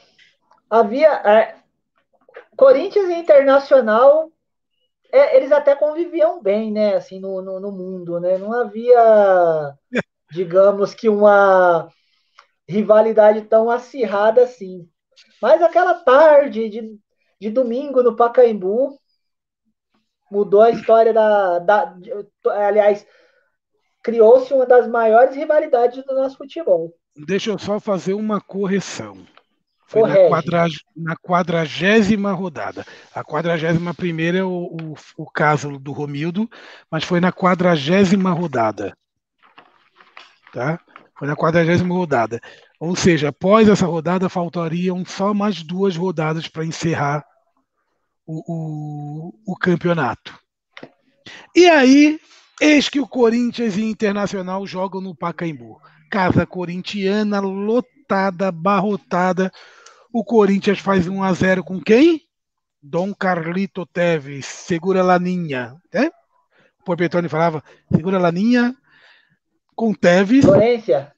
havia. 0.69 1.09
É, 1.09 1.55
Corinthians 2.57 3.09
e 3.09 3.15
Internacional 3.15 4.33
é, 5.13 5.37
eles 5.37 5.53
até 5.53 5.75
conviviam 5.75 6.43
bem, 6.43 6.71
né? 6.71 6.95
Assim, 6.95 7.19
no, 7.19 7.41
no, 7.41 7.59
no, 7.61 7.73
mundo, 7.73 8.21
né? 8.21 8.37
Não 8.37 8.53
havia, 8.53 9.75
digamos 10.31 10.95
que 10.95 11.09
uma 11.09 11.89
rivalidade 12.69 13.43
tão 13.43 13.71
acirrada 13.71 14.43
assim. 14.43 14.89
Mas 15.41 15.63
aquela 15.63 15.95
tarde 15.95 16.69
de, 16.69 16.99
de 17.41 17.51
domingo 17.51 18.03
no 18.03 18.15
Pacaembu 18.15 18.99
mudou 20.31 20.63
a 20.63 20.71
história 20.71 21.13
da. 21.13 21.59
da 21.59 21.97
aliás, 22.47 23.07
criou-se 24.03 24.53
uma 24.53 24.67
das 24.67 24.87
maiores 24.89 25.35
rivalidades 25.35 26.05
do 26.05 26.15
nosso 26.15 26.37
futebol. 26.37 26.95
Deixa 27.27 27.51
eu 27.51 27.59
só 27.59 27.81
fazer 27.81 28.15
uma 28.15 28.41
correção. 28.41 29.27
Foi 29.87 30.03
na, 30.03 30.67
na 30.95 31.17
quadragésima 31.17 32.31
rodada. 32.33 32.85
A 33.15 33.25
quadragésima 33.25 33.95
primeira 33.95 34.39
é 34.39 34.45
o, 34.45 34.77
o, 34.81 34.95
o, 35.17 35.31
caso 35.31 35.79
do 35.79 35.93
Romildo, 35.93 36.49
mas 36.91 37.05
foi 37.05 37.21
na 37.21 37.33
quadragésima 37.33 38.31
rodada. 38.31 38.95
Tá? 40.53 40.81
Foi 41.19 41.27
na 41.27 41.37
quadragésima 41.37 41.95
rodada. 41.95 42.41
Ou 42.79 42.95
seja, 42.95 43.29
após 43.31 43.69
essa 43.69 43.87
rodada, 43.87 44.29
faltariam 44.29 45.05
só 45.05 45.35
mais 45.35 45.63
duas 45.63 45.97
rodadas 45.97 46.47
para 46.47 46.65
encerrar 46.65 47.25
o, 48.27 48.43
o, 48.47 49.53
o 49.53 49.57
campeonato. 49.57 50.39
E 51.57 51.69
aí, 51.69 52.21
eis 52.61 52.89
que 52.89 53.01
o 53.01 53.09
Corinthians 53.09 53.77
e 53.77 53.85
Internacional 53.85 54.67
jogam 54.67 55.01
no 55.01 55.15
Pacaembu. 55.15 55.81
Casa 56.11 56.47
corintiana 56.47 57.41
lotada, 57.41 58.53
barrotada. 58.53 59.51
O 60.13 60.25
Corinthians 60.25 60.79
faz 60.79 61.09
1 61.09 61.23
a 61.23 61.33
0 61.33 61.65
com 61.65 61.81
quem? 61.81 62.23
Dom 62.81 63.13
Carlito 63.13 63.85
Teves, 63.85 64.47
segura 64.47 65.03
Laninha, 65.03 65.75
né? 65.93 66.11
O 66.81 66.85
Porpetone 66.85 67.29
falava, 67.29 67.63
segura 67.93 68.19
Laninha 68.19 68.75
com 69.79 69.95
Teves. 69.95 70.45
Florência. 70.45 71.13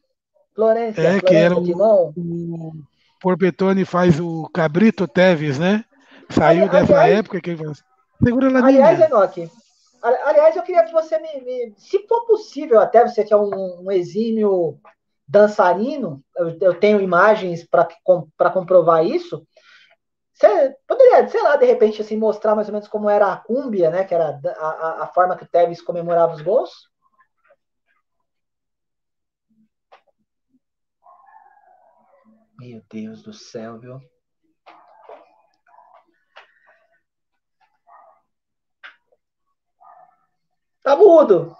Florência, 0.55 1.01
é, 1.01 1.21
que 1.21 1.35
era 1.35 1.57
o, 1.57 2.13
o 2.15 2.73
Porpetone 3.19 3.87
faz 3.87 4.21
o 4.21 4.51
Cabrito 4.53 5.09
Teves, 5.09 5.59
né? 5.59 5.83
Saiu 6.29 6.65
aliás, 6.65 6.87
dessa 6.87 7.09
época 7.09 7.41
que 7.41 7.51
ele 7.51 7.57
falou, 7.57 7.75
segura 8.23 8.51
Laninha. 8.51 8.87
Aliás, 8.87 9.01
Enoque, 9.01 9.51
aliás, 10.03 10.55
eu 10.55 10.63
queria 10.63 10.85
que 10.85 10.93
você 10.93 11.19
me, 11.19 11.41
me 11.41 11.75
se 11.79 12.07
for 12.07 12.27
possível, 12.27 12.79
até 12.81 13.03
você 13.03 13.25
que 13.25 13.33
é 13.33 13.37
um, 13.37 13.87
um 13.87 13.91
exímio 13.91 14.79
dançarino, 15.27 16.23
eu, 16.37 16.59
eu 16.61 16.75
tenho 16.75 17.01
imagens 17.01 17.67
para 17.67 18.51
comprovar 18.51 19.07
isso. 19.07 19.43
Você 20.35 20.75
poderia, 20.87 21.27
sei 21.29 21.43
lá, 21.43 21.57
de 21.57 21.65
repente, 21.65 22.03
assim, 22.03 22.17
mostrar 22.17 22.55
mais 22.55 22.69
ou 22.69 22.75
menos 22.75 22.89
como 22.89 23.09
era 23.09 23.33
a 23.33 23.37
cúmbia, 23.37 23.91
né? 23.91 24.05
Que 24.05 24.15
era 24.15 24.39
a, 24.59 24.67
a, 24.67 25.05
a 25.05 25.07
forma 25.07 25.37
que 25.37 25.45
o 25.45 25.49
Tevez 25.49 25.81
comemorava 25.81 26.35
os 26.35 26.43
gols? 26.43 26.90
Meu 32.61 32.83
Deus 32.93 33.23
do 33.23 33.33
céu, 33.33 33.79
viu? 33.79 33.99
Tá 40.83 40.95
mudo. 40.95 41.57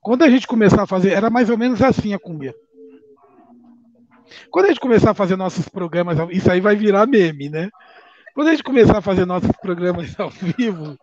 Quando 0.00 0.22
a 0.22 0.30
gente 0.30 0.46
começar 0.46 0.84
a 0.84 0.86
fazer, 0.86 1.12
era 1.12 1.28
mais 1.28 1.50
ou 1.50 1.58
menos 1.58 1.82
assim 1.82 2.14
a 2.14 2.18
cúmbia. 2.18 2.54
Quando 4.50 4.66
a 4.66 4.68
gente 4.68 4.80
começar 4.80 5.10
a 5.10 5.14
fazer 5.14 5.36
nossos 5.36 5.68
programas, 5.68 6.16
isso 6.30 6.50
aí 6.50 6.62
vai 6.62 6.76
virar 6.76 7.06
meme, 7.06 7.50
né? 7.50 7.68
Quando 8.34 8.48
a 8.48 8.50
gente 8.52 8.64
começar 8.64 8.98
a 8.98 9.02
fazer 9.02 9.26
nossos 9.26 9.52
programas 9.60 10.18
ao 10.18 10.30
vivo, 10.30 10.96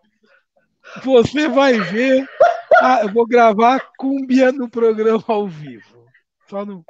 você 1.04 1.48
vai 1.48 1.80
ver. 1.80 2.28
A, 2.82 3.04
eu 3.04 3.14
vou 3.14 3.28
gravar 3.28 3.80
cúmbia 3.96 4.52
no 4.52 4.68
programa 4.68 5.24
ao 5.28 5.48
vivo. 5.48 6.08
Só 6.50 6.66
no. 6.66 6.84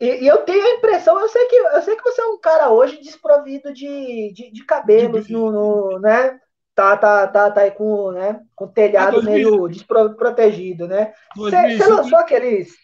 E, 0.00 0.24
e, 0.24 0.26
eu 0.26 0.38
tenho 0.38 0.64
a 0.64 0.76
impressão, 0.76 1.20
eu 1.20 1.28
sei 1.28 1.46
que 1.46 1.56
eu 1.56 1.82
sei 1.82 1.96
que 1.96 2.02
você 2.02 2.20
é 2.20 2.26
um 2.26 2.40
cara 2.40 2.70
hoje 2.70 3.00
desprovido 3.00 3.72
de, 3.72 4.32
de, 4.32 4.50
de 4.50 4.64
cabelos 4.64 5.26
de... 5.26 5.32
No, 5.32 5.52
no, 5.52 5.98
né? 5.98 6.38
Tá, 6.74 6.96
tá, 6.96 7.26
tá, 7.26 7.50
tá 7.50 7.60
aí 7.60 7.72
com, 7.72 8.10
né, 8.12 8.40
com 8.56 8.64
o 8.64 8.68
telhado 8.68 9.20
é 9.20 9.22
meio 9.22 9.68
desprotegido, 9.68 10.88
né? 10.88 11.12
Você 11.36 11.76
lançou 11.86 12.18
aqueles 12.18 12.74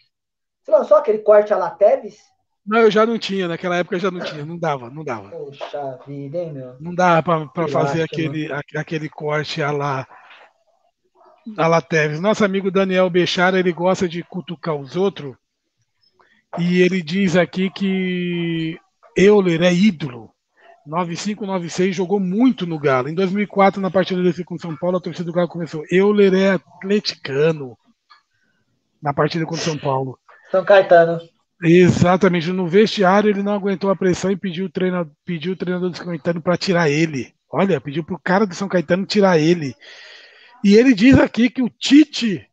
você 0.67 0.71
lançou 0.71 0.97
aquele 0.97 1.19
corte 1.19 1.53
a 1.53 1.57
Lateves? 1.57 2.17
Não, 2.65 2.79
eu 2.79 2.91
já 2.91 3.05
não 3.05 3.17
tinha, 3.17 3.47
naquela 3.47 3.77
época 3.77 3.97
já 3.97 4.11
não 4.11 4.19
tinha, 4.19 4.45
não 4.45 4.59
dava, 4.59 4.89
não 4.89 5.01
dava. 5.01 5.29
Poxa 5.29 5.97
vida, 6.05 6.37
hein, 6.37 6.51
meu? 6.51 6.75
Não 6.81 6.93
dava 6.93 7.47
para 7.47 7.67
fazer 7.69 8.03
aquele, 8.03 8.49
aquele 8.75 9.07
corte 9.07 9.63
a 9.63 9.71
lá. 9.71 10.05
A 11.55 11.65
Lateves. 11.65 12.19
Nosso 12.19 12.43
amigo 12.43 12.69
Daniel 12.69 13.09
Bechara, 13.09 13.57
ele 13.57 13.71
gosta 13.71 14.09
de 14.09 14.21
cutucar 14.21 14.75
os 14.75 14.97
outros. 14.97 15.37
E 16.59 16.81
ele 16.81 17.01
diz 17.01 17.35
aqui 17.35 17.69
que 17.69 18.77
Euler 19.15 19.61
é 19.61 19.73
ídolo. 19.73 20.31
9596 20.85 21.95
jogou 21.95 22.19
muito 22.19 22.65
no 22.65 22.79
Galo. 22.79 23.09
Em 23.09 23.13
2004, 23.13 23.81
na 23.81 23.91
partida 23.91 24.23
desse 24.23 24.43
com 24.43 24.57
São 24.57 24.75
Paulo, 24.75 24.97
a 24.97 25.01
torcida 25.01 25.25
do 25.25 25.33
Galo 25.33 25.49
começou. 25.49 25.83
Euler 25.91 26.33
é 26.33 26.51
atleticano. 26.51 27.77
Na 29.01 29.13
partida 29.13 29.45
com 29.45 29.55
São 29.55 29.77
Paulo. 29.77 30.17
São 30.49 30.63
Caetano. 30.63 31.19
Exatamente. 31.61 32.51
No 32.51 32.67
vestiário 32.67 33.29
ele 33.29 33.43
não 33.43 33.53
aguentou 33.53 33.89
a 33.89 33.95
pressão 33.95 34.31
e 34.31 34.37
pediu 34.37 34.65
o 34.65 34.69
treinador, 34.69 35.11
pediu 35.25 35.53
o 35.53 35.57
treinador 35.57 35.89
do 35.89 35.97
São 35.97 36.05
Caetano 36.05 36.41
para 36.41 36.57
tirar 36.57 36.89
ele. 36.89 37.33
Olha, 37.51 37.81
pediu 37.81 38.03
pro 38.03 38.19
cara 38.23 38.45
do 38.45 38.55
São 38.55 38.67
Caetano 38.67 39.05
tirar 39.05 39.37
ele. 39.37 39.75
E 40.63 40.75
ele 40.75 40.93
diz 40.93 41.17
aqui 41.19 41.49
que 41.49 41.61
o 41.61 41.69
Tite, 41.69 42.47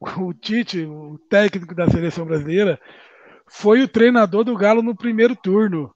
o 0.00 0.32
Tite, 0.32 0.80
o 0.80 1.18
técnico 1.28 1.74
da 1.74 1.88
seleção 1.88 2.24
brasileira, 2.24 2.80
foi 3.46 3.82
o 3.82 3.88
treinador 3.88 4.44
do 4.44 4.56
Galo 4.56 4.82
no 4.82 4.96
primeiro 4.96 5.36
turno. 5.36 5.94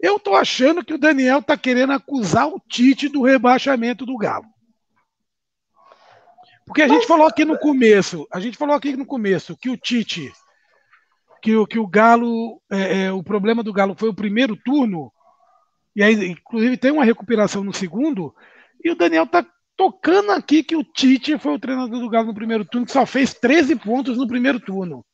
Eu 0.00 0.18
tô 0.18 0.34
achando 0.34 0.84
que 0.84 0.94
o 0.94 0.98
Daniel 0.98 1.42
tá 1.42 1.56
querendo 1.56 1.92
acusar 1.92 2.48
o 2.48 2.60
Tite 2.60 3.08
do 3.08 3.22
rebaixamento 3.22 4.06
do 4.06 4.16
Galo. 4.16 4.46
Porque 6.66 6.82
a 6.82 6.88
gente 6.88 7.06
falou 7.06 7.26
aqui 7.26 7.44
no 7.44 7.58
começo, 7.58 8.26
a 8.32 8.40
gente 8.40 8.56
falou 8.56 8.74
aqui 8.74 8.96
no 8.96 9.04
começo 9.04 9.56
que 9.56 9.68
o 9.68 9.76
Tite, 9.76 10.32
que 11.42 11.54
o, 11.54 11.66
que 11.66 11.78
o 11.78 11.86
Galo, 11.86 12.62
é, 12.70 13.04
é, 13.04 13.12
o 13.12 13.22
problema 13.22 13.62
do 13.62 13.72
Galo 13.72 13.94
foi 13.94 14.08
o 14.08 14.14
primeiro 14.14 14.56
turno, 14.56 15.12
e 15.94 16.02
aí, 16.02 16.14
inclusive, 16.30 16.76
tem 16.78 16.90
uma 16.90 17.04
recuperação 17.04 17.62
no 17.62 17.72
segundo, 17.72 18.34
e 18.82 18.90
o 18.90 18.96
Daniel 18.96 19.26
tá 19.26 19.46
tocando 19.82 20.30
aqui 20.30 20.62
que 20.62 20.76
o 20.76 20.84
Tite 20.84 21.36
foi 21.38 21.54
o 21.54 21.58
treinador 21.58 21.98
do 21.98 22.08
Galo 22.08 22.28
no 22.28 22.34
primeiro 22.34 22.64
turno, 22.64 22.86
que 22.86 22.92
só 22.92 23.04
fez 23.04 23.34
13 23.34 23.74
pontos 23.76 24.16
no 24.16 24.28
primeiro 24.28 24.60
turno. 24.60 25.04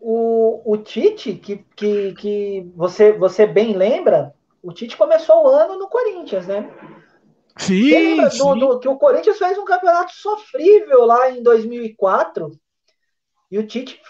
O, 0.00 0.62
o 0.64 0.78
Tite, 0.78 1.34
que, 1.34 1.58
que, 1.76 2.14
que 2.14 2.72
você, 2.74 3.12
você 3.12 3.46
bem 3.46 3.76
lembra, 3.76 4.32
o 4.62 4.72
Tite 4.72 4.96
começou 4.96 5.44
o 5.44 5.48
ano 5.48 5.78
no 5.78 5.88
Corinthians, 5.88 6.46
né? 6.46 6.72
Sim, 7.58 7.90
lembra 7.90 8.30
sim. 8.30 8.38
Do, 8.38 8.54
do, 8.54 8.80
que 8.80 8.88
o 8.88 8.96
Corinthians 8.96 9.36
fez 9.36 9.58
um 9.58 9.64
campeonato 9.64 10.12
sofrível 10.14 11.04
lá 11.04 11.30
em 11.30 11.42
2004 11.42 12.50
e 13.50 13.58
o 13.58 13.66
Tite 13.66 14.00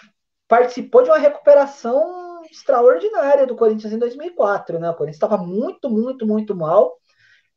participou 0.47 1.03
de 1.03 1.09
uma 1.09 1.17
recuperação 1.17 2.41
extraordinária 2.49 3.45
do 3.45 3.55
Corinthians 3.55 3.91
em 3.91 3.99
2004, 3.99 4.79
né? 4.79 4.89
O 4.89 4.93
Corinthians 4.93 5.17
estava 5.17 5.37
muito, 5.37 5.89
muito, 5.89 6.25
muito 6.25 6.55
mal. 6.55 6.97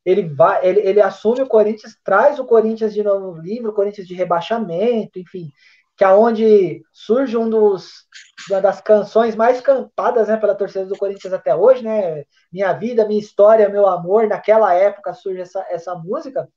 Ele 0.05 0.29
vai, 0.29 0.67
ele, 0.67 0.81
ele 0.81 1.01
assume 1.01 1.43
o 1.43 1.47
Corinthians, 1.47 1.97
traz 2.03 2.39
o 2.39 2.45
Corinthians 2.45 2.93
de 2.93 3.03
novo 3.03 3.41
livre, 3.41 3.69
o 3.69 3.75
Corinthians 3.75 4.07
de 4.07 4.15
rebaixamento, 4.15 5.19
enfim, 5.19 5.51
que 5.97 6.05
é 6.05 6.09
onde 6.09 6.83
surge 6.93 7.37
um 7.37 7.49
dos, 7.49 8.07
uma 8.51 8.61
das 8.61 8.81
canções 8.81 9.37
mais 9.37 9.61
cantadas 9.61 10.29
né, 10.29 10.37
pela 10.37 10.55
torcida 10.55 10.87
do 10.87 10.99
Corinthians 10.99 11.33
até 11.33 11.55
hoje, 11.55 11.85
né? 11.85 12.25
Minha 12.53 12.73
vida, 12.73 13.07
minha 13.07 13.21
história, 13.21 13.69
meu 13.69 13.87
amor. 13.87 14.27
Naquela 14.27 14.75
época 14.75 15.15
surge 15.15 15.41
essa, 15.43 15.65
essa 15.71 15.95
música. 15.95 16.49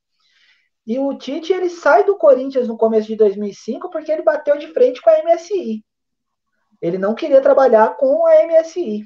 E 0.86 0.98
o 0.98 1.16
Tite 1.18 1.52
ele 1.52 1.68
sai 1.68 2.04
do 2.04 2.16
Corinthians 2.16 2.68
no 2.68 2.76
começo 2.76 3.08
de 3.08 3.16
2005 3.16 3.90
porque 3.90 4.10
ele 4.10 4.22
bateu 4.22 4.56
de 4.56 4.68
frente 4.68 5.02
com 5.02 5.10
a 5.10 5.22
MSI. 5.22 5.84
Ele 6.80 6.98
não 6.98 7.14
queria 7.14 7.40
trabalhar 7.40 7.96
com 7.96 8.26
a 8.26 8.46
MSI. 8.46 9.04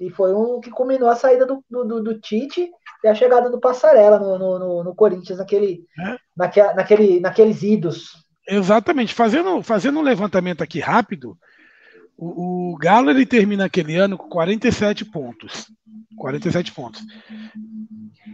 E 0.00 0.10
foi 0.10 0.32
o 0.32 0.60
que 0.60 0.70
culminou 0.70 1.08
a 1.08 1.14
saída 1.14 1.46
do, 1.46 1.64
do, 1.70 2.02
do 2.02 2.20
Tite 2.20 2.70
é 3.04 3.10
a 3.10 3.14
chegada 3.14 3.50
do 3.50 3.60
Passarela 3.60 4.18
no, 4.18 4.38
no, 4.38 4.58
no, 4.58 4.84
no 4.84 4.94
Corinthians, 4.94 5.38
naquele, 5.38 5.84
é. 6.00 6.16
naque, 6.36 6.60
naquele, 6.60 7.20
naqueles 7.20 7.62
idos. 7.62 8.24
Exatamente. 8.48 9.14
Fazendo, 9.14 9.62
fazendo 9.62 9.98
um 9.98 10.02
levantamento 10.02 10.62
aqui 10.62 10.80
rápido, 10.80 11.36
o, 12.16 12.72
o 12.72 12.76
Galo 12.76 13.10
ele 13.10 13.26
termina 13.26 13.64
aquele 13.64 13.96
ano 13.96 14.16
com 14.16 14.28
47 14.28 15.04
pontos. 15.06 15.66
47 16.16 16.72
pontos. 16.72 17.02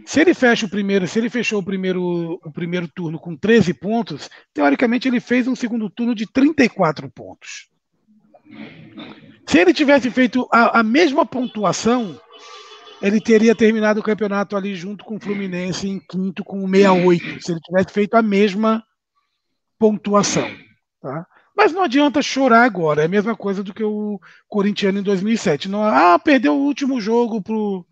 Se 0.05 0.21
ele 0.21 0.33
fecha 0.33 0.65
o 0.65 0.69
primeiro, 0.69 1.07
se 1.07 1.19
ele 1.19 1.29
fechou 1.29 1.59
o 1.59 1.63
primeiro, 1.63 2.39
o 2.43 2.51
primeiro 2.51 2.87
turno 2.87 3.19
com 3.19 3.35
13 3.35 3.73
pontos, 3.73 4.29
teoricamente 4.53 5.07
ele 5.07 5.19
fez 5.19 5.47
um 5.47 5.55
segundo 5.55 5.89
turno 5.89 6.13
de 6.15 6.25
34 6.25 7.09
pontos. 7.09 7.69
Se 9.47 9.59
ele 9.59 9.73
tivesse 9.73 10.09
feito 10.09 10.47
a, 10.51 10.79
a 10.79 10.83
mesma 10.83 11.25
pontuação, 11.25 12.19
ele 13.01 13.19
teria 13.19 13.55
terminado 13.55 13.99
o 13.99 14.03
campeonato 14.03 14.55
ali 14.55 14.75
junto 14.75 15.03
com 15.03 15.15
o 15.15 15.19
Fluminense 15.19 15.87
em 15.87 15.99
quinto 15.99 16.43
com 16.43 16.69
68, 16.69 17.41
se 17.41 17.51
ele 17.51 17.59
tivesse 17.59 17.91
feito 17.91 18.13
a 18.15 18.21
mesma 18.21 18.83
pontuação. 19.79 20.47
Tá? 21.01 21.25
Mas 21.57 21.73
não 21.73 21.83
adianta 21.83 22.21
chorar 22.21 22.63
agora, 22.63 23.01
é 23.01 23.05
a 23.05 23.09
mesma 23.09 23.35
coisa 23.35 23.63
do 23.63 23.73
que 23.73 23.83
o 23.83 24.19
corintiano 24.47 24.99
em 24.99 25.03
2007. 25.03 25.67
Não, 25.67 25.83
ah, 25.83 26.17
perdeu 26.19 26.53
o 26.53 26.63
último 26.63 27.01
jogo 27.01 27.41
pro, 27.41 27.85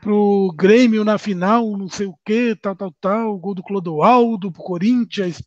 pro 0.00 0.54
Grêmio 0.56 1.04
na 1.04 1.18
final, 1.18 1.76
não 1.76 1.88
sei 1.88 2.06
o 2.06 2.14
que, 2.24 2.56
tal, 2.56 2.74
tal, 2.74 2.92
tal, 3.00 3.38
gol 3.38 3.54
do 3.54 3.62
Clodoaldo 3.62 4.50
pro 4.50 4.62
Corinthians. 4.62 5.42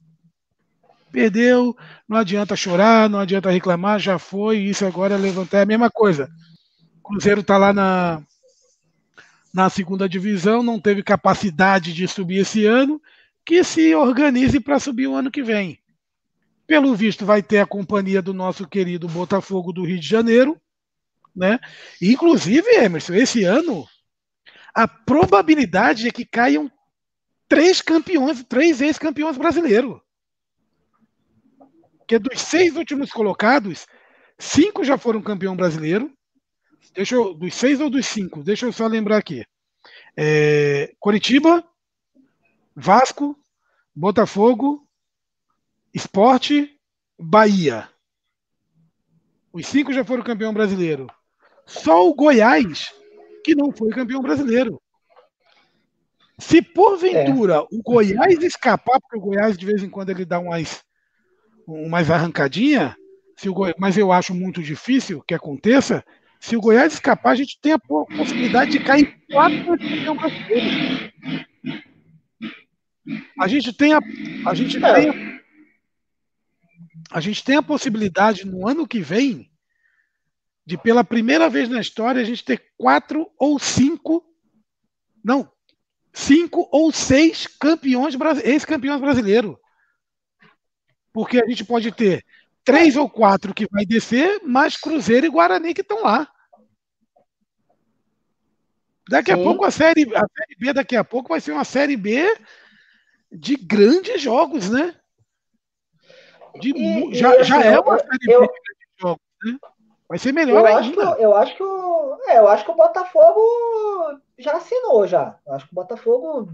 Perdeu, 1.12 1.76
não 2.08 2.18
adianta 2.18 2.56
chorar, 2.56 3.10
não 3.10 3.20
adianta 3.20 3.50
reclamar, 3.50 4.00
já 4.00 4.18
foi, 4.18 4.60
isso 4.60 4.86
agora 4.86 5.16
é 5.16 5.18
levantar, 5.18 5.58
é 5.58 5.62
a 5.64 5.66
mesma 5.66 5.90
coisa. 5.90 6.30
O 7.00 7.10
Cruzeiro 7.10 7.44
tá 7.44 7.58
lá 7.58 7.74
na, 7.74 8.24
na 9.54 9.70
segunda 9.70 10.08
divisão, 10.08 10.64
não 10.64 10.80
teve 10.80 11.04
capacidade 11.04 11.94
de 11.94 12.08
subir 12.08 12.40
esse 12.40 12.66
ano, 12.66 13.02
que 13.46 13.64
se 13.64 13.94
organize 13.96 14.60
para 14.60 14.80
subir 14.80 15.08
o 15.08 15.16
ano 15.16 15.32
que 15.32 15.44
vem. 15.44 15.80
Pelo 16.66 16.96
visto, 16.96 17.26
vai 17.26 17.44
ter 17.44 17.60
a 17.60 17.66
companhia 17.66 18.22
do 18.22 18.34
nosso 18.34 18.68
querido 18.68 19.08
Botafogo 19.08 19.74
do 19.74 19.84
Rio 19.84 20.00
de 20.00 20.08
Janeiro, 20.08 20.60
né? 21.36 21.60
Inclusive, 22.02 22.68
Emerson, 22.76 23.14
esse 23.14 23.44
ano 23.44 23.86
a 24.74 24.88
probabilidade 24.88 26.08
é 26.08 26.12
que 26.12 26.26
caiam 26.26 26.72
três 27.48 27.82
campeões, 27.82 28.44
três 28.44 28.82
ex-campeões 28.82 29.38
brasileiros. 29.38 30.00
Que 32.08 32.18
dos 32.18 32.42
seis 32.42 32.76
últimos 32.76 33.12
colocados, 33.12 33.86
cinco 34.40 34.84
já 34.84 34.98
foram 34.98 35.22
campeão 35.22 35.56
brasileiro, 35.56 36.12
Deixa 36.94 37.16
eu, 37.16 37.34
dos 37.34 37.54
seis 37.54 37.80
ou 37.80 37.90
dos 37.90 38.06
cinco? 38.06 38.44
Deixa 38.44 38.66
eu 38.66 38.74
só 38.74 38.88
lembrar 38.88 39.18
aqui. 39.18 39.46
É, 40.16 40.94
Coritiba, 41.00 41.64
Vasco, 42.76 43.38
Botafogo, 43.96 44.88
Esporte, 45.94 46.78
Bahia. 47.18 47.90
Os 49.54 49.68
cinco 49.68 49.94
já 49.94 50.04
foram 50.04 50.24
campeão 50.24 50.54
brasileiro. 50.54 51.08
Só 51.66 52.08
o 52.08 52.14
Goiás 52.14 52.92
que 53.44 53.56
não 53.56 53.72
foi 53.72 53.90
campeão 53.90 54.22
brasileiro. 54.22 54.82
Se 56.38 56.62
porventura 56.62 57.56
é. 57.56 57.60
o 57.60 57.82
Goiás 57.84 58.42
escapar, 58.42 59.00
porque 59.00 59.18
o 59.18 59.22
Goiás 59.22 59.58
de 59.58 59.66
vez 59.66 59.84
em 59.84 59.90
quando 59.90 60.10
ele 60.10 60.26
dá 60.26 60.40
umas, 60.40 60.84
umas 61.68 62.10
arrancadinha, 62.10 62.96
se 63.36 63.48
o 63.48 63.54
Goiás, 63.54 63.76
mas 63.80 63.98
eu 63.98 64.12
acho 64.12 64.34
muito 64.34 64.62
difícil 64.62 65.22
que 65.22 65.36
aconteça, 65.36 66.04
se 66.42 66.58
o 66.58 66.60
Goiás 66.60 66.94
escapar, 66.94 67.34
a 67.34 67.36
gente 67.36 67.62
tem 67.62 67.72
a 67.72 67.80
possibilidade 67.80 68.72
de 68.72 68.80
cair 68.80 69.16
em 69.30 69.34
quatro 69.34 69.64
campeão 69.64 70.16
brasileiro. 70.18 71.14
A 73.40 73.48
gente 73.48 73.72
tem 73.72 73.94
a, 73.94 74.00
a 74.48 74.54
gente 74.56 74.80
tem 74.80 74.84
a, 74.84 75.40
a 77.12 77.22
gente 77.22 77.44
tem 77.44 77.58
a 77.58 77.62
possibilidade 77.62 78.44
no 78.44 78.68
ano 78.68 78.88
que 78.88 79.02
vem 79.02 79.52
de 80.66 80.80
pela 80.80 81.04
primeira 81.04 81.48
vez 81.48 81.70
na 81.70 81.80
história 81.80 82.20
a 82.20 82.26
gente 82.26 82.44
ter 82.44 82.72
quatro 82.76 83.30
ou 83.38 83.60
cinco, 83.60 84.26
não, 85.24 85.48
cinco 86.12 86.68
ou 86.72 86.92
seis 86.92 87.46
campeões 87.46 88.16
ex-campeões 88.44 89.00
brasileiros. 89.00 89.56
Porque 91.14 91.38
a 91.38 91.48
gente 91.48 91.64
pode 91.64 91.92
ter 91.92 92.26
três 92.64 92.96
ou 92.96 93.10
quatro 93.10 93.54
que 93.54 93.68
vai 93.72 93.86
descer, 93.86 94.42
mais 94.44 94.78
Cruzeiro 94.78 95.26
e 95.26 95.30
Guarani 95.30 95.74
que 95.74 95.82
estão 95.82 96.04
lá. 96.04 96.32
Daqui 99.10 99.34
Sim. 99.34 99.42
a 99.42 99.44
pouco 99.44 99.66
a 99.66 99.72
série, 99.72 100.04
a 100.16 100.20
série 100.20 100.56
B 100.60 100.74
daqui 100.74 100.96
a 100.96 101.04
pouco 101.04 101.30
vai 101.30 101.42
ser 101.42 101.52
uma 101.52 101.66
série 101.66 101.98
B 101.98 102.34
de 103.32 103.56
grandes 103.56 104.22
jogos, 104.22 104.70
né? 104.70 104.96
De, 106.60 106.72
e, 106.76 107.16
já, 107.16 107.36
e, 107.40 107.44
já 107.44 107.60
assim, 107.60 107.68
é 107.68 107.80
uma 107.80 107.98
série 107.98 108.32
eu, 108.32 108.42
B 108.42 108.48
de 108.48 108.54
grandes 108.54 109.00
jogos, 109.00 109.24
né? 109.44 109.60
Vai 110.08 110.20
ser 110.20 110.34
melhor 110.34 110.60
eu 110.60 110.66
ainda. 110.66 110.80
Acho 110.80 111.16
que, 111.16 111.24
eu 111.24 111.36
acho 111.36 111.56
que 111.56 111.64
o, 111.64 112.20
é, 112.28 112.38
eu 112.38 112.48
acho 112.48 112.66
que 112.66 112.72
o 112.72 112.76
Botafogo 112.76 113.42
já 114.38 114.54
assinou 114.54 115.08
já. 115.08 115.40
Eu 115.48 115.54
acho 115.54 115.66
que 115.66 115.72
o 115.72 115.76
Botafogo 115.76 116.50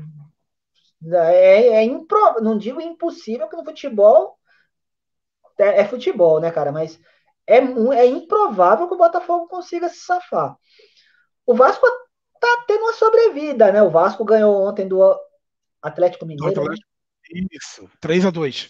é, 1.11 1.67
é 1.69 1.83
impro, 1.83 2.41
não 2.41 2.57
digo 2.57 2.79
impossível 2.81 3.47
que 3.47 3.55
no 3.55 3.65
futebol 3.65 4.36
é, 5.57 5.81
é, 5.81 5.87
futebol, 5.87 6.39
né, 6.39 6.51
cara? 6.51 6.71
Mas 6.71 6.99
é, 7.45 7.57
é 7.57 8.05
improvável 8.05 8.87
que 8.87 8.93
o 8.93 8.97
Botafogo 8.97 9.47
consiga 9.47 9.89
se 9.89 9.99
safar. 9.99 10.55
O 11.45 11.53
Vasco 11.53 11.85
tá 12.39 12.65
tendo 12.67 12.81
uma 12.81 12.93
sobrevida, 12.93 13.71
né? 13.71 13.81
O 13.81 13.89
Vasco 13.89 14.23
ganhou 14.25 14.67
ontem 14.67 14.87
do 14.87 15.17
Atlético 15.81 16.25
Mineiro. 16.25 16.53
Do 16.53 16.61
Atlético. 16.61 16.87
Né? 17.33 17.47
Isso, 17.51 17.89
3 17.99 18.25
a 18.25 18.29
2 18.29 18.69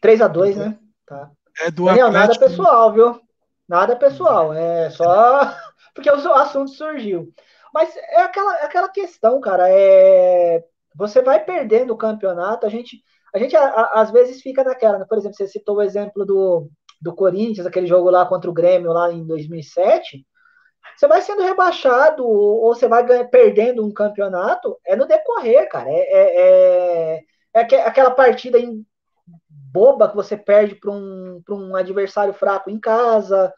3 0.00 0.20
a 0.20 0.28
2 0.28 0.56
né? 0.56 0.78
Tá. 1.04 1.30
É 1.60 1.70
do 1.70 1.86
Daniel, 1.86 2.06
Atlético... 2.08 2.40
nada 2.40 2.48
pessoal, 2.48 2.92
viu? 2.92 3.20
Nada 3.68 3.96
pessoal, 3.96 4.54
é 4.54 4.90
só 4.90 5.40
porque 5.94 6.10
o 6.10 6.34
assunto 6.34 6.70
surgiu. 6.70 7.32
Mas 7.74 7.94
é 7.96 8.22
aquela, 8.22 8.58
é 8.58 8.64
aquela 8.64 8.88
questão, 8.88 9.40
cara, 9.40 9.68
é 9.68 10.64
você 10.94 11.22
vai 11.22 11.44
perdendo 11.44 11.92
o 11.92 11.96
campeonato, 11.96 12.66
a 12.66 12.68
gente 12.68 13.04
a 13.34 13.38
gente 13.38 13.56
a, 13.56 13.64
a, 13.64 14.00
às 14.00 14.10
vezes 14.10 14.42
fica 14.42 14.64
naquela, 14.64 14.98
né? 14.98 15.06
por 15.08 15.18
exemplo, 15.18 15.36
você 15.36 15.46
citou 15.46 15.76
o 15.76 15.82
exemplo 15.82 16.24
do, 16.24 16.68
do 17.00 17.14
Corinthians, 17.14 17.66
aquele 17.66 17.86
jogo 17.86 18.10
lá 18.10 18.26
contra 18.26 18.50
o 18.50 18.54
Grêmio 18.54 18.92
lá 18.92 19.12
em 19.12 19.26
2007, 19.26 20.26
você 20.96 21.06
vai 21.06 21.22
sendo 21.22 21.42
rebaixado 21.42 22.26
ou 22.26 22.74
você 22.74 22.88
vai 22.88 23.04
ganha, 23.06 23.28
perdendo 23.28 23.84
um 23.86 23.92
campeonato, 23.92 24.76
é 24.84 24.96
no 24.96 25.06
decorrer, 25.06 25.68
cara. 25.68 25.88
É, 25.88 25.94
é, 25.94 27.24
é, 27.54 27.60
é 27.60 27.86
aquela 27.86 28.10
partida 28.10 28.58
em, 28.58 28.84
boba 29.72 30.08
que 30.08 30.16
você 30.16 30.36
perde 30.36 30.74
para 30.74 30.90
um, 30.90 31.42
um 31.48 31.76
adversário 31.76 32.32
fraco 32.34 32.70
em 32.70 32.80
casa, 32.80 33.52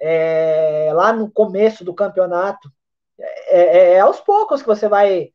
é, 0.00 0.90
lá 0.94 1.12
no 1.12 1.30
começo 1.30 1.84
do 1.84 1.94
campeonato. 1.94 2.70
É, 3.18 3.60
é, 3.60 3.92
é, 3.94 4.00
aos 4.00 4.20
poucos 4.20 4.62
que 4.62 4.68
você 4.68 4.88
vai 4.88 5.30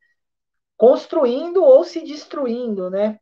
construindo 0.78 1.64
ou 1.64 1.84
se 1.84 2.02
destruindo, 2.02 2.90
né? 2.90 3.20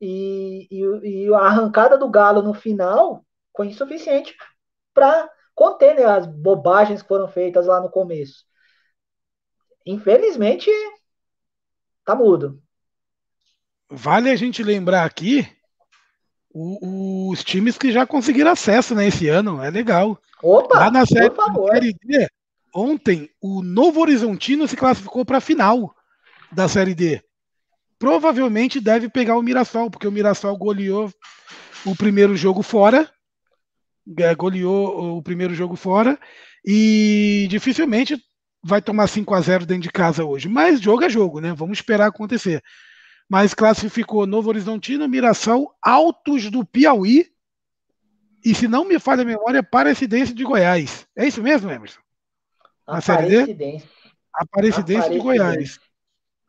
E, 0.00 0.66
e, 0.70 1.26
e 1.26 1.34
a 1.34 1.40
arrancada 1.40 1.98
do 1.98 2.08
Galo 2.08 2.42
no 2.42 2.54
final 2.54 3.24
foi 3.54 3.66
insuficiente 3.66 4.34
para 4.94 5.28
conter 5.54 5.94
né, 5.94 6.04
as 6.04 6.26
bobagens 6.26 7.02
que 7.02 7.08
foram 7.08 7.28
feitas 7.28 7.66
lá 7.66 7.80
no 7.80 7.90
começo. 7.90 8.44
Infelizmente, 9.84 10.70
tá 12.04 12.14
mudo. 12.14 12.62
Vale 13.90 14.30
a 14.30 14.36
gente 14.36 14.62
lembrar 14.62 15.04
aqui 15.04 15.46
o, 16.52 17.30
os 17.30 17.44
times 17.44 17.76
que 17.76 17.92
já 17.92 18.06
conseguiram 18.06 18.50
acesso 18.50 18.94
né, 18.94 19.08
esse 19.08 19.28
ano. 19.28 19.62
É 19.62 19.70
legal. 19.70 20.18
Opa, 20.42 20.78
Lá 20.78 20.90
na 20.90 21.04
série, 21.04 21.28
na 21.28 21.72
série 21.72 21.94
D, 22.02 22.28
ontem, 22.74 23.28
o 23.40 23.62
Novo 23.62 24.00
Horizontino 24.00 24.66
se 24.66 24.76
classificou 24.76 25.24
para 25.24 25.38
a 25.38 25.42
final 25.42 25.94
da 26.50 26.68
Série 26.68 26.94
D. 26.94 27.22
Provavelmente 28.00 28.80
deve 28.80 29.08
pegar 29.08 29.36
o 29.36 29.42
Mirassol, 29.42 29.88
porque 29.90 30.08
o 30.08 30.12
Mirassol 30.12 30.56
goleou 30.56 31.08
o 31.86 31.94
primeiro 31.94 32.34
jogo 32.34 32.62
fora 32.62 33.08
é, 34.18 34.34
goleou 34.34 35.18
o 35.18 35.22
primeiro 35.22 35.54
jogo 35.54 35.76
fora 35.76 36.18
e 36.64 37.46
dificilmente 37.50 38.20
vai 38.62 38.82
tomar 38.82 39.06
5 39.06 39.34
a 39.34 39.40
0 39.40 39.66
dentro 39.66 39.84
de 39.84 39.90
casa 39.90 40.24
hoje. 40.24 40.48
Mas 40.48 40.80
jogo 40.80 41.04
é 41.04 41.08
jogo, 41.08 41.40
né? 41.40 41.52
Vamos 41.54 41.78
esperar 41.78 42.06
acontecer. 42.06 42.62
Mas 43.28 43.54
classificou 43.54 44.26
Novo 44.26 44.48
Horizontino, 44.48 45.08
Mirassol, 45.08 45.72
Altos 45.80 46.50
do 46.50 46.64
Piauí 46.64 47.26
e, 48.44 48.54
se 48.54 48.66
não 48.66 48.84
me 48.84 48.98
falha 48.98 49.22
a 49.22 49.26
memória, 49.26 49.60
Aparecidense 49.60 50.34
de 50.34 50.42
Goiás. 50.42 51.06
É 51.16 51.26
isso 51.26 51.42
mesmo, 51.42 51.70
Emerson? 51.70 52.00
Na 52.86 53.00
Série 53.00 53.54
D? 53.54 53.82
Aparecidense 54.34 55.10
de 55.10 55.18
Goiás. 55.18 55.78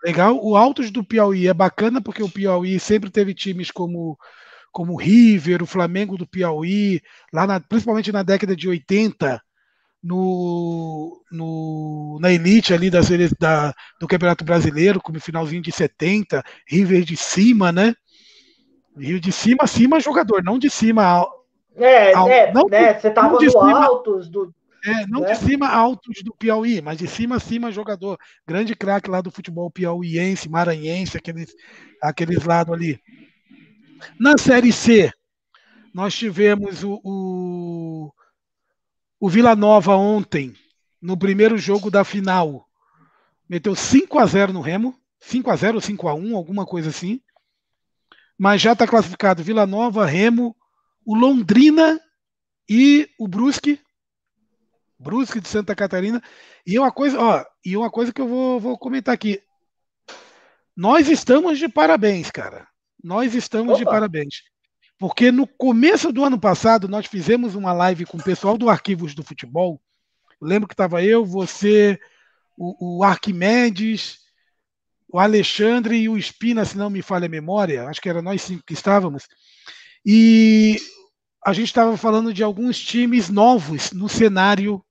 Legal. 0.03 0.39
O 0.41 0.55
Altos 0.55 0.91
do 0.91 1.03
Piauí 1.03 1.47
é 1.47 1.53
bacana 1.53 2.01
porque 2.01 2.23
o 2.23 2.29
Piauí 2.29 2.79
sempre 2.79 3.09
teve 3.09 3.33
times 3.33 3.71
como 3.71 4.17
como 4.71 4.93
o 4.93 4.97
River, 4.97 5.61
o 5.61 5.67
Flamengo 5.67 6.17
do 6.17 6.25
Piauí, 6.25 7.01
lá 7.33 7.45
na, 7.45 7.59
principalmente 7.59 8.09
na 8.09 8.23
década 8.23 8.55
de 8.55 8.69
80, 8.69 9.41
no, 10.01 11.21
no, 11.31 12.17
na 12.21 12.31
elite 12.31 12.73
ali 12.73 12.89
das, 12.89 13.09
da, 13.37 13.73
do 13.99 14.07
Campeonato 14.07 14.43
Brasileiro, 14.43 15.01
como 15.01 15.19
finalzinho 15.19 15.61
de 15.61 15.73
70, 15.73 16.41
River 16.67 17.03
de 17.03 17.17
cima, 17.17 17.71
né? 17.71 17.93
Rio 18.97 19.19
de 19.19 19.31
cima, 19.31 19.67
cima 19.67 19.99
jogador, 19.99 20.43
não 20.43 20.57
de 20.57 20.69
cima. 20.69 21.03
Ao, 21.05 21.45
é, 21.75 22.13
ao, 22.13 22.29
é 22.29 22.51
não, 22.51 22.67
né? 22.67 22.99
Você 22.99 23.09
tava 23.11 23.33
no 23.33 23.39
cima, 23.39 23.85
altos 23.85 24.29
do. 24.29 24.53
É, 24.83 25.05
não 25.05 25.21
né? 25.21 25.33
de 25.33 25.39
cima 25.39 25.67
altos 25.67 26.23
do 26.23 26.33
Piauí, 26.35 26.81
mas 26.81 26.97
de 26.97 27.07
cima 27.07 27.39
cima 27.39 27.71
jogador. 27.71 28.17
Grande 28.47 28.75
craque 28.75 29.09
lá 29.09 29.21
do 29.21 29.31
futebol 29.31 29.69
piauiense, 29.69 30.49
maranhense, 30.49 31.17
aqueles, 31.17 31.53
aqueles 32.01 32.43
lados 32.43 32.73
ali. 32.73 32.99
Na 34.19 34.37
Série 34.37 34.71
C, 34.71 35.11
nós 35.93 36.15
tivemos 36.15 36.83
o, 36.83 36.99
o, 37.03 38.13
o 39.19 39.29
Vila 39.29 39.55
Nova 39.55 39.95
ontem, 39.95 40.53
no 41.01 41.17
primeiro 41.17 41.57
jogo 41.57 41.91
da 41.91 42.03
final. 42.03 42.67
Meteu 43.47 43.75
5 43.75 44.17
a 44.17 44.25
0 44.25 44.53
no 44.53 44.61
Remo. 44.61 44.95
5 45.19 45.51
a 45.51 45.55
0 45.55 45.75
ou 45.75 45.81
5 45.81 46.07
a 46.07 46.13
1 46.15 46.35
alguma 46.35 46.65
coisa 46.65 46.89
assim. 46.89 47.21
Mas 48.37 48.61
já 48.61 48.73
está 48.73 48.87
classificado 48.87 49.43
Vila 49.43 49.67
Nova, 49.67 50.05
Remo, 50.05 50.55
o 51.05 51.13
Londrina 51.13 51.99
e 52.67 53.07
o 53.19 53.27
Brusque. 53.27 53.79
Brusque 55.01 55.39
de 55.39 55.47
Santa 55.47 55.75
Catarina. 55.75 56.21
E 56.65 56.77
uma 56.77 56.91
coisa, 56.91 57.19
ó, 57.19 57.45
e 57.65 57.75
uma 57.75 57.89
coisa 57.89 58.13
que 58.13 58.21
eu 58.21 58.27
vou, 58.27 58.59
vou 58.59 58.77
comentar 58.77 59.13
aqui. 59.13 59.41
Nós 60.75 61.09
estamos 61.09 61.59
de 61.59 61.67
parabéns, 61.67 62.31
cara. 62.31 62.67
Nós 63.03 63.33
estamos 63.35 63.73
Opa. 63.73 63.79
de 63.79 63.85
parabéns. 63.85 64.43
Porque 64.97 65.31
no 65.31 65.47
começo 65.47 66.11
do 66.13 66.23
ano 66.23 66.39
passado 66.39 66.87
nós 66.87 67.07
fizemos 67.07 67.55
uma 67.55 67.73
live 67.73 68.05
com 68.05 68.17
o 68.17 68.23
pessoal 68.23 68.57
do 68.57 68.69
Arquivos 68.69 69.15
do 69.15 69.23
Futebol. 69.23 69.81
Eu 70.39 70.47
lembro 70.47 70.67
que 70.67 70.75
estava 70.75 71.03
eu, 71.03 71.25
você, 71.25 71.99
o, 72.55 72.99
o, 72.99 73.03
Arquimedes, 73.03 74.19
o 75.09 75.17
Alexandre 75.19 75.97
e 75.97 76.07
o 76.07 76.17
Espina, 76.17 76.63
se 76.63 76.77
não 76.77 76.89
me 76.89 77.01
falha 77.01 77.25
a 77.25 77.29
memória. 77.29 77.87
Acho 77.87 77.99
que 77.99 78.09
era 78.09 78.21
nós 78.21 78.43
cinco 78.43 78.63
que 78.63 78.73
estávamos. 78.73 79.27
E 80.05 80.77
a 81.43 81.53
gente 81.53 81.67
estava 81.67 81.97
falando 81.97 82.31
de 82.33 82.43
alguns 82.43 82.79
times 82.79 83.29
novos 83.29 83.91
no 83.91 84.07
cenário. 84.07 84.83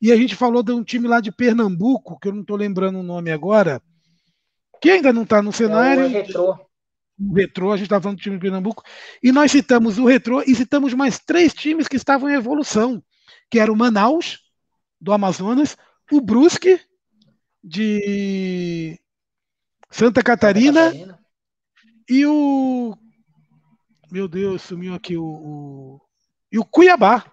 E 0.00 0.12
a 0.12 0.16
gente 0.16 0.36
falou 0.36 0.62
de 0.62 0.72
um 0.72 0.84
time 0.84 1.08
lá 1.08 1.20
de 1.20 1.32
Pernambuco, 1.32 2.18
que 2.20 2.28
eu 2.28 2.32
não 2.32 2.42
estou 2.42 2.56
lembrando 2.56 2.98
o 2.98 3.02
nome 3.02 3.30
agora, 3.30 3.80
que 4.80 4.90
ainda 4.90 5.12
não 5.12 5.22
está 5.22 5.40
no 5.40 5.52
cenário. 5.52 6.04
É 6.04 6.06
o 6.06 6.10
retrô 6.10 6.66
o 7.18 7.34
Retrô, 7.34 7.72
a 7.72 7.76
gente 7.76 7.86
estava 7.86 8.02
falando 8.02 8.18
do 8.18 8.22
time 8.22 8.36
de 8.36 8.42
Pernambuco, 8.42 8.82
e 9.22 9.32
nós 9.32 9.50
citamos 9.50 9.98
o 9.98 10.04
Retrô 10.04 10.42
e 10.42 10.54
citamos 10.54 10.92
mais 10.92 11.18
três 11.18 11.54
times 11.54 11.88
que 11.88 11.96
estavam 11.96 12.28
em 12.28 12.34
evolução, 12.34 13.02
que 13.50 13.58
era 13.58 13.72
o 13.72 13.76
Manaus, 13.76 14.40
do 15.00 15.12
Amazonas, 15.12 15.76
o 16.12 16.20
Brusque, 16.20 16.80
de 17.62 19.00
Santa 19.90 20.22
Catarina, 20.22 20.90
Santa 20.90 20.98
Catarina. 20.98 21.18
e 22.08 22.26
o. 22.26 22.96
Meu 24.10 24.28
Deus, 24.28 24.62
sumiu 24.62 24.94
aqui 24.94 25.16
o. 25.16 25.24
o... 25.24 26.00
E 26.52 26.58
o 26.58 26.64
Cuiabá. 26.64 27.24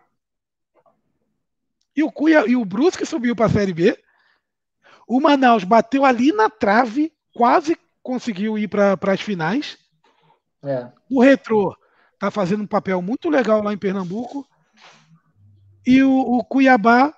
E 1.95 2.03
o, 2.03 2.11
Cuiabá, 2.11 2.47
e 2.47 2.55
o 2.55 2.65
Brusque 2.65 3.05
subiu 3.05 3.35
para 3.35 3.45
a 3.45 3.49
Série 3.49 3.73
B. 3.73 3.97
O 5.07 5.19
Manaus 5.19 5.63
bateu 5.63 6.05
ali 6.05 6.31
na 6.31 6.49
trave, 6.49 7.11
quase 7.33 7.77
conseguiu 8.01 8.57
ir 8.57 8.67
para 8.67 8.97
as 9.01 9.21
finais. 9.21 9.77
É. 10.63 10.89
O 11.09 11.21
Retrô 11.21 11.75
está 12.13 12.31
fazendo 12.31 12.63
um 12.63 12.67
papel 12.67 13.01
muito 13.01 13.29
legal 13.29 13.61
lá 13.61 13.73
em 13.73 13.77
Pernambuco. 13.77 14.47
E 15.85 16.01
o, 16.01 16.11
o, 16.11 16.43
Cuiabá 16.43 17.13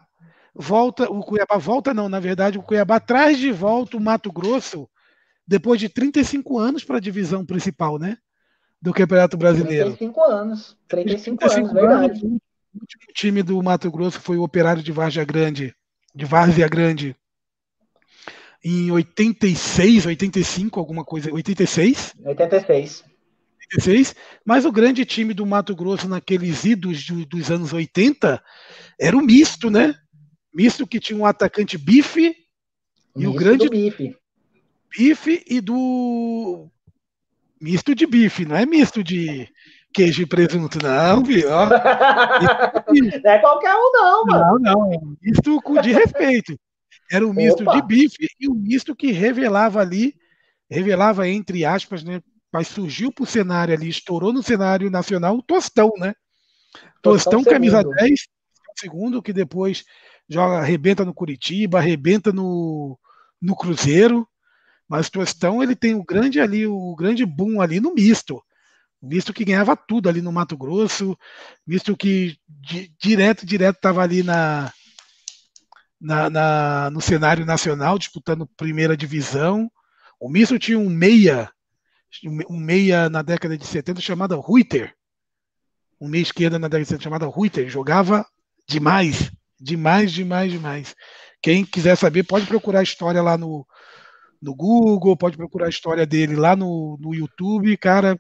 volta, 0.54 1.12
o 1.12 1.22
Cuiabá 1.22 1.58
volta 1.58 1.94
não, 1.94 2.10
na 2.10 2.20
verdade, 2.20 2.58
o 2.58 2.64
Cuiabá 2.64 3.00
traz 3.00 3.38
de 3.38 3.52
volta 3.52 3.98
o 3.98 4.02
Mato 4.02 4.32
Grosso 4.32 4.90
depois 5.48 5.80
de 5.80 5.90
35 5.90 6.58
anos 6.58 6.84
para 6.84 6.98
a 6.98 7.02
divisão 7.02 7.46
principal, 7.46 8.00
né? 8.00 8.18
Do 8.82 8.94
Campeonato 8.94 9.38
Brasileiro. 9.38 9.96
35 9.96 10.24
anos. 10.24 10.78
35, 10.88 11.38
35 11.38 11.60
anos, 11.60 11.74
verdade. 11.74 12.42
O 12.76 12.82
último 12.82 13.14
time 13.14 13.42
do 13.42 13.62
Mato 13.64 13.90
Grosso 13.90 14.20
foi 14.20 14.38
o 14.38 14.44
Operário 14.44 14.84
de 14.84 14.92
Várzea 14.92 15.24
Grande, 15.24 15.74
de 16.14 16.26
Várzea 16.26 16.68
Grande, 16.68 17.16
em 18.64 18.92
86, 18.92 20.06
85, 20.06 20.80
alguma 20.80 21.06
coisa, 21.06 21.32
86? 21.32 22.14
86. 22.26 23.04
86, 23.72 24.16
mas 24.44 24.66
o 24.66 24.72
grande 24.72 25.06
time 25.06 25.34
do 25.34 25.46
Mato 25.46 25.76
Grosso 25.76 26.08
naqueles 26.08 26.66
idos 26.66 27.06
do, 27.06 27.26
dos 27.26 27.50
anos 27.50 27.74
80 27.74 28.44
era 29.00 29.16
o 29.16 29.22
misto, 29.22 29.70
né? 29.70 29.96
Misto 30.54 30.86
que 30.86 31.00
tinha 31.00 31.18
um 31.18 31.26
atacante 31.26 31.78
bife 31.78 32.36
e 33.16 33.28
o 33.28 33.34
grande 33.34 33.70
bife. 33.70 34.16
bife 34.96 35.44
e 35.48 35.62
do 35.62 36.70
misto 37.60 37.96
de 37.96 38.06
bife, 38.06 38.46
não 38.46 38.56
é 38.56 38.66
misto 38.66 39.04
de 39.04 39.50
queijo 39.96 40.22
e 40.24 40.26
presunto, 40.26 40.78
não, 40.84 41.24
viu? 41.24 41.48
não 43.24 43.32
é 43.32 43.40
qualquer 43.40 43.74
um, 43.74 43.92
não, 43.94 44.26
mano. 44.26 44.60
Não, 44.60 44.90
não, 44.90 45.18
misto 45.22 45.82
de 45.82 45.94
respeito. 45.94 46.60
Era 47.10 47.26
um 47.26 47.34
misto 47.34 47.62
Opa. 47.64 47.76
de 47.76 47.82
bife 47.88 48.28
e 48.40 48.50
um 48.50 48.56
misto 48.56 48.94
que 48.94 49.12
revelava 49.12 49.80
ali, 49.80 50.14
revelava 50.70 51.28
entre 51.30 51.64
aspas, 51.64 52.04
né? 52.04 52.22
Mas 52.52 52.68
surgiu 52.68 53.12
para 53.12 53.24
o 53.24 53.28
cenário 53.28 53.74
ali, 53.74 53.88
estourou 53.88 54.34
no 54.34 54.44
cenário 54.44 54.90
nacional 54.90 55.38
o 55.38 55.44
Tostão, 55.44 55.92
né? 55.98 56.14
Tostão, 57.02 57.40
Tostão 57.40 57.44
camisa 57.44 57.78
segundo. 57.78 57.96
10, 57.96 58.20
segundo, 58.76 59.22
que 59.22 59.32
depois 59.32 59.86
joga, 60.28 60.58
arrebenta 60.58 61.06
no 61.06 61.14
Curitiba, 61.14 61.78
arrebenta 61.78 62.34
no, 62.34 63.00
no 63.42 63.56
Cruzeiro. 63.56 64.28
Mas 64.88 65.10
Tostão 65.10 65.64
ele 65.64 65.76
tem 65.76 65.96
o 65.96 66.04
grande 66.04 66.40
ali, 66.40 66.68
o 66.68 66.96
grande 66.96 67.26
boom 67.26 67.62
ali 67.62 67.80
no 67.80 67.94
misto. 67.94 68.44
Misto 69.06 69.34
que 69.34 69.46
ganhava 69.46 69.76
tudo 69.76 70.10
ali 70.10 70.22
no 70.22 70.32
Mato 70.32 70.58
Grosso, 70.58 71.18
misto 71.66 71.96
que 71.96 72.38
di, 72.48 72.92
direto, 73.00 73.46
direto 73.46 73.76
estava 73.76 74.02
ali 74.02 74.24
na, 74.24 74.72
na, 76.00 76.30
na, 76.30 76.90
no 76.92 77.02
cenário 77.02 77.46
nacional, 77.46 77.98
disputando 77.98 78.48
primeira 78.58 78.98
divisão. 78.98 79.72
O 80.20 80.30
Misto 80.30 80.58
tinha 80.58 80.80
um 80.80 80.90
meia, 80.90 81.52
um 82.50 82.58
meia 82.58 83.10
na 83.10 83.22
década 83.22 83.58
de 83.58 83.66
70 83.66 84.02
chamado 84.02 84.40
Ruiter. 84.40 84.94
Um 86.00 86.08
meia 86.08 86.24
esquerda 86.24 86.58
na 86.58 86.68
década 86.68 86.84
de 86.84 86.90
70 86.90 87.04
chamado 87.04 87.30
Ruiter. 87.30 87.70
Jogava 87.70 88.26
demais, 88.68 89.32
demais, 89.60 90.12
demais, 90.12 90.52
demais. 90.52 90.96
Quem 91.42 91.64
quiser 91.64 91.96
saber 91.96 92.24
pode 92.24 92.48
procurar 92.48 92.80
a 92.80 92.84
história 92.84 93.22
lá 93.22 93.38
no, 93.38 93.66
no 94.42 94.56
Google, 94.56 95.18
pode 95.18 95.38
procurar 95.38 95.68
a 95.68 95.70
história 95.70 96.06
dele 96.06 96.36
lá 96.36 96.56
no, 96.56 96.98
no 97.00 97.14
YouTube, 97.14 97.76
cara. 97.78 98.20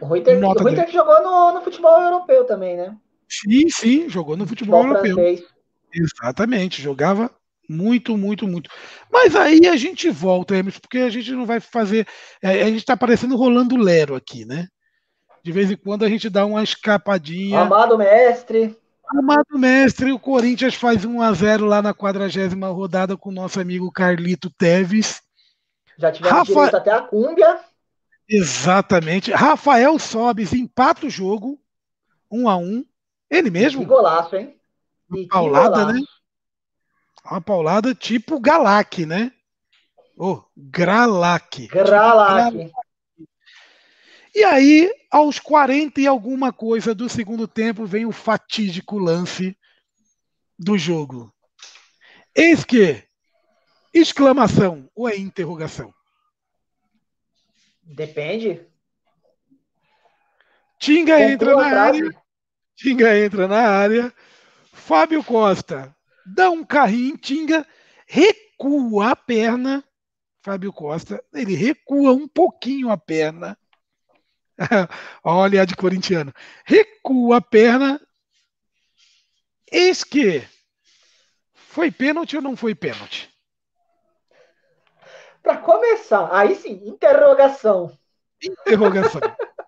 O 0.00 0.06
Ruiter, 0.06 0.42
o 0.42 0.52
Ruiter 0.52 0.86
que 0.86 0.92
jogou 0.92 1.22
no, 1.22 1.54
no 1.54 1.60
futebol 1.62 2.00
europeu 2.00 2.44
também, 2.44 2.76
né? 2.76 2.96
Sim, 3.28 3.68
sim, 3.68 4.08
jogou 4.08 4.36
no 4.36 4.46
futebol, 4.46 4.82
futebol 4.82 5.04
europeu. 5.04 5.14
Francês. 5.14 5.58
Exatamente, 5.92 6.82
jogava 6.82 7.30
muito, 7.68 8.16
muito, 8.16 8.48
muito. 8.48 8.70
Mas 9.12 9.36
aí 9.36 9.66
a 9.66 9.76
gente 9.76 10.08
volta, 10.08 10.56
Emerson, 10.56 10.80
porque 10.80 10.98
a 10.98 11.10
gente 11.10 11.30
não 11.32 11.44
vai 11.44 11.60
fazer. 11.60 12.06
É, 12.42 12.62
a 12.62 12.66
gente 12.66 12.78
está 12.78 12.96
parecendo 12.96 13.36
rolando 13.36 13.76
Lero 13.76 14.14
aqui, 14.14 14.44
né? 14.44 14.66
De 15.44 15.52
vez 15.52 15.70
em 15.70 15.76
quando 15.76 16.04
a 16.04 16.08
gente 16.08 16.30
dá 16.30 16.46
uma 16.46 16.62
escapadinha. 16.62 17.60
Amado 17.60 17.98
mestre. 17.98 18.76
Amado 19.06 19.58
mestre, 19.58 20.12
o 20.12 20.18
Corinthians 20.18 20.74
faz 20.74 21.04
1 21.04 21.22
a 21.22 21.32
0 21.32 21.64
lá 21.64 21.80
na 21.80 21.94
quadragésima 21.94 22.68
rodada 22.68 23.16
com 23.16 23.30
o 23.30 23.32
nosso 23.32 23.58
amigo 23.58 23.90
Carlito 23.90 24.50
Teves. 24.50 25.22
Já 25.98 26.12
tivemos 26.12 26.38
Rafa... 26.38 26.52
direito 26.52 26.76
até 26.76 26.92
a 26.92 27.00
cúmbia. 27.00 27.58
Exatamente. 28.28 29.32
Rafael 29.32 29.98
Sobes 29.98 30.52
empata 30.52 31.06
o 31.06 31.10
jogo, 31.10 31.58
1 32.30 32.48
a 32.48 32.56
1 32.56 32.84
Ele 33.30 33.50
mesmo. 33.50 33.80
Que 33.80 33.86
golaço, 33.86 34.36
hein? 34.36 34.54
Uma 35.08 35.26
paulada, 35.28 35.92
né? 35.92 36.00
Uma 37.24 37.40
paulada 37.40 37.94
tipo 37.94 38.38
Galac, 38.38 39.06
né? 39.06 39.32
Oh, 40.16 40.42
Gralac. 40.56 41.68
Gralac. 41.68 42.58
Tipo, 42.58 42.72
e 44.34 44.44
aí, 44.44 44.92
aos 45.10 45.38
40 45.38 46.00
e 46.00 46.06
alguma 46.06 46.52
coisa 46.52 46.94
do 46.94 47.08
segundo 47.08 47.48
tempo, 47.48 47.86
vem 47.86 48.06
o 48.06 48.12
fatídico 48.12 48.98
lance 48.98 49.56
do 50.58 50.76
jogo. 50.78 51.32
Eis 52.34 52.64
que, 52.64 53.02
exclamação 53.92 54.88
ou 54.94 55.08
é 55.08 55.16
interrogação? 55.16 55.92
Depende. 57.88 58.66
Tinga 60.78 61.20
entra 61.20 61.56
na 61.56 61.80
área. 61.80 62.22
Tinga 62.76 63.18
entra 63.18 63.48
na 63.48 63.60
área. 63.60 64.14
Fábio 64.72 65.24
Costa 65.24 65.94
dá 66.34 66.50
um 66.50 66.64
carrinho, 66.64 67.16
tinga, 67.16 67.66
recua 68.06 69.12
a 69.12 69.16
perna. 69.16 69.84
Fábio 70.42 70.72
Costa, 70.72 71.22
ele 71.32 71.54
recua 71.54 72.12
um 72.12 72.28
pouquinho 72.28 72.90
a 72.90 72.96
perna. 72.96 73.58
Olha 75.22 75.62
a 75.62 75.64
de 75.64 75.74
corintiano. 75.74 76.32
Recua 76.64 77.38
a 77.38 77.40
perna. 77.40 78.00
Eis 79.70 80.04
que 80.04 80.42
Foi 81.54 81.90
pênalti 81.90 82.36
ou 82.36 82.42
não 82.42 82.56
foi 82.56 82.74
pênalti? 82.74 83.28
Para 85.42 85.58
começar, 85.58 86.28
aí 86.32 86.54
sim, 86.54 86.80
interrogação. 86.84 87.96
Interrogação. 88.42 89.20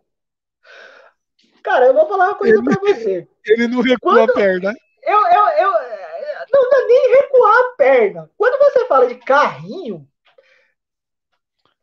Cara, 1.63 1.87
eu 1.87 1.95
vou 1.95 2.07
falar 2.09 2.29
uma 2.29 2.35
coisa 2.37 2.63
para 2.63 2.81
você. 2.81 3.29
Ele 3.47 3.69
não 3.69 3.81
recuou 3.83 4.15
Quando... 4.15 4.31
a 4.31 4.35
perna. 4.35 4.73
Eu, 5.03 5.19
eu, 5.19 5.49
eu, 5.49 5.73
não 6.53 6.71
dá 6.71 6.87
nem 6.87 7.11
recuar 7.11 7.59
a 7.59 7.75
perna. 7.77 8.31
Quando 8.37 8.59
você 8.59 8.87
fala 8.87 9.07
de 9.07 9.15
carrinho, 9.17 10.09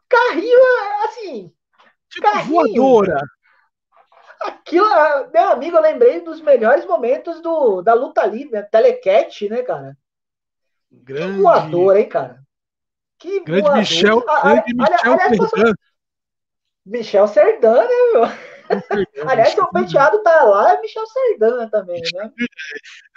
carrinho 0.09 0.59
é 0.59 1.05
assim. 1.05 1.53
Tipo 2.09 2.31
carrinho, 2.31 2.53
voadora. 2.53 3.21
Aquilo, 4.41 4.87
meu 5.33 5.49
amigo, 5.49 5.77
eu 5.77 5.81
lembrei 5.81 6.21
dos 6.21 6.41
melhores 6.41 6.85
momentos 6.85 7.41
do, 7.41 7.81
da 7.81 7.93
luta 7.93 8.25
livre, 8.25 8.51
né? 8.51 8.61
Telecat, 8.61 9.49
né, 9.49 9.63
cara? 9.63 9.97
Grande. 10.91 11.37
Que 11.37 11.41
voador, 11.41 11.97
hein, 11.97 12.07
cara? 12.07 12.46
Que 13.19 13.43
grande 13.43 13.61
voador. 13.61 13.79
Michel, 13.79 14.25
ah, 14.27 14.41
grande 14.41 14.73
Michel 14.73 15.13
aliás, 15.13 15.49
Serdan. 15.49 15.73
Michel 16.85 17.27
Serdan, 17.27 17.83
né, 17.83 17.95
meu? 18.13 18.23
Aliás, 19.27 19.57
o 19.57 19.67
penteado 19.67 20.21
tá 20.23 20.43
lá, 20.43 20.73
é 20.73 20.81
Michel 20.81 21.05
Serdan 21.07 21.69
também, 21.69 22.01
né? 22.13 22.31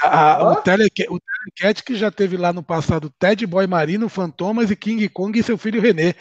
A, 0.01 0.53
o, 0.53 0.57
Telecat, 0.63 1.09
o 1.11 1.19
Telecat 1.21 1.83
que 1.83 1.97
já 1.97 2.11
teve 2.11 2.37
lá 2.37 2.53
no 2.53 2.63
passado 2.63 3.13
Ted 3.19 3.45
Boy 3.47 3.67
Marino, 3.67 4.09
Fantomas 4.09 4.71
e 4.71 4.77
King 4.77 5.09
Kong 5.09 5.37
e 5.39 5.43
seu 5.43 5.59
filho 5.59 5.81
René. 5.81 6.15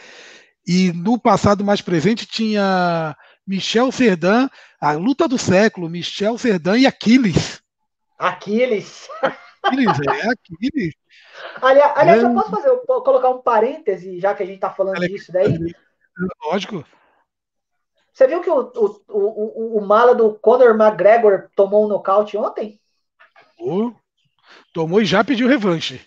E 0.66 0.92
no 0.92 1.18
passado 1.18 1.64
mais 1.64 1.80
presente 1.80 2.26
tinha 2.26 3.16
Michel 3.46 3.90
Serdan, 3.92 4.48
a 4.80 4.92
luta 4.92 5.26
do 5.26 5.38
século, 5.38 5.88
Michel 5.88 6.36
Serdan 6.36 6.78
e 6.78 6.86
Aquiles. 6.86 7.62
Aquiles. 8.18 9.08
Aquiles, 9.62 9.98
é 10.06 10.28
Aquiles. 10.30 10.94
Aliás, 11.60 11.92
aliás 11.96 12.22
eu 12.22 12.34
posso 12.34 12.50
fazer, 12.50 12.76
colocar 12.86 13.30
um 13.30 13.42
parêntese, 13.42 14.18
já 14.18 14.34
que 14.34 14.42
a 14.42 14.46
gente 14.46 14.60
tá 14.60 14.70
falando 14.70 15.00
disso 15.00 15.32
daí? 15.32 15.58
Lógico. 16.44 16.84
Você 18.12 18.26
viu 18.26 18.40
que 18.40 18.50
o, 18.50 18.72
o, 18.74 19.02
o, 19.08 19.78
o 19.78 19.80
mala 19.80 20.14
do 20.14 20.34
Conor 20.34 20.78
McGregor 20.78 21.48
tomou 21.54 21.84
um 21.84 21.88
nocaute 21.88 22.36
ontem? 22.36 22.80
Oh, 23.58 23.92
tomou 24.72 25.00
e 25.00 25.04
já 25.04 25.24
pediu 25.24 25.48
revanche. 25.48 26.00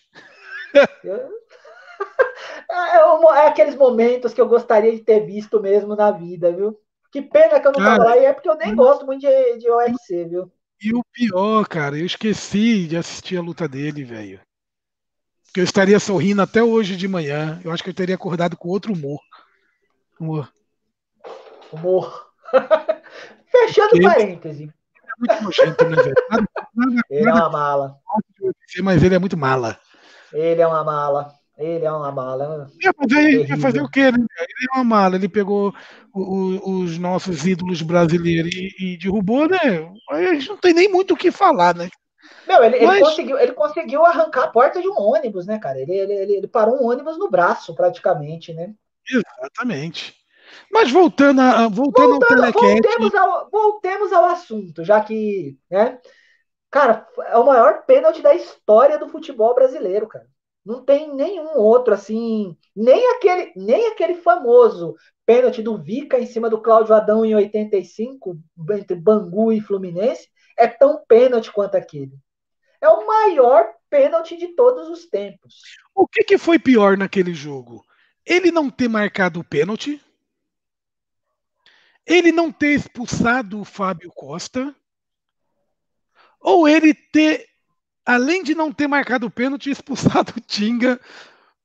É, 2.70 2.98
é, 2.98 3.48
aqueles 3.48 3.76
momentos 3.76 4.34
que 4.34 4.42
eu 4.42 4.48
gostaria 4.48 4.92
de 4.92 5.00
ter 5.00 5.20
visto 5.20 5.60
mesmo 5.60 5.96
na 5.96 6.10
vida, 6.10 6.52
viu? 6.52 6.80
Que 7.12 7.22
pena 7.22 7.60
que 7.60 7.68
eu 7.68 7.72
não 7.72 7.80
tava 7.80 8.04
lá, 8.04 8.18
e 8.18 8.26
é 8.26 8.34
porque 8.34 8.50
eu 8.50 8.56
nem 8.56 8.76
gosto 8.76 9.06
muito 9.06 9.22
de, 9.22 9.58
de 9.60 9.70
UFC, 9.70 10.26
viu? 10.26 10.52
E 10.84 10.94
o 10.94 11.02
pior, 11.14 11.66
cara, 11.66 11.98
eu 11.98 12.06
esqueci 12.06 12.86
de 12.86 12.98
assistir 12.98 13.38
a 13.38 13.42
luta 13.42 13.70
dele, 13.70 14.04
velho. 14.04 14.42
Que 15.54 15.62
eu 15.62 15.64
estaria 15.64 15.98
sorrindo 15.98 16.42
até 16.42 16.62
hoje 16.62 16.98
de 16.98 17.08
manhã. 17.08 17.62
Eu 17.64 17.72
acho 17.72 17.82
que 17.82 17.90
eu 17.90 17.94
teria 17.94 18.16
acordado 18.16 18.58
com 18.58 18.68
outro 18.68 18.92
humor. 18.92 19.22
Humor. 20.20 20.52
Humor. 21.72 22.34
Fechando 23.48 24.02
parêntese. 24.02 24.66
É 24.66 25.20
muito 25.20 25.44
nojento, 25.44 25.86
né, 25.86 26.04
velho? 26.04 26.16
ele 27.10 27.30
é 27.30 27.34
uma 27.34 27.50
mala. 27.50 27.98
Mas 28.84 29.04
ele 29.04 29.16
é 29.16 29.20
muito 29.20 29.38
mala. 29.38 29.80
Ele 30.34 30.60
é 30.60 30.68
uma 30.68 30.84
mala. 30.84 31.34
Ele 31.58 31.86
é 31.86 31.92
uma 31.92 32.12
mala. 32.12 32.68
É, 32.84 32.90
mas 32.98 33.18
aí 33.18 33.36
ele 33.36 33.46
vai 33.46 33.60
fazer 33.60 33.82
o 33.82 33.90
quê? 33.90 34.12
Né? 34.12 34.18
Ele 34.18 34.68
é 34.72 34.76
uma 34.76 34.84
mala. 34.84 35.16
Ele 35.16 35.30
pegou 35.30 35.74
o, 36.14 36.22
o, 36.22 36.80
os 36.82 36.98
nossos 36.98 37.46
ídolos 37.46 37.82
brasileiros 37.82 38.54
e, 38.54 38.74
e, 38.80 38.98
derrubou, 38.98 39.48
né? 39.48 39.60
Aí 40.10 40.28
a 40.28 40.34
gente 40.34 40.50
não 40.50 40.58
tem 40.58 40.74
nem 40.74 40.90
muito 40.90 41.14
o 41.14 41.18
que 41.18 41.32
falar, 41.32 41.76
né? 41.76 41.90
Não, 42.48 42.64
ele, 42.64 42.84
mas... 42.86 42.96
ele, 42.96 43.06
conseguiu, 43.06 43.38
ele 43.38 43.52
conseguiu 43.52 44.06
arrancar 44.06 44.46
a 44.46 44.50
porta 44.50 44.82
de 44.82 44.88
um 44.88 45.00
ônibus, 45.00 45.46
né, 45.46 45.60
cara? 45.60 45.80
Ele, 45.80 45.94
ele, 45.94 46.34
ele, 46.38 46.48
parou 46.48 46.76
um 46.76 46.90
ônibus 46.90 47.20
no 47.20 47.30
braço, 47.30 47.76
praticamente, 47.76 48.52
né? 48.54 48.74
Exatamente. 49.08 50.16
Mas 50.72 50.92
voltando, 50.92 51.40
a, 51.40 51.68
voltando, 51.68 52.20
voltando 52.20 52.44
ao 52.44 52.52
voltemos 52.52 53.16
ao, 53.16 53.50
voltemos 53.50 54.14
ao 54.14 54.26
assunto, 54.26 54.84
já 54.84 55.02
que, 55.02 55.58
né? 55.70 56.00
Cara, 56.72 57.08
é 57.28 57.38
o 57.38 57.46
maior 57.46 57.86
pênalti 57.86 58.22
da 58.22 58.34
história 58.34 58.98
do 58.98 59.08
futebol 59.08 59.54
brasileiro, 59.54 60.08
cara. 60.08 60.26
Não 60.66 60.84
tem 60.84 61.14
nenhum 61.14 61.58
outro 61.58 61.94
assim, 61.94 62.58
nem 62.76 63.12
aquele, 63.12 63.52
nem 63.56 63.88
aquele 63.88 64.16
famoso 64.16 64.96
pênalti 65.26 65.62
do 65.62 65.78
Vica 65.78 66.18
em 66.18 66.26
cima 66.26 66.50
do 66.50 66.62
Cláudio 66.62 66.96
Adão 66.96 67.26
em 67.26 67.36
85, 67.36 68.38
entre 68.72 68.96
Bangu 68.96 69.52
e 69.52 69.60
Fluminense, 69.60 70.30
é 70.58 70.68
tão 70.68 71.04
pênalti 71.06 71.52
quanto 71.52 71.76
aquele. 71.76 72.14
É 72.80 72.88
o 72.88 73.06
maior 73.06 73.74
pênalti 73.90 74.38
de 74.38 74.50
todos 74.56 74.90
os 74.90 75.06
tempos. 75.06 75.56
O 75.94 76.08
que, 76.08 76.24
que 76.24 76.38
foi 76.38 76.58
pior 76.58 76.98
naquele 76.98 77.34
jogo? 77.34 77.84
Ele 78.26 78.52
não 78.52 78.70
ter 78.70 78.88
marcado 78.88 79.42
o 79.42 79.44
pênalti, 79.44 80.02
ele 82.06 82.32
não 82.32 82.52
ter 82.52 82.74
expulsado 82.74 83.60
o 83.60 83.66
Fábio 83.66 84.12
Costa, 84.14 84.74
ou 86.40 86.68
ele 86.68 86.94
ter 86.94 87.48
além 88.06 88.44
de 88.44 88.54
não 88.56 88.72
ter 88.72 88.88
marcado 88.88 89.28
o 89.28 89.32
pênalti, 89.32 89.70
expulsado 89.70 90.34
o 90.36 90.42
Tinga 90.42 91.00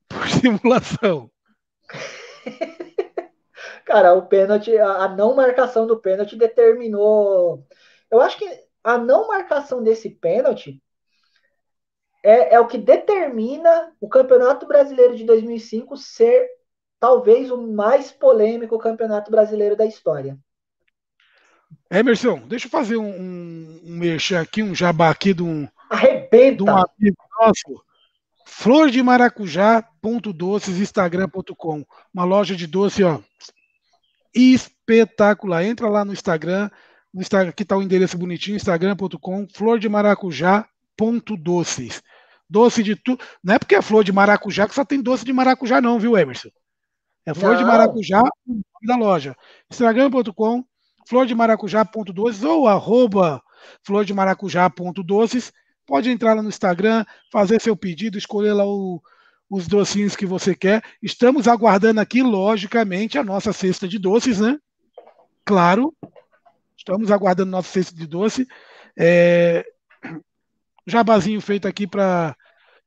por 0.08 0.26
simulação. 0.28 1.30
Cara, 3.84 4.12
o 4.14 4.26
pênalti, 4.26 4.76
a 4.76 5.08
não 5.08 5.34
marcação 5.34 5.86
do 5.86 5.98
pênalti 5.98 6.36
determinou. 6.36 7.66
Eu 8.10 8.20
acho 8.20 8.36
que 8.36 8.46
a 8.84 8.98
não 8.98 9.28
marcação 9.28 9.82
desse 9.82 10.10
pênalti 10.10 10.82
é, 12.22 12.54
é 12.54 12.60
o 12.60 12.66
que 12.66 12.78
determina 12.78 13.92
o 14.00 14.08
Campeonato 14.08 14.66
Brasileiro 14.66 15.16
de 15.16 15.24
2005 15.24 15.96
ser 15.96 16.46
talvez 17.00 17.50
o 17.50 17.56
mais 17.56 18.10
polêmico 18.10 18.78
campeonato 18.78 19.30
brasileiro 19.30 19.76
da 19.76 19.86
história. 19.86 20.36
Emerson, 21.90 22.40
deixa 22.46 22.66
eu 22.66 22.70
fazer 22.70 22.96
um, 22.96 23.08
um, 23.08 23.80
um 23.84 23.96
merchan 23.96 24.40
aqui, 24.40 24.62
um 24.62 24.74
jabá 24.74 25.10
aqui 25.10 25.32
de 25.32 25.42
um, 25.42 25.68
Arrebenta. 26.32 26.56
De 26.56 26.70
um 26.70 26.76
amigo 26.76 27.16
nosso. 27.40 27.84
Flor 28.46 28.90
de 28.90 29.02
maracujá.doces, 29.02 30.78
instagram.com. 30.78 31.84
Uma 32.12 32.24
loja 32.24 32.56
de 32.56 32.66
doce, 32.66 33.04
ó. 33.04 33.20
Espetacular. 34.34 35.64
Entra 35.64 35.88
lá 35.88 36.04
no 36.04 36.12
Instagram. 36.12 36.70
No 37.12 37.20
Instagram 37.20 37.50
aqui 37.50 37.62
está 37.62 37.76
o 37.76 37.82
endereço 37.82 38.18
bonitinho, 38.18 38.56
instagram.com. 38.56 39.46
Flor 39.54 39.78
de 39.78 39.88
maracujá.doces. 39.88 42.02
Doce 42.48 42.82
de 42.82 42.96
tudo. 42.96 43.22
Não 43.42 43.54
é 43.54 43.58
porque 43.58 43.74
é 43.74 43.82
flor 43.82 44.02
de 44.02 44.12
maracujá 44.12 44.66
que 44.66 44.74
só 44.74 44.84
tem 44.84 45.02
doce 45.02 45.24
de 45.24 45.32
maracujá, 45.32 45.80
não, 45.80 45.98
viu, 45.98 46.16
Emerson? 46.16 46.48
É 47.26 47.34
flor 47.34 47.52
não. 47.52 47.58
de 47.58 47.64
maracujá 47.64 48.22
da 48.86 48.96
loja. 48.96 49.36
Instagram.com, 49.70 50.64
flor 51.06 51.26
de 51.26 51.34
maracujá.doces 51.34 52.42
ou 52.42 52.66
arroba 52.66 53.42
flor 53.82 54.04
de 54.04 54.14
maracujá.doces 54.14 55.52
Pode 55.88 56.10
entrar 56.10 56.34
lá 56.34 56.42
no 56.42 56.50
Instagram, 56.50 57.02
fazer 57.32 57.58
seu 57.62 57.74
pedido, 57.74 58.18
escolher 58.18 58.52
lá 58.52 58.66
o, 58.66 59.02
os 59.48 59.66
docinhos 59.66 60.14
que 60.14 60.26
você 60.26 60.54
quer. 60.54 60.82
Estamos 61.02 61.48
aguardando 61.48 61.98
aqui, 61.98 62.22
logicamente, 62.22 63.16
a 63.16 63.24
nossa 63.24 63.54
cesta 63.54 63.88
de 63.88 63.98
doces, 63.98 64.38
né? 64.38 64.58
Claro. 65.46 65.96
Estamos 66.76 67.10
aguardando 67.10 67.50
nossa 67.50 67.70
cesta 67.70 67.96
de 67.96 68.06
doce. 68.06 68.46
É... 68.98 69.64
Jabazinho 70.86 71.40
feito 71.40 71.66
aqui 71.66 71.86
para 71.86 72.36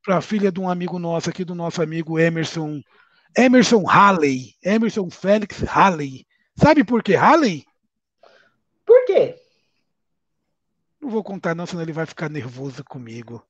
a 0.06 0.20
filha 0.20 0.52
de 0.52 0.60
um 0.60 0.70
amigo 0.70 0.96
nosso 0.96 1.28
aqui, 1.28 1.44
do 1.44 1.56
nosso 1.56 1.82
amigo 1.82 2.20
Emerson. 2.20 2.80
Emerson 3.36 3.82
Halley. 3.84 4.54
Emerson 4.62 5.10
Félix 5.10 5.60
Halley. 5.64 6.24
Sabe 6.56 6.84
por 6.84 7.02
que 7.02 7.16
Halley? 7.16 7.64
Por 8.86 9.04
quê? 9.06 9.41
Não 11.02 11.10
vou 11.10 11.24
contar, 11.24 11.52
não, 11.54 11.66
senão 11.66 11.82
ele 11.82 11.92
vai 11.92 12.06
ficar 12.06 12.28
nervoso 12.28 12.84
comigo. 12.84 13.44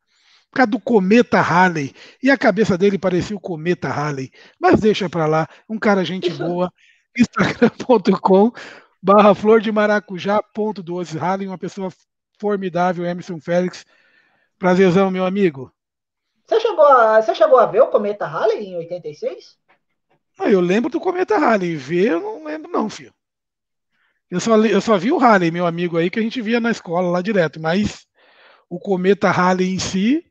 Por 0.50 0.56
causa 0.56 0.70
do 0.70 0.80
cometa 0.80 1.38
Halley. 1.38 1.94
E 2.22 2.30
a 2.30 2.38
cabeça 2.38 2.78
dele 2.78 2.98
parecia 2.98 3.36
o 3.36 3.40
cometa 3.40 3.88
Halley. 3.88 4.32
Mas 4.58 4.80
deixa 4.80 5.08
pra 5.10 5.26
lá. 5.26 5.46
Um 5.68 5.78
cara, 5.78 6.02
gente 6.02 6.30
boa. 6.30 6.72
Instagram.com 7.16 8.52
barra 9.02 9.34
flor 9.34 9.60
de 9.60 9.70
maracujá 9.70 10.42
ponto 10.42 10.82
12 10.82 11.18
Halley, 11.18 11.46
uma 11.46 11.58
pessoa 11.58 11.92
formidável, 12.40 13.04
Emerson 13.04 13.38
Félix. 13.38 13.84
Prazerzão, 14.58 15.10
meu 15.10 15.26
amigo. 15.26 15.70
Você 16.46 16.58
chegou 16.60 16.84
a, 16.84 17.20
você 17.20 17.34
chegou 17.34 17.58
a 17.58 17.66
ver 17.66 17.82
o 17.82 17.88
cometa 17.88 18.26
Halley 18.26 18.64
em 18.64 18.76
86? 18.76 19.58
Eu 20.40 20.60
lembro 20.60 20.88
do 20.88 21.00
cometa 21.00 21.36
Halley. 21.36 21.76
Ver, 21.76 22.12
eu 22.12 22.20
não 22.20 22.44
lembro, 22.44 22.70
não, 22.70 22.88
filho. 22.88 23.12
Eu 24.32 24.40
só, 24.40 24.56
eu 24.56 24.80
só 24.80 24.96
vi 24.96 25.12
o 25.12 25.18
Halley, 25.18 25.50
meu 25.50 25.66
amigo 25.66 25.98
aí, 25.98 26.08
que 26.08 26.18
a 26.18 26.22
gente 26.22 26.40
via 26.40 26.58
na 26.58 26.70
escola 26.70 27.10
lá 27.10 27.20
direto, 27.20 27.60
mas 27.60 28.06
o 28.66 28.78
Cometa 28.78 29.30
Halley 29.30 29.74
em 29.74 29.78
si, 29.78 30.24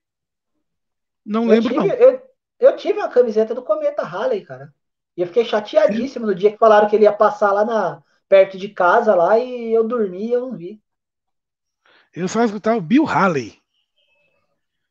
não 1.23 1.44
eu 1.44 1.49
lembro 1.49 1.69
tive, 1.69 1.88
não. 1.88 1.95
Eu, 1.95 2.22
eu, 2.60 2.76
tive 2.76 2.98
uma 2.98 3.10
camiseta 3.10 3.53
do 3.53 3.61
Cometa 3.61 4.02
Halley, 4.02 4.44
cara. 4.44 4.73
E 5.15 5.22
eu 5.22 5.28
fiquei 5.28 5.45
chateadíssimo 5.45 6.26
no 6.26 6.34
dia 6.34 6.52
que 6.52 6.57
falaram 6.57 6.90
que 6.90 6.95
ele 6.95 7.03
ia 7.03 7.14
passar 7.14 7.52
lá 7.52 7.64
na, 7.64 8.02
perto 8.28 8.57
de 8.57 8.69
casa 8.69 9.14
lá 9.14 9.38
e 9.38 9.72
eu 9.72 9.88
dormi 9.88 10.30
e 10.30 10.32
eu 10.32 10.41
não 10.41 10.57
vi. 10.57 10.82
Eu 12.11 12.28
só 12.28 12.44
escutava 12.44 12.80
o 12.80 12.82
Bill 12.82 13.03
Halley. 13.03 13.61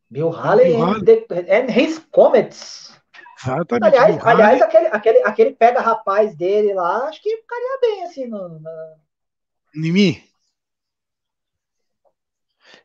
Bill 0.08 0.30
Haley 0.30 0.76
and, 0.76 1.04
the, 1.04 1.26
and 1.50 1.68
his 1.68 1.98
Comets. 2.12 2.89
Exatamente. 3.42 3.96
Aliás, 3.96 4.26
aliás 4.26 4.62
aquele, 4.62 4.86
aquele, 4.88 5.18
aquele 5.22 5.52
pega 5.52 5.80
rapaz 5.80 6.34
dele 6.36 6.74
lá, 6.74 7.08
acho 7.08 7.22
que 7.22 7.36
ficaria 7.38 7.78
bem 7.80 8.04
assim 8.04 8.26
no. 8.26 8.60
Mim? 9.74 10.22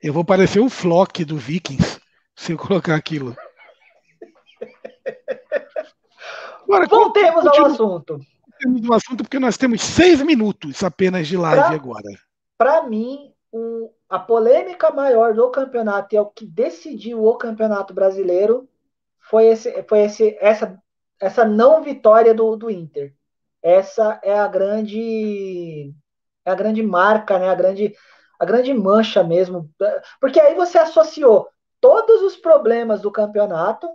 Eu 0.01 0.13
vou 0.13 0.23
parecer 0.23 0.59
o 0.59 0.69
Flock 0.69 1.25
do 1.25 1.37
Vikings 1.37 1.99
se 2.35 2.53
eu 2.53 2.57
colocar 2.57 2.95
aquilo. 2.95 3.35
Agora, 6.63 6.87
Voltemos 6.87 7.45
ao 7.45 7.65
assunto. 7.65 8.19
Voltemos 8.47 8.89
ao 8.89 8.95
assunto 8.95 9.23
porque 9.23 9.39
nós 9.39 9.57
temos 9.57 9.81
seis 9.81 10.21
minutos 10.21 10.83
apenas 10.83 11.27
de 11.27 11.37
live 11.37 11.63
pra, 11.63 11.75
agora. 11.75 12.09
Para 12.57 12.83
mim, 12.83 13.33
o, 13.51 13.91
a 14.09 14.17
polêmica 14.17 14.91
maior 14.91 15.33
do 15.33 15.49
campeonato 15.49 16.15
e 16.15 16.17
é 16.17 16.21
o 16.21 16.25
que 16.25 16.45
decidiu 16.45 17.23
o 17.25 17.37
campeonato 17.37 17.93
brasileiro 17.93 18.67
foi, 19.29 19.47
esse, 19.47 19.83
foi 19.83 20.01
esse, 20.01 20.37
essa, 20.39 20.79
essa 21.19 21.45
não 21.45 21.83
vitória 21.83 22.33
do, 22.33 22.55
do 22.55 22.69
Inter. 22.69 23.13
Essa 23.61 24.19
é 24.23 24.37
a 24.37 24.47
grande 24.47 25.93
é 26.45 26.51
a 26.51 26.55
grande 26.55 26.83
marca, 26.83 27.39
né? 27.39 27.49
A 27.49 27.55
grande 27.55 27.93
a 28.39 28.45
grande 28.45 28.73
mancha 28.73 29.23
mesmo, 29.23 29.71
porque 30.19 30.39
aí 30.39 30.53
você 30.55 30.77
associou 30.77 31.47
todos 31.79 32.21
os 32.21 32.35
problemas 32.35 33.01
do 33.01 33.11
campeonato, 33.11 33.87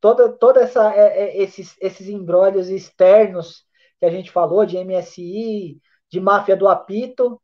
toda 0.00 0.32
toda 0.32 0.62
essa 0.62 0.92
é, 0.94 1.24
é, 1.24 1.42
esses 1.42 1.76
esses 1.80 2.08
embrólios 2.08 2.68
externos 2.68 3.64
que 4.00 4.06
a 4.06 4.10
gente 4.10 4.32
falou 4.32 4.66
de 4.66 4.78
MSI, 4.78 5.80
de 6.10 6.20
máfia 6.20 6.56
do 6.56 6.66
apito, 6.66 7.40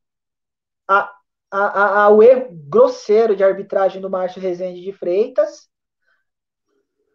a, 0.88 1.12
a, 1.50 1.60
a, 1.60 2.02
ao 2.04 2.22
erro 2.22 2.48
grosseiro 2.50 3.36
de 3.36 3.44
arbitragem 3.44 4.00
do 4.02 4.10
Márcio 4.10 4.42
Rezende 4.42 4.80
de 4.80 4.92
Freitas 4.92 5.69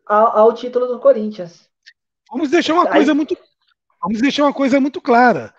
ao, 0.06 0.38
ao 0.38 0.53
título 0.53 0.88
do 0.88 0.99
Corinthians. 0.99 1.69
Vamos 2.32 2.49
deixar 2.49 2.73
uma 2.73 2.88
coisa 2.88 3.14
muito 3.14 3.38
vamos 4.02 4.22
deixar 4.22 4.44
uma 4.44 4.53
coisa 4.53 4.80
muito 4.80 5.02
clara, 5.02 5.53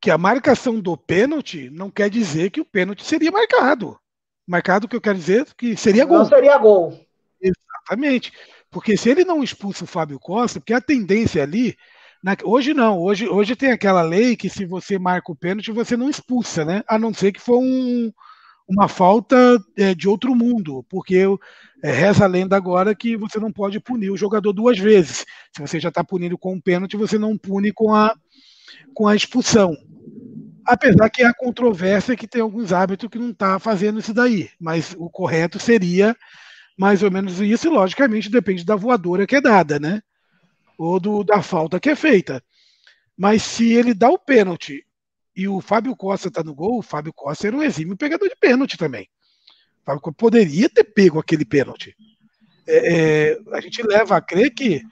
que 0.00 0.10
a 0.10 0.18
marcação 0.18 0.80
do 0.80 0.96
pênalti 0.96 1.70
não 1.70 1.90
quer 1.90 2.10
dizer 2.10 2.50
que 2.50 2.60
o 2.60 2.64
pênalti 2.64 3.04
seria 3.04 3.30
marcado. 3.30 3.98
Marcado 4.46 4.88
que 4.88 4.96
eu 4.96 5.00
quero 5.00 5.16
dizer 5.16 5.46
que 5.56 5.76
seria 5.76 6.04
gol. 6.04 6.18
Não 6.18 6.24
seria 6.26 6.58
gol. 6.58 6.98
Exatamente. 7.40 8.32
Porque 8.70 8.96
se 8.96 9.08
ele 9.08 9.24
não 9.24 9.42
expulsa 9.42 9.84
o 9.84 9.86
Fábio 9.86 10.18
Costa, 10.18 10.58
porque 10.60 10.74
a 10.74 10.80
tendência 10.80 11.42
ali 11.42 11.76
na, 12.22 12.36
hoje 12.42 12.74
não, 12.74 13.00
hoje, 13.00 13.28
hoje 13.28 13.54
tem 13.54 13.70
aquela 13.70 14.02
lei 14.02 14.34
que 14.34 14.48
se 14.48 14.64
você 14.64 14.98
marca 14.98 15.30
o 15.30 15.36
pênalti, 15.36 15.70
você 15.70 15.96
não 15.96 16.08
expulsa, 16.08 16.64
né? 16.64 16.82
A 16.88 16.98
não 16.98 17.12
ser 17.14 17.32
que 17.32 17.40
for 17.40 17.58
um, 17.58 18.10
uma 18.66 18.88
falta 18.88 19.36
é, 19.76 19.94
de 19.94 20.08
outro 20.08 20.34
mundo, 20.34 20.84
porque 20.88 21.24
é, 21.82 21.92
reza 21.92 22.24
a 22.24 22.28
lenda 22.28 22.56
agora 22.56 22.94
que 22.94 23.16
você 23.16 23.38
não 23.38 23.52
pode 23.52 23.78
punir 23.80 24.10
o 24.10 24.16
jogador 24.16 24.52
duas 24.52 24.78
vezes. 24.78 25.24
Se 25.54 25.60
você 25.60 25.78
já 25.78 25.90
está 25.90 26.02
punindo 26.02 26.38
com 26.38 26.54
um 26.54 26.60
pênalti, 26.60 26.96
você 26.96 27.18
não 27.18 27.36
pune 27.36 27.72
com 27.72 27.94
a, 27.94 28.14
com 28.94 29.06
a 29.06 29.14
expulsão. 29.14 29.76
Apesar 30.66 31.10
que 31.10 31.22
há 31.22 31.34
controvérsia 31.34 32.16
que 32.16 32.26
tem 32.26 32.40
alguns 32.40 32.72
árbitros 32.72 33.10
que 33.10 33.18
não 33.18 33.30
está 33.30 33.58
fazendo 33.58 33.98
isso 33.98 34.14
daí, 34.14 34.48
mas 34.58 34.94
o 34.98 35.10
correto 35.10 35.58
seria 35.58 36.16
mais 36.76 37.02
ou 37.02 37.10
menos 37.10 37.40
isso, 37.40 37.68
e 37.68 37.70
logicamente 37.70 38.30
depende 38.30 38.64
da 38.64 38.74
voadora 38.74 39.26
que 39.26 39.36
é 39.36 39.40
dada, 39.40 39.78
né? 39.78 40.00
ou 40.78 40.98
do, 40.98 41.24
da 41.24 41.42
falta 41.42 41.80
que 41.80 41.90
é 41.90 41.96
feita. 41.96 42.42
Mas 43.16 43.42
se 43.42 43.72
ele 43.72 43.94
dá 43.94 44.10
o 44.10 44.18
pênalti 44.18 44.84
e 45.36 45.48
o 45.48 45.60
Fábio 45.60 45.94
Costa 45.96 46.28
está 46.28 46.42
no 46.42 46.54
gol, 46.54 46.78
o 46.78 46.82
Fábio 46.82 47.12
Costa 47.12 47.46
era 47.46 47.56
um 47.56 47.62
exímio 47.62 47.96
pegador 47.96 48.28
de 48.28 48.36
pênalti 48.36 48.76
também. 48.76 49.08
O 49.82 49.84
Fábio 49.84 50.00
Costa 50.00 50.16
poderia 50.16 50.68
ter 50.68 50.84
pego 50.84 51.18
aquele 51.18 51.44
pênalti. 51.44 51.96
É, 52.66 53.32
é, 53.32 53.38
a 53.52 53.60
gente 53.60 53.82
leva 53.82 54.16
a 54.16 54.20
crer 54.20 54.50
que 54.50 54.82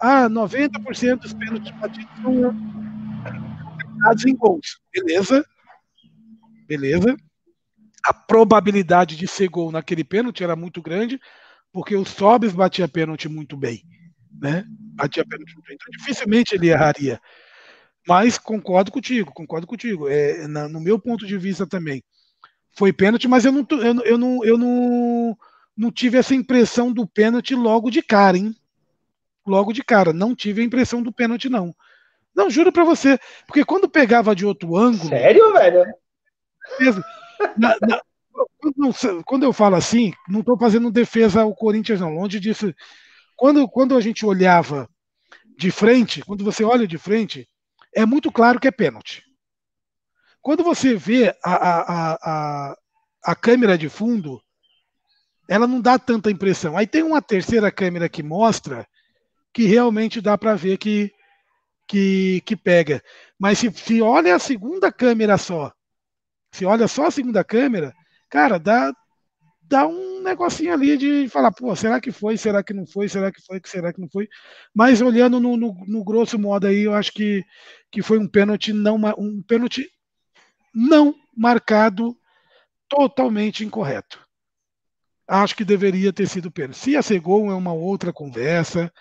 ah, 0.00 0.28
90% 0.28 1.18
dos 1.18 1.32
pênaltis 1.32 1.70
batidos 1.72 2.16
são 2.22 2.54
dados 4.04 4.24
em 4.26 4.34
gols. 4.34 4.80
Beleza? 4.92 5.44
Beleza. 6.66 7.16
A 8.04 8.14
probabilidade 8.14 9.16
de 9.16 9.28
ser 9.28 9.48
gol 9.48 9.70
naquele 9.70 10.02
pênalti 10.02 10.42
era 10.42 10.56
muito 10.56 10.80
grande, 10.80 11.20
porque 11.72 11.94
o 11.94 12.04
Sobis 12.04 12.52
batia 12.52 12.88
pênalti 12.88 13.28
muito 13.28 13.56
bem 13.56 13.84
né? 14.40 14.64
Batia 14.94 15.24
pênalti. 15.24 15.54
Então, 15.56 15.86
dificilmente 15.90 16.54
ele 16.54 16.68
erraria. 16.68 17.20
Mas 18.10 18.36
concordo 18.36 18.90
contigo, 18.90 19.32
concordo 19.32 19.68
contigo. 19.68 20.08
É, 20.08 20.48
na, 20.48 20.68
no 20.68 20.80
meu 20.80 20.98
ponto 20.98 21.24
de 21.24 21.38
vista 21.38 21.64
também. 21.64 22.02
Foi 22.76 22.92
pênalti, 22.92 23.28
mas 23.28 23.44
eu 23.44 23.52
não, 23.52 23.64
eu, 23.70 24.02
eu, 24.02 24.18
não, 24.18 24.44
eu 24.44 24.58
não, 24.58 25.38
não 25.76 25.92
tive 25.92 26.18
essa 26.18 26.34
impressão 26.34 26.92
do 26.92 27.06
pênalti 27.06 27.54
logo 27.54 27.88
de 27.88 28.02
cara, 28.02 28.36
hein? 28.36 28.52
Logo 29.46 29.72
de 29.72 29.84
cara. 29.84 30.12
Não 30.12 30.34
tive 30.34 30.60
a 30.60 30.64
impressão 30.64 31.04
do 31.04 31.12
pênalti, 31.12 31.48
não. 31.48 31.72
Não, 32.34 32.50
juro 32.50 32.72
pra 32.72 32.82
você. 32.82 33.16
Porque 33.46 33.64
quando 33.64 33.88
pegava 33.88 34.34
de 34.34 34.44
outro 34.44 34.76
ângulo. 34.76 35.08
Sério, 35.08 35.52
velho? 35.52 35.84
Na, 37.56 37.76
na, 37.80 38.02
quando 39.24 39.44
eu 39.44 39.52
falo 39.52 39.76
assim, 39.76 40.12
não 40.28 40.40
estou 40.40 40.58
fazendo 40.58 40.90
defesa 40.90 41.42
ao 41.42 41.54
Corinthians, 41.54 42.00
não. 42.00 42.14
Longe 42.14 42.40
disso 42.40 42.74
quando, 43.36 43.68
quando 43.68 43.96
a 43.96 44.00
gente 44.00 44.26
olhava 44.26 44.88
de 45.56 45.70
frente, 45.70 46.22
quando 46.22 46.42
você 46.42 46.64
olha 46.64 46.88
de 46.88 46.98
frente, 46.98 47.48
é 47.94 48.06
muito 48.06 48.30
claro 48.30 48.60
que 48.60 48.68
é 48.68 48.70
pênalti. 48.70 49.22
Quando 50.42 50.64
você 50.64 50.94
vê 50.94 51.36
a, 51.44 51.54
a, 51.54 52.12
a, 52.22 52.76
a 53.24 53.34
câmera 53.34 53.76
de 53.76 53.88
fundo, 53.88 54.40
ela 55.48 55.66
não 55.66 55.80
dá 55.80 55.98
tanta 55.98 56.30
impressão. 56.30 56.76
Aí 56.76 56.86
tem 56.86 57.02
uma 57.02 57.20
terceira 57.20 57.70
câmera 57.70 58.08
que 58.08 58.22
mostra 58.22 58.86
que 59.52 59.64
realmente 59.64 60.20
dá 60.20 60.38
para 60.38 60.54
ver 60.54 60.78
que, 60.78 61.12
que, 61.86 62.40
que 62.46 62.56
pega. 62.56 63.02
Mas 63.38 63.58
se, 63.58 63.70
se 63.72 64.00
olha 64.00 64.34
a 64.34 64.38
segunda 64.38 64.92
câmera 64.92 65.36
só, 65.36 65.72
se 66.52 66.64
olha 66.64 66.86
só 66.86 67.06
a 67.06 67.10
segunda 67.10 67.44
câmera, 67.44 67.92
cara, 68.28 68.58
dá, 68.58 68.92
dá 69.70 69.86
um 69.86 70.20
negocinho 70.20 70.72
ali 70.74 70.96
de 70.96 71.28
falar, 71.28 71.52
pô, 71.52 71.74
será 71.76 72.00
que 72.00 72.10
foi, 72.10 72.36
será 72.36 72.60
que 72.60 72.74
não 72.74 72.84
foi, 72.84 73.08
será 73.08 73.30
que 73.30 73.40
foi, 73.40 73.60
será 73.64 73.92
que 73.92 74.00
não 74.00 74.08
foi? 74.10 74.28
Mas 74.74 75.00
olhando 75.00 75.38
no, 75.38 75.56
no, 75.56 75.72
no 75.86 76.04
grosso 76.04 76.36
modo 76.36 76.66
aí, 76.66 76.80
eu 76.82 76.92
acho 76.92 77.12
que, 77.12 77.44
que 77.90 78.02
foi 78.02 78.18
um 78.18 78.26
pênalti 78.26 78.72
não 78.72 78.96
um 79.16 79.40
pênalti 79.40 79.88
não 80.74 81.14
marcado 81.36 82.16
totalmente 82.88 83.64
incorreto. 83.64 84.20
Acho 85.26 85.54
que 85.54 85.64
deveria 85.64 86.12
ter 86.12 86.26
sido 86.26 86.50
pênalti. 86.50 86.78
Se 86.78 86.90
ia 86.90 87.02
ser 87.02 87.20
gol 87.20 87.48
é 87.48 87.54
uma 87.54 87.72
outra 87.72 88.12
conversa, 88.12 88.92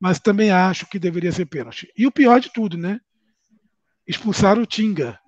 mas 0.00 0.18
também 0.18 0.50
acho 0.50 0.86
que 0.86 0.98
deveria 0.98 1.30
ser 1.30 1.44
pênalti. 1.44 1.92
E 1.94 2.06
o 2.06 2.12
pior 2.12 2.40
de 2.40 2.50
tudo, 2.50 2.78
né? 2.78 2.98
Expulsar 4.06 4.58
o 4.58 4.64
Tinga. 4.64 5.20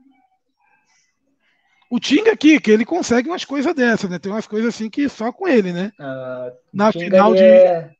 O 1.90 1.98
Tinga 1.98 2.32
aqui, 2.32 2.60
que 2.60 2.70
ele 2.70 2.84
consegue 2.84 3.28
umas 3.28 3.44
coisas 3.44 3.74
dessas, 3.74 4.10
né? 4.10 4.18
Tem 4.18 4.30
umas 4.30 4.46
coisas 4.46 4.74
assim 4.74 4.90
que 4.90 5.08
só 5.08 5.32
com 5.32 5.48
ele, 5.48 5.72
né? 5.72 5.90
Uh, 5.98 6.52
Na 6.72 6.92
final 6.92 7.34
de. 7.34 7.42
É... 7.42 7.90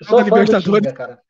Eu 0.00 0.06
sou 0.06 0.20
Libertadores. 0.20 0.82
Tinga, 0.82 0.92
cara. 0.92 1.20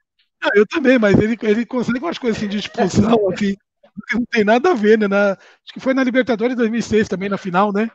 Ah, 0.42 0.50
eu 0.54 0.66
também, 0.66 0.98
mas 0.98 1.18
ele, 1.18 1.38
ele 1.42 1.64
consegue 1.64 2.00
umas 2.00 2.18
coisas 2.18 2.36
assim 2.36 2.48
de 2.48 2.58
expulsão, 2.58 3.14
assim, 3.32 3.54
que 3.54 4.14
não 4.14 4.26
tem 4.26 4.44
nada 4.44 4.72
a 4.72 4.74
ver, 4.74 4.98
né? 4.98 5.08
Na, 5.08 5.32
acho 5.32 5.72
que 5.72 5.80
foi 5.80 5.94
na 5.94 6.04
Libertadores 6.04 6.56
2006 6.56 7.08
também, 7.08 7.28
na 7.28 7.38
final, 7.38 7.72
né? 7.72 7.90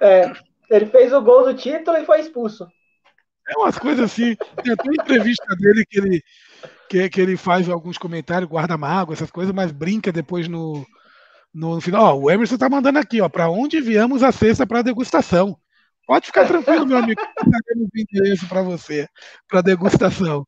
É, 0.00 0.32
ele 0.70 0.86
fez 0.86 1.12
o 1.12 1.20
gol 1.20 1.44
do 1.44 1.54
título 1.54 1.96
e 1.96 2.06
foi 2.06 2.20
expulso. 2.20 2.66
É 3.48 3.58
umas 3.58 3.78
coisas 3.78 4.04
assim. 4.04 4.36
Tem 4.62 4.72
até 4.72 4.82
uma 4.84 5.02
entrevista 5.02 5.44
dele 5.56 5.84
que 5.84 5.98
ele, 5.98 6.22
que, 6.88 7.08
que 7.08 7.20
ele 7.20 7.36
faz 7.36 7.68
alguns 7.68 7.98
comentários, 7.98 8.48
guarda 8.48 8.76
mágoa, 8.76 9.14
essas 9.14 9.30
coisas, 9.30 9.54
mas 9.54 9.70
brinca 9.70 10.10
depois 10.10 10.48
no, 10.48 10.86
no 11.56 11.80
final. 11.80 12.04
Ó, 12.04 12.20
o 12.20 12.30
Emerson 12.30 12.58
tá 12.58 12.68
mandando 12.68 12.98
aqui, 12.98 13.20
ó, 13.20 13.28
para 13.28 13.48
onde 13.48 13.80
viemos 13.80 14.22
a 14.22 14.30
sexta 14.30 14.66
para 14.66 14.82
degustação. 14.82 15.58
Pode 16.06 16.26
ficar 16.26 16.46
tranquilo, 16.46 16.86
meu 16.86 16.98
amigo, 16.98 17.20
o 17.20 17.98
endereço 17.98 18.46
para 18.46 18.62
você, 18.62 19.08
para 19.48 19.62
degustação. 19.62 20.46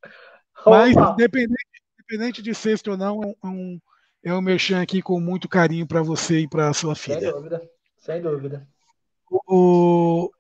Mas, 0.65 0.95
independente, 0.95 1.67
independente 1.95 2.43
de 2.43 2.55
sexta 2.55 2.91
ou 2.91 2.97
não, 2.97 3.23
é 3.23 3.47
um, 3.47 3.81
é 4.23 4.35
um 4.35 4.41
merchan 4.41 4.83
aqui 4.83 5.01
com 5.01 5.19
muito 5.19 5.49
carinho 5.49 5.87
para 5.87 6.03
você 6.03 6.41
e 6.41 6.49
para 6.49 6.73
sua 6.75 6.95
filha. 6.95 7.21
Sem 7.21 7.33
dúvida, 7.33 7.71
sem 7.97 8.23
dúvida. 8.23 8.69
O, 9.31 10.31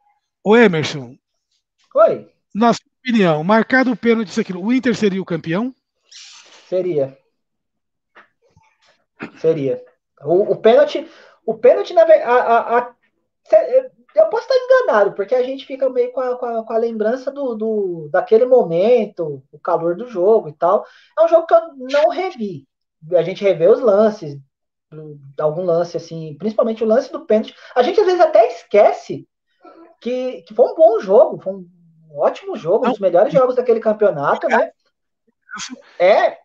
o 0.45 0.57
Emerson. 0.57 1.16
Oi. 1.95 2.31
Nossa 2.55 2.81
opinião, 3.01 3.43
marcado 3.43 3.90
o 3.90 3.97
pênalti 3.97 4.28
isso 4.28 4.40
aqui, 4.40 4.53
o 4.53 4.73
Inter 4.73 4.95
seria 4.95 5.23
o 5.23 5.24
campeão? 5.24 5.74
Seria. 6.69 7.19
Seria. 9.39 9.88
O, 10.23 10.53
o 10.53 10.57
pênalti, 10.57 11.09
o 11.47 11.55
pênalti 11.55 11.95
na 11.95 12.03
a, 12.03 12.95
eu 14.15 14.27
posso 14.27 14.43
estar 14.43 14.57
enganado, 14.57 15.12
porque 15.12 15.35
a 15.35 15.43
gente 15.43 15.65
fica 15.65 15.89
meio 15.89 16.12
com 16.12 16.20
a, 16.20 16.36
com 16.36 16.47
a, 16.47 16.65
com 16.65 16.73
a 16.73 16.78
lembrança 16.78 17.31
do, 17.31 17.55
do, 17.55 18.09
daquele 18.11 18.45
momento, 18.45 19.43
o 19.53 19.59
calor 19.59 19.97
do 19.97 20.09
jogo 20.09 20.49
e 20.49 20.53
tal. 20.53 20.85
É 21.19 21.24
um 21.24 21.28
jogo 21.28 21.47
que 21.47 21.55
eu 21.55 21.61
não 21.77 22.09
revi. 22.09 22.66
A 23.15 23.23
gente 23.23 23.45
revê 23.45 23.69
os 23.69 23.81
lances, 23.81 24.36
algum 25.39 25.65
lance 25.65 25.97
assim, 25.97 26.36
principalmente 26.39 26.82
o 26.82 26.86
lance 26.86 27.12
do 27.12 27.24
pênalti. 27.27 27.55
A 27.74 27.82
gente 27.82 28.01
às 28.01 28.07
vezes 28.07 28.20
até 28.20 28.49
esquece 28.49 29.28
que, 30.01 30.43
que 30.43 30.55
foi 30.55 30.66
um 30.66 30.74
bom 30.74 30.99
jogo, 31.01 31.40
foi 31.40 31.53
Um 31.53 31.66
ótimo 32.19 32.57
jogo, 32.57 32.86
um 32.86 32.90
dos 32.90 32.99
melhores 32.99 33.32
jogos 33.32 33.55
daquele 33.55 33.81
campeonato, 33.81 34.49
né? 34.49 34.73
É. 35.99 36.39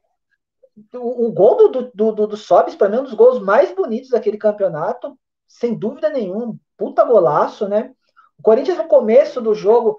O, 0.95 1.27
o 1.27 1.31
gol 1.31 1.69
do, 1.69 1.91
do, 1.93 2.11
do, 2.11 2.27
do 2.27 2.37
Sobis, 2.37 2.75
para 2.75 2.89
mim, 2.89 2.97
é 2.97 2.99
um 3.01 3.03
dos 3.03 3.13
gols 3.13 3.39
mais 3.39 3.73
bonitos 3.75 4.09
daquele 4.09 4.37
campeonato, 4.37 5.17
sem 5.47 5.77
dúvida 5.77 6.09
nenhuma. 6.09 6.55
Puta 6.77 7.03
golaço, 7.03 7.67
né? 7.67 7.93
O 8.37 8.41
Corinthians, 8.41 8.77
no 8.77 8.87
começo 8.87 9.39
do 9.39 9.53
jogo, 9.53 9.97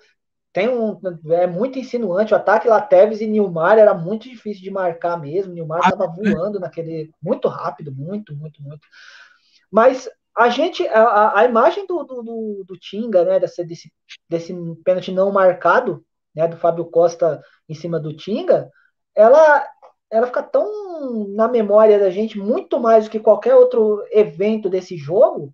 tem 0.54 0.68
um. 0.68 1.00
É 1.32 1.48
muito 1.48 1.80
insinuante. 1.80 2.32
O 2.32 2.36
ataque 2.36 2.68
lá, 2.68 2.80
Tevez 2.80 3.20
e 3.20 3.26
Nilmar 3.26 3.76
era 3.76 3.92
muito 3.92 4.28
difícil 4.28 4.62
de 4.62 4.70
marcar 4.70 5.20
mesmo. 5.20 5.52
Nilmar 5.52 5.80
estava 5.80 6.06
voando 6.06 6.60
naquele. 6.60 7.10
Muito 7.20 7.48
rápido, 7.48 7.92
muito, 7.92 8.34
muito, 8.36 8.62
muito. 8.62 8.86
Mas 9.68 10.08
a 10.36 10.48
gente. 10.48 10.86
A, 10.86 11.40
a 11.40 11.44
imagem 11.44 11.84
do, 11.88 12.04
do, 12.04 12.64
do, 12.64 12.78
Tinga, 12.78 13.24
né? 13.24 13.40
Desse, 13.40 13.64
desse, 13.64 13.92
desse 14.28 14.54
pênalti 14.84 15.10
não 15.10 15.32
marcado, 15.32 16.04
né? 16.32 16.46
Do 16.46 16.56
Fábio 16.56 16.84
Costa 16.84 17.42
em 17.68 17.74
cima 17.74 17.98
do 17.98 18.16
Tinga, 18.16 18.70
ela. 19.12 19.66
Ela 20.10 20.26
fica 20.26 20.42
tão 20.42 21.28
na 21.28 21.48
memória 21.48 21.98
da 21.98 22.10
gente, 22.10 22.38
muito 22.38 22.78
mais 22.78 23.04
do 23.04 23.10
que 23.10 23.18
qualquer 23.18 23.54
outro 23.54 24.04
evento 24.10 24.68
desse 24.68 24.96
jogo. 24.96 25.52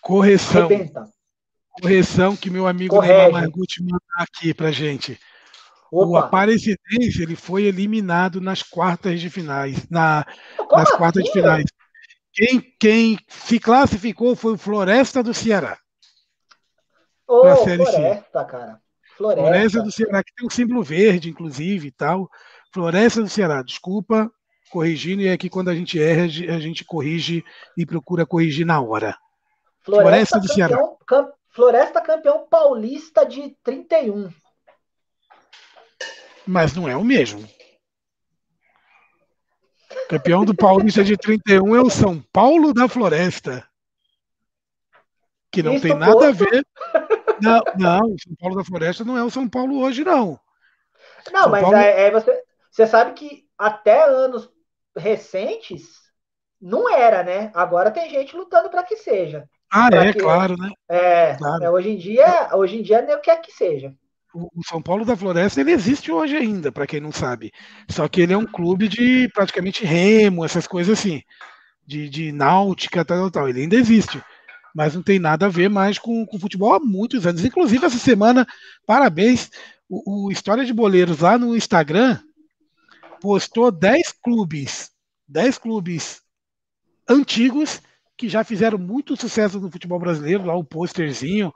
Correção. 0.00 0.64
Arrebenta 0.64 1.10
correção 1.80 2.36
que 2.36 2.50
meu 2.50 2.66
amigo. 2.66 3.00
Neymar 3.00 3.32
Margucci 3.32 3.82
mandou 3.82 4.00
aqui 4.16 4.52
pra 4.52 4.70
gente. 4.70 5.18
Opa. 5.90 6.06
O 6.06 6.16
Aparecidense 6.16 7.22
ele 7.22 7.34
foi 7.34 7.64
eliminado 7.64 8.40
nas 8.40 8.62
quartas 8.62 9.20
de 9.20 9.30
finais. 9.30 9.88
Na, 9.88 10.24
nas 10.70 10.88
assim? 10.88 10.96
quartas 10.96 11.24
de 11.24 11.32
finais. 11.32 11.64
Quem, 12.32 12.60
quem 12.78 13.18
se 13.26 13.58
classificou 13.58 14.36
foi 14.36 14.52
o 14.52 14.58
Floresta 14.58 15.22
do 15.22 15.34
Ceará. 15.34 15.76
Ô, 17.26 17.40
oh, 17.40 17.56
Floresta, 17.56 18.44
cara. 18.44 18.80
Floresta. 19.16 19.48
Floresta 19.48 19.82
do 19.82 19.90
Ceará, 19.90 20.22
que 20.22 20.32
tem 20.34 20.46
um 20.46 20.50
símbolo 20.50 20.82
verde, 20.82 21.28
inclusive, 21.28 21.88
e 21.88 21.90
tal. 21.90 22.30
Floresta 22.72 23.22
do 23.22 23.28
Ceará, 23.28 23.62
desculpa, 23.62 24.30
corrigindo, 24.70 25.22
e 25.22 25.28
é 25.28 25.36
quando 25.48 25.68
a 25.68 25.74
gente 25.74 26.00
erra, 26.00 26.24
a 26.24 26.60
gente 26.60 26.84
corrige 26.84 27.44
e 27.76 27.84
procura 27.84 28.24
corrigir 28.24 28.64
na 28.64 28.80
hora. 28.80 29.16
Floresta, 29.82 30.38
Floresta 30.38 30.40
do 30.40 30.52
Ceará. 30.52 30.76
Campeão, 31.06 31.32
Floresta 31.50 32.00
campeão 32.00 32.46
paulista 32.48 33.26
de 33.26 33.56
31. 33.64 34.30
Mas 36.46 36.74
não 36.74 36.88
é 36.88 36.96
o 36.96 37.04
mesmo. 37.04 37.46
Campeão 40.08 40.44
do 40.44 40.54
Paulista 40.54 41.04
de 41.04 41.16
31 41.16 41.76
é 41.76 41.80
o 41.80 41.90
São 41.90 42.20
Paulo 42.32 42.72
da 42.72 42.88
Floresta. 42.88 43.66
Que 45.52 45.62
não 45.62 45.74
Isso 45.74 45.82
tem 45.82 45.94
nada 45.94 46.28
a 46.28 46.32
ver. 46.32 46.66
Não, 47.40 47.62
não, 47.76 48.00
o 48.12 48.20
São 48.20 48.34
Paulo 48.38 48.56
da 48.56 48.64
Floresta 48.64 49.04
não 49.04 49.16
é 49.16 49.24
o 49.24 49.30
São 49.30 49.48
Paulo 49.48 49.80
hoje, 49.80 50.04
não. 50.04 50.38
Não, 51.32 51.42
São 51.42 51.50
mas 51.50 51.62
Paulo... 51.62 51.76
é, 51.76 52.06
é, 52.06 52.10
você, 52.10 52.42
você 52.80 52.86
sabe 52.86 53.12
que 53.12 53.44
até 53.58 54.04
anos 54.08 54.48
recentes 54.96 55.82
não 56.60 56.88
era, 56.88 57.22
né? 57.22 57.50
Agora 57.54 57.90
tem 57.90 58.08
gente 58.08 58.34
lutando 58.34 58.70
para 58.70 58.82
que 58.82 58.96
seja. 58.96 59.46
Ah, 59.70 59.88
é, 59.92 60.12
que, 60.12 60.18
claro, 60.18 60.56
né? 60.56 60.70
É, 60.88 61.34
claro. 61.36 61.62
é, 61.62 61.70
hoje 61.70 61.90
em 61.90 61.98
dia, 61.98 62.48
hoje 62.54 62.78
em 62.78 62.82
dia 62.82 63.02
nem 63.02 63.14
o 63.14 63.20
que 63.20 63.30
é 63.30 63.36
que 63.36 63.52
seja. 63.52 63.94
O, 64.32 64.48
São 64.64 64.80
Paulo 64.80 65.04
da 65.04 65.14
Floresta 65.14 65.60
ele 65.60 65.72
existe 65.72 66.10
hoje 66.10 66.36
ainda, 66.36 66.72
para 66.72 66.86
quem 66.86 67.00
não 67.00 67.12
sabe. 67.12 67.52
Só 67.88 68.08
que 68.08 68.22
ele 68.22 68.32
é 68.32 68.38
um 68.38 68.46
clube 68.46 68.88
de 68.88 69.28
praticamente 69.34 69.84
remo, 69.84 70.44
essas 70.44 70.66
coisas 70.66 70.98
assim, 70.98 71.22
de, 71.86 72.08
de 72.08 72.32
náutica, 72.32 73.04
tal, 73.04 73.30
tal. 73.30 73.46
Ele 73.46 73.62
ainda 73.62 73.76
existe, 73.76 74.22
mas 74.74 74.94
não 74.94 75.02
tem 75.02 75.18
nada 75.18 75.46
a 75.46 75.50
ver 75.50 75.68
mais 75.68 75.98
com, 75.98 76.24
com 76.24 76.38
futebol 76.38 76.72
há 76.72 76.80
muitos 76.80 77.26
anos. 77.26 77.44
Inclusive 77.44 77.84
essa 77.84 77.98
semana, 77.98 78.46
parabéns, 78.86 79.50
o, 79.86 80.28
o 80.28 80.32
História 80.32 80.64
de 80.64 80.72
Boleiros 80.72 81.18
lá 81.20 81.36
no 81.36 81.54
Instagram 81.54 82.18
postou 83.20 83.70
10 83.70 84.12
clubes, 84.12 84.90
10 85.28 85.58
clubes 85.58 86.22
antigos 87.08 87.80
que 88.16 88.28
já 88.28 88.44
fizeram 88.44 88.78
muito 88.78 89.16
sucesso 89.16 89.58
no 89.58 89.70
futebol 89.70 89.98
brasileiro, 89.98 90.44
lá 90.44 90.54
o 90.54 90.64
posterzinho, 90.64 91.52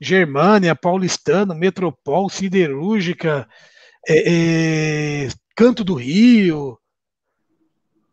Germânia, 0.00 0.74
Paulistano, 0.74 1.54
Metropol, 1.54 2.28
Siderúrgica, 2.28 3.48
é, 4.06 5.24
é, 5.24 5.28
Canto 5.56 5.82
do 5.82 5.94
Rio, 5.94 6.78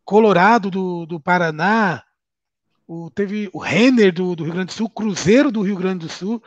Colorado 0.05 0.71
do, 0.71 1.05
do 1.05 1.19
Paraná, 1.19 2.03
o, 2.87 3.09
teve 3.09 3.49
o 3.53 3.59
Renner 3.59 4.13
do, 4.13 4.35
do, 4.35 4.43
Rio 4.43 4.53
Grande 4.53 4.67
do 4.67 4.73
Sul, 4.73 4.89
Cruzeiro 4.89 5.51
do 5.51 5.61
Rio 5.61 5.75
Grande 5.75 6.05
do 6.05 6.11
Sul, 6.11 6.41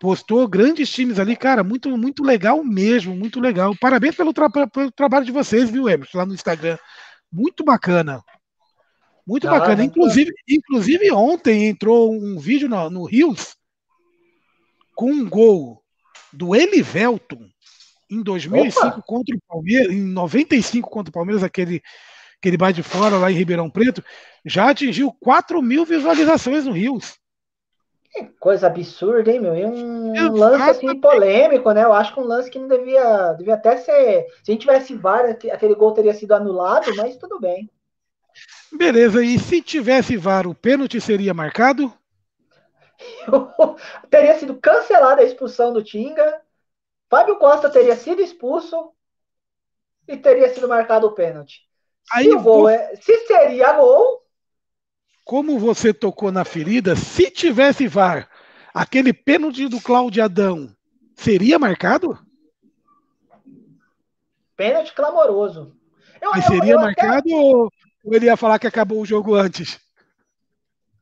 postou 0.00 0.48
grandes 0.48 0.90
times 0.90 1.18
ali, 1.18 1.36
cara, 1.36 1.62
muito, 1.62 1.94
muito 1.96 2.24
legal 2.24 2.64
mesmo, 2.64 3.14
muito 3.14 3.38
legal. 3.38 3.76
Parabéns 3.78 4.16
pelo, 4.16 4.32
tra 4.32 4.48
pelo 4.48 4.90
trabalho 4.90 5.26
de 5.26 5.30
vocês, 5.30 5.70
viu, 5.70 5.88
Emerson, 5.88 6.16
lá 6.16 6.26
no 6.26 6.32
Instagram. 6.32 6.78
Muito 7.30 7.62
bacana. 7.62 8.24
Muito 9.26 9.46
ah, 9.46 9.50
bacana. 9.50 9.84
Inclusive, 9.84 10.32
inclusive, 10.48 11.12
ontem 11.12 11.66
entrou 11.68 12.12
um 12.14 12.38
vídeo 12.38 12.66
no, 12.66 12.88
no 12.88 13.04
Rios 13.04 13.54
com 14.94 15.12
um 15.12 15.28
gol 15.28 15.82
do 16.32 16.56
Elivelton 16.56 17.46
em 18.10 18.22
2005 18.22 18.86
Opa. 18.86 19.02
contra 19.02 19.36
o 19.36 19.40
Palmeiras, 19.46 19.92
em 19.92 20.00
95 20.00 20.90
contra 20.90 21.10
o 21.10 21.12
Palmeiras, 21.12 21.44
aquele 21.44 21.82
que 22.40 22.48
ele 22.48 22.56
vai 22.56 22.72
de 22.72 22.82
fora 22.82 23.18
lá 23.18 23.30
em 23.30 23.36
Ribeirão 23.36 23.68
Preto, 23.68 24.02
já 24.46 24.70
atingiu 24.70 25.12
4 25.20 25.60
mil 25.60 25.84
visualizações 25.84 26.64
no 26.64 26.72
Rios. 26.72 27.19
Que 28.10 28.24
coisa 28.40 28.66
absurda, 28.66 29.30
hein, 29.30 29.40
meu? 29.40 29.54
E 29.54 29.72
um 29.72 30.32
lance 30.32 30.70
assim 30.70 31.00
polêmico, 31.00 31.70
né? 31.70 31.84
Eu 31.84 31.92
acho 31.92 32.12
que 32.12 32.20
um 32.20 32.24
lance 32.24 32.50
que 32.50 32.58
não 32.58 32.66
devia, 32.66 33.32
devia 33.34 33.54
até 33.54 33.76
ser. 33.76 34.26
Se 34.42 34.50
a 34.50 34.52
gente 34.52 34.62
tivesse 34.62 34.94
VAR, 34.96 35.24
aquele 35.30 35.74
gol 35.74 35.92
teria 35.92 36.12
sido 36.12 36.32
anulado, 36.32 36.94
mas 36.96 37.16
tudo 37.16 37.38
bem. 37.38 37.70
Beleza, 38.72 39.22
e 39.22 39.38
se 39.38 39.62
tivesse 39.62 40.16
VAR, 40.16 40.46
o 40.46 40.54
pênalti 40.54 41.00
seria 41.00 41.32
marcado? 41.32 41.92
teria 44.10 44.38
sido 44.38 44.56
cancelada 44.56 45.22
a 45.22 45.24
expulsão 45.24 45.72
do 45.72 45.82
Tinga. 45.82 46.40
Fábio 47.08 47.36
Costa 47.36 47.70
teria 47.70 47.96
sido 47.96 48.20
expulso 48.20 48.92
e 50.06 50.16
teria 50.16 50.52
sido 50.52 50.68
marcado 50.68 51.06
o 51.06 51.12
pênalti. 51.12 51.60
Aí, 52.12 52.28
se, 52.28 52.36
gol 52.36 52.68
é, 52.68 52.94
se 52.96 53.26
seria 53.26 53.72
gol. 53.72 54.20
Como 55.24 55.58
você 55.58 55.92
tocou 55.92 56.32
na 56.32 56.44
ferida, 56.44 56.96
se 56.96 57.30
tivesse 57.30 57.86
VAR, 57.86 58.28
aquele 58.74 59.12
pênalti 59.12 59.68
do 59.68 59.80
Cláudio 59.80 60.24
Adão 60.24 60.68
seria 61.14 61.58
marcado? 61.58 62.18
Pênalti 64.56 64.92
clamoroso. 64.94 65.76
Eu, 66.20 66.30
Mas 66.32 66.44
seria 66.44 66.72
eu, 66.72 66.78
eu 66.78 66.80
marcado 66.80 67.28
até... 67.28 67.34
ou 67.34 67.70
ele 68.04 68.26
ia 68.26 68.36
falar 68.36 68.58
que 68.58 68.66
acabou 68.66 69.00
o 69.00 69.06
jogo 69.06 69.34
antes? 69.34 69.80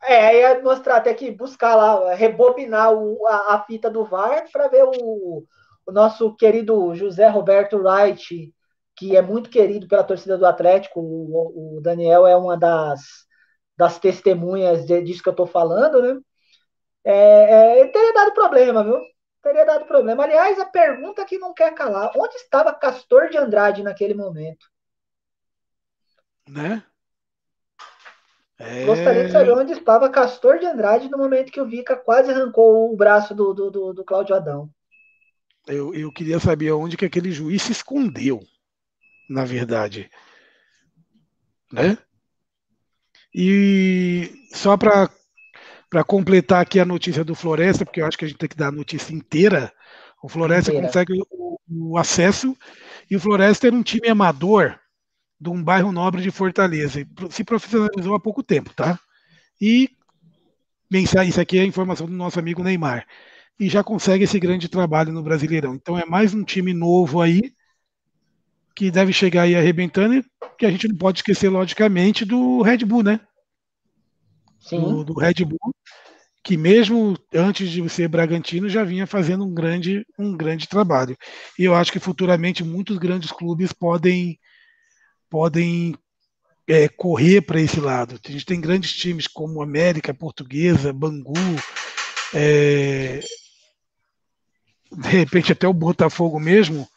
É, 0.02 0.40
ia 0.40 0.62
mostrar 0.62 0.96
até 0.96 1.12
que 1.12 1.30
buscar 1.30 1.74
lá, 1.74 2.14
rebobinar 2.14 2.92
o, 2.92 3.26
a, 3.26 3.54
a, 3.54 3.64
fita 3.64 3.90
do 3.90 4.04
VAR 4.04 4.44
para 4.52 4.68
ver 4.68 4.84
o, 4.84 5.44
o, 5.86 5.92
nosso 5.92 6.34
querido 6.36 6.94
José 6.94 7.26
Roberto 7.28 7.76
Wright, 7.76 8.54
que 8.96 9.16
é 9.16 9.22
muito 9.22 9.50
querido 9.50 9.88
pela 9.88 10.04
torcida 10.04 10.38
do 10.38 10.46
Atlético. 10.46 11.00
O, 11.00 11.78
o 11.78 11.80
Daniel 11.80 12.26
é 12.26 12.36
uma 12.36 12.56
das, 12.56 13.00
das 13.78 13.96
testemunhas 14.00 14.84
de, 14.84 15.00
disso 15.02 15.22
que 15.22 15.28
eu 15.28 15.32
estou 15.32 15.46
falando, 15.46 16.02
né? 16.02 16.20
É, 17.04 17.80
é, 17.80 17.86
teria 17.86 18.12
dado 18.12 18.34
problema, 18.34 18.82
viu? 18.82 19.00
Teria 19.40 19.64
dado 19.64 19.86
problema. 19.86 20.24
Aliás, 20.24 20.58
a 20.58 20.66
pergunta 20.66 21.24
que 21.24 21.38
não 21.38 21.54
quer 21.54 21.72
calar: 21.72 22.10
onde 22.16 22.34
estava 22.34 22.74
Castor 22.74 23.30
de 23.30 23.38
Andrade 23.38 23.84
naquele 23.84 24.14
momento? 24.14 24.66
Né? 26.48 26.82
É... 28.58 28.84
Gostaria 28.84 29.26
de 29.26 29.30
saber 29.30 29.52
onde 29.52 29.72
estava 29.72 30.10
Castor 30.10 30.58
de 30.58 30.66
Andrade 30.66 31.08
no 31.08 31.16
momento 31.16 31.52
que 31.52 31.60
o 31.60 31.66
Vica 31.66 31.94
quase 31.94 32.32
arrancou 32.32 32.92
o 32.92 32.96
braço 32.96 33.32
do, 33.32 33.54
do, 33.54 33.70
do, 33.70 33.92
do 33.92 34.04
Cláudio 34.04 34.34
Adão. 34.34 34.68
Eu, 35.68 35.94
eu 35.94 36.10
queria 36.10 36.40
saber 36.40 36.72
onde 36.72 36.96
que 36.96 37.04
aquele 37.04 37.30
juiz 37.30 37.62
se 37.62 37.70
escondeu, 37.70 38.40
na 39.30 39.44
verdade. 39.44 40.10
Né? 41.72 41.96
E 43.34 44.30
só 44.52 44.76
para 44.76 45.10
para 45.90 46.04
completar 46.04 46.60
aqui 46.60 46.78
a 46.78 46.84
notícia 46.84 47.24
do 47.24 47.34
Floresta, 47.34 47.84
porque 47.84 48.00
eu 48.00 48.06
acho 48.06 48.18
que 48.18 48.24
a 48.24 48.28
gente 48.28 48.36
tem 48.36 48.48
que 48.48 48.56
dar 48.56 48.68
a 48.68 48.72
notícia 48.72 49.14
inteira. 49.14 49.72
O 50.22 50.28
Floresta 50.28 50.70
inteira. 50.70 50.86
consegue 50.86 51.12
o, 51.30 51.58
o, 51.66 51.96
acesso 51.96 52.56
e 53.10 53.16
o 53.16 53.20
Floresta 53.20 53.66
era 53.66 53.76
um 53.76 53.82
time 53.82 54.08
amador 54.08 54.78
de 55.40 55.48
um 55.48 55.62
bairro 55.62 55.92
nobre 55.92 56.20
de 56.20 56.30
Fortaleza. 56.30 57.06
Se 57.30 57.42
profissionalizou 57.42 58.14
há 58.14 58.20
pouco 58.20 58.42
tempo, 58.42 58.74
tá? 58.74 58.98
E 59.60 59.90
isso 60.90 61.40
aqui 61.40 61.58
é 61.58 61.62
a 61.62 61.66
informação 61.66 62.06
do 62.06 62.12
nosso 62.12 62.38
amigo 62.38 62.62
Neymar. 62.62 63.06
E 63.58 63.68
já 63.68 63.82
consegue 63.82 64.24
esse 64.24 64.38
grande 64.38 64.68
trabalho 64.68 65.12
no 65.12 65.22
Brasileirão. 65.22 65.74
Então 65.74 65.98
é 65.98 66.04
mais 66.04 66.34
um 66.34 66.44
time 66.44 66.74
novo 66.74 67.20
aí 67.20 67.52
que 68.78 68.92
deve 68.92 69.12
chegar 69.12 69.42
aí 69.42 69.56
arrebentando 69.56 70.14
e 70.14 70.24
que 70.56 70.64
a 70.64 70.70
gente 70.70 70.86
não 70.86 70.94
pode 70.94 71.18
esquecer, 71.18 71.48
logicamente, 71.48 72.24
do 72.24 72.62
Red 72.62 72.78
Bull, 72.78 73.02
né? 73.02 73.20
Sim. 74.60 74.80
Do, 74.80 75.02
do 75.02 75.14
Red 75.14 75.44
Bull, 75.44 75.74
que 76.44 76.56
mesmo 76.56 77.18
antes 77.34 77.68
de 77.70 77.88
ser 77.88 78.06
Bragantino 78.06 78.68
já 78.68 78.84
vinha 78.84 79.04
fazendo 79.04 79.44
um 79.44 79.52
grande, 79.52 80.06
um 80.16 80.36
grande 80.36 80.68
trabalho. 80.68 81.16
E 81.58 81.64
eu 81.64 81.74
acho 81.74 81.90
que 81.90 81.98
futuramente 81.98 82.62
muitos 82.62 82.98
grandes 82.98 83.32
clubes 83.32 83.72
podem 83.72 84.38
podem 85.28 85.96
é, 86.68 86.88
correr 86.88 87.40
para 87.40 87.60
esse 87.60 87.80
lado. 87.80 88.20
A 88.24 88.30
gente 88.30 88.46
tem 88.46 88.60
grandes 88.60 88.92
times 88.92 89.26
como 89.26 89.60
América, 89.60 90.14
Portuguesa, 90.14 90.92
Bangu, 90.92 91.34
é, 92.32 93.18
de 94.92 95.08
repente 95.08 95.50
até 95.50 95.66
o 95.66 95.74
Botafogo 95.74 96.38
mesmo, 96.38 96.88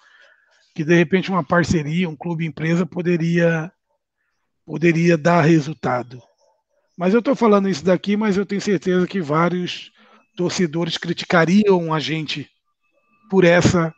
que 0.73 0.83
de 0.83 0.95
repente 0.95 1.29
uma 1.29 1.43
parceria, 1.43 2.09
um 2.09 2.15
clube 2.15 2.45
empresa 2.45 2.85
poderia 2.85 3.71
poderia 4.65 5.17
dar 5.17 5.41
resultado. 5.41 6.21
Mas 6.97 7.13
eu 7.13 7.19
estou 7.19 7.35
falando 7.35 7.67
isso 7.67 7.83
daqui, 7.83 8.15
mas 8.15 8.37
eu 8.37 8.45
tenho 8.45 8.61
certeza 8.61 9.07
que 9.07 9.19
vários 9.19 9.91
torcedores 10.35 10.97
criticariam 10.97 11.93
a 11.93 11.99
gente 11.99 12.49
por 13.29 13.43
essa 13.43 13.93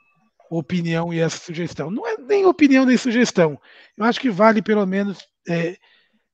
opinião 0.50 1.14
e 1.14 1.20
essa 1.20 1.38
sugestão. 1.38 1.92
Não 1.92 2.08
é 2.08 2.18
nem 2.18 2.46
opinião 2.46 2.86
nem 2.86 2.98
sugestão. 2.98 3.60
Eu 3.98 4.06
acho 4.06 4.20
que 4.20 4.30
vale 4.30 4.62
pelo 4.62 4.86
menos, 4.86 5.20
é, 5.48 5.78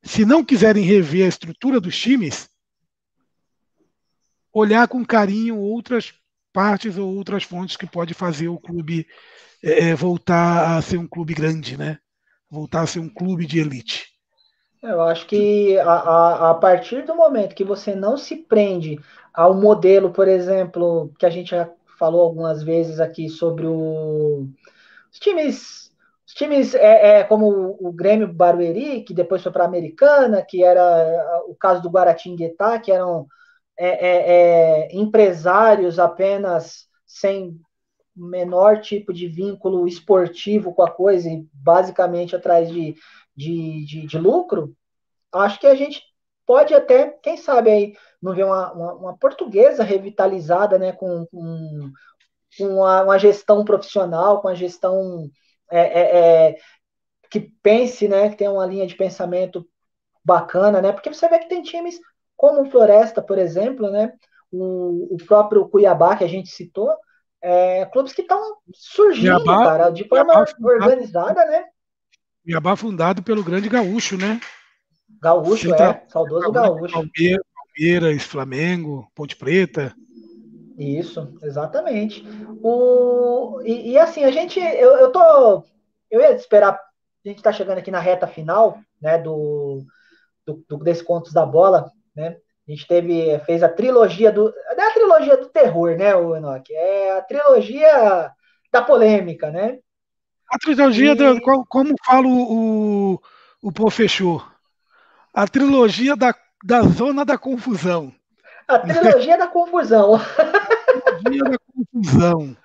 se 0.03 0.25
não 0.25 0.43
quiserem 0.43 0.83
rever 0.83 1.25
a 1.25 1.29
estrutura 1.29 1.79
dos 1.79 1.97
times, 1.97 2.49
olhar 4.53 4.87
com 4.87 5.05
carinho 5.05 5.57
outras 5.57 6.13
partes 6.51 6.97
ou 6.97 7.15
outras 7.15 7.43
fontes 7.43 7.77
que 7.77 7.87
pode 7.87 8.13
fazer 8.13 8.47
o 8.47 8.59
clube 8.59 9.07
é, 9.63 9.89
é 9.89 9.95
voltar 9.95 10.77
a 10.77 10.81
ser 10.81 10.97
um 10.97 11.07
clube 11.07 11.33
grande, 11.33 11.77
né? 11.77 11.97
Voltar 12.49 12.81
a 12.81 12.87
ser 12.87 12.99
um 12.99 13.09
clube 13.09 13.45
de 13.45 13.59
elite. 13.59 14.07
Eu 14.81 15.01
acho 15.01 15.27
que 15.27 15.77
a, 15.79 15.91
a, 15.91 16.51
a, 16.51 16.53
partir 16.55 17.05
do 17.05 17.13
momento 17.13 17.53
que 17.53 17.65
você 17.65 17.93
não 17.93 18.15
se 18.15 18.37
prende 18.37 18.97
ao 19.33 19.53
modelo, 19.53 20.11
por 20.11 20.27
exemplo, 20.27 21.13
que 21.19 21.25
a 21.25 21.29
gente 21.29 21.51
já 21.51 21.69
falou 21.97 22.21
algumas 22.21 22.63
vezes 22.63 22.99
aqui 22.99 23.27
sobre 23.27 23.67
o, 23.67 24.47
os 25.11 25.19
times, 25.19 25.91
os 26.25 26.33
times 26.33 26.73
é, 26.75 27.19
é 27.19 27.23
como 27.25 27.77
o, 27.79 27.91
Grêmio 27.91 28.31
Barueri, 28.31 29.03
que 29.03 29.13
depois 29.13 29.43
foi 29.43 29.51
para 29.51 29.65
a 29.65 29.67
Americana, 29.67 30.41
que 30.41 30.63
era 30.63 31.43
o 31.47 31.55
caso 31.55 31.81
do 31.81 31.89
Guaratinguetá, 31.89 32.79
que 32.79 32.91
eram 32.91 33.27
é, 33.77 33.87
é, 33.87 34.87
é, 34.87 34.95
empresários 34.95 35.99
apenas 35.99 36.87
sem 37.05 37.59
menor 38.19 38.81
tipo 38.81 39.13
de 39.13 39.27
vínculo 39.27 39.87
esportivo 39.87 40.73
com 40.73 40.83
a 40.83 40.91
coisa 40.91 41.29
e 41.29 41.47
basicamente 41.53 42.35
atrás 42.35 42.69
de 42.69 42.95
de, 43.39 43.85
de, 43.85 44.05
de 44.05 44.17
lucro, 44.17 44.75
acho 45.31 45.59
que 45.61 45.67
a 45.67 45.73
gente 45.73 46.03
pode 46.45 46.73
até, 46.73 47.09
quem 47.23 47.37
sabe 47.37 47.69
aí, 47.69 47.93
não 48.21 48.35
ver 48.35 48.43
uma, 48.43 48.73
uma, 48.73 48.93
uma 48.95 49.17
portuguesa 49.17 49.81
revitalizada, 49.81 50.77
né, 50.77 50.91
com, 50.91 51.25
com, 51.27 51.91
com 52.57 52.67
uma, 52.67 53.03
uma, 53.03 53.17
gestão 53.17 53.63
profissional, 53.63 54.41
com 54.41 54.49
a 54.49 54.55
gestão 54.55 55.29
é, 55.71 55.79
é, 55.79 56.49
é, 56.49 56.55
que 57.31 57.39
pense, 57.39 58.09
né, 58.09 58.29
que 58.29 58.35
tenha 58.35 58.51
uma 58.51 58.65
linha 58.65 58.85
de 58.85 58.95
pensamento 58.95 59.65
bacana, 60.25 60.81
né, 60.81 60.91
porque 60.91 61.13
você 61.13 61.29
vê 61.29 61.39
que 61.39 61.47
tem 61.47 61.61
times 61.61 61.97
como 62.35 62.61
o 62.63 62.69
Floresta, 62.69 63.21
por 63.21 63.37
exemplo, 63.37 63.89
né, 63.89 64.11
o, 64.51 65.15
o 65.15 65.17
próprio 65.25 65.69
Cuiabá, 65.69 66.17
que 66.17 66.25
a 66.25 66.29
gente 66.29 66.49
citou, 66.49 66.93
é, 67.41 67.85
clubes 67.85 68.13
que 68.13 68.21
estão 68.21 68.57
surgindo, 68.73 69.43
Cuiabá, 69.43 69.65
cara, 69.65 69.89
de 69.89 70.07
forma 70.07 70.45
Cuiabá, 70.45 70.85
organizada, 70.85 71.45
né? 71.45 71.65
Cuiabá 72.43 72.75
fundado 72.75 73.23
pelo 73.23 73.43
grande 73.43 73.69
gaúcho, 73.69 74.17
né? 74.17 74.39
Gaúcho, 75.21 75.73
é. 75.73 76.03
Saudoso 76.07 76.51
gaúcho. 76.51 76.93
Palmeiras, 76.93 77.45
Palmeiras, 77.55 78.23
Flamengo, 78.23 79.07
Ponte 79.15 79.35
Preta. 79.35 79.93
Isso, 80.77 81.37
exatamente. 81.43 82.25
O, 82.63 83.61
e, 83.65 83.91
e, 83.91 83.97
assim, 83.97 84.23
a 84.23 84.31
gente. 84.31 84.59
Eu, 84.59 84.97
eu 84.97 85.11
tô. 85.11 85.63
Eu 86.09 86.21
ia 86.21 86.31
esperar. 86.31 86.73
A 86.73 87.27
gente 87.27 87.43
tá 87.43 87.51
chegando 87.51 87.79
aqui 87.79 87.91
na 87.91 87.99
reta 87.99 88.25
final, 88.27 88.79
né? 89.01 89.17
Do, 89.17 89.83
do, 90.45 90.63
do 90.69 90.77
desse 90.77 91.03
Contos 91.03 91.33
da 91.33 91.45
Bola, 91.45 91.91
né? 92.15 92.37
A 92.65 92.71
gente 92.71 92.87
teve, 92.87 93.39
fez 93.39 93.61
a 93.61 93.67
trilogia 93.67 94.31
do. 94.31 94.53
Trilogia 95.09 95.37
do 95.37 95.47
terror, 95.47 95.97
né, 95.97 96.15
o 96.15 96.35
Enoch? 96.35 96.73
É 96.73 97.17
a 97.17 97.21
trilogia 97.21 98.31
da 98.71 98.81
polêmica, 98.81 99.49
né? 99.49 99.79
A 100.51 100.57
trilogia, 100.59 101.11
e... 101.11 101.15
da, 101.15 101.35
como 101.67 101.95
fala 102.05 102.27
o, 102.27 103.19
o 103.61 103.71
professor, 103.71 104.51
a 105.33 105.47
trilogia 105.47 106.15
da, 106.15 106.33
da 106.63 106.81
zona 106.83 107.25
da 107.25 107.37
confusão. 107.37 108.13
A 108.67 108.77
trilogia 108.79 109.37
da 109.37 109.47
confusão. 109.47 110.15
A 110.15 111.11
trilogia 111.23 111.43
da 111.43 111.57
confusão. 111.73 112.57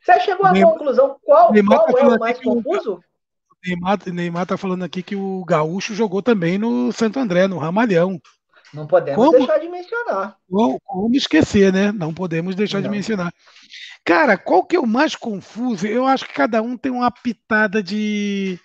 Você 0.00 0.20
chegou 0.20 0.46
à 0.46 0.52
Neymar, 0.52 0.72
conclusão 0.72 1.16
qual, 1.22 1.52
Neymar 1.52 1.78
qual 1.78 1.92
tá 1.92 2.00
é 2.00 2.08
o 2.08 2.18
mais 2.18 2.40
confuso? 2.40 2.94
O 2.94 3.54
Neymar, 3.64 3.98
Neymar 4.06 4.46
tá 4.46 4.56
falando 4.56 4.82
aqui 4.82 5.02
que 5.04 5.14
o 5.14 5.44
Gaúcho 5.44 5.94
jogou 5.94 6.20
também 6.20 6.58
no 6.58 6.90
Santo 6.92 7.20
André, 7.20 7.46
no 7.46 7.58
Ramalhão. 7.58 8.20
Não 8.72 8.86
podemos 8.86 9.24
como, 9.24 9.38
deixar 9.38 9.58
de 9.58 9.68
mencionar. 9.68 10.36
Como, 10.48 10.80
como 10.80 11.14
esquecer, 11.14 11.72
né? 11.72 11.92
Não 11.92 12.14
podemos 12.14 12.54
deixar 12.54 12.78
Não. 12.78 12.84
de 12.84 12.88
mencionar. 12.88 13.32
Cara, 14.04 14.36
qual 14.36 14.64
que 14.64 14.74
é 14.74 14.80
o 14.80 14.86
mais 14.86 15.14
confuso? 15.14 15.86
Eu 15.86 16.06
acho 16.06 16.26
que 16.26 16.34
cada 16.34 16.60
um 16.62 16.76
tem 16.76 16.90
uma 16.90 17.10
pitada 17.10 17.82
de, 17.82 18.58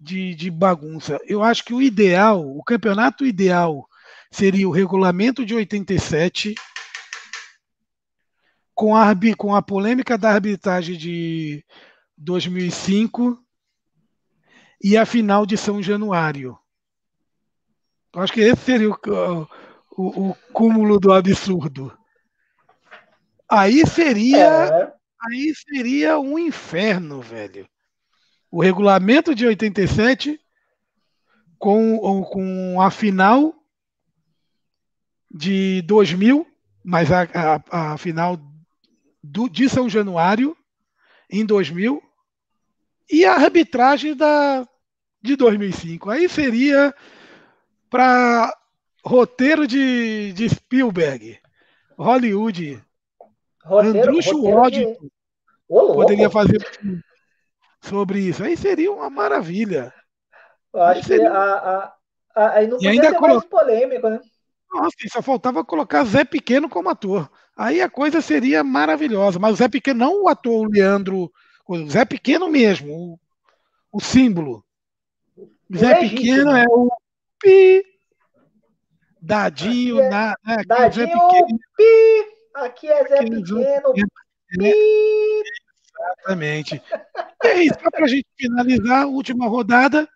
de, 0.00 0.34
de 0.34 0.50
bagunça. 0.50 1.18
Eu 1.26 1.42
acho 1.42 1.64
que 1.64 1.74
o 1.74 1.82
ideal, 1.82 2.40
o 2.40 2.62
campeonato 2.62 3.26
ideal, 3.26 3.86
seria 4.30 4.68
o 4.68 4.72
regulamento 4.72 5.44
de 5.44 5.54
87, 5.54 6.54
com 8.74 8.96
a, 8.96 9.14
com 9.36 9.54
a 9.54 9.62
polêmica 9.62 10.16
da 10.16 10.30
arbitragem 10.30 10.96
de 10.96 11.64
2005 12.16 13.38
e 14.82 14.96
a 14.96 15.04
final 15.04 15.44
de 15.44 15.56
São 15.56 15.82
Januário. 15.82 16.58
Eu 18.14 18.22
acho 18.22 18.32
que 18.32 18.40
esse 18.40 18.62
seria 18.62 18.90
o, 18.90 19.48
o, 19.96 20.30
o 20.30 20.36
cúmulo 20.52 21.00
do 21.00 21.12
absurdo. 21.12 21.96
Aí 23.48 23.86
seria. 23.86 24.46
É. 24.66 24.94
Aí 25.26 25.54
seria 25.54 26.18
um 26.18 26.38
inferno, 26.38 27.20
velho. 27.20 27.66
O 28.50 28.62
regulamento 28.62 29.34
de 29.34 29.46
87 29.46 30.38
com, 31.58 32.22
com 32.24 32.80
a 32.80 32.90
final 32.90 33.54
de 35.30 35.82
2000, 35.82 36.46
mas 36.84 37.10
a, 37.10 37.22
a, 37.22 37.92
a 37.94 37.98
final 37.98 38.38
do, 39.22 39.48
de 39.48 39.68
São 39.68 39.88
Januário 39.88 40.54
em 41.30 41.44
2000 41.44 42.02
e 43.10 43.24
a 43.24 43.34
arbitragem 43.34 44.14
da, 44.14 44.68
de 45.22 45.36
2005. 45.36 46.10
Aí 46.10 46.28
seria 46.28 46.94
para 47.94 48.52
roteiro 49.04 49.68
de, 49.68 50.32
de 50.32 50.48
Spielberg, 50.48 51.38
Hollywood 51.96 52.82
Roteiro, 53.62 53.98
Andrew 54.00 54.20
Schwartz 54.20 54.98
poderia 55.68 56.28
fazer 56.28 56.58
sobre 57.80 58.18
isso. 58.18 58.42
Aí 58.42 58.56
seria 58.56 58.90
uma 58.90 59.08
maravilha. 59.08 59.94
Eu 60.72 60.82
acho 60.82 61.04
seria... 61.04 61.30
que 61.30 61.36
a, 61.36 61.52
a, 61.54 61.94
a, 62.34 62.50
aí 62.54 62.66
não 62.66 62.82
e 62.82 62.88
ainda 62.88 63.10
ser 63.10 63.16
colo... 63.16 63.34
mais 63.34 63.44
polêmico, 63.44 64.08
né? 64.08 64.20
Nossa, 64.72 64.96
só 65.12 65.22
faltava 65.22 65.64
colocar 65.64 66.02
Zé 66.04 66.24
Pequeno 66.24 66.68
como 66.68 66.88
ator. 66.88 67.30
Aí 67.56 67.80
a 67.80 67.88
coisa 67.88 68.20
seria 68.20 68.64
maravilhosa. 68.64 69.38
Mas 69.38 69.52
o 69.52 69.56
Zé 69.56 69.68
Pequeno, 69.68 70.00
não 70.00 70.24
o 70.24 70.28
ator 70.28 70.66
o 70.66 70.68
Leandro, 70.68 71.30
o 71.64 71.88
Zé 71.88 72.04
Pequeno 72.04 72.48
mesmo, 72.48 72.92
o, 72.92 73.18
o 73.92 74.00
símbolo. 74.00 74.64
O 75.38 75.78
Zé 75.78 75.94
Pequeno 76.00 76.56
é 76.56 76.64
o 76.68 76.90
pi, 77.44 77.84
dadinho, 79.20 80.00
é, 80.00 80.08
na, 80.08 80.34
né, 80.44 80.56
dadinho, 80.66 81.06
Zé 81.06 81.12
Pequeno. 81.12 81.58
pi. 81.76 82.34
Aqui 82.54 82.88
é 82.88 83.04
Zé 83.06 83.18
Pequeno. 83.18 83.92
Exatamente. 85.98 86.82
E 87.42 87.46
aí, 87.46 87.68
só 87.68 87.90
para 87.90 88.04
a 88.04 88.08
gente 88.08 88.26
finalizar, 88.36 89.06
última 89.06 89.46
rodada, 89.46 90.08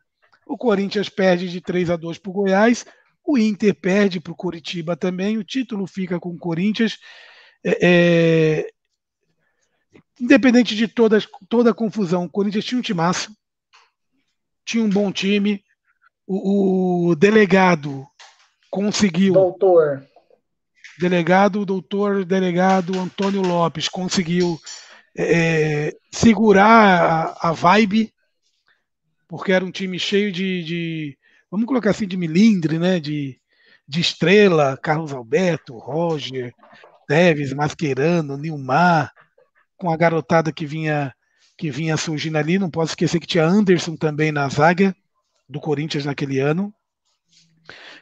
o 0.46 0.56
Corinthians 0.56 1.10
perde 1.10 1.48
de 1.48 1.60
3 1.60 1.90
a 1.90 1.96
2 1.96 2.18
para 2.18 2.30
o 2.30 2.32
Goiás, 2.32 2.86
o 3.24 3.36
Inter 3.36 3.74
perde 3.74 4.18
para 4.18 4.32
o 4.32 4.36
Curitiba 4.36 4.96
também, 4.96 5.36
o 5.36 5.44
título 5.44 5.86
fica 5.86 6.18
com 6.18 6.30
o 6.30 6.38
Corinthians. 6.38 6.98
É, 7.62 7.78
é, 7.82 8.70
independente 10.18 10.74
de 10.74 10.88
toda, 10.88 11.18
toda 11.48 11.70
a 11.70 11.74
confusão, 11.74 12.24
o 12.24 12.30
Corinthians 12.30 12.64
tinha 12.64 12.78
um 12.78 12.82
timaço, 12.82 13.30
tinha 14.64 14.82
um 14.82 14.88
bom 14.88 15.12
time, 15.12 15.62
o, 16.28 17.08
o 17.08 17.16
delegado 17.16 18.06
conseguiu. 18.70 19.32
Doutor 19.32 20.06
delegado, 20.98 21.64
doutor 21.64 22.24
delegado 22.24 22.98
Antônio 22.98 23.40
Lopes 23.40 23.88
conseguiu 23.88 24.60
é, 25.16 25.96
segurar 26.12 27.36
a, 27.40 27.48
a, 27.50 27.52
vibe, 27.52 28.12
porque 29.28 29.52
era 29.52 29.64
um 29.64 29.70
time 29.70 29.98
cheio 29.98 30.32
de, 30.32 30.64
de, 30.64 31.18
vamos 31.50 31.66
colocar 31.66 31.90
assim, 31.90 32.06
de 32.06 32.16
milindre, 32.16 32.78
né? 32.78 32.98
De, 32.98 33.40
de 33.86 34.00
estrela, 34.00 34.76
Carlos 34.76 35.12
Alberto, 35.12 35.78
Roger, 35.78 36.52
Teves, 37.06 37.54
Mascherano, 37.54 38.36
Nilmar, 38.36 39.12
com 39.76 39.90
a 39.90 39.96
garotada 39.96 40.52
que 40.52 40.66
vinha 40.66 41.14
que 41.56 41.70
vinha 41.70 41.96
surgindo 41.96 42.36
ali. 42.38 42.58
Não 42.58 42.70
posso 42.70 42.92
esquecer 42.92 43.18
que 43.18 43.26
tinha 43.26 43.44
Anderson 43.44 43.96
também 43.96 44.30
na 44.30 44.48
zaga 44.48 44.94
do 45.48 45.60
Corinthians 45.60 46.04
naquele 46.04 46.38
ano. 46.38 46.72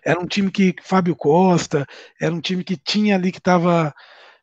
Era 0.04 0.20
um 0.20 0.26
time 0.26 0.50
que 0.50 0.74
Fábio 0.82 1.16
Costa, 1.16 1.86
era 2.20 2.34
um 2.34 2.40
time 2.40 2.62
que 2.62 2.76
tinha 2.76 3.16
ali 3.16 3.32
que 3.32 3.38
estava 3.38 3.94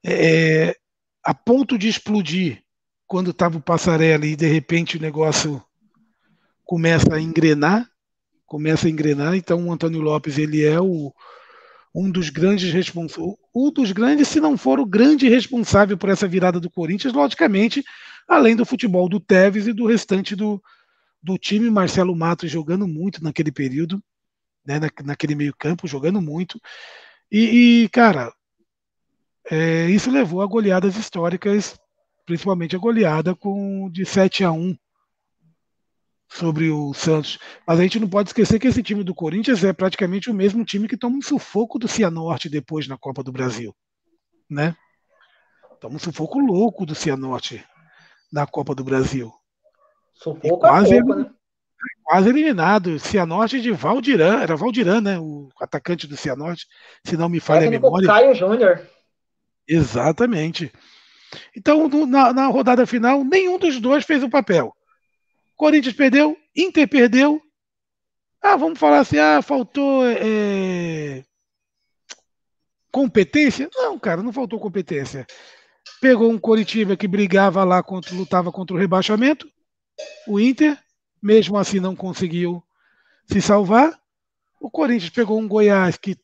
é, 0.03 0.67
é, 0.67 0.75
a 1.23 1.33
ponto 1.33 1.77
de 1.77 1.87
explodir 1.87 2.61
quando 3.07 3.31
estava 3.31 3.57
o 3.57 3.61
Passarelli 3.61 4.31
e 4.31 4.35
de 4.35 4.47
repente 4.47 4.97
o 4.97 5.01
negócio 5.01 5.63
começa 6.65 7.15
a 7.15 7.21
engrenar, 7.21 7.87
começa 8.45 8.87
a 8.87 8.89
engrenar. 8.89 9.35
Então 9.35 9.65
o 9.65 9.71
Antônio 9.71 10.01
Lopes 10.01 10.37
ele 10.37 10.65
é 10.65 10.79
o, 10.81 11.13
um 11.95 12.09
dos 12.09 12.29
grandes 12.29 12.73
responsáveis, 12.73 13.35
um 13.55 13.71
dos 13.71 13.91
grandes, 13.91 14.27
se 14.27 14.39
não 14.39 14.57
for 14.57 14.79
o 14.79 14.85
grande 14.85 15.29
responsável 15.29 15.97
por 15.97 16.09
essa 16.09 16.27
virada 16.27 16.59
do 16.59 16.69
Corinthians, 16.69 17.13
logicamente, 17.13 17.83
além 18.27 18.55
do 18.55 18.65
futebol 18.65 19.07
do 19.07 19.19
Tevez 19.19 19.67
e 19.67 19.73
do 19.73 19.85
restante 19.85 20.35
do, 20.35 20.61
do 21.23 21.37
time, 21.37 21.69
Marcelo 21.69 22.15
Matos 22.15 22.51
jogando 22.51 22.85
muito 22.85 23.23
naquele 23.23 23.51
período, 23.51 24.03
né, 24.65 24.79
na, 24.79 24.89
naquele 25.03 25.35
meio 25.35 25.55
campo, 25.57 25.87
jogando 25.87 26.21
muito. 26.21 26.59
E, 27.31 27.83
e 27.83 27.89
cara, 27.89 28.33
é, 29.49 29.89
isso 29.89 30.11
levou 30.11 30.41
a 30.41 30.45
goleadas 30.45 30.97
históricas, 30.97 31.79
principalmente 32.25 32.75
a 32.75 32.79
goleada 32.79 33.33
com 33.33 33.89
de 33.89 34.05
7 34.05 34.43
a 34.43 34.51
1 34.51 34.75
sobre 36.27 36.69
o 36.69 36.93
Santos. 36.93 37.39
Mas 37.65 37.79
a 37.79 37.83
gente 37.83 37.99
não 37.99 38.09
pode 38.09 38.29
esquecer 38.29 38.59
que 38.59 38.67
esse 38.67 38.83
time 38.83 39.03
do 39.03 39.15
Corinthians 39.15 39.63
é 39.63 39.71
praticamente 39.71 40.29
o 40.29 40.33
mesmo 40.33 40.65
time 40.65 40.87
que 40.87 40.97
toma 40.97 41.17
um 41.17 41.21
sufoco 41.21 41.79
do 41.79 41.87
Cianorte 41.87 42.49
depois 42.49 42.87
na 42.87 42.97
Copa 42.97 43.23
do 43.23 43.31
Brasil. 43.31 43.73
Né? 44.49 44.75
Toma 45.79 45.95
um 45.95 45.99
sufoco 45.99 46.39
louco 46.39 46.85
do 46.85 46.95
Cianorte 46.95 47.63
na 48.31 48.47
Copa 48.47 48.73
do 48.73 48.83
Brasil. 48.83 49.31
Quase, 50.23 50.99
pouco, 51.01 51.15
né? 51.15 51.29
quase 52.03 52.29
eliminado. 52.29 52.99
Cianorte 52.99 53.61
de 53.61 53.71
Valdiran, 53.71 54.41
era 54.41 54.55
Valdiran, 54.55 55.01
né? 55.01 55.19
O 55.19 55.49
atacante 55.59 56.07
do 56.07 56.15
Cianorte, 56.15 56.65
se 57.05 57.17
não 57.17 57.27
me 57.27 57.39
falha 57.39 57.67
a 57.67 57.69
memória. 57.69 58.07
Caio 58.07 58.33
Júnior. 58.33 58.81
Exatamente. 59.67 60.71
Então, 61.55 61.87
na, 62.05 62.33
na 62.33 62.47
rodada 62.47 62.85
final, 62.85 63.23
nenhum 63.23 63.57
dos 63.57 63.79
dois 63.79 64.05
fez 64.05 64.23
o 64.23 64.29
papel. 64.29 64.73
Corinthians 65.55 65.95
perdeu, 65.95 66.37
Inter 66.55 66.87
perdeu. 66.87 67.41
Ah, 68.41 68.55
vamos 68.55 68.77
falar 68.77 68.99
assim, 68.99 69.17
ah, 69.17 69.41
faltou 69.41 70.05
é... 70.05 71.23
competência? 72.91 73.69
Não, 73.73 73.97
cara, 73.97 74.21
não 74.21 74.33
faltou 74.33 74.59
competência. 74.59 75.25
Pegou 76.01 76.29
um 76.29 76.37
Coritiba 76.37 76.97
que 76.97 77.07
brigava 77.07 77.63
lá, 77.63 77.81
contra, 77.81 78.13
lutava 78.13 78.51
contra 78.51 78.75
o 78.75 78.79
rebaixamento. 78.79 79.49
O 80.27 80.39
Inter, 80.39 80.77
mesmo 81.21 81.57
assim, 81.57 81.79
não 81.79 81.95
conseguiu 81.95 82.63
se 83.25 83.41
salvar. 83.41 83.99
O 84.59 84.69
Corinthians 84.69 85.09
pegou 85.09 85.39
um 85.39 85.47
Goiás 85.47 85.97
que 85.97 86.17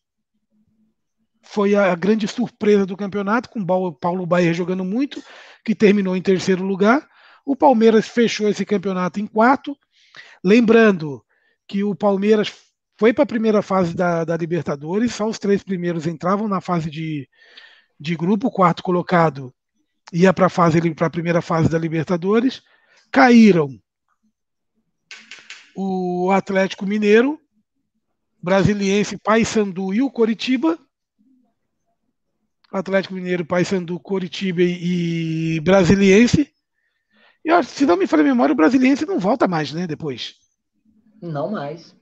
foi 1.42 1.74
a 1.76 1.96
grande 1.96 2.28
surpresa 2.28 2.86
do 2.86 2.96
campeonato, 2.96 3.50
com 3.50 3.60
o 3.60 3.94
Paulo 3.94 4.26
Baier 4.26 4.54
jogando 4.54 4.86
muito, 4.86 5.22
que 5.66 5.74
terminou 5.74 6.16
em 6.16 6.22
terceiro 6.22 6.64
lugar. 6.64 7.08
O 7.46 7.56
Palmeiras 7.56 8.08
fechou 8.08 8.48
esse 8.48 8.64
campeonato 8.64 9.20
em 9.20 9.26
quarto. 9.26 9.76
Lembrando 10.44 11.24
que 11.68 11.84
o 11.84 11.96
Palmeiras 11.96 12.54
foi 12.98 13.14
para 13.14 13.24
a 13.24 13.28
primeira 13.28 13.62
fase 13.62 13.96
da, 13.96 14.24
da, 14.24 14.38
Libertadores, 14.38 15.16
só 15.16 15.28
os 15.28 15.40
três 15.40 15.64
primeiros 15.64 16.06
entravam 16.06 16.48
na 16.48 16.60
fase 16.60 16.90
de, 16.90 17.28
de 18.00 18.16
grupo, 18.16 18.48
o 18.48 18.52
quarto 18.52 18.84
colocado 18.84 19.54
ia 20.12 20.34
para 20.34 20.48
a 20.48 20.50
fase 20.50 20.94
para 20.94 21.08
a 21.08 21.10
primeira 21.10 21.42
fase 21.42 21.70
da 21.70 21.80
Libertadores. 21.80 22.62
Caíram 23.12 23.80
o 25.76 26.30
Atlético 26.32 26.86
Mineiro, 26.86 27.40
Brasiliense, 28.42 29.18
Paysandu 29.18 29.94
e 29.94 30.02
o 30.02 30.12
Coritiba. 30.12 30.78
Atlético 32.72 33.16
Mineiro, 33.16 33.46
Paysandu, 33.46 34.00
Coritiba 34.00 34.62
e 34.62 35.60
Brasiliense. 35.62 36.54
E 37.44 37.64
se 37.64 37.86
não 37.86 37.96
me 37.96 38.06
falha 38.06 38.22
a 38.22 38.26
memória, 38.26 38.54
o 38.54 38.56
Brasiliense 38.56 39.06
não 39.06 39.20
volta 39.20 39.48
mais, 39.48 39.72
né? 39.72 39.88
Depois. 39.88 40.36
Não 41.22 41.50
mais. 41.50 41.96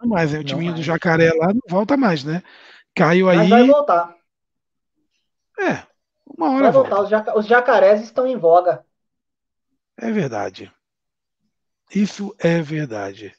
Não 0.00 0.08
mais, 0.08 0.32
né? 0.32 0.40
O 0.40 0.44
time 0.44 0.72
do 0.72 0.82
Jacaré 0.82 1.30
lá 1.34 1.48
não 1.48 1.60
volta 1.68 1.96
mais, 1.96 2.24
né? 2.24 2.42
Caiu 2.94 3.26
Mas 3.26 3.40
aí. 3.40 3.48
vai 3.48 3.66
voltar. 3.66 4.16
É, 5.58 5.82
uma 6.26 6.50
hora. 6.50 6.70
Vai 6.70 6.72
voltar. 6.72 7.02
Os, 7.02 7.10
jac... 7.10 7.36
Os 7.36 7.46
jacarés 7.46 8.02
estão 8.02 8.26
em 8.26 8.36
voga. 8.36 8.84
É 9.98 10.10
verdade. 10.10 10.72
Isso 11.94 12.34
é 12.38 12.62
verdade. 12.62 13.34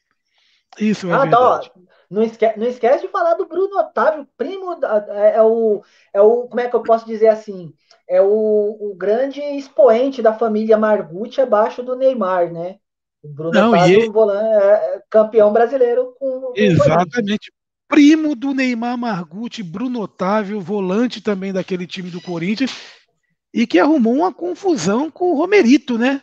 Isso 0.80 1.07
é 1.10 1.14
ah, 1.14 1.19
verdade. 1.19 1.69
Tá, 1.69 1.80
não, 2.10 2.23
esquece, 2.23 2.60
não 2.60 2.68
esquece 2.68 3.06
de 3.06 3.11
falar 3.11 3.36
do 3.36 3.48
Bruno 3.48 3.77
Otávio, 3.77 4.27
primo. 4.38 4.77
É, 5.10 5.36
é, 5.38 5.41
o, 5.41 5.81
é 6.14 6.22
o. 6.22 6.48
Como 6.48 6.60
é 6.60 6.68
que 6.68 6.76
eu 6.76 6.84
posso 6.84 7.06
dizer 7.06 7.27
assim? 7.27 7.73
É 8.07 8.22
o, 8.22 8.27
o 8.27 8.95
grande 8.95 9.40
expoente 9.40 10.22
da 10.22 10.34
família 10.34 10.77
Margucci 10.77 11.40
abaixo 11.40 11.81
do 11.84 11.95
Neymar, 11.95 12.52
né? 12.52 12.77
O 13.22 13.30
Bruno 13.30 13.52
não, 13.52 13.69
Otávio, 13.72 13.99
ele... 13.99 14.10
volante, 14.10 14.64
é, 14.64 14.95
é 14.95 15.03
campeão 15.10 15.53
brasileiro 15.53 16.15
com. 16.19 16.53
Exatamente. 16.56 17.52
Primo 17.88 18.36
do 18.36 18.53
Neymar 18.53 18.98
Margucci, 18.98 19.64
Bruno 19.64 20.02
Otávio, 20.02 20.61
volante 20.61 21.22
também 21.22 21.52
daquele 21.52 21.88
time 21.88 22.11
do 22.11 22.22
Corinthians, 22.22 22.72
e 23.52 23.65
que 23.65 23.80
arrumou 23.80 24.14
uma 24.14 24.31
confusão 24.31 25.10
com 25.10 25.31
o 25.31 25.36
Romerito, 25.36 25.98
né? 25.98 26.22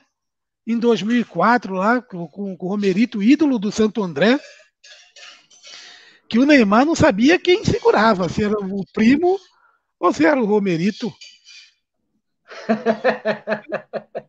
Em 0.67 0.79
2004, 0.79 1.75
lá, 1.75 2.03
com, 2.03 2.27
com 2.27 2.57
o 2.59 2.69
Romerito, 2.69 3.23
ídolo 3.23 3.59
do 3.59 3.71
Santo 3.71 4.03
André, 4.03 4.39
que 6.29 6.39
o 6.39 6.47
Neymar 6.47 6.85
não 6.85 6.95
sabia 6.95 7.39
quem 7.39 7.65
segurava, 7.65 8.29
se 8.29 8.43
era 8.43 8.59
o 8.59 8.85
primo 8.93 9.39
ou 9.99 10.13
se 10.13 10.27
era 10.27 10.41
o 10.41 10.45
Romerito. 10.45 11.13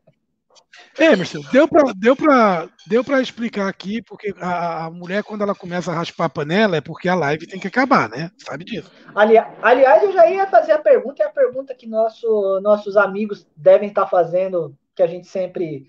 Emerson, 1.00 1.42
deu 1.52 1.68
para 1.68 1.94
deu 1.96 2.16
pra, 2.16 2.68
deu 2.88 3.04
pra 3.04 3.22
explicar 3.22 3.68
aqui, 3.68 4.02
porque 4.02 4.34
a, 4.40 4.86
a, 4.86 4.90
mulher, 4.90 5.24
quando 5.24 5.44
ela 5.44 5.54
começa 5.54 5.92
a 5.92 5.96
raspar 5.96 6.26
a 6.26 6.30
panela, 6.30 6.78
é 6.78 6.82
porque 6.82 7.08
a 7.08 7.14
live 7.14 7.46
tem 7.46 7.60
que 7.60 7.68
acabar, 7.68 8.10
né? 8.10 8.32
Sabe 8.38 8.66
disso. 8.66 8.92
Ali, 9.14 9.38
aliás, 9.62 10.02
eu 10.04 10.12
já 10.12 10.28
ia 10.28 10.48
fazer 10.48 10.72
a 10.72 10.80
pergunta, 10.80 11.22
e 11.22 11.26
a 11.26 11.30
pergunta 11.30 11.76
que 11.76 11.86
nosso, 11.86 12.60
nossos 12.62 12.98
amigos 12.98 13.48
devem 13.56 13.90
estar 13.90 14.08
fazendo, 14.08 14.76
que 14.96 15.04
a 15.04 15.08
gente 15.08 15.28
sempre 15.28 15.88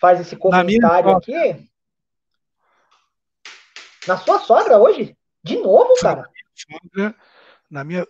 faz 0.00 0.20
esse 0.20 0.36
comentário 0.36 1.10
Na 1.10 1.16
aqui. 1.16 1.68
Na 4.06 4.18
sua 4.18 4.38
sogra 4.40 4.78
hoje? 4.78 5.16
De 5.42 5.56
novo, 5.56 5.94
cara? 6.00 6.28
Sogra, 6.54 7.14
na 7.70 7.84
minha. 7.84 8.06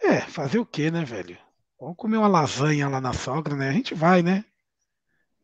É, 0.00 0.20
fazer 0.20 0.58
o 0.58 0.66
quê, 0.66 0.90
né, 0.90 1.04
velho? 1.04 1.38
Vamos 1.80 1.96
comer 1.96 2.18
uma 2.18 2.28
lasanha 2.28 2.88
lá 2.88 3.00
na 3.00 3.12
sogra, 3.12 3.54
né? 3.54 3.68
A 3.68 3.72
gente 3.72 3.94
vai, 3.94 4.22
né? 4.22 4.44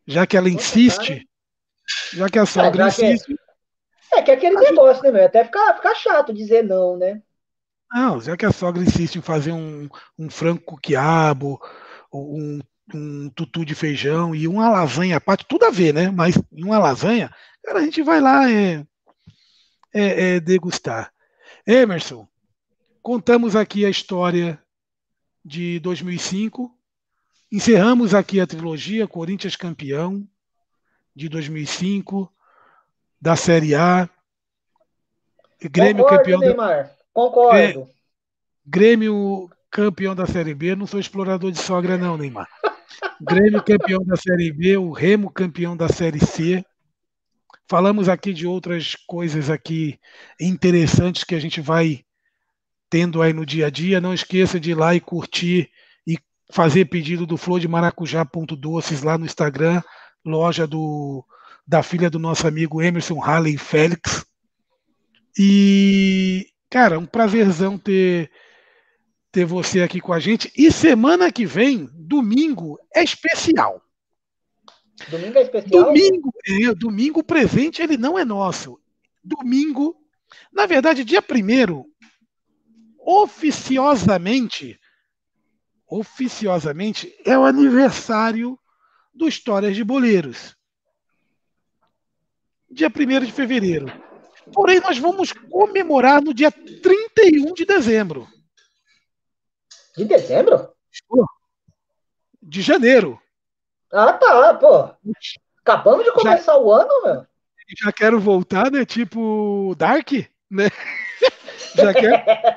Já 0.06 0.26
que 0.26 0.36
ela 0.36 0.48
insiste, 0.48 1.28
já 2.12 2.28
que 2.28 2.38
a 2.38 2.46
sogra 2.46 2.86
é, 2.86 2.90
que 2.90 3.04
é- 3.04 3.12
insiste. 3.12 3.36
É, 4.12 4.22
que 4.22 4.30
é 4.30 4.34
aquele 4.34 4.56
negócio, 4.56 5.02
né, 5.04 5.10
meu? 5.12 5.24
Até 5.24 5.44
ficar 5.44 5.74
fica 5.76 5.94
chato 5.94 6.34
dizer 6.34 6.64
não, 6.64 6.96
né? 6.96 7.22
Não, 7.92 8.20
já 8.20 8.36
que 8.36 8.46
a 8.46 8.52
sogra 8.52 8.82
insiste 8.82 9.16
em 9.16 9.22
fazer 9.22 9.52
um, 9.52 9.88
um 10.18 10.30
frango 10.30 10.60
com 10.60 10.76
quiabo, 10.76 11.60
um, 12.12 12.60
um 12.96 13.30
tutu 13.30 13.64
de 13.64 13.74
feijão 13.74 14.34
e 14.34 14.46
uma 14.46 14.68
lasanha 14.68 15.16
à 15.16 15.20
parte, 15.20 15.46
tudo 15.46 15.64
a 15.64 15.70
ver, 15.70 15.94
né? 15.94 16.10
Mas 16.10 16.34
uma 16.52 16.78
lasanha, 16.78 17.30
cara, 17.64 17.80
a 17.80 17.82
gente 17.82 18.02
vai 18.02 18.20
lá 18.20 18.50
é, 18.50 18.84
é, 19.92 20.34
é 20.34 20.40
degustar. 20.40 21.12
Emerson, 21.66 22.26
contamos 23.02 23.54
aqui 23.54 23.84
a 23.84 23.90
história 23.90 24.60
de 25.44 25.78
2005. 25.80 26.74
Encerramos 27.52 28.14
aqui 28.14 28.40
a 28.40 28.46
trilogia 28.46 29.06
Corinthians 29.06 29.56
campeão 29.56 30.26
de 31.14 31.28
2005 31.28 32.32
da 33.20 33.36
Série 33.36 33.74
A. 33.74 34.08
Grêmio 35.62 36.04
Concordo, 36.04 36.18
campeão 36.18 36.40
Neymar. 36.40 36.84
Da... 36.84 36.90
Concordo. 37.12 37.88
Grêmio 38.64 39.50
campeão 39.70 40.14
da 40.14 40.26
Série 40.26 40.54
B. 40.54 40.74
Não 40.74 40.86
sou 40.86 40.98
explorador 40.98 41.50
de 41.50 41.58
sogra 41.58 41.98
não, 41.98 42.16
Neymar. 42.16 42.48
Grêmio 43.20 43.62
campeão 43.62 44.04
da 44.04 44.16
Série 44.16 44.52
B, 44.52 44.76
o 44.76 44.90
Remo 44.90 45.30
campeão 45.30 45.76
da 45.76 45.88
Série 45.88 46.24
C. 46.24 46.64
Falamos 47.68 48.08
aqui 48.08 48.32
de 48.32 48.46
outras 48.46 48.96
coisas 49.06 49.48
aqui 49.48 49.98
interessantes 50.40 51.24
que 51.24 51.34
a 51.34 51.40
gente 51.40 51.60
vai 51.60 52.04
tendo 52.88 53.22
aí 53.22 53.32
no 53.32 53.46
dia 53.46 53.66
a 53.66 53.70
dia. 53.70 54.00
Não 54.00 54.12
esqueça 54.12 54.58
de 54.58 54.72
ir 54.72 54.74
lá 54.74 54.94
e 54.94 55.00
curtir 55.00 55.70
e 56.06 56.18
fazer 56.52 56.86
pedido 56.86 57.26
do 57.26 57.36
flor 57.36 57.60
de 57.60 57.68
maracujá.doces 57.68 59.02
lá 59.02 59.16
no 59.16 59.24
Instagram, 59.24 59.82
loja 60.24 60.66
do 60.66 61.24
da 61.66 61.84
filha 61.84 62.10
do 62.10 62.18
nosso 62.18 62.48
amigo 62.48 62.82
Emerson 62.82 63.20
Halley 63.20 63.56
Félix. 63.56 64.26
E 65.38 66.50
Cara, 66.70 67.00
um 67.00 67.04
prazerzão 67.04 67.76
ter 67.76 68.30
ter 69.32 69.44
você 69.44 69.82
aqui 69.82 70.00
com 70.00 70.12
a 70.12 70.18
gente. 70.18 70.52
E 70.56 70.70
semana 70.70 71.30
que 71.30 71.46
vem, 71.46 71.88
domingo, 71.92 72.78
é 72.94 73.02
especial. 73.02 73.82
Domingo 75.08 75.38
é 75.38 75.42
especial? 75.42 75.84
Domingo, 75.84 76.30
é, 76.46 76.74
domingo 76.74 77.24
presente, 77.24 77.80
ele 77.80 77.96
não 77.96 78.18
é 78.18 78.24
nosso. 78.24 78.78
Domingo, 79.22 79.96
na 80.52 80.66
verdade, 80.66 81.04
dia 81.04 81.22
primeiro, 81.22 81.86
oficiosamente, 82.98 84.78
oficiosamente, 85.86 87.14
é 87.24 87.38
o 87.38 87.44
aniversário 87.44 88.58
do 89.14 89.28
Histórias 89.28 89.74
de 89.74 89.84
Boleiros. 89.84 90.56
Dia 92.70 92.88
1 92.88 93.24
de 93.24 93.32
fevereiro. 93.32 93.86
Porém, 94.52 94.80
nós 94.80 94.98
vamos 94.98 95.32
comemorar 95.32 96.22
no 96.22 96.32
dia 96.32 96.50
31 96.50 97.52
de 97.52 97.64
dezembro. 97.64 98.28
De 100.00 100.06
dezembro? 100.06 100.72
De 102.42 102.62
janeiro. 102.62 103.20
Ah, 103.92 104.14
tá, 104.14 104.54
pô. 104.54 104.94
Acabamos 105.60 106.06
de 106.06 106.12
começar 106.12 106.54
já, 106.54 106.58
o 106.58 106.72
ano, 106.72 107.02
meu. 107.04 107.26
Já 107.78 107.92
quero 107.92 108.18
voltar, 108.18 108.70
né? 108.70 108.86
Tipo 108.86 109.74
Dark, 109.76 110.10
né? 110.50 110.70
já, 111.76 111.92
quero, 111.92 112.12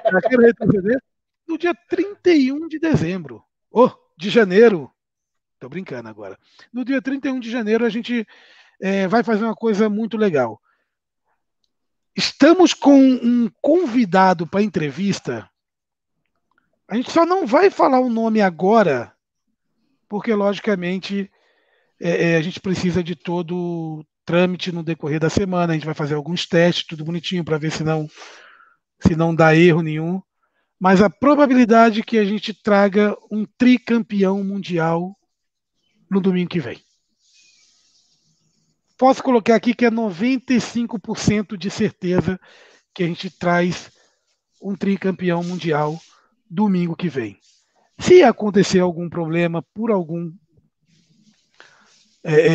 já 0.10 0.22
quero 0.22 0.42
retroceder. 0.42 1.04
No 1.46 1.58
dia 1.58 1.76
31 1.90 2.66
de 2.70 2.80
dezembro. 2.80 3.44
Oh, 3.70 3.92
de 4.18 4.30
janeiro. 4.30 4.90
Tô 5.60 5.68
brincando 5.68 6.08
agora. 6.08 6.40
No 6.72 6.86
dia 6.86 7.02
31 7.02 7.42
de 7.42 7.52
janeiro 7.52 7.86
a 7.86 7.90
gente 7.90 8.26
é, 8.82 9.06
vai 9.06 9.22
fazer 9.22 9.44
uma 9.44 9.56
coisa 9.56 9.90
muito 9.90 10.16
legal. 10.16 10.62
Estamos 12.16 12.74
com 12.74 12.98
um 12.98 13.52
convidado 13.62 14.48
para 14.48 14.64
entrevista 14.64 15.50
a 16.94 16.96
gente 16.96 17.12
só 17.12 17.26
não 17.26 17.48
vai 17.48 17.72
falar 17.72 18.00
o 18.00 18.08
nome 18.08 18.40
agora, 18.40 19.12
porque, 20.08 20.32
logicamente, 20.32 21.28
é, 22.00 22.34
é, 22.34 22.38
a 22.38 22.42
gente 22.44 22.60
precisa 22.60 23.04
de 23.04 23.16
todo 23.16 23.56
o 23.58 24.06
trâmite 24.24 24.72
no 24.72 24.84
decorrer 24.84 25.20
da 25.20 25.28
semana. 25.28 25.74
A 25.74 25.76
gente 25.76 25.88
vai 25.88 25.96
fazer 25.96 26.14
alguns 26.14 26.46
testes, 26.46 26.86
tudo 26.86 27.04
bonitinho, 27.04 27.44
para 27.44 27.58
ver 27.58 27.72
se 27.72 27.84
não, 27.84 28.08
se 29.00 29.16
não 29.16 29.34
dá 29.34 29.56
erro 29.56 29.82
nenhum. 29.82 30.22
Mas 30.80 31.02
a 31.02 31.10
probabilidade 31.10 32.04
que 32.04 32.16
a 32.16 32.24
gente 32.24 32.54
traga 32.54 33.18
um 33.32 33.44
tricampeão 33.58 34.44
mundial 34.44 35.18
no 36.12 36.22
domingo 36.22 36.52
que 36.52 36.60
vem. 36.60 36.80
Posso 39.00 39.24
colocar 39.24 39.56
aqui 39.56 39.74
que 39.74 39.86
é 39.86 39.90
95% 39.90 41.58
de 41.58 41.72
certeza 41.72 42.40
que 42.94 43.02
a 43.02 43.08
gente 43.08 43.32
traz 43.32 43.90
um 44.62 44.76
tricampeão 44.76 45.44
mundial 45.44 46.00
domingo 46.54 46.96
que 46.96 47.10
vem. 47.10 47.38
Se 47.98 48.24
acontecer 48.24 48.80
algum 48.80 49.10
problema 49.10 49.62
por 49.74 49.92
algum 49.92 50.32
é, 52.24 52.48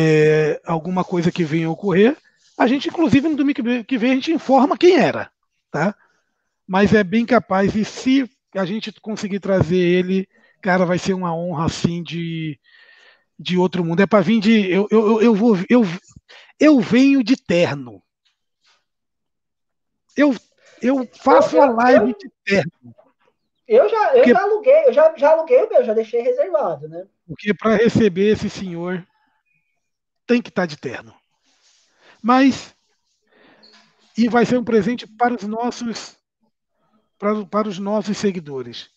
é, 0.53 0.61
alguma 0.65 1.03
coisa 1.03 1.31
que 1.31 1.43
venha 1.43 1.67
a 1.67 1.71
ocorrer, 1.71 2.17
a 2.57 2.65
gente, 2.65 2.89
inclusive, 2.89 3.27
no 3.27 3.35
domingo 3.35 3.83
que 3.85 3.97
vem, 3.97 4.11
a 4.11 4.15
gente 4.15 4.31
informa 4.31 4.77
quem 4.77 4.95
era, 4.95 5.31
tá? 5.69 5.95
Mas 6.67 6.93
é 6.93 7.03
bem 7.03 7.25
capaz, 7.25 7.75
e 7.75 7.85
se 7.85 8.29
a 8.55 8.65
gente 8.65 8.91
conseguir 8.99 9.39
trazer 9.39 9.77
ele, 9.77 10.27
cara, 10.61 10.85
vai 10.85 10.97
ser 10.97 11.13
uma 11.13 11.35
honra, 11.35 11.65
assim, 11.65 12.01
de, 12.01 12.59
de 13.37 13.57
outro 13.57 13.83
mundo. 13.83 14.01
É 14.01 14.07
para 14.07 14.21
vir 14.21 14.39
de... 14.39 14.71
Eu, 14.71 14.87
eu, 14.89 15.21
eu, 15.21 15.35
vou, 15.35 15.57
eu, 15.69 15.83
eu 16.59 16.79
venho 16.79 17.23
de 17.23 17.37
terno. 17.37 18.01
Eu, 20.17 20.35
eu 20.81 21.07
faço 21.13 21.61
a 21.61 21.67
live 21.67 22.15
de 22.19 22.29
terno. 22.43 22.95
Eu 23.69 23.87
já, 23.87 24.15
eu 24.15 24.23
porque, 24.23 24.31
já 24.31 24.41
aluguei, 24.41 24.87
eu 24.87 24.93
já, 24.93 25.13
já 25.15 25.29
aluguei 25.29 25.63
o 25.63 25.69
meu, 25.69 25.85
já 25.85 25.93
deixei 25.93 26.21
reservado, 26.21 26.89
né? 26.89 27.05
Porque 27.27 27.53
para 27.53 27.75
receber 27.75 28.31
esse 28.31 28.49
senhor 28.49 29.05
tem 30.25 30.41
que 30.41 30.49
estar 30.49 30.63
tá 30.63 30.65
de 30.65 30.75
terno. 30.75 31.13
Mas 32.19 32.75
e 34.17 34.27
vai 34.27 34.43
ser 34.43 34.57
um 34.57 34.63
presente 34.63 35.05
para 35.05 35.35
os 35.35 35.43
nossos 35.43 36.17
para, 37.19 37.45
para 37.45 37.67
os 37.67 37.77
nossos 37.77 38.17
seguidores. 38.17 38.89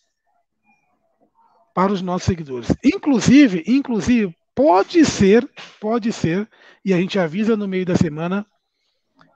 Para 1.75 1.93
os 1.93 2.01
nossos 2.01 2.25
seguidores. 2.25 2.75
Inclusive, 2.83 3.63
inclusive 3.67 4.35
pode 4.55 5.05
ser, 5.05 5.47
pode 5.79 6.11
ser, 6.11 6.49
e 6.83 6.95
a 6.95 6.97
gente 6.97 7.19
avisa 7.19 7.55
no 7.55 7.67
meio 7.67 7.85
da 7.85 7.95
semana 7.95 8.43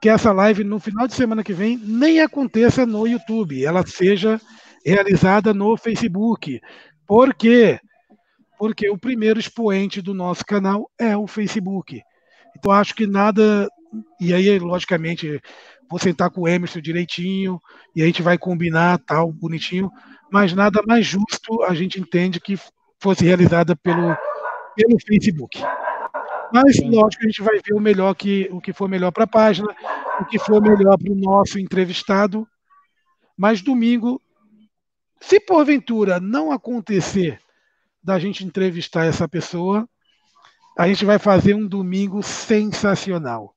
que 0.00 0.08
essa 0.08 0.32
live 0.32 0.64
no 0.64 0.80
final 0.80 1.06
de 1.06 1.14
semana 1.14 1.44
que 1.44 1.52
vem 1.52 1.76
nem 1.76 2.20
aconteça 2.20 2.84
no 2.84 3.06
YouTube, 3.06 3.64
ela 3.64 3.86
seja 3.86 4.40
realizada 4.84 5.52
no 5.54 5.76
Facebook. 5.76 6.60
Por 7.06 7.34
quê? 7.34 7.80
Porque 8.58 8.90
o 8.90 8.98
primeiro 8.98 9.38
expoente 9.38 10.02
do 10.02 10.12
nosso 10.12 10.44
canal 10.44 10.90
é 10.98 11.16
o 11.16 11.26
Facebook. 11.26 12.02
Então 12.56 12.72
acho 12.72 12.94
que 12.94 13.06
nada. 13.06 13.68
E 14.20 14.34
aí, 14.34 14.58
logicamente, 14.58 15.40
vou 15.88 15.98
sentar 15.98 16.30
com 16.30 16.42
o 16.42 16.48
Emerson 16.48 16.80
direitinho 16.80 17.60
e 17.94 18.02
a 18.02 18.06
gente 18.06 18.22
vai 18.22 18.36
combinar 18.36 18.98
tal, 18.98 19.32
bonitinho. 19.32 19.90
Mas 20.30 20.52
nada 20.52 20.82
mais 20.86 21.06
justo 21.06 21.62
a 21.62 21.74
gente 21.74 22.00
entende 22.00 22.40
que 22.40 22.58
fosse 23.00 23.24
realizada 23.24 23.74
pelo, 23.76 24.16
pelo 24.76 24.98
Facebook. 25.06 25.58
Mas, 26.52 26.76
lógico, 26.82 27.24
a 27.24 27.26
gente 27.26 27.42
vai 27.42 27.60
ver 27.64 27.74
o 27.74 27.80
melhor 27.80 28.14
que 28.14 28.48
o 28.50 28.60
que 28.60 28.72
for 28.72 28.88
melhor 28.88 29.10
para 29.10 29.24
a 29.24 29.28
página, 29.28 29.68
o 30.20 30.24
que 30.24 30.38
for 30.38 30.60
melhor 30.60 30.98
para 30.98 31.12
o 31.12 31.16
nosso 31.16 31.58
entrevistado. 31.58 32.46
Mas 33.36 33.62
domingo 33.62 34.20
se 35.20 35.40
porventura 35.40 36.20
não 36.20 36.52
acontecer 36.52 37.40
da 38.02 38.18
gente 38.18 38.44
entrevistar 38.44 39.04
essa 39.04 39.28
pessoa, 39.28 39.88
a 40.76 40.86
gente 40.86 41.04
vai 41.04 41.18
fazer 41.18 41.54
um 41.54 41.66
domingo 41.66 42.22
sensacional. 42.22 43.54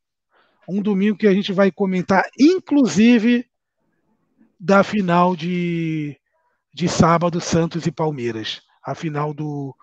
Um 0.68 0.82
domingo 0.82 1.18
que 1.18 1.28
a 1.28 1.34
gente 1.34 1.54
vai 1.54 1.72
comentar, 1.72 2.24
inclusive, 2.40 3.46
da 4.60 4.84
final 4.84 5.36
de, 5.36 6.18
de 6.74 6.88
sábado, 6.88 7.40
Santos 7.40 7.86
e 7.86 7.92
Palmeiras, 7.92 8.62
a 8.84 8.96
final 8.96 9.34
do, 9.34 9.76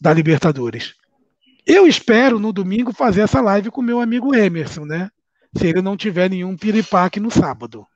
da 0.00 0.12
Libertadores. 0.12 0.94
Eu 1.66 1.86
espero 1.86 2.38
no 2.38 2.52
domingo 2.52 2.92
fazer 2.94 3.20
essa 3.20 3.40
live 3.40 3.70
com 3.70 3.82
meu 3.82 4.00
amigo 4.00 4.34
Emerson, 4.34 4.86
né? 4.86 5.10
Se 5.54 5.66
ele 5.66 5.82
não 5.82 5.96
tiver 5.96 6.30
nenhum 6.30 6.56
piripaque 6.56 7.20
no 7.20 7.30
sábado. 7.30 7.86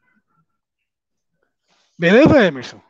Beleza, 2.02 2.44
Emerson? 2.44 2.80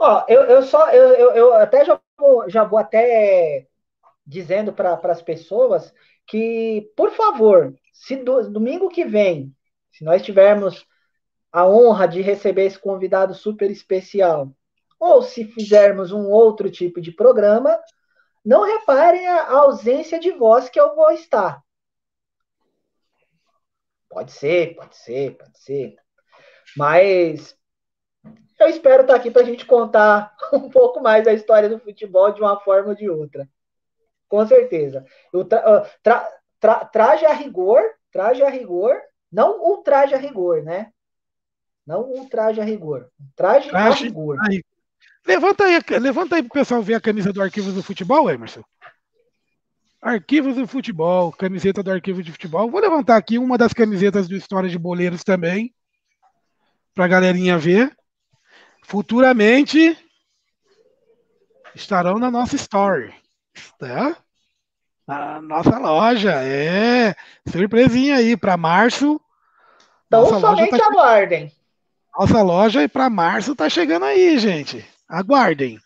Ó, 0.00 0.24
eu, 0.26 0.42
eu 0.46 0.62
só, 0.64 0.90
eu, 0.90 1.10
eu, 1.10 1.30
eu 1.30 1.54
até 1.54 1.84
já 1.84 2.00
vou, 2.18 2.50
já 2.50 2.64
vou 2.64 2.76
até 2.76 3.68
dizendo 4.26 4.72
para 4.72 4.94
as 4.94 5.22
pessoas 5.22 5.94
que, 6.26 6.90
por 6.96 7.12
favor, 7.12 7.72
se 7.92 8.16
do, 8.16 8.50
domingo 8.50 8.88
que 8.88 9.04
vem, 9.04 9.54
se 9.92 10.02
nós 10.02 10.22
tivermos 10.22 10.84
a 11.52 11.64
honra 11.64 12.08
de 12.08 12.20
receber 12.20 12.64
esse 12.64 12.78
convidado 12.80 13.32
super 13.32 13.70
especial, 13.70 14.50
ou 14.98 15.22
se 15.22 15.44
fizermos 15.44 16.10
um 16.10 16.32
outro 16.32 16.68
tipo 16.68 17.00
de 17.00 17.12
programa, 17.12 17.78
não 18.44 18.64
reparem 18.64 19.28
a 19.28 19.52
ausência 19.52 20.18
de 20.18 20.32
voz 20.32 20.68
que 20.68 20.80
eu 20.80 20.96
vou 20.96 21.12
estar. 21.12 21.63
Pode 24.14 24.30
ser, 24.30 24.76
pode 24.76 24.96
ser, 24.96 25.36
pode 25.36 25.58
ser. 25.58 25.96
Mas 26.76 27.56
eu 28.60 28.68
espero 28.68 29.02
estar 29.02 29.16
aqui 29.16 29.28
para 29.28 29.42
a 29.42 29.44
gente 29.44 29.66
contar 29.66 30.32
um 30.54 30.70
pouco 30.70 31.02
mais 31.02 31.24
da 31.24 31.32
história 31.32 31.68
do 31.68 31.80
futebol 31.80 32.32
de 32.32 32.40
uma 32.40 32.60
forma 32.60 32.90
ou 32.90 32.94
de 32.94 33.10
outra. 33.10 33.48
Com 34.28 34.46
certeza. 34.46 35.04
O 35.32 35.44
tra, 35.44 35.84
tra, 36.00 36.28
tra, 36.60 36.84
traje 36.84 37.26
a 37.26 37.32
rigor, 37.32 37.82
traje 38.12 38.40
a 38.44 38.48
rigor, 38.48 38.94
não 39.32 39.60
o 39.60 39.78
traje 39.78 40.14
a 40.14 40.18
rigor, 40.18 40.62
né? 40.62 40.92
Não 41.84 42.12
o 42.12 42.28
traje 42.28 42.60
a 42.60 42.64
rigor. 42.64 43.10
Traje, 43.34 43.68
traje 43.68 44.04
a 44.04 44.06
rigor. 44.06 44.38
Aí. 44.48 44.62
Levanta 45.26 45.64
aí, 45.64 45.80
levanta 45.98 46.36
aí 46.36 46.42
para 46.42 46.50
o 46.50 46.60
pessoal 46.60 46.82
ver 46.82 46.94
a 46.94 47.00
camisa 47.00 47.32
do 47.32 47.42
Arquivos 47.42 47.74
do 47.74 47.82
Futebol, 47.82 48.30
Emerson. 48.30 48.62
Arquivos 50.04 50.56
do 50.56 50.66
Futebol, 50.66 51.32
camiseta 51.32 51.82
do 51.82 51.90
Arquivo 51.90 52.22
de 52.22 52.30
Futebol. 52.30 52.70
Vou 52.70 52.78
levantar 52.78 53.16
aqui 53.16 53.38
uma 53.38 53.56
das 53.56 53.72
camisetas 53.72 54.28
do 54.28 54.36
História 54.36 54.68
de 54.68 54.78
Boleiros 54.78 55.24
também, 55.24 55.74
para 56.94 57.06
a 57.06 57.08
galerinha 57.08 57.56
ver. 57.56 57.90
Futuramente 58.82 59.96
estarão 61.74 62.18
na 62.18 62.30
nossa 62.30 62.54
story, 62.54 63.14
tá? 63.78 64.14
Na 65.06 65.40
nossa 65.40 65.78
loja, 65.78 66.32
é 66.32 67.14
surpresinha 67.48 68.16
aí 68.16 68.36
para 68.36 68.58
março. 68.58 69.18
Então 70.06 70.38
somente 70.38 70.76
tá... 70.76 70.86
aguardem. 70.86 71.50
Nossa 72.18 72.42
loja 72.42 72.82
e 72.82 72.88
para 72.88 73.08
março 73.08 73.56
tá 73.56 73.70
chegando 73.70 74.04
aí, 74.04 74.36
gente. 74.36 74.84
Aguardem. 75.08 75.80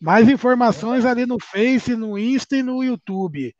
Mais 0.00 0.28
informações 0.28 1.04
ali 1.04 1.26
no 1.26 1.38
Face, 1.38 1.94
no 1.94 2.18
Insta 2.18 2.56
e 2.56 2.62
no 2.62 2.82
YouTube. 2.82 3.54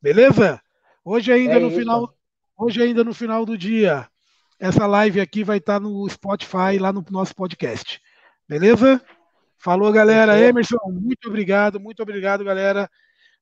Beleza? 0.00 0.60
Hoje 1.04 1.32
ainda 1.32 1.54
é 1.54 1.58
no 1.58 1.68
isso. 1.68 1.78
final 1.78 2.14
hoje 2.56 2.80
ainda 2.80 3.02
no 3.02 3.12
final 3.12 3.44
do 3.44 3.58
dia, 3.58 4.08
essa 4.58 4.86
live 4.86 5.20
aqui 5.20 5.42
vai 5.42 5.58
estar 5.58 5.80
no 5.80 6.08
Spotify, 6.08 6.78
lá 6.78 6.92
no 6.92 7.04
nosso 7.10 7.34
podcast. 7.34 8.00
Beleza? 8.48 9.02
Falou, 9.58 9.92
galera. 9.92 10.38
Emerson, 10.38 10.76
muito 10.92 11.28
obrigado, 11.28 11.80
muito 11.80 12.00
obrigado, 12.02 12.44
galera. 12.44 12.88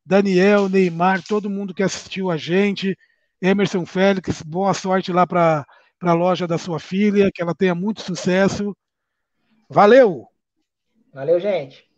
Daniel, 0.05 0.69
Neymar, 0.69 1.23
todo 1.23 1.51
mundo 1.51 1.75
que 1.75 1.83
assistiu 1.83 2.31
a 2.31 2.37
gente. 2.39 2.97
Emerson 3.43 3.85
Félix, 3.85 4.41
boa 4.43 4.73
sorte 4.73 5.13
lá 5.13 5.27
para 5.27 5.67
a 6.01 6.13
loja 6.15 6.47
da 6.47 6.57
sua 6.57 6.79
filha, 6.79 7.31
que 7.33 7.43
ela 7.43 7.55
tenha 7.55 7.75
muito 7.75 8.01
sucesso. 8.01 8.75
Valeu! 9.69 10.27
Valeu, 11.13 11.39
gente. 11.39 11.90